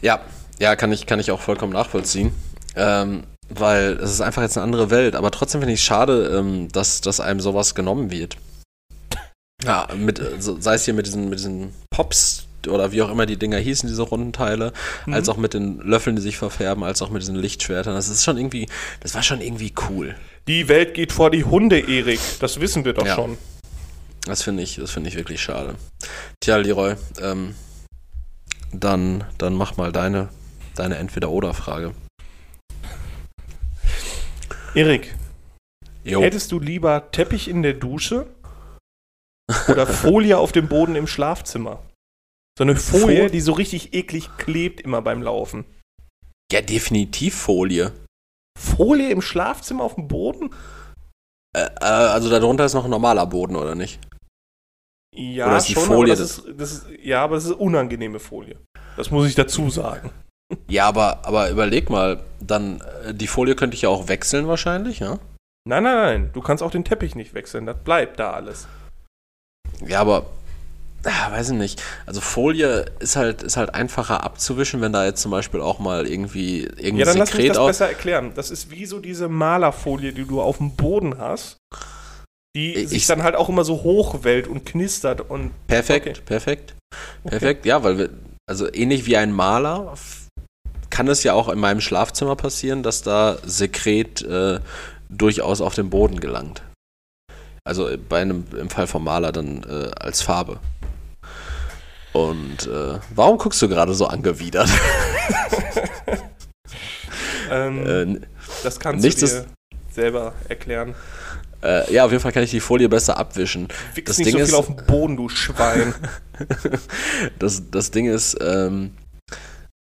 Ja, 0.00 0.20
ja, 0.58 0.76
kann 0.76 0.92
ich, 0.92 1.06
kann 1.06 1.20
ich 1.20 1.30
auch 1.30 1.40
vollkommen 1.40 1.72
nachvollziehen. 1.72 2.32
Ähm, 2.76 3.24
weil 3.48 3.92
es 4.02 4.10
ist 4.10 4.20
einfach 4.20 4.42
jetzt 4.42 4.56
eine 4.56 4.64
andere 4.64 4.90
Welt. 4.90 5.14
Aber 5.16 5.30
trotzdem 5.30 5.60
finde 5.60 5.74
ich 5.74 5.80
es 5.80 5.86
schade, 5.86 6.28
ähm, 6.38 6.68
dass, 6.70 7.00
dass 7.00 7.18
einem 7.20 7.40
sowas 7.40 7.74
genommen 7.74 8.10
wird. 8.10 8.36
Ja, 9.64 9.88
mit, 9.96 10.20
äh, 10.20 10.36
sei 10.38 10.74
es 10.74 10.84
hier 10.84 10.94
mit 10.94 11.06
diesen, 11.06 11.28
mit 11.30 11.40
diesen 11.40 11.74
Pops 11.90 12.46
oder 12.68 12.92
wie 12.92 13.02
auch 13.02 13.10
immer 13.10 13.26
die 13.26 13.36
Dinger 13.36 13.56
hießen, 13.58 13.88
diese 13.88 14.02
runden 14.02 14.32
Teile, 14.32 14.72
Mhm. 15.06 15.14
als 15.14 15.28
auch 15.28 15.36
mit 15.36 15.52
den 15.52 15.78
Löffeln, 15.80 16.14
die 16.14 16.22
sich 16.22 16.36
verfärben, 16.36 16.84
als 16.84 17.02
auch 17.02 17.10
mit 17.10 17.22
diesen 17.22 17.34
Lichtschwertern. 17.34 17.94
Das 17.94 18.08
ist 18.08 18.22
schon 18.22 18.38
irgendwie, 18.38 18.68
das 19.00 19.16
war 19.16 19.24
schon 19.24 19.40
irgendwie 19.40 19.72
cool. 19.88 20.14
Die 20.46 20.68
Welt 20.68 20.94
geht 20.94 21.10
vor 21.12 21.30
die 21.32 21.42
Hunde, 21.42 21.80
Erik. 21.80 22.20
Das 22.38 22.60
wissen 22.60 22.84
wir 22.84 22.92
doch 22.92 23.04
Ja. 23.06 23.16
schon. 23.16 23.36
Das 24.28 24.42
finde 24.42 24.62
ich, 24.62 24.76
das 24.76 24.90
finde 24.90 25.08
ich 25.08 25.16
wirklich 25.16 25.40
schade. 25.40 25.74
Tja, 26.40 26.56
Leroy, 26.56 26.96
ähm, 27.20 27.54
dann, 28.72 29.24
dann 29.38 29.54
mach 29.54 29.78
mal 29.78 29.90
deine, 29.90 30.28
deine 30.74 30.96
Entweder-Oder-Frage. 30.96 31.94
Erik, 34.74 35.16
Jo. 36.04 36.20
hättest 36.20 36.52
du 36.52 36.60
lieber 36.60 37.10
Teppich 37.10 37.48
in 37.48 37.62
der 37.62 37.72
Dusche 37.72 38.26
oder 39.66 39.86
Folie 39.86 40.36
auf 40.36 40.52
dem 40.52 40.68
Boden 40.68 40.94
im 40.94 41.06
Schlafzimmer? 41.06 41.82
So 42.58 42.64
eine 42.64 42.76
Folie, 42.76 43.22
Fol- 43.28 43.30
die 43.30 43.40
so 43.40 43.52
richtig 43.52 43.94
eklig 43.94 44.28
klebt 44.36 44.82
immer 44.82 45.00
beim 45.00 45.22
Laufen. 45.22 45.64
Ja, 46.52 46.60
definitiv 46.60 47.34
Folie. 47.34 47.92
Folie 48.58 49.10
im 49.10 49.22
Schlafzimmer 49.22 49.84
auf 49.84 49.94
dem 49.94 50.06
Boden? 50.06 50.50
Äh, 51.56 51.62
äh, 51.80 51.84
also 51.84 52.28
darunter 52.28 52.66
ist 52.66 52.74
noch 52.74 52.84
ein 52.84 52.90
normaler 52.90 53.26
Boden, 53.26 53.56
oder 53.56 53.74
nicht? 53.74 54.00
Ja, 55.18 55.46
Oder 55.46 55.56
ist 55.56 55.68
die 55.68 55.74
schon, 55.74 55.82
Folie 55.82 56.12
aber 56.12 56.20
das 56.22 56.38
ist, 56.38 56.44
das 56.56 56.72
ist, 56.72 56.86
ja, 57.02 57.24
aber 57.24 57.34
das 57.34 57.46
ist 57.46 57.52
unangenehme 57.52 58.20
Folie. 58.20 58.56
Das 58.96 59.10
muss 59.10 59.26
ich 59.26 59.34
dazu 59.34 59.68
sagen. 59.68 60.10
Ja, 60.66 60.86
aber, 60.88 61.26
aber 61.26 61.50
überleg 61.50 61.90
mal, 61.90 62.22
dann, 62.40 62.82
äh, 63.04 63.12
die 63.12 63.26
Folie 63.26 63.54
könnte 63.54 63.74
ich 63.74 63.82
ja 63.82 63.90
auch 63.90 64.08
wechseln 64.08 64.48
wahrscheinlich, 64.48 64.98
ja? 64.98 65.18
Nein, 65.68 65.82
nein, 65.82 65.96
nein, 65.96 66.30
du 66.32 66.40
kannst 66.40 66.62
auch 66.62 66.70
den 66.70 66.84
Teppich 66.84 67.14
nicht 67.14 67.34
wechseln, 67.34 67.66
das 67.66 67.76
bleibt 67.84 68.18
da 68.18 68.30
alles. 68.30 68.66
Ja, 69.86 70.00
aber, 70.00 70.24
ah, 71.04 71.32
weiß 71.32 71.50
ich 71.50 71.58
nicht. 71.58 71.82
Also 72.06 72.22
Folie 72.22 72.86
ist 72.98 73.16
halt, 73.16 73.42
ist 73.42 73.58
halt 73.58 73.74
einfacher 73.74 74.24
abzuwischen, 74.24 74.80
wenn 74.80 74.94
da 74.94 75.04
jetzt 75.04 75.20
zum 75.20 75.30
Beispiel 75.30 75.60
auch 75.60 75.80
mal 75.80 76.06
irgendwie 76.06 76.62
Ja, 76.62 76.70
irgendein 76.78 76.98
dann 77.08 77.18
lass 77.18 77.34
mich 77.34 77.42
Sekret 77.42 77.56
das 77.56 77.66
besser 77.66 77.88
erklären. 77.88 78.32
Das 78.34 78.50
ist 78.50 78.70
wie 78.70 78.86
so 78.86 79.00
diese 79.00 79.28
Malerfolie, 79.28 80.14
die 80.14 80.24
du 80.24 80.40
auf 80.40 80.56
dem 80.56 80.76
Boden 80.76 81.18
hast, 81.18 81.58
die 82.58 82.74
Ich- 82.74 82.88
sich 82.88 83.06
dann 83.06 83.22
halt 83.22 83.36
auch 83.36 83.48
immer 83.48 83.64
so 83.64 83.82
hochwellt 83.84 84.48
und 84.48 84.66
knistert 84.66 85.20
und 85.20 85.52
Perfekt, 85.68 86.08
Okay. 86.08 86.20
perfekt, 86.26 86.74
perfekt. 87.24 87.66
Ja, 87.66 87.82
weil 87.84 87.98
wir, 87.98 88.10
also 88.48 88.66
ähnlich 88.72 89.06
wie 89.06 89.16
ein 89.16 89.30
Maler 89.32 89.94
kann 90.90 91.06
es 91.08 91.22
ja 91.22 91.34
auch 91.34 91.48
in 91.48 91.58
meinem 91.60 91.80
Schlafzimmer 91.80 92.34
passieren, 92.34 92.82
dass 92.82 93.02
da 93.02 93.38
Sekret 93.44 94.22
äh, 94.22 94.58
durchaus 95.08 95.60
auf 95.60 95.74
den 95.74 95.90
Boden 95.90 96.18
gelangt. 96.20 96.62
Also 97.64 97.88
bei 98.08 98.22
einem, 98.22 98.44
im 98.58 98.70
Fall 98.70 98.86
vom 98.86 99.04
Maler 99.04 99.30
dann 99.30 99.62
äh, 99.64 99.90
als 100.00 100.22
Farbe. 100.22 100.58
Und 102.14 102.66
äh, 102.66 102.98
warum 103.14 103.36
guckst 103.38 103.60
du 103.62 103.68
gerade 103.68 103.92
so 103.94 104.06
angewidert? 104.06 104.70
ähm, 107.50 107.86
äh, 107.86 108.20
das 108.62 108.80
kannst 108.80 109.04
nichts 109.04 109.20
du 109.20 109.26
dir 109.26 109.44
selber 109.92 110.32
erklären. 110.48 110.94
Äh, 111.62 111.92
ja, 111.92 112.04
auf 112.04 112.10
jeden 112.10 112.22
Fall 112.22 112.32
kann 112.32 112.42
ich 112.42 112.50
die 112.50 112.60
Folie 112.60 112.88
besser 112.88 113.16
abwischen. 113.18 113.68
Wichs 113.94 114.06
Das 114.08 114.18
nicht 114.18 114.28
Ding 114.28 114.36
so 114.36 114.42
ist- 114.42 114.48
viel 114.50 114.58
auf 114.58 114.66
den 114.66 114.86
Boden, 114.86 115.16
du 115.16 115.28
Schwein. 115.28 115.94
Das, 117.40 117.62
das 117.70 117.90
Ding 117.90 118.06
ist, 118.06 118.36
ähm, 118.40 118.92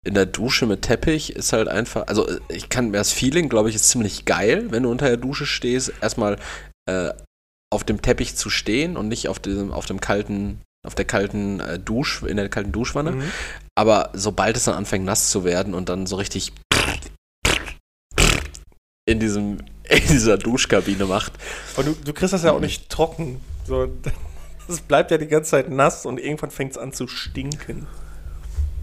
in 0.07 0.13
der 0.15 0.27
Dusche 0.27 0.67
mit 0.67 0.83
Teppich 0.83 1.35
ist 1.35 1.53
halt 1.55 1.69
einfach, 1.69 2.07
also 2.09 2.29
äh, 2.29 2.41
ich 2.51 2.69
kann 2.69 2.91
mir 2.91 2.99
das 2.99 3.11
Feeling, 3.13 3.49
glaube 3.49 3.71
ich, 3.71 3.75
ist 3.75 3.89
ziemlich 3.89 4.25
geil, 4.27 4.67
wenn 4.71 4.83
du 4.83 4.91
unter 4.91 5.07
der 5.07 5.17
Dusche 5.17 5.47
stehst, 5.47 5.93
erstmal 6.03 6.39
äh, 6.91 7.11
auf 7.73 7.85
dem 7.85 8.03
Teppich 8.03 8.37
zu 8.37 8.51
stehen 8.51 8.97
und 8.99 9.09
nicht 9.09 9.29
auf 9.29 9.39
diesem, 9.39 9.73
auf 9.73 9.87
dem 9.87 10.01
kalten, 10.01 10.61
auf 10.87 10.95
der 10.95 11.07
kalten 11.07 11.61
äh, 11.61 11.79
Dusch, 11.79 12.23
in 12.23 12.37
der 12.37 12.51
kalten 12.51 12.73
Duschwanne. 12.73 13.13
Mhm. 13.13 13.23
Aber 13.79 14.11
sobald 14.13 14.57
es 14.59 14.65
dann 14.65 14.75
anfängt 14.75 15.07
nass 15.07 15.31
zu 15.31 15.45
werden 15.45 15.73
und 15.73 15.89
dann 15.89 16.07
so 16.07 16.17
richtig 16.17 16.53
in 19.09 19.21
diesem, 19.21 19.59
in 19.89 20.07
dieser 20.09 20.39
Duschkabine 20.39 21.07
macht, 21.07 21.33
Und 21.77 21.87
du, 21.87 21.97
du 22.05 22.13
kriegst 22.13 22.33
das 22.33 22.43
ja 22.45 22.53
auch 22.53 22.61
nicht 22.61 22.89
trocken. 22.89 23.41
So, 23.67 23.89
das 24.69 24.81
bleibt 24.81 25.11
ja 25.11 25.19
die 25.19 25.27
ganze 25.27 25.51
Zeit 25.51 25.71
nass 25.71 26.07
und 26.07 26.19
irgendwann 26.19 26.51
fängt 26.51 26.73
es 26.73 26.79
an 26.79 26.93
zu 26.93 27.09
stinken. 27.09 27.87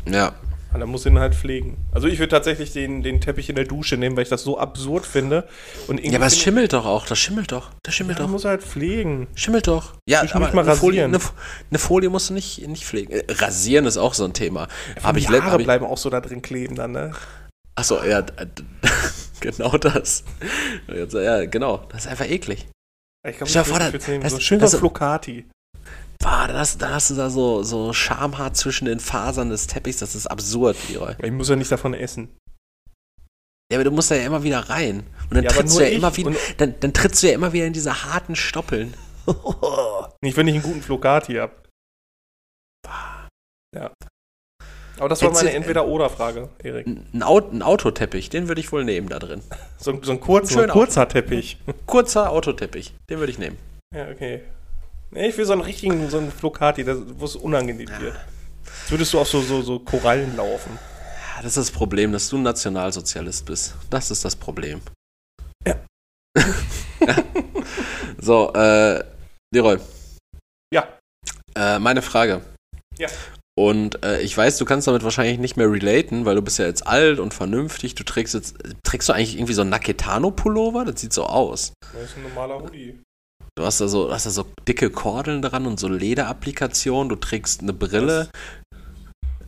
ja, 0.05 0.34
Und 0.73 0.80
dann 0.81 0.89
muss 0.89 1.05
ihn 1.05 1.17
halt 1.19 1.35
pflegen. 1.35 1.77
Also 1.91 2.07
ich 2.07 2.19
würde 2.19 2.30
tatsächlich 2.30 2.73
den, 2.73 3.01
den 3.01 3.21
Teppich 3.21 3.49
in 3.49 3.55
der 3.55 3.65
Dusche 3.65 3.97
nehmen, 3.97 4.15
weil 4.15 4.23
ich 4.23 4.30
das 4.30 4.43
so 4.43 4.57
absurd 4.59 5.05
finde. 5.05 5.47
Und 5.88 6.03
ja, 6.03 6.15
aber 6.15 6.27
es 6.27 6.38
schimmelt 6.38 6.73
doch 6.73 6.85
auch, 6.85 7.05
das 7.05 7.17
schimmelt 7.17 7.51
doch, 7.51 7.71
das 7.84 7.95
schimmelt 7.95 8.19
ja, 8.19 8.26
doch. 8.26 8.31
muss 8.31 8.45
halt 8.45 8.61
pflegen. 8.61 9.27
Schimmelt 9.35 9.67
doch. 9.67 9.93
Ja, 10.07 10.23
Ich 10.23 10.35
aber 10.35 10.53
mal 10.53 10.63
eine, 10.63 10.76
Folie, 10.76 11.05
eine, 11.05 11.19
eine 11.69 11.80
Folie 11.80 12.09
musst 12.09 12.30
du 12.30 12.34
nicht, 12.34 12.67
nicht 12.67 12.85
pflegen. 12.85 13.11
Äh, 13.11 13.23
rasieren 13.30 13.85
ist 13.85 13.97
auch 13.97 14.13
so 14.13 14.26
ein 14.26 14.34
Thema. 14.34 14.67
Habe 15.01 15.19
die 15.19 15.26
ich, 15.26 15.31
Haare 15.31 15.51
hab 15.51 15.59
ich 15.59 15.65
bleiben 15.65 15.85
auch 15.85 15.97
so 15.97 16.09
da 16.09 16.21
drin 16.21 16.41
kleben 16.41 16.76
dann, 16.76 16.91
ne? 16.91 17.13
Achso, 17.76 18.03
ja, 18.03 18.23
genau 19.41 19.77
das. 19.77 20.23
Ja, 21.13 21.45
genau. 21.45 21.77
Das 21.89 22.05
ist 22.05 22.11
einfach 22.11 22.29
eklig. 22.29 22.67
Ich 23.27 23.37
glaube, 23.37 23.47
ich 23.47 23.53
dir 23.53 23.65
vor, 23.65 23.77
würd- 23.77 23.79
das- 23.79 23.93
würd 23.93 24.07
nehmen. 24.07 24.23
das- 24.23 24.33
so 24.33 24.39
schön 24.39 24.59
das- 24.59 24.71
so 24.71 24.77
Flocati. 24.79 25.45
Boah, 26.21 26.47
dann 26.47 26.57
hast, 26.57 26.81
dann 26.81 26.93
hast 26.93 27.09
du 27.11 27.15
da 27.15 27.29
so, 27.29 27.63
so 27.63 27.93
Schamhaar 27.93 28.53
zwischen 28.53 28.85
den 28.85 28.99
Fasern 28.99 29.49
des 29.49 29.67
Teppichs. 29.67 29.99
Das 29.99 30.15
ist 30.15 30.27
absurd, 30.27 30.75
Leroy. 30.89 31.15
Ich 31.21 31.31
muss 31.31 31.47
ja 31.49 31.55
nicht 31.55 31.71
davon 31.71 31.93
essen. 31.93 32.29
Ja, 33.71 33.77
aber 33.77 33.83
du 33.85 33.91
musst 33.91 34.11
da 34.11 34.15
ja 34.15 34.25
immer 34.25 34.43
wieder 34.43 34.59
rein. 34.69 35.05
Und 35.29 35.35
dann 35.35 35.43
Ja, 35.43 35.51
trittst 35.51 35.77
du 35.77 35.81
ja 35.81 35.87
ich 35.87 35.95
immer 35.95 36.15
wieder, 36.17 36.31
dann, 36.57 36.75
dann 36.79 36.93
trittst 36.93 37.21
du 37.23 37.27
ja 37.27 37.33
immer 37.33 37.53
wieder 37.53 37.67
in 37.67 37.73
diese 37.73 38.03
harten 38.03 38.35
Stoppeln. 38.35 38.93
Nicht, 40.21 40.35
wenn 40.35 40.47
ich 40.47 40.55
einen 40.55 40.63
guten 40.63 40.81
Flocati 40.81 41.35
habe. 41.35 41.53
Aber 44.99 45.09
das 45.09 45.21
war 45.21 45.31
meine 45.31 45.51
Entweder-Oder-Frage, 45.53 46.49
Erik. 46.63 46.85
Ein, 46.88 47.23
Aut 47.23 47.53
ein 47.53 47.61
Autoteppich, 47.61 48.30
den 48.30 48.47
würde 48.47 48.59
ich 48.61 48.71
wohl 48.71 48.84
nehmen 48.84 49.09
da 49.09 49.19
drin. 49.19 49.41
So, 49.77 49.91
ein- 49.91 50.03
so 50.03 50.11
ein, 50.11 50.19
kurz, 50.19 50.51
so 50.51 50.59
ein 50.59 50.69
kurzer 50.69 51.07
Teppich. 51.07 51.57
Kurzer 51.85 52.31
Autoteppich, 52.31 52.93
den 53.09 53.19
würde 53.19 53.31
ich 53.31 53.39
nehmen. 53.39 53.57
Ja, 53.95 54.09
okay. 54.09 54.41
Nee, 55.11 55.30
ich 55.30 55.38
will 55.38 55.45
so 55.45 55.53
einen 55.53 55.61
richtigen, 55.61 56.09
so 56.09 56.17
einen 56.17 56.31
Flocati, 56.31 56.85
wo 57.17 57.23
es 57.26 57.35
unangenehm 57.38 57.88
wird. 57.99 58.13
Jetzt 58.65 58.91
würdest 58.91 59.13
du 59.13 59.19
auf 59.19 59.27
so, 59.30 59.39
so, 59.41 59.61
so 59.61 59.80
Korallen 59.80 60.35
laufen. 60.35 60.77
Ja, 61.35 61.41
das 61.43 61.55
ist 61.55 61.69
das 61.69 61.71
Problem, 61.71 62.11
dass 62.11 62.27
du 62.30 62.38
ein 62.38 62.43
Nationalsozialist 62.43 63.45
bist. 63.45 63.73
Das 63.89 64.11
ist 64.11 64.26
das 64.26 64.35
Problem. 64.35 64.81
Ja. 65.65 65.76
so, 68.17 68.51
äh, 68.53 69.03
Leroy. 69.53 69.77
Ja. 70.73 70.88
Äh, 71.55 71.80
meine 71.80 72.01
Frage. 72.01 72.41
Ja. 72.97 73.07
Und 73.60 74.06
äh, 74.06 74.22
ich 74.22 74.38
weiß, 74.38 74.57
du 74.57 74.64
kannst 74.64 74.88
damit 74.88 75.03
wahrscheinlich 75.03 75.38
nicht 75.38 75.57
mehr 75.57 75.69
relaten, 75.69 76.23
weil 76.23 76.36
du 76.36 76.41
bist 76.41 76.60
ja 76.60 76.65
jetzt 76.65 76.88
alt 76.88 77.19
und 77.19 77.34
vernünftig. 77.34 77.94
Du 77.94 78.06
trägst 78.06 78.34
jetzt, 78.34 78.56
trägst 78.84 79.10
du 79.10 79.14
eigentlich 79.14 79.36
irgendwie 79.36 79.52
so 79.52 79.64
einen 79.64 79.69
Naketano-Pullover? 79.72 80.86
Das 80.86 81.02
sieht 81.02 81.11
so 81.11 81.26
aus. 81.26 81.73
Das 81.91 82.03
ist 82.03 82.15
ein 82.15 82.23
normaler 82.23 82.64
Hoodie. 82.64 83.02
Du 83.57 83.65
hast 83.65 83.81
da 83.81 83.90
so, 83.90 84.14
hast 84.14 84.26
da 84.26 84.30
so 84.30 84.45
dicke 84.65 84.90
Kordeln 84.90 85.41
dran 85.41 85.65
und 85.65 85.77
so 85.77 85.90
Lederapplikationen. 85.90 87.10
Du 87.10 87.18
trägst 87.18 87.61
eine 87.61 87.73
Brille. 87.73 88.30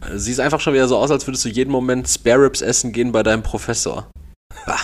Äh, 0.02 0.18
Siehst 0.18 0.42
einfach 0.42 0.60
schon 0.60 0.74
wieder 0.74 0.90
so 0.90 0.98
aus, 0.98 1.10
als 1.10 1.26
würdest 1.26 1.46
du 1.46 1.50
jeden 1.50 1.72
Moment 1.72 2.10
Spare 2.10 2.44
Ribs 2.44 2.62
essen 2.62 2.92
gehen 2.92 3.14
bei 3.14 3.24
deinem 3.24 3.44
Professor. 3.44 4.12
Bah. 4.66 4.78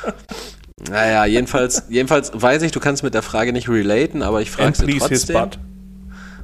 naja, 0.90 1.26
jedenfalls, 1.26 1.84
jedenfalls 1.90 2.32
weiß 2.34 2.62
ich, 2.62 2.72
du 2.72 2.80
kannst 2.80 3.04
mit 3.04 3.14
der 3.14 3.22
Frage 3.22 3.52
nicht 3.52 3.68
relaten, 3.68 4.20
aber 4.20 4.42
ich 4.42 4.50
frage 4.50 4.76
sie 4.76 4.86
please 4.86 5.08
his 5.08 5.26
trotzdem. 5.26 5.36
butt. 5.36 5.58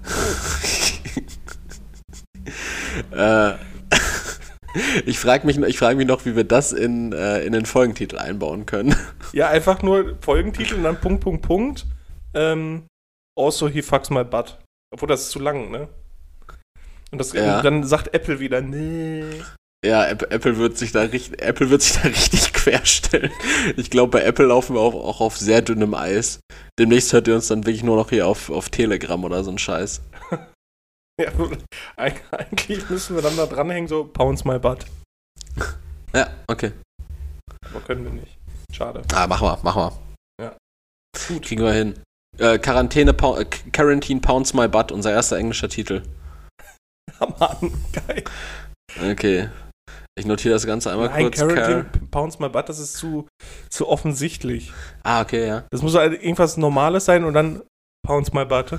äh, 3.18 3.54
ich 5.06 5.18
frage 5.18 5.46
mich, 5.46 5.58
ich 5.58 5.78
frag 5.78 5.96
mich 5.96 6.06
noch, 6.06 6.24
wie 6.24 6.36
wir 6.36 6.44
das 6.44 6.72
in, 6.72 7.12
äh, 7.12 7.42
in 7.44 7.52
den 7.52 7.66
Folgentitel 7.66 8.18
einbauen 8.18 8.66
können. 8.66 8.94
Ja, 9.32 9.48
einfach 9.48 9.82
nur 9.82 10.16
Folgentitel 10.20 10.74
und 10.76 10.84
dann 10.84 11.00
Punkt, 11.00 11.20
Punkt, 11.22 11.42
Punkt. 11.42 11.86
Ähm, 12.34 12.84
also 13.38 13.68
he 13.68 13.82
fucks 13.82 14.10
my 14.10 14.24
butt. 14.24 14.58
Obwohl, 14.92 15.08
das 15.08 15.22
ist 15.22 15.30
zu 15.30 15.38
lang, 15.38 15.70
ne? 15.70 15.88
Und, 17.10 17.18
das, 17.18 17.32
Ja. 17.32 17.58
und 17.58 17.64
dann 17.64 17.84
sagt 17.84 18.14
Apple 18.14 18.38
wieder, 18.40 18.60
nee. 18.60 19.24
Ja, 19.84 20.06
App- 20.06 20.32
Apple 20.32 20.56
wird 20.58 20.76
sich 20.76 20.92
da 20.92 21.02
richtig, 21.02 21.40
Apple 21.40 21.70
wird 21.70 21.82
sich 21.82 21.96
da 22.00 22.08
richtig 22.08 22.52
querstellen. 22.52 23.30
Ich 23.76 23.90
glaube, 23.90 24.10
bei 24.18 24.24
Apple 24.24 24.46
laufen 24.46 24.74
wir 24.74 24.80
auch, 24.80 24.94
auch 24.94 25.20
auf 25.20 25.36
sehr 25.38 25.62
dünnem 25.62 25.94
Eis. 25.94 26.40
Demnächst 26.78 27.12
hört 27.12 27.28
ihr 27.28 27.34
uns 27.34 27.48
dann 27.48 27.64
wirklich 27.64 27.82
nur 27.84 27.96
noch 27.96 28.10
hier 28.10 28.26
auf, 28.26 28.50
auf 28.50 28.68
Telegram 28.70 29.22
oder 29.24 29.44
so 29.44 29.50
ein 29.50 29.58
Scheiß. 29.58 30.00
Ja, 31.20 31.32
eig- 31.96 32.22
eigentlich 32.30 32.88
müssen 32.88 33.16
wir 33.16 33.22
dann 33.22 33.36
da 33.36 33.46
dranhängen, 33.46 33.88
so 33.88 34.04
pounds 34.04 34.44
my 34.44 34.58
butt. 34.58 34.86
Ja, 36.14 36.28
okay. 36.46 36.72
Aber 37.70 37.80
können 37.80 38.04
wir 38.04 38.12
nicht. 38.12 38.38
Schade. 38.72 39.02
Ah, 39.12 39.26
mach 39.26 39.42
mal, 39.42 39.58
mach 39.62 39.74
mal. 39.74 39.92
Ja. 40.40 40.56
Gut. 41.26 41.42
Kriegen 41.42 41.64
wir 41.64 41.72
hin. 41.72 41.98
Äh, 42.38 42.58
Quarantäne, 42.58 43.10
äh, 43.10 43.44
Quarantine 43.72 44.20
Pounds 44.20 44.54
My 44.54 44.68
Butt, 44.68 44.92
unser 44.92 45.10
erster 45.10 45.38
englischer 45.38 45.68
Titel. 45.68 46.02
Mann, 47.18 47.72
geil. 47.92 48.24
Okay. 49.10 49.48
Ich 50.16 50.26
notiere 50.26 50.54
das 50.54 50.66
Ganze 50.66 50.90
einmal 50.92 51.08
Nein, 51.08 51.24
kurz. 51.24 51.38
Carrington 51.38 51.90
Car 51.92 52.00
pounds 52.10 52.38
my 52.40 52.48
butt, 52.48 52.68
das 52.68 52.78
ist 52.80 52.94
zu, 52.94 53.28
zu 53.70 53.88
offensichtlich. 53.88 54.72
ah, 55.04 55.20
okay, 55.20 55.46
ja. 55.46 55.64
Das 55.70 55.82
muss 55.82 55.94
halt 55.94 56.12
irgendwas 56.20 56.56
Normales 56.56 57.04
sein 57.04 57.24
und 57.24 57.34
dann 57.34 57.62
pounds 58.06 58.32
my 58.32 58.44
butt. 58.44 58.78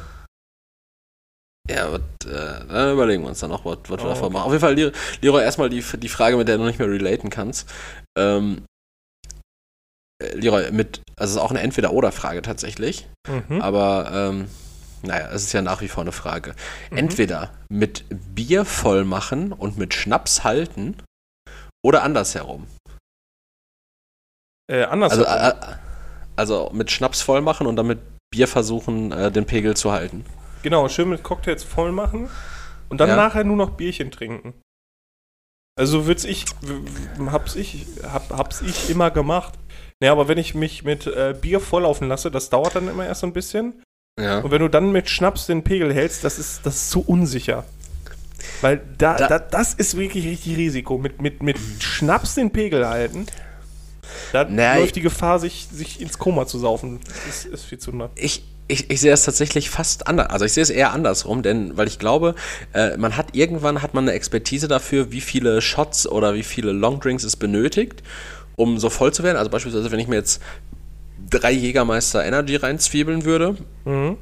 Ja, 1.69 1.91
wat, 1.91 2.01
äh, 2.25 2.65
dann 2.67 2.93
überlegen 2.93 3.21
wir 3.23 3.29
uns 3.29 3.39
dann 3.39 3.51
noch, 3.51 3.63
was 3.63 3.77
wir 3.87 3.93
Oh, 3.93 4.09
davon 4.09 4.25
okay. 4.25 4.33
machen. 4.33 4.45
Auf 4.45 4.51
jeden 4.51 4.61
Fall, 4.61 4.93
Leroy, 5.21 5.43
erstmal 5.43 5.69
die, 5.69 5.81
die 5.97 6.09
Frage, 6.09 6.35
mit 6.35 6.47
der 6.47 6.57
du 6.57 6.63
nicht 6.63 6.79
mehr 6.79 6.89
relaten 6.89 7.29
kannst. 7.29 7.69
Ähm, 8.17 8.63
äh, 10.21 10.33
Leroy, 10.35 10.71
mit, 10.71 11.01
also 11.15 11.31
es 11.31 11.35
ist 11.37 11.41
auch 11.41 11.51
eine 11.51 11.61
Entweder-Oder-Frage 11.61 12.41
tatsächlich, 12.41 13.07
Mhm. 13.27 13.61
aber 13.61 14.09
ähm, 14.13 14.47
naja, 15.03 15.29
es 15.31 15.43
ist 15.43 15.53
ja 15.53 15.61
nach 15.61 15.81
wie 15.81 15.87
vor 15.87 16.01
eine 16.01 16.11
Frage. 16.11 16.55
Mhm. 16.89 16.97
Entweder 16.97 17.53
mit 17.69 18.03
Bier 18.35 18.65
voll 18.65 19.05
machen 19.05 19.53
und 19.53 19.77
mit 19.77 19.93
Schnaps 19.93 20.43
halten 20.43 20.97
oder 21.85 22.01
andersherum. 22.03 22.65
Äh, 24.71 24.83
anders. 24.83 25.11
Also, 25.11 25.23
äh, 25.25 25.53
also 26.35 26.69
mit 26.73 26.89
Schnaps 26.91 27.21
voll 27.21 27.41
machen 27.41 27.67
und 27.67 27.75
dann 27.75 27.87
mit 27.87 27.99
Bier 28.31 28.47
versuchen, 28.47 29.11
äh, 29.11 29.31
den 29.31 29.45
Pegel 29.45 29.75
zu 29.77 29.91
halten. 29.91 30.25
Genau, 30.63 30.87
schön 30.89 31.09
mit 31.09 31.23
Cocktails 31.23 31.63
voll 31.63 31.91
machen 31.91 32.29
und 32.89 32.99
dann 32.99 33.09
Ja. 33.09 33.15
nachher 33.15 33.43
nur 33.43 33.55
noch 33.57 33.71
Bierchen 33.71 34.11
trinken. 34.11 34.53
Also 35.77 36.05
würd's 36.07 36.25
ich, 36.25 36.45
hab's 37.31 37.55
ich, 37.55 37.85
hab, 38.03 38.29
hab's 38.31 38.61
ich 38.61 38.89
immer 38.89 39.11
gemacht. 39.11 39.53
Naja, 40.01 40.11
aber 40.11 40.27
wenn 40.27 40.37
ich 40.37 40.53
mich 40.55 40.83
mit 40.83 41.07
äh, 41.07 41.33
Bier 41.39 41.59
volllaufen 41.61 42.07
lasse, 42.09 42.29
das 42.31 42.49
dauert 42.49 42.75
dann 42.75 42.87
immer 42.89 43.05
erst 43.05 43.21
so 43.21 43.27
ein 43.27 43.33
bisschen. 43.33 43.81
Ja. 44.19 44.39
Und 44.39 44.51
wenn 44.51 44.61
du 44.61 44.67
dann 44.67 44.91
mit 44.91 45.09
Schnaps 45.09 45.45
den 45.45 45.63
Pegel 45.63 45.93
hältst, 45.93 46.23
das 46.25 46.37
ist, 46.39 46.65
das 46.65 46.75
ist 46.75 46.89
zu 46.89 47.01
unsicher. 47.01 47.63
Weil 48.61 48.81
da, 48.97 49.15
Da- 49.15 49.27
da, 49.27 49.39
das 49.39 49.73
ist 49.73 49.95
wirklich 49.97 50.25
richtig 50.25 50.57
Risiko. 50.57 50.97
Mit, 50.97 51.21
mit, 51.21 51.41
mit 51.43 51.57
Schnaps 51.79 52.35
den 52.35 52.51
Pegel 52.51 52.87
halten, 52.87 53.27
da 54.33 54.45
Na, 54.49 54.75
läuft 54.75 54.95
die 54.97 55.01
Gefahr, 55.01 55.39
sich, 55.39 55.67
sich 55.71 56.01
ins 56.01 56.17
Koma 56.17 56.45
zu 56.45 56.59
saufen. 56.59 56.99
Das 57.05 57.25
ist, 57.27 57.45
ist 57.45 57.63
viel 57.65 57.77
zu 57.77 57.93
nah. 57.93 58.09
Ich, 58.15 58.43
ich, 58.69 58.89
ich 58.89 59.01
sehe 59.01 59.11
es 59.11 59.23
tatsächlich 59.25 59.69
fast 59.69 60.07
anders. 60.07 60.29
Also 60.29 60.45
ich 60.45 60.53
sehe 60.53 60.63
es 60.63 60.69
eher 60.69 60.93
andersrum, 60.93 61.41
denn 61.43 61.75
weil 61.75 61.87
ich 61.87 61.99
glaube, 61.99 62.35
äh, 62.73 62.95
man 62.97 63.17
hat 63.17 63.35
irgendwann 63.35 63.81
hat 63.81 63.93
man 63.93 64.05
eine 64.05 64.13
Expertise 64.13 64.67
dafür, 64.67 65.11
wie 65.11 65.21
viele 65.21 65.61
Shots 65.61 66.07
oder 66.07 66.35
wie 66.35 66.43
viele 66.43 66.71
Longdrinks 66.71 67.23
es 67.23 67.35
benötigt, 67.35 68.03
um 68.55 68.77
so 68.77 68.89
voll 68.89 69.11
zu 69.11 69.23
werden. 69.23 69.37
Also 69.37 69.49
beispielsweise, 69.49 69.91
wenn 69.91 69.99
ich 69.99 70.07
mir 70.07 70.15
jetzt 70.17 70.41
drei 71.29 71.51
Jägermeister 71.51 72.23
Energy 72.23 72.55
reinzwiebeln 72.55 73.25
würde, 73.25 73.57
Mhm. 73.85 74.17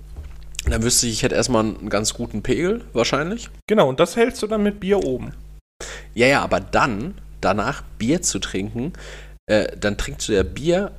dann 0.65 0.83
wüsste 0.83 1.07
ich, 1.07 1.13
ich 1.13 1.23
hätte 1.23 1.35
erstmal 1.35 1.63
einen 1.65 1.89
ganz 1.89 2.13
guten 2.13 2.41
Pegel, 2.41 2.81
wahrscheinlich. 2.93 3.49
Genau, 3.67 3.87
und 3.89 3.99
das 3.99 4.15
hältst 4.15 4.41
du 4.41 4.47
dann 4.47 4.63
mit 4.63 4.79
Bier 4.79 5.03
oben. 5.03 5.33
Ja, 6.13 6.27
ja, 6.27 6.41
aber 6.41 6.59
dann, 6.59 7.13
danach 7.41 7.83
Bier 7.99 8.21
zu 8.21 8.39
trinken, 8.39 8.93
äh, 9.45 9.75
dann 9.77 9.97
trinkst 9.97 10.27
du 10.27 10.33
ja 10.33 10.43
Bier 10.43 10.91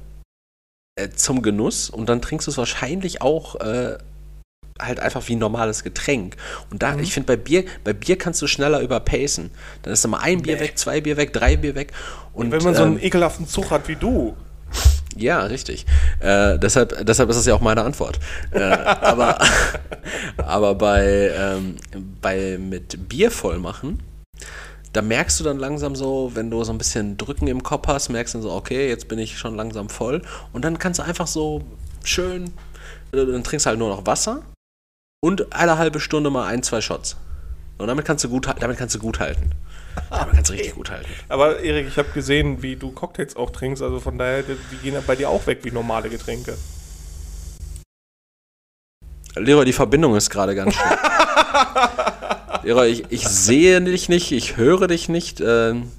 äh, 0.99 1.11
zum 1.11 1.43
Genuss 1.43 1.91
und 1.91 2.09
dann 2.09 2.21
trinkst 2.23 2.47
du 2.47 2.51
es 2.51 2.59
wahrscheinlich 2.59 3.23
auch 3.23 3.57
äh, 3.61 3.99
halt 4.81 5.01
einfach 5.01 5.27
wie 5.29 5.35
ein 5.37 5.39
normales 5.41 5.83
Getränk. 5.83 6.37
Und 6.71 6.83
da, 6.83 6.93
Mhm. 6.93 7.01
ich 7.01 7.13
finde, 7.13 7.27
bei 7.27 7.37
Bier, 7.37 7.65
bei 7.85 7.93
Bier 7.93 8.17
kannst 8.17 8.41
du 8.43 8.47
schneller 8.47 8.81
überpacen. 8.81 9.51
Dann 9.83 9.93
ist 9.93 10.07
mal 10.07 10.19
ein 10.21 10.43
Bier 10.43 10.55
Nee. 10.55 10.61
weg, 10.61 10.79
zwei 10.79 11.01
Bier 11.01 11.17
weg, 11.17 11.33
drei 11.33 11.57
Bier 11.57 11.75
weg. 11.75 11.93
Und 12.33 12.53
Wenn 12.53 12.63
man 12.63 12.75
so 12.75 12.83
einen 12.85 12.97
ähm, 12.99 13.03
ekelhaften 13.05 13.49
Zug 13.49 13.71
hat 13.71 13.89
wie 13.89 13.97
du. 13.97 14.37
ja, 15.17 15.41
richtig. 15.43 15.85
Äh, 16.21 16.59
deshalb, 16.59 17.05
deshalb 17.05 17.29
ist 17.31 17.37
das 17.37 17.47
ja 17.47 17.55
auch 17.55 17.61
meine 17.61 17.83
Antwort. 17.83 18.21
Äh, 18.53 18.61
aber 18.63 19.39
aber 20.37 20.75
bei, 20.77 21.33
ähm, 21.37 21.77
bei 22.21 22.59
mit 22.59 23.09
Bier 23.09 23.31
voll 23.33 23.59
machen, 23.59 24.01
da 24.93 25.03
merkst 25.03 25.39
du 25.39 25.45
dann 25.45 25.59
langsam 25.59 25.95
so, 25.95 26.33
wenn 26.35 26.51
du 26.51 26.63
so 26.65 26.73
ein 26.73 26.79
bisschen 26.79 27.17
Drücken 27.17 27.47
im 27.47 27.63
Kopf 27.63 27.87
hast, 27.89 28.09
merkst 28.09 28.35
du 28.35 28.39
dann 28.39 28.43
so, 28.43 28.53
okay, 28.53 28.89
jetzt 28.89 29.09
bin 29.09 29.19
ich 29.19 29.39
schon 29.39 29.55
langsam 29.55 29.89
voll. 29.89 30.23
Und 30.53 30.65
dann 30.65 30.79
kannst 30.79 30.99
du 30.99 31.05
einfach 31.05 31.27
so 31.27 31.63
schön, 32.05 32.47
äh, 33.13 33.27
dann 33.27 33.45
trinkst 33.45 33.67
du 33.67 33.69
halt 33.69 33.79
nur 33.79 33.89
noch 33.89 34.07
Wasser 34.07 34.43
und 35.21 35.55
alle 35.55 35.79
halbe 35.79 36.01
Stunde 36.01 36.31
mal 36.31 36.47
ein, 36.47 36.63
zwei 36.63 36.81
Shots. 36.81 37.17
Und 37.77 37.87
damit 37.87 38.05
kannst 38.05 38.25
du 38.25 38.29
gut, 38.29 38.49
damit 38.59 38.77
kannst 38.77 38.95
du 38.95 38.99
gut 38.99 39.21
halten. 39.21 39.53
Damit 40.11 40.35
kannst 40.35 40.51
du 40.51 40.55
richtig 40.55 40.75
gut 40.75 40.91
halten. 40.91 41.09
Aber 41.29 41.61
Erik, 41.61 41.87
ich 41.87 41.97
habe 41.97 42.09
gesehen, 42.11 42.63
wie 42.63 42.77
du 42.77 42.91
Cocktails 42.91 43.37
auch 43.37 43.51
trinkst, 43.51 43.83
also 43.83 44.01
von 44.01 44.19
daher, 44.19 44.43
die, 44.43 44.77
gehen 44.83 44.97
bei 45.07 45.17
dir 45.17 45.29
auch 45.29 45.47
weg 45.47 45.61
wie 45.63 45.71
normale 45.71 46.09
Getränke. 46.09 46.57
Leroy, 49.37 49.65
die 49.65 49.73
Verbindung 49.73 50.17
ist 50.17 50.31
gerade 50.31 50.55
ganz 50.55 50.75
schlecht. 50.75 50.99
Leroy, 52.69 52.91
ich, 52.91 53.05
ich 53.09 53.27
sehe 53.27 53.81
dich 53.81 54.11
nicht, 54.11 54.31
ich 54.31 54.59
höre 54.59 54.89
dich 54.89 55.09
nicht. 55.09 55.41
ähm, 55.41 55.91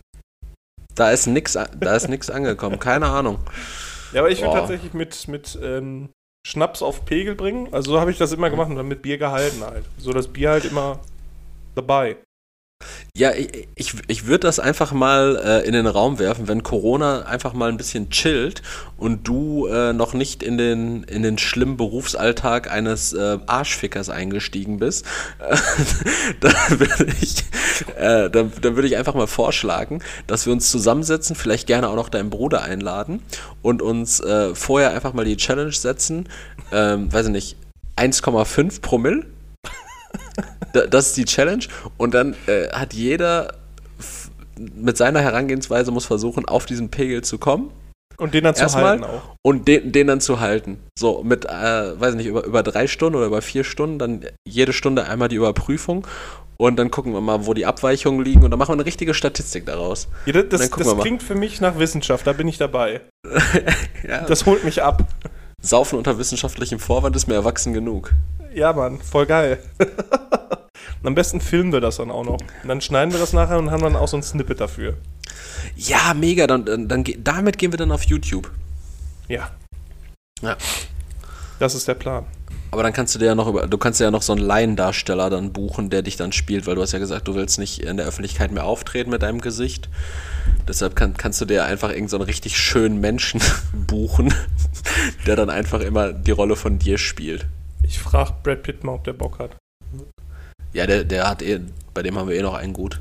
da 0.93 1.09
ist 1.09 1.25
da 1.25 1.97
nix 2.07 2.29
angekommen. 2.29 2.77
Keine 2.77 3.07
Ahnung. 3.07 3.39
Ja, 4.13 4.21
aber 4.21 4.29
ich 4.29 4.39
würde 4.41 4.53
tatsächlich 4.53 4.93
mit, 4.93 5.27
mit 5.27 5.57
ähm, 5.63 6.09
Schnaps 6.45 6.83
auf 6.83 7.05
Pegel 7.05 7.33
bringen. 7.33 7.73
Also 7.73 7.93
so 7.93 7.99
habe 7.99 8.11
ich 8.11 8.19
das 8.19 8.33
immer 8.33 8.51
gemacht 8.51 8.69
und 8.69 8.75
dann 8.75 8.87
mit 8.87 9.01
Bier 9.01 9.17
gehalten 9.17 9.63
halt. 9.63 9.83
So 9.97 10.13
das 10.13 10.27
Bier 10.27 10.51
halt 10.51 10.65
immer 10.65 10.99
dabei. 11.73 12.17
Ja, 13.15 13.33
ich, 13.33 13.67
ich, 13.75 13.93
ich 14.07 14.27
würde 14.27 14.47
das 14.47 14.59
einfach 14.59 14.93
mal 14.93 15.41
äh, 15.43 15.67
in 15.67 15.73
den 15.73 15.87
Raum 15.87 16.19
werfen, 16.19 16.47
wenn 16.47 16.63
Corona 16.63 17.23
einfach 17.23 17.53
mal 17.53 17.67
ein 17.67 17.75
bisschen 17.75 18.09
chillt 18.11 18.61
und 18.95 19.27
du 19.27 19.67
äh, 19.67 19.91
noch 19.91 20.13
nicht 20.13 20.41
in 20.41 20.57
den, 20.57 21.03
in 21.03 21.21
den 21.21 21.37
schlimmen 21.37 21.75
Berufsalltag 21.75 22.71
eines 22.71 23.11
äh, 23.11 23.39
Arschfickers 23.45 24.09
eingestiegen 24.09 24.79
bist, 24.79 25.05
äh, 25.39 25.57
dann 26.39 26.79
würde 26.79 27.13
ich, 27.21 27.43
äh, 27.97 28.29
dann, 28.29 28.53
dann 28.61 28.75
würde 28.75 28.87
ich 28.87 28.95
einfach 28.95 29.15
mal 29.15 29.27
vorschlagen, 29.27 30.01
dass 30.27 30.45
wir 30.45 30.53
uns 30.53 30.71
zusammensetzen, 30.71 31.35
vielleicht 31.35 31.67
gerne 31.67 31.89
auch 31.89 31.95
noch 31.95 32.09
deinen 32.09 32.29
Bruder 32.29 32.61
einladen 32.61 33.21
und 33.61 33.81
uns 33.81 34.21
äh, 34.21 34.55
vorher 34.55 34.91
einfach 34.91 35.11
mal 35.11 35.25
die 35.25 35.35
Challenge 35.35 35.73
setzen, 35.73 36.29
ähm, 36.71 37.11
weiß 37.11 37.25
ich 37.25 37.31
nicht, 37.33 37.57
1,5 37.97 38.81
Promille. 38.81 39.25
Da- 40.73 40.85
Das 40.87 41.07
ist 41.07 41.17
die 41.17 41.25
Challenge. 41.25 41.65
Und 41.97 42.13
dann 42.13 42.35
äh, 42.47 42.69
hat 42.69 42.93
jeder 42.93 43.53
mit 44.75 44.97
seiner 44.97 45.21
Herangehensweise 45.21 45.91
muss 45.91 46.05
versuchen, 46.05 46.45
auf 46.47 46.65
diesen 46.65 46.89
Pegel 46.89 47.23
zu 47.23 47.37
kommen 47.37 47.71
Und 48.17 48.33
den 48.33 48.43
dann 48.43 48.55
zu 48.55 48.63
Erstmal- 48.63 48.83
halten 48.85 49.03
auch. 49.05 49.35
und 49.41 49.67
den, 49.67 49.91
den 49.91 50.07
dann 50.07 50.21
zu 50.21 50.39
halten. 50.39 50.79
So 50.97 51.23
mit, 51.23 51.45
äh, 51.45 51.49
weiß 51.99 52.15
nicht, 52.15 52.25
über, 52.27 52.43
über 52.43 52.61
drei 52.61 52.87
Stunden 52.87 53.15
oder 53.15 53.25
über 53.27 53.41
vier 53.41 53.63
Stunden, 53.63 53.97
dann 53.99 54.25
jede 54.45 54.73
Stunde 54.73 55.05
einmal 55.05 55.29
die 55.29 55.37
Überprüfung. 55.37 56.05
Und 56.61 56.75
dann 56.75 56.91
gucken 56.91 57.13
wir 57.13 57.21
mal, 57.21 57.45
wo 57.45 57.53
die 57.53 57.65
Abweichungen 57.65 58.21
liegen. 58.25 58.43
Und 58.43 58.51
dann 58.51 58.59
machen 58.59 58.71
wir 58.71 58.73
eine 58.73 58.85
richtige 58.85 59.13
Statistik 59.13 59.65
daraus. 59.65 60.09
Ja, 60.25 60.33
das 60.43 60.69
das, 60.69 60.97
klingt 60.99 61.23
für 61.23 61.35
mich 61.35 61.61
nach 61.61 61.79
Wissenschaft, 61.79 62.27
da 62.27 62.33
bin 62.33 62.47
ich 62.49 62.57
dabei. 62.57 62.99
Ja. 64.07 64.21
Das 64.25 64.45
holt 64.45 64.63
mich 64.65 64.81
ab. 64.83 65.05
Saufen 65.61 65.97
unter 65.97 66.17
wissenschaftlichem 66.17 66.79
Vorwand 66.79 67.15
ist 67.15 67.27
mir 67.27 67.35
erwachsen 67.35 67.73
genug. 67.73 68.13
Ja, 68.53 68.73
Mann, 68.73 68.99
voll 69.01 69.25
geil. 69.25 69.59
Am 71.03 71.15
besten 71.15 71.41
filmen 71.41 71.71
wir 71.71 71.81
das 71.81 71.97
dann 71.97 72.11
auch 72.11 72.23
noch. 72.23 72.39
Und 72.39 72.67
dann 72.67 72.81
schneiden 72.81 73.13
wir 73.13 73.19
das 73.19 73.33
nachher 73.33 73.57
und 73.57 73.71
haben 73.71 73.83
dann 73.83 73.95
auch 73.95 74.07
so 74.07 74.17
ein 74.17 74.23
Snippet 74.23 74.59
dafür. 74.59 74.97
Ja, 75.75 76.13
mega. 76.13 76.47
Dann, 76.47 76.65
dann, 76.65 76.87
dann, 76.87 77.03
damit 77.19 77.57
gehen 77.57 77.71
wir 77.71 77.77
dann 77.77 77.91
auf 77.91 78.03
YouTube. 78.03 78.51
Ja. 79.27 79.51
Ja. 80.41 80.57
Das 81.59 81.75
ist 81.75 81.87
der 81.87 81.93
Plan. 81.93 82.25
Aber 82.71 82.83
dann 82.83 82.93
kannst 82.93 83.15
du 83.15 83.19
dir 83.19 83.25
ja 83.25 83.35
noch 83.35 83.47
über, 83.47 83.65
du 83.67 83.77
kannst 83.77 83.99
ja 83.99 84.11
noch 84.11 84.21
so 84.21 84.33
einen 84.33 84.41
Laiendarsteller 84.43 85.29
dann 85.29 85.51
buchen, 85.53 85.89
der 85.89 86.03
dich 86.03 86.17
dann 86.17 86.31
spielt, 86.31 86.67
weil 86.67 86.75
du 86.75 86.81
hast 86.81 86.91
ja 86.91 86.99
gesagt, 86.99 87.27
du 87.27 87.33
willst 87.35 87.57
nicht 87.57 87.79
in 87.81 87.97
der 87.97 88.05
Öffentlichkeit 88.05 88.51
mehr 88.51 88.65
auftreten 88.65 89.09
mit 89.09 89.23
deinem 89.23 89.41
Gesicht. 89.41 89.89
Deshalb 90.67 90.95
kann, 90.95 91.15
kannst 91.15 91.41
du 91.41 91.45
dir 91.45 91.65
einfach 91.65 91.89
irgendeinen 91.89 92.09
so 92.09 92.17
einen 92.17 92.25
richtig 92.25 92.57
schönen 92.57 92.99
Menschen 92.99 93.41
buchen, 93.73 94.33
der 95.25 95.35
dann 95.35 95.49
einfach 95.49 95.79
immer 95.81 96.13
die 96.13 96.31
Rolle 96.31 96.55
von 96.55 96.77
dir 96.77 96.97
spielt. 96.99 97.47
Ich 97.81 97.99
frage 97.99 98.33
Brad 98.43 98.61
Pitt 98.61 98.83
mal, 98.83 98.93
ob 98.93 99.03
der 99.03 99.13
Bock 99.13 99.39
hat. 99.39 99.55
Ja, 100.73 100.85
der, 100.85 101.03
der 101.03 101.27
hat 101.27 101.41
eh, 101.41 101.61
bei 101.95 102.03
dem 102.03 102.17
haben 102.17 102.29
wir 102.29 102.35
eh 102.35 102.43
noch 102.43 102.53
einen 102.53 102.73
gut. 102.73 102.99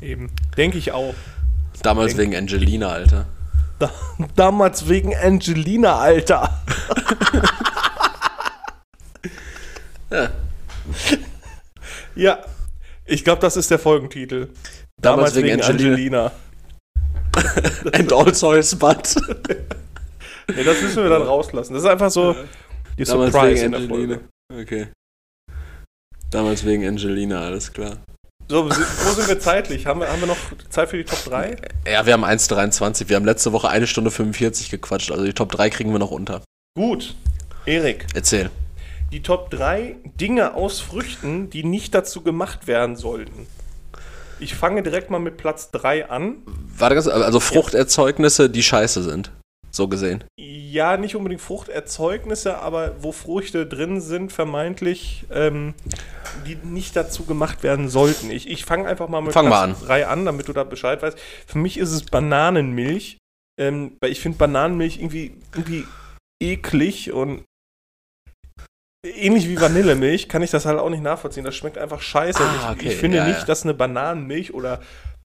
Eben. 0.00 0.30
Denke 0.56 0.76
ich 0.78 0.90
auch. 0.90 1.14
Damals 1.82 2.16
Denk- 2.16 2.32
wegen 2.32 2.36
Angelina, 2.36 2.88
Alter. 2.88 3.26
Da, 3.78 3.90
damals 4.34 4.88
wegen 4.88 5.14
Angelina, 5.16 5.98
Alter. 5.98 6.62
Ja. 10.14 10.30
Ja. 12.16 12.44
Ich 13.06 13.24
glaube, 13.24 13.40
das 13.42 13.56
ist 13.56 13.70
der 13.70 13.78
Folgentitel. 13.78 14.48
Damals 15.00 15.34
wegen 15.34 15.60
Angelina. 15.60 16.32
And 17.92 18.12
also 18.12 18.54
his 18.54 18.74
butt. 18.76 19.16
Nee, 20.54 20.62
das 20.62 20.80
müssen 20.80 21.02
wir 21.02 21.10
dann 21.10 21.22
rauslassen. 21.22 21.74
Das 21.74 21.82
ist 21.82 21.88
einfach 21.88 22.10
so 22.10 22.36
die 22.96 23.04
Damals 23.04 23.32
Surprise 23.32 23.54
wegen 23.54 23.64
in 23.64 23.72
der 23.72 23.80
Angelina. 23.80 24.20
Folge. 24.50 24.62
Okay. 24.62 24.86
Damals 26.30 26.64
wegen 26.64 26.86
Angelina, 26.86 27.42
alles 27.42 27.72
klar. 27.72 27.98
So, 28.48 28.68
wo 28.68 29.10
sind 29.12 29.28
wir 29.28 29.40
zeitlich? 29.40 29.86
Haben 29.86 30.00
wir, 30.00 30.08
haben 30.08 30.20
wir 30.20 30.28
noch 30.28 30.36
Zeit 30.68 30.90
für 30.90 30.98
die 30.98 31.04
Top 31.04 31.22
3? 31.24 31.56
Ja, 31.90 32.06
wir 32.06 32.12
haben 32.12 32.24
1,23. 32.24 33.08
Wir 33.08 33.16
haben 33.16 33.24
letzte 33.24 33.52
Woche 33.52 33.68
eine 33.68 33.86
Stunde 33.86 34.10
45 34.10 34.70
gequatscht. 34.70 35.10
Also 35.10 35.24
die 35.24 35.32
Top 35.32 35.50
3 35.50 35.70
kriegen 35.70 35.92
wir 35.92 35.98
noch 35.98 36.10
unter. 36.10 36.42
Gut. 36.76 37.14
Erik, 37.66 38.06
Erzähl. 38.14 38.50
Die 39.14 39.22
Top 39.22 39.48
3 39.50 39.94
Dinge 40.20 40.54
aus 40.54 40.80
Früchten, 40.80 41.48
die 41.48 41.62
nicht 41.62 41.94
dazu 41.94 42.22
gemacht 42.22 42.66
werden 42.66 42.96
sollten. 42.96 43.46
Ich 44.40 44.56
fange 44.56 44.82
direkt 44.82 45.08
mal 45.08 45.20
mit 45.20 45.36
Platz 45.36 45.70
3 45.70 46.10
an. 46.10 46.38
Warte 46.76 46.96
ganz, 46.96 47.06
also 47.06 47.38
Fruchterzeugnisse, 47.38 48.50
die 48.50 48.64
scheiße 48.64 49.04
sind. 49.04 49.30
So 49.70 49.86
gesehen. 49.86 50.24
Ja, 50.36 50.96
nicht 50.96 51.14
unbedingt 51.14 51.40
Fruchterzeugnisse, 51.40 52.58
aber 52.58 52.96
wo 53.02 53.12
Früchte 53.12 53.66
drin 53.66 54.00
sind, 54.00 54.32
vermeintlich, 54.32 55.26
ähm, 55.30 55.74
die 56.44 56.56
nicht 56.56 56.96
dazu 56.96 57.24
gemacht 57.24 57.62
werden 57.62 57.88
sollten. 57.88 58.32
Ich, 58.32 58.48
ich 58.50 58.64
fange 58.64 58.88
einfach 58.88 59.08
mal 59.08 59.20
mit 59.20 59.32
Fang 59.32 59.46
Platz 59.46 59.80
3 59.82 60.08
an, 60.08 60.24
damit 60.24 60.48
du 60.48 60.52
da 60.52 60.64
Bescheid 60.64 61.00
weißt. 61.02 61.16
Für 61.46 61.58
mich 61.58 61.78
ist 61.78 61.92
es 61.92 62.02
Bananenmilch, 62.02 63.18
ähm, 63.60 63.96
weil 64.00 64.10
ich 64.10 64.18
finde 64.18 64.38
Bananenmilch 64.38 64.98
irgendwie, 64.98 65.36
irgendwie 65.54 65.84
eklig 66.42 67.12
und 67.12 67.44
ähnlich 69.04 69.48
wie 69.48 69.60
Vanillemilch 69.60 70.28
kann 70.28 70.42
ich 70.42 70.50
das 70.50 70.66
halt 70.66 70.78
auch 70.78 70.90
nicht 70.90 71.02
nachvollziehen. 71.02 71.44
Das 71.44 71.54
schmeckt 71.54 71.78
einfach 71.78 72.00
scheiße. 72.00 72.42
Ah, 72.42 72.70
Und 72.70 72.76
ich, 72.76 72.78
okay, 72.86 72.88
ich 72.94 72.96
finde 73.00 73.18
ja, 73.18 73.26
nicht, 73.26 73.40
ja. 73.40 73.44
dass 73.44 73.62
eine 73.64 73.74
Bananenmilch 73.74 74.54
oder 74.54 74.80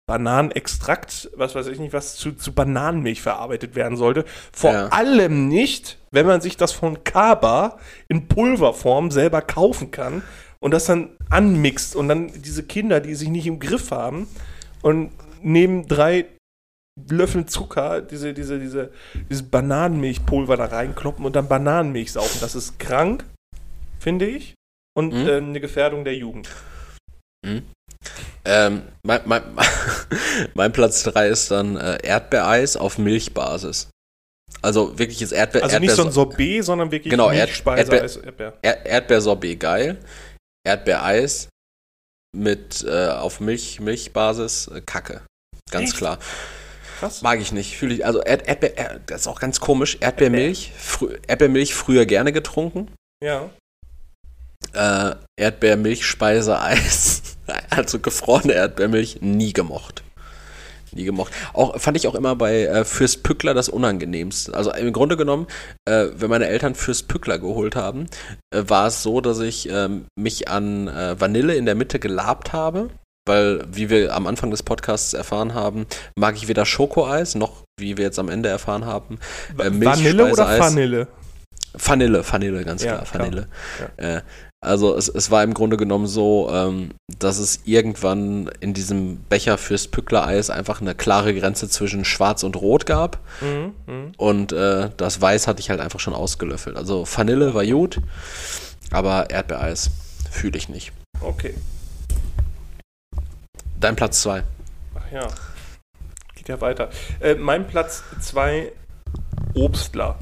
Bananenextrakt, 0.08 1.30
was 1.36 1.56
weiß 1.56 1.68
ich 1.68 1.80
nicht, 1.80 1.94
was 1.94 2.16
zu, 2.16 2.34
zu 2.34 2.52
Bananenmilch 2.54 3.22
verarbeitet 3.22 3.76
werden 3.76 3.96
sollte. 3.98 4.26
Vor 4.52 4.72
Ja. 4.74 4.88
allem 4.88 5.48
nicht, 5.48 5.98
wenn 6.12 6.26
man 6.26 6.42
sich 6.42 6.58
das 6.58 6.72
von 6.72 7.04
Kaba 7.04 7.78
in 8.08 8.28
Pulverform 8.28 9.12
selber 9.12 9.42
kaufen 9.42 9.92
kann 9.92 10.24
und 10.60 10.72
das 10.72 10.86
dann 10.86 11.12
anmixt 11.30 11.96
und 11.96 12.08
dann 12.10 12.32
diese 12.42 12.64
Kinder, 12.64 13.00
die 13.02 13.16
sich 13.16 13.30
nicht 13.30 13.46
im 13.48 13.60
Griff 13.60 13.92
haben 13.92 14.28
und 14.82 15.12
nehmen 15.42 15.88
drei 15.88 16.26
Löffel 17.10 17.46
Zucker, 17.46 18.02
diese, 18.02 18.34
diese, 18.34 18.60
diese, 18.60 18.92
dieses 19.30 19.44
Bananenmilchpulver 19.44 20.58
da 20.58 20.66
reinkloppen 20.66 21.24
und 21.26 21.36
dann 21.36 21.48
Bananenmilch 21.48 22.12
saufen. 22.12 22.40
Das 22.42 22.56
ist 22.56 22.78
krank, 22.80 23.24
finde 24.00 24.26
ich. 24.26 24.56
Und 24.98 25.14
Mhm. 25.14 25.28
äh, 25.28 25.38
eine 25.38 25.60
Gefährdung 25.60 26.04
der 26.04 26.16
Jugend. 26.16 26.50
Ähm, 28.46 28.84
mein, 29.04 29.22
mein, 29.26 29.44
mein 30.54 30.72
Platz 30.72 31.04
3 31.04 31.28
ist 31.30 31.52
dann 31.52 31.78
äh, 31.78 31.98
Erdbeereis 32.04 32.76
auf 32.78 32.98
Milchbasis. 32.98 33.90
Also 34.62 34.98
wirkliches 34.98 35.32
Erdbeer, 35.32 35.64
Also 35.64 35.80
nicht 35.80 35.94
so 35.94 36.04
ein 36.06 36.12
Sorbet, 36.12 36.66
sondern 36.66 36.92
wirklich 36.92 37.12
Genau, 37.12 37.30
Erd- 37.30 37.48
Milchspeise 37.50 37.92
Erdbeer- 37.92 38.24
Erdbeer. 38.26 38.58
Er 38.62 38.86
Erdbeersorbet 38.86 39.60
geil. 39.60 39.98
Erdbeereis 40.66 41.50
mit 42.36 42.84
äh, 42.84 43.08
auf 43.10 43.40
Milch, 43.40 43.80
Milchbasis 43.80 44.68
äh, 44.68 44.82
Kacke. 44.82 45.22
Ganz 45.72 45.90
Echt? 45.92 45.98
klar. 45.98 46.20
Krass. 47.00 47.22
Mag 47.22 47.40
ich 47.40 47.52
nicht. 47.52 47.78
Fühle 47.78 47.94
ich, 47.94 48.06
also 48.06 48.22
Erd, 48.22 48.48
Erdbeer, 48.48 48.78
er, 48.78 49.00
das 49.00 49.22
ist 49.22 49.28
auch 49.28 49.40
ganz 49.40 49.60
komisch. 49.60 49.98
Erdbeermilch, 50.02 50.74
frü 50.78 51.18
Erdbeermilch 51.28 51.74
früher 51.74 52.06
gerne 52.06 52.34
getrunken. 52.34 52.92
Ja. 53.24 53.50
Äh, 54.74 55.16
Erdbeermilchspeiseeis, 55.38 57.38
also 57.70 58.00
gefrorene 58.00 58.54
Erdbeermilch, 58.54 59.20
nie 59.22 59.54
gemocht. 59.54 60.04
Nie 60.92 61.06
gemocht. 61.06 61.32
Auch, 61.54 61.80
fand 61.80 61.98
ich 61.98 62.08
auch 62.08 62.16
immer 62.16 62.36
bei 62.36 62.64
äh, 62.64 62.84
Fürst 62.84 63.24
Pückler 63.24 63.54
das 63.54 63.70
unangenehmste. 63.70 64.54
Also 64.54 64.74
im 64.74 64.92
Grunde 64.92 65.18
genommen, 65.18 65.48
äh, 65.86 66.08
wenn 66.16 66.30
meine 66.30 66.48
Eltern 66.48 66.76
Fürst 66.76 67.08
Pückler 67.08 67.38
geholt 67.38 67.76
haben, 67.76 68.08
äh, 68.52 68.64
war 68.68 68.88
es 68.88 69.04
so, 69.04 69.22
dass 69.22 69.40
ich 69.40 69.70
ähm, 69.70 70.06
mich 70.18 70.48
an 70.48 70.88
äh, 70.88 71.20
Vanille 71.20 71.56
in 71.56 71.66
der 71.66 71.76
Mitte 71.76 72.00
gelabt 72.00 72.54
habe. 72.54 72.90
Weil, 73.28 73.64
wie 73.72 73.92
wir 73.92 74.16
am 74.16 74.26
Anfang 74.26 74.50
des 74.50 74.64
Podcasts 74.64 75.14
erfahren 75.14 75.54
haben, 75.54 75.86
mag 76.16 76.36
ich 76.36 76.48
weder 76.48 76.66
Schokoeis 76.66 77.36
noch, 77.36 77.64
wie 77.80 77.98
wir 77.98 78.06
jetzt 78.06 78.18
am 78.18 78.28
Ende 78.28 78.50
erfahren 78.50 78.86
haben, 78.86 79.20
äh, 79.60 79.70
Vanille 79.70 80.32
oder. 80.32 80.58
Vanille? 80.58 81.08
Vanille, 81.74 82.24
Vanille, 82.28 82.64
ganz 82.64 82.82
Ja, 82.82 82.96
klar, 82.96 83.06
klar. 83.06 83.26
Vanille. 83.26 83.48
Also 84.62 84.96
es, 84.96 85.08
es 85.08 85.32
war 85.32 85.44
im 85.44 85.54
Grunde 85.54 85.78
genommen 85.78 86.08
so, 86.08 86.50
ähm, 86.52 86.92
dass 87.18 87.40
es 87.40 87.62
irgendwann 87.64 88.50
in 88.60 88.74
diesem 88.74 89.18
Becher 89.24 89.58
fürs 89.58 89.88
Pückler-Eis 89.88 90.50
einfach 90.50 90.82
eine 90.82 90.96
klare 90.96 91.34
Grenze 91.34 91.70
zwischen 91.70 92.04
Schwarz 92.04 92.44
und 92.44 92.58
Rot 92.58 92.86
gab. 92.86 93.20
Mhm, 93.40 93.74
mhm. 93.88 94.12
Und 94.18 94.52
äh, 94.52 94.90
das 94.98 95.22
Weiß 95.22 95.48
hatte 95.48 95.62
ich 95.62 95.70
halt 95.70 95.80
einfach 95.80 96.02
schon 96.02 96.14
ausgelöffelt. 96.14 96.76
Also 96.76 97.06
Vanille 97.06 97.54
war 97.54 97.66
gut, 97.66 98.02
aber 98.92 99.30
Erdbeereis 99.30 99.92
fühle 100.30 100.58
ich 100.58 100.68
nicht. 100.68 100.92
Okay. 101.22 101.54
Dein 103.80 103.96
Platz 103.96 104.22
2. 104.24 104.44
Ach 104.96 105.12
ja. 105.12 105.28
Geht 106.36 106.50
ja 106.50 106.60
weiter. 106.60 106.90
Äh, 107.22 107.36
mein 107.36 107.66
Platz 107.66 108.04
2, 108.20 108.74
Obstler. 109.54 110.18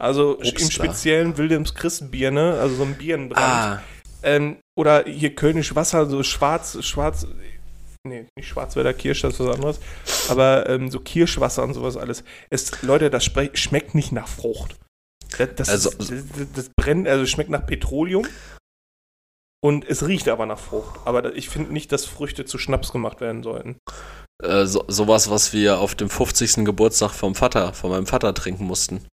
Also 0.00 0.34
im 0.34 0.48
Obstler. 0.48 0.70
speziellen 0.70 1.36
Wilhelms 1.36 1.74
Christenbier, 1.74 2.30
ne? 2.30 2.58
Also 2.60 2.76
so 2.76 2.82
ein 2.84 2.94
Birnenbrand. 2.96 3.44
Ah, 3.46 3.82
Ähm, 4.22 4.56
oder 4.78 5.04
hier 5.04 5.34
Könisch 5.34 5.74
Wasser, 5.74 6.06
so 6.08 6.22
schwarz, 6.22 6.78
schwarz, 6.84 7.26
nee, 8.06 8.26
nicht 8.36 8.48
Schwarzwälder 8.48 8.92
Kirsch, 8.94 9.20
das 9.22 9.34
ist 9.34 9.40
was 9.40 9.54
anderes, 9.54 9.80
aber 10.28 10.68
ähm, 10.68 10.90
so 10.90 11.00
Kirschwasser 11.00 11.62
und 11.62 11.74
sowas 11.74 11.96
alles. 11.96 12.24
Es, 12.50 12.82
Leute, 12.82 13.10
das 13.10 13.24
schmeckt 13.24 13.94
nicht 13.94 14.12
nach 14.12 14.28
Frucht. 14.28 14.76
Das, 15.38 15.54
das, 15.56 15.68
Also- 15.68 15.90
das, 15.98 16.12
das 16.54 16.70
brennt, 16.76 17.06
also 17.08 17.24
schmeckt 17.26 17.50
nach 17.50 17.64
Petroleum 17.66 18.26
und 19.62 19.86
es 19.88 20.06
riecht 20.06 20.28
aber 20.28 20.46
nach 20.46 20.58
Frucht. 20.58 20.98
Aber 21.04 21.34
ich 21.36 21.48
finde 21.50 21.72
nicht, 21.72 21.92
dass 21.92 22.04
Früchte 22.06 22.44
zu 22.44 22.58
Schnaps 22.58 22.92
gemacht 22.92 23.20
werden 23.20 23.42
sollten. 23.42 23.76
äh, 24.42 24.64
so, 24.64 24.84
sowas, 24.88 25.28
was 25.30 25.52
wir 25.52 25.78
auf 25.78 25.94
dem 25.94 26.08
50. 26.08 26.64
Geburtstag 26.64 27.10
vom 27.12 27.34
Vater, 27.34 27.74
von 27.74 27.90
meinem 27.90 28.06
Vater 28.06 28.32
trinken 28.34 28.64
mussten. 28.64 29.06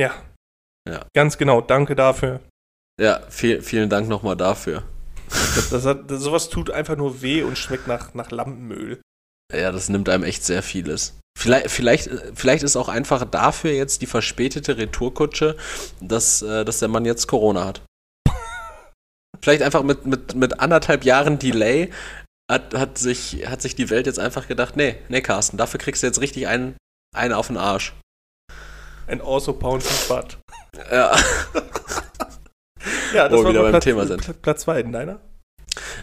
Ja. 0.00 0.14
Ja. 0.88 1.04
Ganz 1.14 1.36
genau, 1.36 1.60
danke 1.60 1.94
dafür. 1.94 2.40
Ja, 2.98 3.20
viel, 3.28 3.60
vielen 3.60 3.90
Dank 3.90 4.08
nochmal 4.08 4.34
dafür. 4.34 4.82
Das, 5.28 5.68
das 5.68 5.84
hat, 5.84 6.10
das, 6.10 6.22
sowas 6.22 6.48
tut 6.48 6.70
einfach 6.70 6.96
nur 6.96 7.20
weh 7.20 7.42
und 7.42 7.58
schmeckt 7.58 7.86
nach, 7.86 8.14
nach 8.14 8.30
Lampenöl. 8.30 9.02
Ja, 9.52 9.72
das 9.72 9.90
nimmt 9.90 10.08
einem 10.08 10.24
echt 10.24 10.42
sehr 10.42 10.62
vieles. 10.62 11.18
Vielleicht, 11.38 11.70
vielleicht, 11.70 12.10
vielleicht 12.34 12.62
ist 12.62 12.76
auch 12.76 12.88
einfach 12.88 13.24
dafür 13.26 13.72
jetzt 13.72 14.00
die 14.00 14.06
verspätete 14.06 14.78
Retourkutsche, 14.78 15.56
dass, 16.00 16.40
äh, 16.40 16.64
dass 16.64 16.78
der 16.78 16.88
Mann 16.88 17.04
jetzt 17.04 17.26
Corona 17.28 17.66
hat. 17.66 17.82
Vielleicht 19.42 19.62
einfach 19.62 19.82
mit, 19.82 20.06
mit, 20.06 20.34
mit 20.34 20.60
anderthalb 20.60 21.04
Jahren 21.04 21.38
Delay 21.38 21.90
hat, 22.50 22.74
hat, 22.74 22.98
sich, 22.98 23.46
hat 23.48 23.62
sich 23.62 23.74
die 23.74 23.90
Welt 23.90 24.06
jetzt 24.06 24.18
einfach 24.18 24.48
gedacht, 24.48 24.76
nee, 24.76 24.96
nee, 25.08 25.20
Carsten, 25.20 25.56
dafür 25.56 25.78
kriegst 25.78 26.02
du 26.02 26.06
jetzt 26.06 26.20
richtig 26.20 26.46
einen, 26.48 26.76
einen 27.14 27.34
auf 27.34 27.46
den 27.46 27.56
Arsch. 27.56 27.94
And 29.10 29.22
also 29.22 29.52
pound 29.52 29.82
his 29.82 30.08
butt. 30.08 30.38
Ja. 30.90 31.16
Ja, 33.14 33.30
Wo 33.30 33.42
wir 33.42 33.50
wieder 33.50 33.70
beim 33.70 33.80
Thema 33.80 34.06
sind. 34.06 34.22
Pla- 34.22 34.34
Platz 34.40 34.62
2, 34.62 34.84
deiner? 34.84 35.20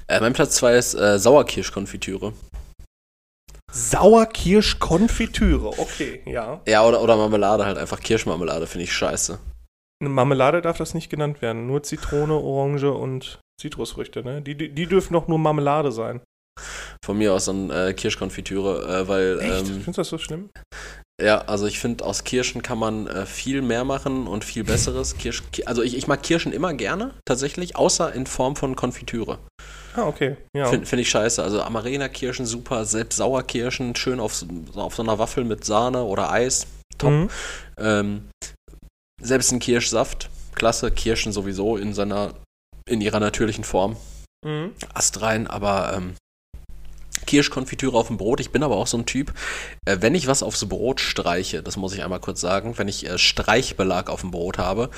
Äh, 0.08 0.20
mein 0.20 0.34
Platz 0.34 0.56
2 0.56 0.76
ist 0.76 0.94
äh, 0.94 1.18
Sauerkirschkonfitüre. 1.18 2.34
Sauerkirschkonfitüre, 3.72 5.68
okay, 5.80 6.22
ja. 6.26 6.62
Ja, 6.68 6.86
oder, 6.86 7.02
oder 7.02 7.16
Marmelade 7.18 7.66
halt 7.66 7.78
einfach. 7.78 8.00
Kirschmarmelade 8.00 8.68
finde 8.68 8.84
ich 8.86 8.94
scheiße. 8.94 9.40
Eine 10.02 10.10
Marmelade 10.10 10.62
darf 10.62 10.78
das 10.78 10.94
nicht 10.94 11.10
genannt 11.10 11.42
werden. 11.42 11.66
Nur 11.68 11.84
Zitrone, 11.84 12.34
Orange 12.36 12.92
und 12.92 13.40
Zitrusfrüchte, 13.60 14.24
ne? 14.24 14.42
Die, 14.42 14.56
die, 14.56 14.70
die 14.70 14.86
dürfen 14.86 15.14
doch 15.14 15.28
nur 15.28 15.40
Marmelade 15.40 15.92
sein. 15.92 16.22
Von 17.04 17.18
mir 17.18 17.34
aus 17.34 17.46
dann 17.46 17.70
äh, 17.72 17.94
Kirschkonfitüre, 17.94 19.02
äh, 19.04 19.08
weil. 19.08 19.40
Echt? 19.40 19.50
Ähm, 19.60 19.66
Findest 19.66 19.88
du 19.88 19.92
das 19.94 20.10
so 20.10 20.18
schlimm? 20.18 20.50
Ja, 21.20 21.40
also 21.42 21.66
ich 21.66 21.80
finde, 21.80 22.06
aus 22.06 22.24
Kirschen 22.24 22.62
kann 22.62 22.78
man 22.78 23.08
äh, 23.08 23.26
viel 23.26 23.62
mehr 23.64 23.84
machen 23.84 24.28
und 24.28 24.46
viel 24.46 24.64
Besseres. 24.64 25.18
Kirsch, 25.18 25.44
Ki- 25.52 25.66
also 25.66 25.82
ich, 25.82 25.98
ich 25.98 26.08
mag 26.08 26.22
Kirschen 26.22 26.54
immer 26.54 26.74
gerne, 26.74 27.14
tatsächlich, 27.26 27.76
außer 27.76 28.14
in 28.14 28.28
Form 28.28 28.56
von 28.56 28.76
Konfitüre. 28.76 29.40
Ah, 29.96 30.04
okay, 30.06 30.38
ja. 30.56 30.68
Finde 30.68 30.86
find 30.86 31.02
ich 31.02 31.10
scheiße. 31.10 31.42
Also 31.42 31.62
Amarena-Kirschen 31.64 32.46
super, 32.46 32.86
selbst 32.86 33.18
Sauerkirschen, 33.18 33.96
schön 33.96 34.20
auf, 34.20 34.36
so- 34.36 34.46
auf 34.76 34.94
so 34.96 35.02
einer 35.02 35.18
Waffel 35.18 35.44
mit 35.44 35.66
Sahne 35.66 36.04
oder 36.04 36.32
Eis, 36.32 36.68
top. 37.00 37.12
Mhm. 37.12 37.30
Ähm, 37.80 38.30
selbst 39.20 39.52
ein 39.52 39.58
Kirschsaft, 39.60 40.30
klasse, 40.54 40.92
Kirschen 40.92 41.32
sowieso 41.32 41.78
in 41.78 41.96
seiner, 41.96 42.36
in 42.88 43.02
ihrer 43.02 43.20
natürlichen 43.20 43.64
Form. 43.64 43.98
Mhm. 44.46 44.74
Ast 44.94 45.20
rein, 45.22 45.48
aber 45.48 45.94
ähm, 45.98 46.14
Kirschkonfitüre 47.26 47.98
auf 47.98 48.08
dem 48.08 48.18
Brot. 48.18 48.40
Ich 48.40 48.52
bin 48.52 48.64
aber 48.64 48.76
auch 48.78 48.88
so 48.88 48.98
ein 48.98 49.06
Typ, 49.06 49.34
äh, 49.86 49.98
wenn 50.02 50.16
ich 50.16 50.28
was 50.28 50.44
aufs 50.44 50.66
Brot 50.68 51.00
streiche, 51.00 51.64
das 51.64 51.78
muss 51.78 51.94
ich 51.94 52.04
einmal 52.04 52.20
kurz 52.20 52.42
sagen, 52.42 52.78
wenn 52.78 52.88
ich 52.88 53.06
äh, 53.08 53.18
Streichbelag 53.18 54.10
auf 54.10 54.22
dem 54.22 54.32
Brot 54.32 54.58
habe, 54.58 54.90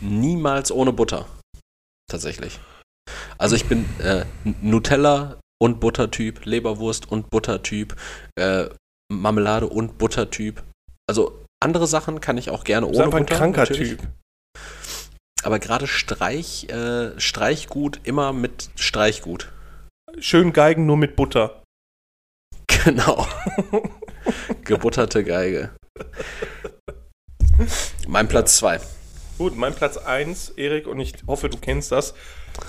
niemals 0.00 0.72
ohne 0.72 0.92
Butter. 0.92 1.26
Tatsächlich. 2.10 2.58
Also 3.38 3.56
ich 3.56 3.66
bin 3.66 3.84
äh, 4.00 4.24
Nutella 4.60 5.38
und 5.62 5.80
Buttertyp, 5.80 6.44
Leberwurst 6.44 7.10
und 7.10 7.30
Buttertyp, 7.30 7.96
äh, 8.36 8.66
Marmelade 9.12 9.66
und 9.66 9.98
Buttertyp. 9.98 10.62
Also 11.08 11.44
andere 11.62 11.86
Sachen 11.86 12.20
kann 12.20 12.38
ich 12.38 12.50
auch 12.50 12.64
gerne 12.64 12.86
Du 12.86 12.90
bist 12.92 12.98
ohne 12.98 13.06
einfach 13.06 13.18
ein 13.18 13.26
Butter. 13.26 13.36
kranker 13.38 13.60
natürlich. 13.62 13.98
Typ. 13.98 14.08
Aber 15.42 15.58
gerade 15.58 15.86
Streich, 15.86 16.68
äh, 16.68 17.18
Streichgut 17.18 18.00
immer 18.04 18.32
mit 18.32 18.70
Streichgut. 18.76 19.50
Schön 20.18 20.52
Geigen 20.52 20.86
nur 20.86 20.96
mit 20.96 21.16
Butter. 21.16 21.59
Genau. 22.84 23.26
Gebutterte 24.64 25.24
Geige. 25.24 25.70
Mein 28.06 28.28
Platz 28.28 28.56
2. 28.56 28.80
Gut, 29.38 29.56
mein 29.56 29.74
Platz 29.74 29.96
1, 29.96 30.50
Erik, 30.50 30.86
und 30.86 31.00
ich 31.00 31.14
hoffe, 31.26 31.48
du 31.48 31.58
kennst 31.58 31.92
das, 31.92 32.14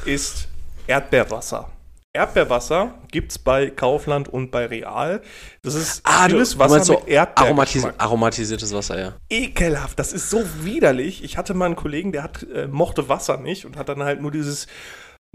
ist 0.05 0.47
Erdbeerwasser. 0.87 1.69
Erdbeerwasser 2.13 2.95
gibt 3.09 3.31
es 3.31 3.39
bei 3.39 3.69
Kaufland 3.69 4.27
und 4.27 4.51
bei 4.51 4.65
Real. 4.65 5.21
Das 5.61 5.75
ist 5.75 6.03
stilles 6.05 6.57
Wasser 6.59 6.79
mit 6.79 6.89
aromatisi 6.89 7.13
Erdbeergeschmack. 7.13 7.95
aromatisiertes 7.97 8.73
Wasser, 8.73 8.99
ja. 8.99 9.13
Ekelhaft, 9.29 9.97
das 9.97 10.11
ist 10.11 10.29
so 10.29 10.43
widerlich. 10.61 11.23
Ich 11.23 11.37
hatte 11.37 11.53
mal 11.53 11.67
einen 11.67 11.77
Kollegen, 11.77 12.11
der 12.11 12.23
hat, 12.23 12.45
äh, 12.53 12.67
mochte 12.67 13.07
Wasser 13.07 13.37
nicht 13.37 13.65
und 13.65 13.77
hat 13.77 13.87
dann 13.87 14.03
halt 14.03 14.21
nur 14.21 14.31
dieses, 14.31 14.67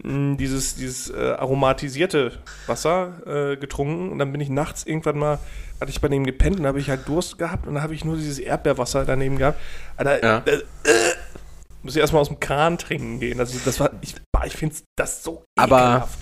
mh, 0.02 0.36
dieses, 0.36 0.76
dieses 0.76 1.10
äh, 1.10 1.32
aromatisierte 1.38 2.32
Wasser 2.66 3.12
äh, 3.26 3.56
getrunken. 3.56 4.10
Und 4.10 4.18
dann 4.18 4.32
bin 4.32 4.40
ich 4.40 4.48
nachts 4.48 4.84
irgendwann 4.84 5.18
mal, 5.18 5.38
hatte 5.80 5.90
ich 5.90 6.00
bei 6.00 6.08
dem 6.08 6.24
gepennt 6.24 6.58
und 6.60 6.66
habe 6.66 6.80
ich 6.80 6.88
halt 6.90 7.06
Durst 7.08 7.38
gehabt 7.38 7.66
und 7.66 7.74
dann 7.74 7.82
habe 7.82 7.94
ich 7.94 8.04
nur 8.04 8.16
dieses 8.16 8.38
Erdbeerwasser 8.38 9.04
daneben 9.04 9.36
gehabt. 9.38 9.58
Alter, 9.96 10.22
Ja. 10.22 10.38
äh, 10.46 10.56
äh, 10.56 10.62
muss 11.82 11.94
ich 11.94 12.00
erstmal 12.00 12.22
aus 12.22 12.28
dem 12.28 12.40
Kran 12.40 12.78
trinken 12.78 13.20
gehen. 13.20 13.38
Also 13.40 13.58
das 13.64 13.78
war, 13.80 13.90
ich, 14.00 14.14
ich 14.44 14.56
finde 14.56 14.76
das 14.96 15.22
so 15.22 15.44
Aber- 15.58 15.78
ekelhaft. 15.80 16.18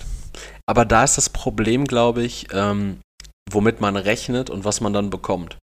Aber 0.67 0.83
da 0.83 1.03
ist 1.03 1.17
das 1.17 1.29
Problem, 1.29 1.85
glaube 1.85 2.23
ich, 2.23 2.47
ähm, 2.51 2.99
womit 3.51 3.79
man 3.81 3.95
rechnet 3.95 4.49
und 4.49 4.65
was 4.65 4.81
man 4.81 4.93
dann 4.93 5.09
bekommt. 5.11 5.57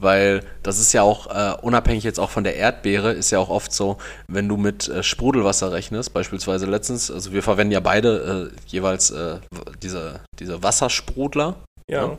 Weil 0.00 0.42
das 0.62 0.78
ist 0.80 0.92
ja 0.92 1.02
auch, 1.02 1.26
äh, 1.28 1.56
unabhängig 1.62 2.02
jetzt 2.02 2.18
auch 2.18 2.30
von 2.30 2.44
der 2.44 2.56
Erdbeere, 2.56 3.12
ist 3.12 3.30
ja 3.30 3.38
auch 3.38 3.48
oft 3.48 3.72
so, 3.72 3.98
wenn 4.26 4.48
du 4.48 4.56
mit 4.56 4.88
äh, 4.88 5.02
Sprudelwasser 5.02 5.70
rechnest, 5.72 6.12
beispielsweise 6.12 6.66
letztens, 6.66 7.10
also 7.10 7.32
wir 7.32 7.42
verwenden 7.42 7.72
ja 7.72 7.80
beide 7.80 8.50
äh, 8.52 8.56
jeweils 8.66 9.10
äh, 9.10 9.38
diese, 9.82 10.20
diese 10.40 10.62
Wassersprudler. 10.62 11.56
Ja. 11.88 12.06
Ja. 12.06 12.18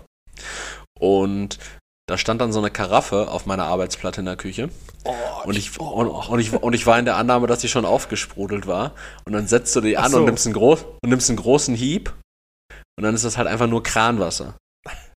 Und 0.98 1.60
da 2.08 2.18
stand 2.18 2.40
dann 2.40 2.54
so 2.54 2.60
eine 2.60 2.70
Karaffe 2.70 3.30
auf 3.30 3.46
meiner 3.46 3.66
Arbeitsplatte 3.66 4.22
in 4.22 4.26
der 4.26 4.36
Küche. 4.36 4.70
Oh, 5.04 5.14
Und 5.44 5.58
ich, 5.58 5.80
und, 5.80 6.08
und, 6.08 6.40
ich, 6.40 6.54
und 6.54 6.74
ich 6.74 6.86
war 6.86 7.00
in 7.00 7.06
der 7.06 7.18
Annahme, 7.18 7.48
dass 7.48 7.60
die 7.60 7.68
schon 7.68 7.84
aufgesprudelt 7.84 8.68
war. 8.68 8.94
Und 9.26 9.34
dann 9.34 9.48
setzt 9.48 9.76
du 9.76 9.82
die 9.82 9.98
Ach 9.98 10.06
an 10.06 10.12
so. 10.12 10.18
und, 10.20 10.26
nimmst 10.26 10.46
einen 10.46 10.54
groß, 10.54 10.84
und 11.04 11.10
nimmst 11.10 11.30
einen 11.30 11.38
großen 11.38 11.74
Hieb. 11.76 12.14
Und 12.98 13.04
dann 13.04 13.16
ist 13.16 13.26
das 13.26 13.38
halt 13.38 13.48
einfach 13.48 13.68
nur 13.68 13.82
Kranwasser. 13.84 14.56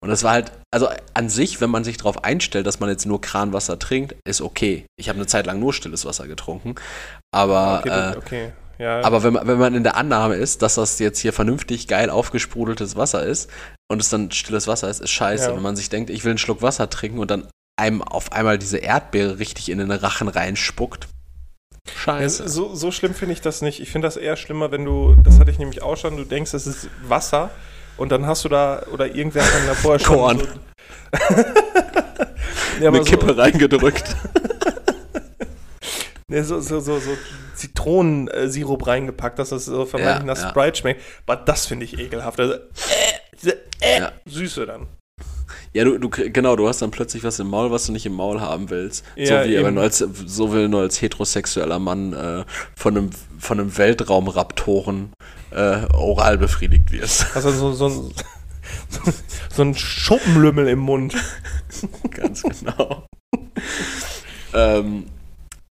Und 0.01 0.11
das 0.11 0.23
war 0.23 0.33
halt, 0.33 0.53
also 0.71 0.89
an 1.15 1.29
sich, 1.29 1.61
wenn 1.61 1.71
man 1.71 1.83
sich 1.83 1.97
darauf 1.97 2.23
einstellt, 2.23 2.67
dass 2.67 2.79
man 2.79 2.89
jetzt 2.89 3.05
nur 3.05 3.21
Kranwasser 3.21 3.79
trinkt, 3.79 4.15
ist 4.25 4.41
okay. 4.41 4.87
Ich 4.97 5.09
habe 5.09 5.17
eine 5.17 5.27
Zeit 5.27 5.47
lang 5.47 5.59
nur 5.59 5.73
stilles 5.73 6.05
Wasser 6.05 6.29
getrunken. 6.29 6.77
Aber, 7.33 7.81
okay, 7.81 8.13
äh, 8.13 8.17
okay. 8.17 8.53
Ja, 8.79 9.03
aber 9.03 9.25
wenn 9.25 9.33
man, 9.33 9.47
wenn 9.49 9.59
man 9.59 9.75
in 9.75 9.83
der 9.83 9.97
Annahme 9.97 10.37
ist, 10.37 10.63
dass 10.63 10.77
das 10.77 11.01
jetzt 11.01 11.19
hier 11.19 11.33
vernünftig 11.33 11.89
geil 11.89 12.11
aufgesprudeltes 12.11 12.95
Wasser 12.95 13.25
ist 13.25 13.51
und 13.91 14.01
es 14.01 14.09
dann 14.09 14.31
stilles 14.31 14.69
Wasser 14.69 14.89
ist, 14.89 15.01
ist 15.01 15.11
scheiße. 15.11 15.51
Ja. 15.51 15.57
Wenn 15.57 15.63
man 15.63 15.75
sich 15.75 15.89
denkt, 15.89 16.11
ich 16.11 16.23
will 16.25 16.31
einen 16.31 16.39
Schluck 16.39 16.63
Wasser 16.63 16.89
trinken 16.89 17.19
und 17.19 17.29
dann 17.29 17.49
einem 17.77 18.03
auf 18.03 18.31
einmal 18.33 18.57
diese 18.57 18.79
Erdbeere 18.79 19.41
richtig 19.41 19.69
in 19.69 19.79
den 19.79 19.91
Rachen 19.91 20.29
reinspuckt. 20.29 21.09
Ja, 21.87 21.93
Scheiße. 21.93 22.49
so, 22.49 22.75
so 22.75 22.93
schlimm 22.93 23.15
finde 23.15 23.33
ich 23.33 23.41
das 23.41 23.63
nicht. 23.63 23.81
Ich 23.81 23.91
finde 23.91 24.07
das 24.07 24.17
eher 24.17 24.37
schlimmer, 24.37 24.71
wenn 24.71 24.85
du, 24.85 25.17
das 25.25 25.41
hatte 25.41 25.51
ich 25.51 25.59
nämlich 25.59 25.83
auch 25.83 25.97
schon, 25.97 26.17
du 26.17 26.25
denkst, 26.25 26.55
es 26.55 26.67
ist 26.69 26.89
Wasser 27.03 27.51
und 27.99 28.11
dann 28.11 28.27
hast 28.27 28.45
du 28.45 28.49
da, 28.49 28.83
oder 28.93 29.15
irgendwer 29.15 29.45
hat 29.45 29.55
dann 29.55 29.67
da 29.67 29.75
vorher 29.75 29.99
schon 29.99 30.17
Korn. 30.17 30.39
so... 30.39 30.47
ja, 32.81 32.89
Eine 32.89 32.99
so, 32.99 33.05
Kippe 33.05 33.37
reingedrückt. 33.37 34.17
ne, 36.29 36.45
so, 36.45 36.61
so, 36.61 36.81
so, 36.81 36.99
so 36.99 37.11
Zitronensirup 37.55 38.87
reingepackt, 38.87 39.39
dass 39.39 39.51
das 39.51 39.65
so 39.65 39.85
vermeintlich 39.85 40.27
Ja, 40.27 40.35
nach 40.35 40.43
ja. 40.43 40.49
Sprite 40.49 40.79
schmeckt. 40.79 41.03
Aber 41.27 41.37
das 41.37 41.67
finde 41.67 41.85
ich 41.85 41.99
ekelhaft. 41.99 42.41
Also, 42.41 42.55
äh, 42.55 42.59
diese 43.41 43.53
äh, 43.81 44.01
Ja. 44.01 44.13
Süße 44.27 44.67
dann. 44.67 44.87
Ja, 45.75 45.85
du, 45.85 45.99
du, 45.99 46.09
genau, 46.09 46.57
du 46.57 46.67
hast 46.67 46.81
dann 46.83 46.91
plötzlich 46.91 47.23
was 47.25 47.39
im 47.39 47.49
Maul, 47.49 47.71
was 47.71 47.87
du 47.87 47.93
nicht 47.93 48.07
im 48.07 48.15
Maul 48.15 48.41
haben 48.41 48.71
willst. 48.71 49.05
Ja, 49.17 49.43
so 49.45 49.49
wie 49.51 49.63
wenn 49.63 49.75
du 49.75 49.81
als, 49.83 49.99
so 49.99 50.53
will 50.53 50.69
nur 50.69 50.81
als 50.81 51.01
heterosexueller 51.03 51.79
Mann 51.79 52.13
äh, 52.15 52.45
von 52.75 52.97
einem, 52.97 53.11
von 53.39 53.61
einem 53.61 53.77
Weltraumraptoren 53.77 55.13
äh, 55.51 55.81
oral 55.95 56.39
befriedigt 56.39 56.91
wirst. 56.91 57.27
Also 57.37 57.51
so, 57.51 57.73
so, 57.73 57.87
ein- 57.89 58.15
so 59.55 59.63
ein 59.63 59.75
Schuppenlümmel 59.75 60.69
im 60.69 60.79
Mund. 60.81 61.15
Ganz 62.11 62.43
genau. 62.43 63.07
ähm, 64.55 65.07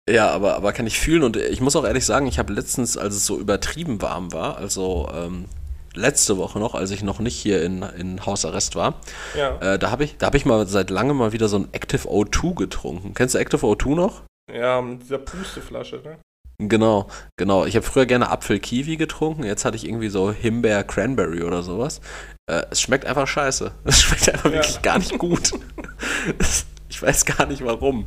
ja, 0.09 0.29
aber, 0.31 0.57
aber 0.57 0.73
kann 0.73 0.87
ich 0.87 0.99
fühlen 0.99 1.23
und 1.23 1.37
ich 1.37 1.61
muss 1.61 1.77
auch 1.77 1.85
ehrlich 1.85 2.05
sagen, 2.05 2.27
ich 2.27 2.39
habe 2.39 2.53
letztens, 2.53 2.97
als 2.97 3.15
es 3.15 3.25
so 3.27 3.39
übertrieben 3.39 4.03
warm 4.03 4.33
war, 4.33 4.59
also 4.59 5.09
ähm, 5.15 5.47
letzte 5.95 6.37
Woche 6.39 6.59
noch, 6.59 6.75
als 6.75 6.91
ich 6.91 7.03
noch 7.03 7.19
nicht 7.21 7.37
hier 7.37 7.63
in, 7.63 7.83
in 7.83 8.25
Hausarrest 8.27 8.77
war, 8.77 8.95
Ja, 9.37 9.57
äh, 9.61 9.79
da 9.79 9.91
habe 9.91 10.05
ich, 10.05 10.17
da 10.19 10.27
hab 10.27 10.35
ich 10.35 10.45
mal 10.45 10.67
seit 10.67 10.91
langem 10.91 11.17
mal 11.17 11.33
wieder 11.33 11.49
so 11.49 11.57
ein 11.59 11.69
Active 11.73 12.09
O2 12.09 12.55
getrunken. 12.55 13.15
Kennst 13.15 13.35
du 13.35 13.39
Active 13.39 13.65
O2 13.67 13.95
noch? 13.95 14.23
ja 14.53 14.81
mit 14.83 15.03
dieser 15.03 15.19
Pusteflasche, 15.19 15.97
ne? 16.05 16.19
Genau, 16.59 17.09
genau. 17.37 17.65
Ich 17.65 17.75
habe 17.75 17.85
früher 17.85 18.07
gerne 18.07 18.31
Apfel-Kiwi 18.31 18.97
getrunken, 18.97 19.43
jetzt 19.43 19.65
hatte 19.65 19.77
ich 19.77 19.85
irgendwie 19.89 20.09
so 20.09 20.31
Himbeer-Cranberry 20.33 21.43
oder 21.43 21.63
sowas. 21.65 22.01
Äh, 22.49 22.63
es 22.71 22.81
schmeckt 22.81 23.07
einfach 23.07 23.27
scheiße. 23.27 23.73
Es 23.85 24.03
schmeckt 24.03 24.29
einfach 24.29 24.51
Ja. 24.51 24.57
wirklich 24.57 24.83
gar 24.83 24.99
nicht 24.99 25.19
gut. 25.19 25.51
Ich 26.95 27.03
weiß 27.03 27.25
gar 27.25 27.47
nicht 27.47 27.65
warum. 27.65 28.07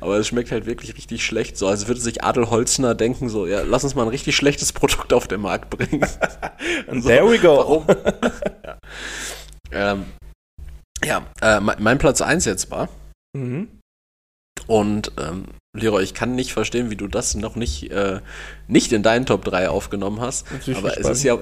Aber 0.00 0.16
es 0.16 0.26
schmeckt 0.26 0.52
halt 0.52 0.64
wirklich 0.64 0.96
richtig 0.96 1.22
schlecht. 1.22 1.58
So, 1.58 1.68
als 1.68 1.86
würde 1.86 2.00
sich 2.00 2.24
Adel 2.24 2.48
Holzner 2.48 2.94
denken, 2.94 3.28
so, 3.28 3.46
ja, 3.46 3.60
lass 3.60 3.84
uns 3.84 3.94
mal 3.94 4.04
ein 4.04 4.08
richtig 4.08 4.34
schlechtes 4.36 4.72
Produkt 4.72 5.12
auf 5.12 5.28
den 5.28 5.42
Markt 5.42 5.68
bringen. 5.68 6.00
And 6.86 7.04
there 7.04 7.30
we 7.30 7.38
go. 7.38 7.58
Warum? 7.58 7.86
ja, 8.64 9.92
ähm, 9.92 10.06
ja 11.04 11.26
äh, 11.42 11.60
mein, 11.60 11.76
mein 11.82 11.98
Platz 11.98 12.22
1 12.22 12.46
jetzt 12.46 12.70
war. 12.70 12.88
Mhm. 13.36 13.68
Und 14.72 15.12
ähm, 15.20 15.44
Leroy, 15.76 16.02
ich 16.02 16.14
kann 16.14 16.34
nicht 16.34 16.54
verstehen, 16.54 16.88
wie 16.88 16.96
du 16.96 17.06
das 17.06 17.34
noch 17.34 17.56
nicht, 17.56 17.90
äh, 17.90 18.20
nicht 18.68 18.90
in 18.92 19.02
deinen 19.02 19.26
Top 19.26 19.44
3 19.44 19.68
aufgenommen 19.68 20.22
hast. 20.22 20.46
Aber 20.74 20.96
es 20.98 21.06
ist, 21.06 21.22
ja, 21.24 21.36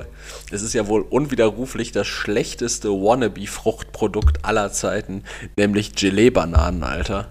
es 0.51 0.63
ist 0.63 0.73
ja 0.73 0.89
wohl 0.89 1.03
unwiderruflich 1.03 1.93
das 1.93 2.09
schlechteste 2.09 2.89
Wannabe-Fruchtprodukt 2.89 4.45
aller 4.45 4.73
Zeiten, 4.73 5.23
nämlich 5.57 5.95
Gelee-Bananen, 5.95 6.83
Alter. 6.83 7.29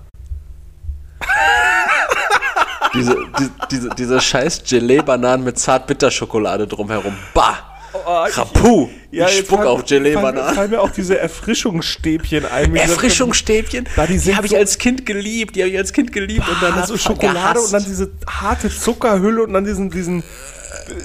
diese, 2.94 3.18
die, 3.38 3.50
diese, 3.70 3.90
diese 3.90 4.22
scheiß 4.22 4.64
Gelee-Bananen 4.64 5.44
mit 5.44 5.60
Zartbitterschokolade 5.60 6.66
drumherum. 6.66 7.18
Bah! 7.34 7.69
Oh, 7.94 8.26
ich- 8.30 8.38
Rapu! 8.38 8.90
Ja, 9.12 9.28
ich 9.28 9.40
spuck 9.40 9.58
fallen- 9.60 9.68
auf 9.68 9.80
fallen, 9.80 10.04
Gelee-Bananen. 10.04 10.56
fallen 10.56 10.70
mir 10.72 10.82
auch 10.82 10.92
diese 10.92 11.18
Erfrischungsstäbchen 11.18 12.46
ein. 12.46 12.76
Erfrischungsstäbchen, 12.76 13.88
Da 13.96 14.06
die 14.06 14.18
die, 14.20 14.36
habe 14.36 14.46
ich 14.48 14.56
als 14.56 14.78
Kind 14.78 15.06
geliebt, 15.06 15.56
die 15.56 15.62
habe 15.62 15.72
ich 15.72 15.78
als 15.78 15.94
Kind 15.94 16.12
geliebt 16.12 16.48
und 16.48 16.62
dann 16.62 16.86
so 16.86 16.98
Schokolade 16.98 17.60
und 17.60 17.74
dann 17.74 17.84
diese 17.84 18.12
harte 18.28 18.70
Zuckerhülle 18.70 19.44
und 19.44 19.54
dann 19.54 19.66
diesen, 19.66 19.90
diesen 19.90 20.24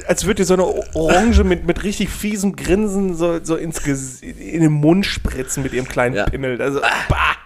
als 0.07 0.25
würde 0.25 0.37
dir 0.43 0.45
so 0.47 0.55
eine 0.55 0.65
Orange 0.95 1.45
mit, 1.45 1.67
mit 1.67 1.83
richtig 1.85 2.11
fiesem 2.11 2.57
Grinsen 2.57 3.15
so, 3.17 3.41
so 3.43 3.57
ins 3.57 3.83
Ges 3.83 4.21
in 4.23 4.61
den 4.61 4.73
Mund 4.73 5.05
spritzen 5.07 5.63
mit 5.63 5.73
ihrem 5.73 5.89
kleinen 5.89 6.15
Ja. 6.15 6.25
Pimmel. 6.25 6.61
Also, 6.61 6.81
bah, 7.09 7.37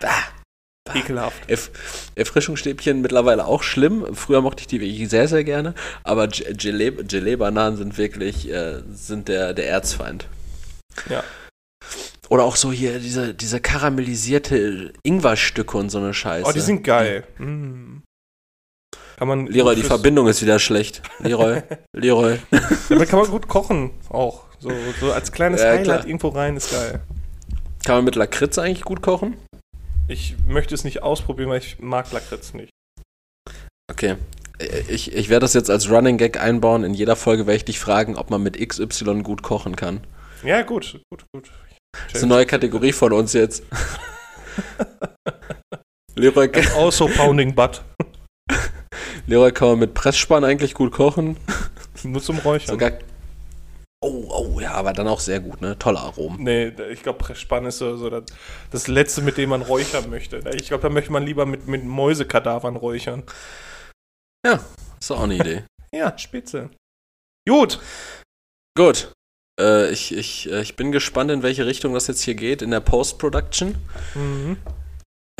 ekelhaft. 0.94 1.48
Erf 1.48 1.70
Erfrischungsstäbchen 2.14 3.00
mittlerweile 3.00 3.46
auch 3.46 3.62
schlimm. 3.62 4.06
Früher 4.14 4.40
mochte 4.42 4.60
ich 4.62 4.66
die 4.66 4.80
wirklich 4.80 5.08
sehr, 5.08 5.28
sehr 5.28 5.44
gerne. 5.44 5.74
Aber 6.04 6.28
Ge- 6.28 6.52
Gelee- 6.52 7.02
Gelee-Bananen 7.02 7.76
sind 7.76 7.98
wirklich 7.98 8.50
äh, 8.50 8.82
sind 8.92 9.28
der, 9.28 9.54
der 9.54 9.68
Erzfeind. 9.68 10.26
Ja. 11.08 11.22
Oder 12.28 12.44
auch 12.44 12.56
so 12.56 12.70
hier 12.72 12.98
diese, 12.98 13.32
diese 13.34 13.60
karamellisierte 13.60 14.92
Ingwerstücke 15.02 15.76
und 15.78 15.90
so 15.90 15.98
eine 15.98 16.12
Scheiße. 16.12 16.46
Oh, 16.48 16.52
die 16.52 16.60
sind 16.60 16.84
geil. 16.84 17.24
Mm. 17.38 17.98
Kann 19.16 19.26
man 19.28 19.46
Leroy, 19.46 19.74
die 19.74 19.82
Verbindung 19.82 20.28
ist 20.28 20.42
wieder 20.42 20.58
schlecht. 20.58 21.02
Leroy, 21.20 21.62
Leroy. 21.96 22.38
Damit 22.88 23.08
kann 23.08 23.18
man 23.20 23.30
gut 23.30 23.48
kochen 23.48 23.90
auch. 24.10 24.44
So, 24.60 24.70
so 25.00 25.12
als 25.12 25.32
kleines 25.32 25.60
Ja, 25.60 25.68
Highlight 25.70 25.84
klar. 25.84 26.06
irgendwo 26.06 26.28
rein 26.28 26.56
ist 26.56 26.70
geil. 26.70 27.00
Kann 27.84 27.96
man 27.96 28.04
mit 28.04 28.14
Lakritz 28.16 28.58
eigentlich 28.58 28.82
gut 28.84 29.02
kochen? 29.02 29.36
Ich 30.08 30.36
möchte 30.46 30.74
es 30.74 30.84
nicht 30.84 31.02
ausprobieren, 31.02 31.50
weil 31.50 31.58
ich 31.58 31.78
mag 31.80 32.10
Lakritz 32.12 32.54
nicht. 32.54 32.70
Okay. 33.90 34.16
Ich, 34.88 35.12
ich 35.12 35.28
werde 35.28 35.44
das 35.44 35.54
jetzt 35.54 35.70
als 35.70 35.90
Running 35.90 36.16
Gag 36.16 36.40
einbauen. 36.40 36.82
In 36.82 36.94
jeder 36.94 37.14
Folge 37.14 37.46
werde 37.46 37.58
ich 37.58 37.64
dich 37.66 37.78
fragen, 37.78 38.16
ob 38.16 38.30
man 38.30 38.42
mit 38.42 38.58
XY 38.58 39.22
gut 39.22 39.42
kochen 39.42 39.76
kann. 39.76 40.00
Ja, 40.42 40.62
gut, 40.62 41.00
gut, 41.10 41.24
gut. 41.32 41.52
Das 42.06 42.14
ist 42.14 42.22
eine 42.22 42.34
neue 42.34 42.46
Kategorie 42.46 42.92
von 42.92 43.12
uns 43.12 43.34
jetzt. 43.34 43.62
Leroy, 46.16 46.50
Also 46.76 47.06
Pounding 47.08 47.54
Butt. 47.54 47.82
Leroy 49.26 49.52
kann 49.52 49.68
man 49.68 49.78
mit 49.80 49.94
Pressspann 49.94 50.42
eigentlich 50.42 50.74
gut 50.74 50.92
kochen. 50.92 51.36
Nur 52.02 52.22
zum 52.22 52.38
Räuchern. 52.38 52.68
Sogar. 52.68 52.92
Oh, 54.00 54.28
oh, 54.30 54.60
ja, 54.60 54.72
aber 54.72 54.92
dann 54.92 55.08
auch 55.08 55.18
sehr 55.18 55.40
gut, 55.40 55.60
ne? 55.60 55.76
Tolle 55.76 55.98
Aromen. 55.98 56.44
Nee, 56.44 56.68
ich 56.90 57.02
glaube, 57.02 57.18
Pressspann 57.18 57.66
ist 57.66 57.78
so, 57.78 57.96
so 57.96 58.08
das, 58.08 58.24
das 58.70 58.86
Letzte, 58.86 59.22
mit 59.22 59.36
dem 59.36 59.50
man 59.50 59.62
räuchern 59.62 60.08
möchte. 60.08 60.38
Ich 60.54 60.68
glaube, 60.68 60.82
da 60.82 60.88
möchte 60.88 61.10
man 61.10 61.24
lieber 61.24 61.46
mit, 61.46 61.66
mit 61.66 61.84
Mäusekadavern 61.84 62.76
räuchern. 62.76 63.24
Ist 65.00 65.10
doch 65.10 65.18
auch 65.18 65.24
eine 65.24 65.34
Idee. 65.40 65.64
Ja, 65.92 66.16
spitze. 66.16 66.70
Gut. 67.48 67.80
gut. 68.76 69.12
Äh, 69.60 69.90
ich, 69.90 70.14
ich, 70.14 70.50
äh, 70.50 70.62
ich 70.62 70.76
bin 70.76 70.92
gespannt, 70.92 71.30
in 71.30 71.42
welche 71.42 71.66
Richtung 71.66 71.94
das 71.94 72.06
jetzt 72.06 72.22
hier 72.22 72.34
geht 72.34 72.62
in 72.62 72.70
der 72.70 72.80
Post-Production. 72.80 73.74
Mhm. 74.14 74.58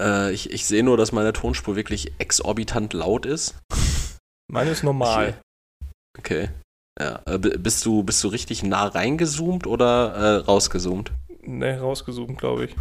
Äh, 0.00 0.32
ich, 0.32 0.50
ich 0.50 0.66
sehe 0.66 0.82
nur, 0.82 0.96
dass 0.96 1.12
meine 1.12 1.32
Tonspur 1.32 1.76
wirklich 1.76 2.12
exorbitant 2.18 2.92
laut 2.92 3.24
ist. 3.24 3.56
Meine 4.50 4.70
ist 4.70 4.82
normal. 4.82 5.40
Okay. 6.18 6.48
Ja. 6.98 7.20
Äh, 7.26 7.38
bist, 7.38 7.86
du, 7.86 8.02
bist 8.02 8.22
du 8.24 8.28
richtig 8.28 8.62
nah 8.62 8.86
reingezoomt 8.86 9.66
oder 9.66 10.14
äh, 10.14 10.36
rausgezoomt? 10.44 11.12
Nee, 11.42 11.74
rausgezoomt, 11.74 12.38
glaube 12.38 12.66
ich. 12.66 12.76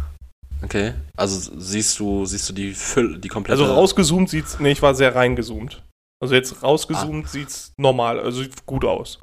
Okay. 0.62 0.92
Also 1.16 1.52
siehst 1.56 1.98
du, 2.00 2.26
siehst 2.26 2.48
du 2.48 2.52
die 2.52 2.72
Fülle, 2.72 3.18
die 3.18 3.28
komplette. 3.28 3.62
Also 3.62 3.72
rausgezoomt 3.72 4.28
sieht's. 4.28 4.58
Nee, 4.58 4.72
ich 4.72 4.82
war 4.82 4.94
sehr 4.94 5.14
reingezoomt. 5.14 5.82
Also 6.20 6.34
jetzt 6.34 6.62
rausgezoomt 6.62 7.28
sieht's 7.28 7.72
normal, 7.76 8.18
also 8.18 8.42
sieht 8.42 8.66
gut 8.66 8.84
aus. 8.84 9.20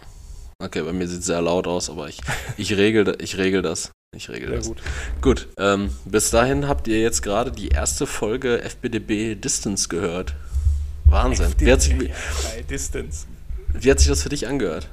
Okay, 0.64 0.82
bei 0.82 0.94
mir 0.94 1.08
sieht 1.08 1.20
es 1.20 1.26
sehr 1.26 1.42
laut 1.42 1.68
aus, 1.68 1.90
aber 1.90 2.08
ich, 2.08 2.22
ich, 2.58 2.78
regel, 2.78 3.18
ich 3.20 3.38
regel 3.38 3.62
das. 3.62 3.92
Ich 4.16 4.30
regel 4.30 4.48
Sehr 4.48 4.58
das. 4.60 4.68
gut. 4.68 4.82
Gut, 5.22 5.48
ähm, 5.58 5.90
bis 6.06 6.30
dahin 6.30 6.70
habt 6.70 6.88
ihr 6.88 7.02
jetzt 7.02 7.22
gerade 7.22 7.52
die 7.52 7.68
erste 7.68 8.08
Folge 8.08 8.62
FBDB 8.62 9.36
Distance 9.36 9.90
gehört. 9.90 10.34
Wahnsinn. 11.04 11.54
Wie 11.58 11.70
hat, 11.70 11.82
sich, 11.82 11.94
Distance. 12.70 13.28
Wie 13.84 13.92
hat 13.92 14.00
sich 14.00 14.08
das 14.08 14.24
für 14.24 14.30
dich 14.30 14.48
angehört? 14.48 14.90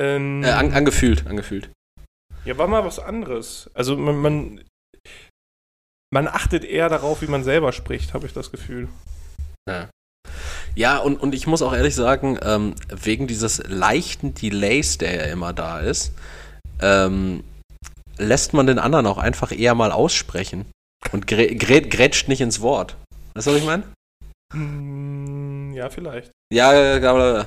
Ähm, 0.00 0.42
Äh, 0.44 0.50
an, 0.50 0.72
angefühlt, 0.72 1.26
angefühlt. 1.26 1.70
ja, 2.44 2.56
war 2.58 2.66
mal 2.68 2.84
was 2.84 2.98
anderes. 2.98 3.70
Also 3.74 3.96
man, 3.96 4.16
man 4.16 4.60
man 6.12 6.28
achtet 6.28 6.64
eher 6.64 6.88
darauf, 6.90 7.22
wie 7.22 7.26
man 7.26 7.42
selber 7.44 7.72
spricht, 7.72 8.12
habe 8.12 8.26
ich 8.26 8.32
das 8.34 8.50
Gefühl. 8.50 8.88
Ja. 9.68 9.88
Ja, 10.74 10.98
und, 10.98 11.16
und 11.20 11.34
ich 11.34 11.46
muss 11.46 11.62
auch 11.62 11.72
ehrlich 11.74 11.94
sagen, 11.94 12.38
ähm, 12.42 12.74
wegen 12.88 13.26
dieses 13.26 13.62
leichten 13.68 14.34
Delays, 14.34 14.98
der 14.98 15.14
ja 15.14 15.32
immer 15.32 15.52
da 15.52 15.80
ist, 15.80 16.12
ähm, 16.80 17.44
lässt 18.18 18.52
man 18.54 18.66
den 18.66 18.78
anderen 18.78 19.06
auch 19.06 19.18
einfach 19.18 19.52
eher 19.52 19.74
mal 19.74 19.92
aussprechen 19.92 20.66
und 21.12 21.26
grä 21.26 21.54
grä 21.54 21.80
grätscht 21.80 22.28
nicht 22.28 22.40
ins 22.40 22.60
Wort. 22.60 22.96
Weißt 23.34 23.46
du, 23.46 23.52
was 23.52 23.58
ich 23.58 23.66
meine? 23.66 23.84
Mm, 24.54 25.51
ja, 25.74 25.88
vielleicht. 25.90 26.30
Ja, 26.52 26.72
ja, 26.72 26.98
ja. 26.98 27.44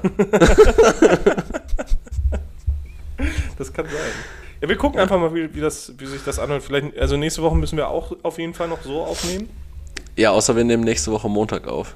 das 3.58 3.72
kann 3.74 3.86
sein. 3.86 3.96
Ja, 4.62 4.70
wir 4.70 4.78
gucken 4.78 5.00
einfach 5.00 5.20
mal, 5.20 5.34
wie, 5.34 5.54
wie, 5.54 5.62
das, 5.62 5.94
wie 5.98 6.06
sich 6.06 6.24
das 6.24 6.40
anhört. 6.40 6.64
Vielleicht, 6.64 6.98
also 6.98 7.18
nächste 7.18 7.42
Woche 7.42 7.56
müssen 7.56 7.78
wir 7.78 7.90
auch 7.90 8.14
auf 8.24 8.40
jeden 8.40 8.54
Fall 8.54 8.68
noch 8.68 8.82
so 8.82 9.04
aufnehmen. 9.04 9.50
Ja, 10.16 10.32
außer 10.32 10.56
wir 10.56 10.64
nehmen 10.64 10.84
nächste 10.84 11.12
Woche 11.12 11.30
Montag 11.30 11.68
auf. 11.68 11.94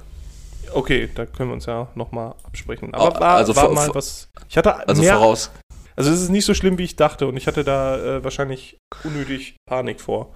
Okay, 0.73 1.09
da 1.15 1.25
können 1.25 1.49
wir 1.49 1.53
uns 1.55 1.65
ja 1.65 1.87
nochmal 1.95 2.35
absprechen. 2.43 2.93
Aber 2.93 3.19
war, 3.19 3.37
also 3.37 3.55
war 3.55 3.69
mal 3.71 3.89
was. 3.93 4.29
Ich 4.49 4.57
hatte 4.57 4.87
Also 4.87 5.01
mehr, 5.01 5.15
voraus. 5.15 5.51
Also 5.95 6.11
es 6.11 6.21
ist 6.21 6.29
nicht 6.29 6.45
so 6.45 6.53
schlimm, 6.53 6.77
wie 6.77 6.83
ich 6.83 6.95
dachte 6.95 7.27
und 7.27 7.37
ich 7.37 7.47
hatte 7.47 7.63
da 7.63 7.97
äh, 7.97 8.23
wahrscheinlich 8.23 8.77
unnötig 9.03 9.55
Panik 9.67 9.99
vor. 9.99 10.33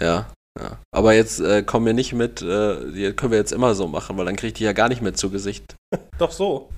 Ja, 0.00 0.26
ja. 0.58 0.78
Aber 0.92 1.14
jetzt 1.14 1.40
äh, 1.40 1.62
kommen 1.62 1.86
wir 1.86 1.92
nicht 1.92 2.12
mit, 2.12 2.42
äh, 2.42 2.92
die 2.92 3.12
können 3.12 3.32
wir 3.32 3.38
jetzt 3.38 3.52
immer 3.52 3.74
so 3.74 3.88
machen, 3.88 4.16
weil 4.16 4.24
dann 4.24 4.36
kriege 4.36 4.48
ich 4.48 4.54
die 4.54 4.64
ja 4.64 4.72
gar 4.72 4.88
nicht 4.88 5.02
mehr 5.02 5.14
zu 5.14 5.30
Gesicht. 5.30 5.76
Doch 6.18 6.32
so. 6.32 6.70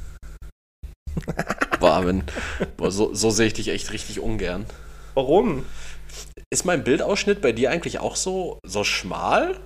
Boah, 1.81 2.07
wenn, 2.07 2.25
boah, 2.77 2.91
so, 2.91 3.15
so 3.15 3.31
sehe 3.31 3.47
ich 3.47 3.55
dich 3.55 3.69
echt 3.69 3.93
richtig 3.93 4.21
ungern. 4.21 4.67
Warum? 5.15 5.65
Ist 6.51 6.65
mein 6.65 6.85
Bildausschnitt 6.85 7.41
bei 7.41 7.53
dir 7.53 7.71
eigentlich 7.71 7.99
auch 7.99 8.17
so, 8.17 8.59
so 8.65 8.85
schmal? 8.85 9.59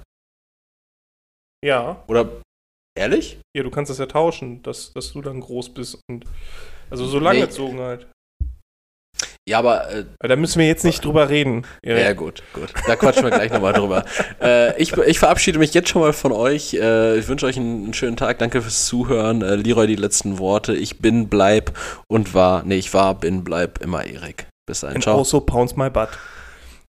Ja. 1.65 2.03
Oder 2.09 2.43
ehrlich? 2.99 3.39
Ja, 3.57 3.63
du 3.63 3.71
kannst 3.71 3.91
das 3.91 3.99
ja 3.99 4.07
tauschen, 4.07 4.63
dass, 4.63 4.93
dass 4.93 5.13
du 5.13 5.23
dann 5.23 5.41
groß 5.41 5.71
bist 5.71 5.99
und 6.11 6.25
also 6.91 7.07
so 7.07 7.19
langgezogen 7.19 7.81
halt. 7.81 8.07
Ja, 9.49 9.59
aber 9.59 9.91
äh, 9.91 10.05
da 10.21 10.37
müssen 10.37 10.61
wir 10.61 10.69
jetzt 10.69 10.85
nicht 10.85 11.05
drüber 11.05 11.29
reden. 11.29 11.67
Erik. 11.83 12.05
Ja, 12.05 12.13
gut, 12.13 12.43
gut. 12.53 12.73
Da 12.87 12.95
quatschen 12.95 13.25
wir 13.25 13.31
gleich 13.31 13.53
nochmal 13.53 13.73
drüber. 13.73 14.05
Äh, 14.41 14.81
ich, 14.81 14.97
ich 14.97 15.21
verabschiede 15.21 15.59
mich 15.61 15.73
jetzt 15.73 15.89
schon 15.89 16.03
mal 16.03 16.13
von 16.13 16.33
euch. 16.33 16.75
Äh, 16.75 17.19
ich 17.19 17.29
wünsche 17.29 17.47
euch 17.47 17.57
einen, 17.57 17.85
einen 17.85 17.95
schönen 17.95 18.17
Tag. 18.17 18.39
Danke 18.39 18.61
fürs 18.61 18.87
Zuhören. 18.87 19.43
Äh, 19.43 19.55
Leroy, 19.55 19.87
die 19.87 19.95
letzten 19.95 20.39
Worte. 20.39 20.75
Ich 20.75 20.99
bin, 20.99 21.29
bleib 21.29 21.79
und 22.09 22.35
war, 22.35 22.65
nee, 22.65 22.77
ich 22.77 22.93
war, 22.93 23.15
bin, 23.19 23.45
bleib 23.45 23.79
immer 23.79 24.05
Erik. 24.05 24.47
Bis 24.67 24.81
dahin. 24.81 24.97
And 24.97 25.05
Ciao. 25.05 25.19
also 25.19 25.41
pounds 25.41 25.77
my 25.77 25.91
butt. 25.91 26.09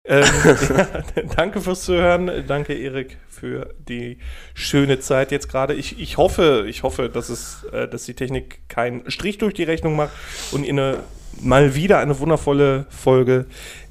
Ähm, 0.04 0.24
ja, 0.44 0.86
danke 1.36 1.60
fürs 1.60 1.82
Zuhören. 1.84 2.44
Danke, 2.46 2.74
Erik, 2.74 3.18
für 3.28 3.74
die 3.78 4.18
schöne 4.54 5.00
Zeit 5.00 5.32
jetzt 5.32 5.48
gerade. 5.48 5.74
Ich, 5.74 6.00
ich 6.00 6.16
hoffe, 6.16 6.66
ich 6.68 6.82
hoffe, 6.82 7.08
dass 7.08 7.28
es, 7.28 7.64
äh, 7.72 7.88
dass 7.88 8.04
die 8.04 8.14
Technik 8.14 8.68
keinen 8.68 9.10
Strich 9.10 9.38
durch 9.38 9.54
die 9.54 9.64
Rechnung 9.64 9.96
macht 9.96 10.12
und 10.52 10.64
ihr 10.64 10.70
eine, 10.70 10.98
mal 11.40 11.74
wieder 11.74 11.98
eine 11.98 12.18
wundervolle 12.18 12.86
Folge 12.90 13.46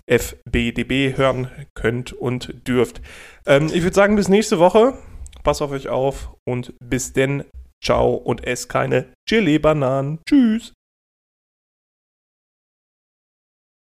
FBDB 0.07 1.15
hören 1.17 1.49
könnt 1.75 2.13
und 2.13 2.67
dürft. 2.67 3.01
Ähm, 3.45 3.69
ich 3.73 3.83
würde 3.83 3.95
sagen, 3.95 4.15
bis 4.15 4.27
nächste 4.27 4.59
Woche. 4.59 4.93
Passt 5.43 5.61
auf 5.61 5.71
euch 5.71 5.87
auf 5.87 6.33
und 6.45 6.73
bis 6.79 7.13
denn. 7.13 7.43
Ciao 7.81 8.13
und 8.13 8.45
esst 8.45 8.67
keine 8.67 9.13
Chili-Bananen. 9.25 10.19
Tschüss. 10.27 10.73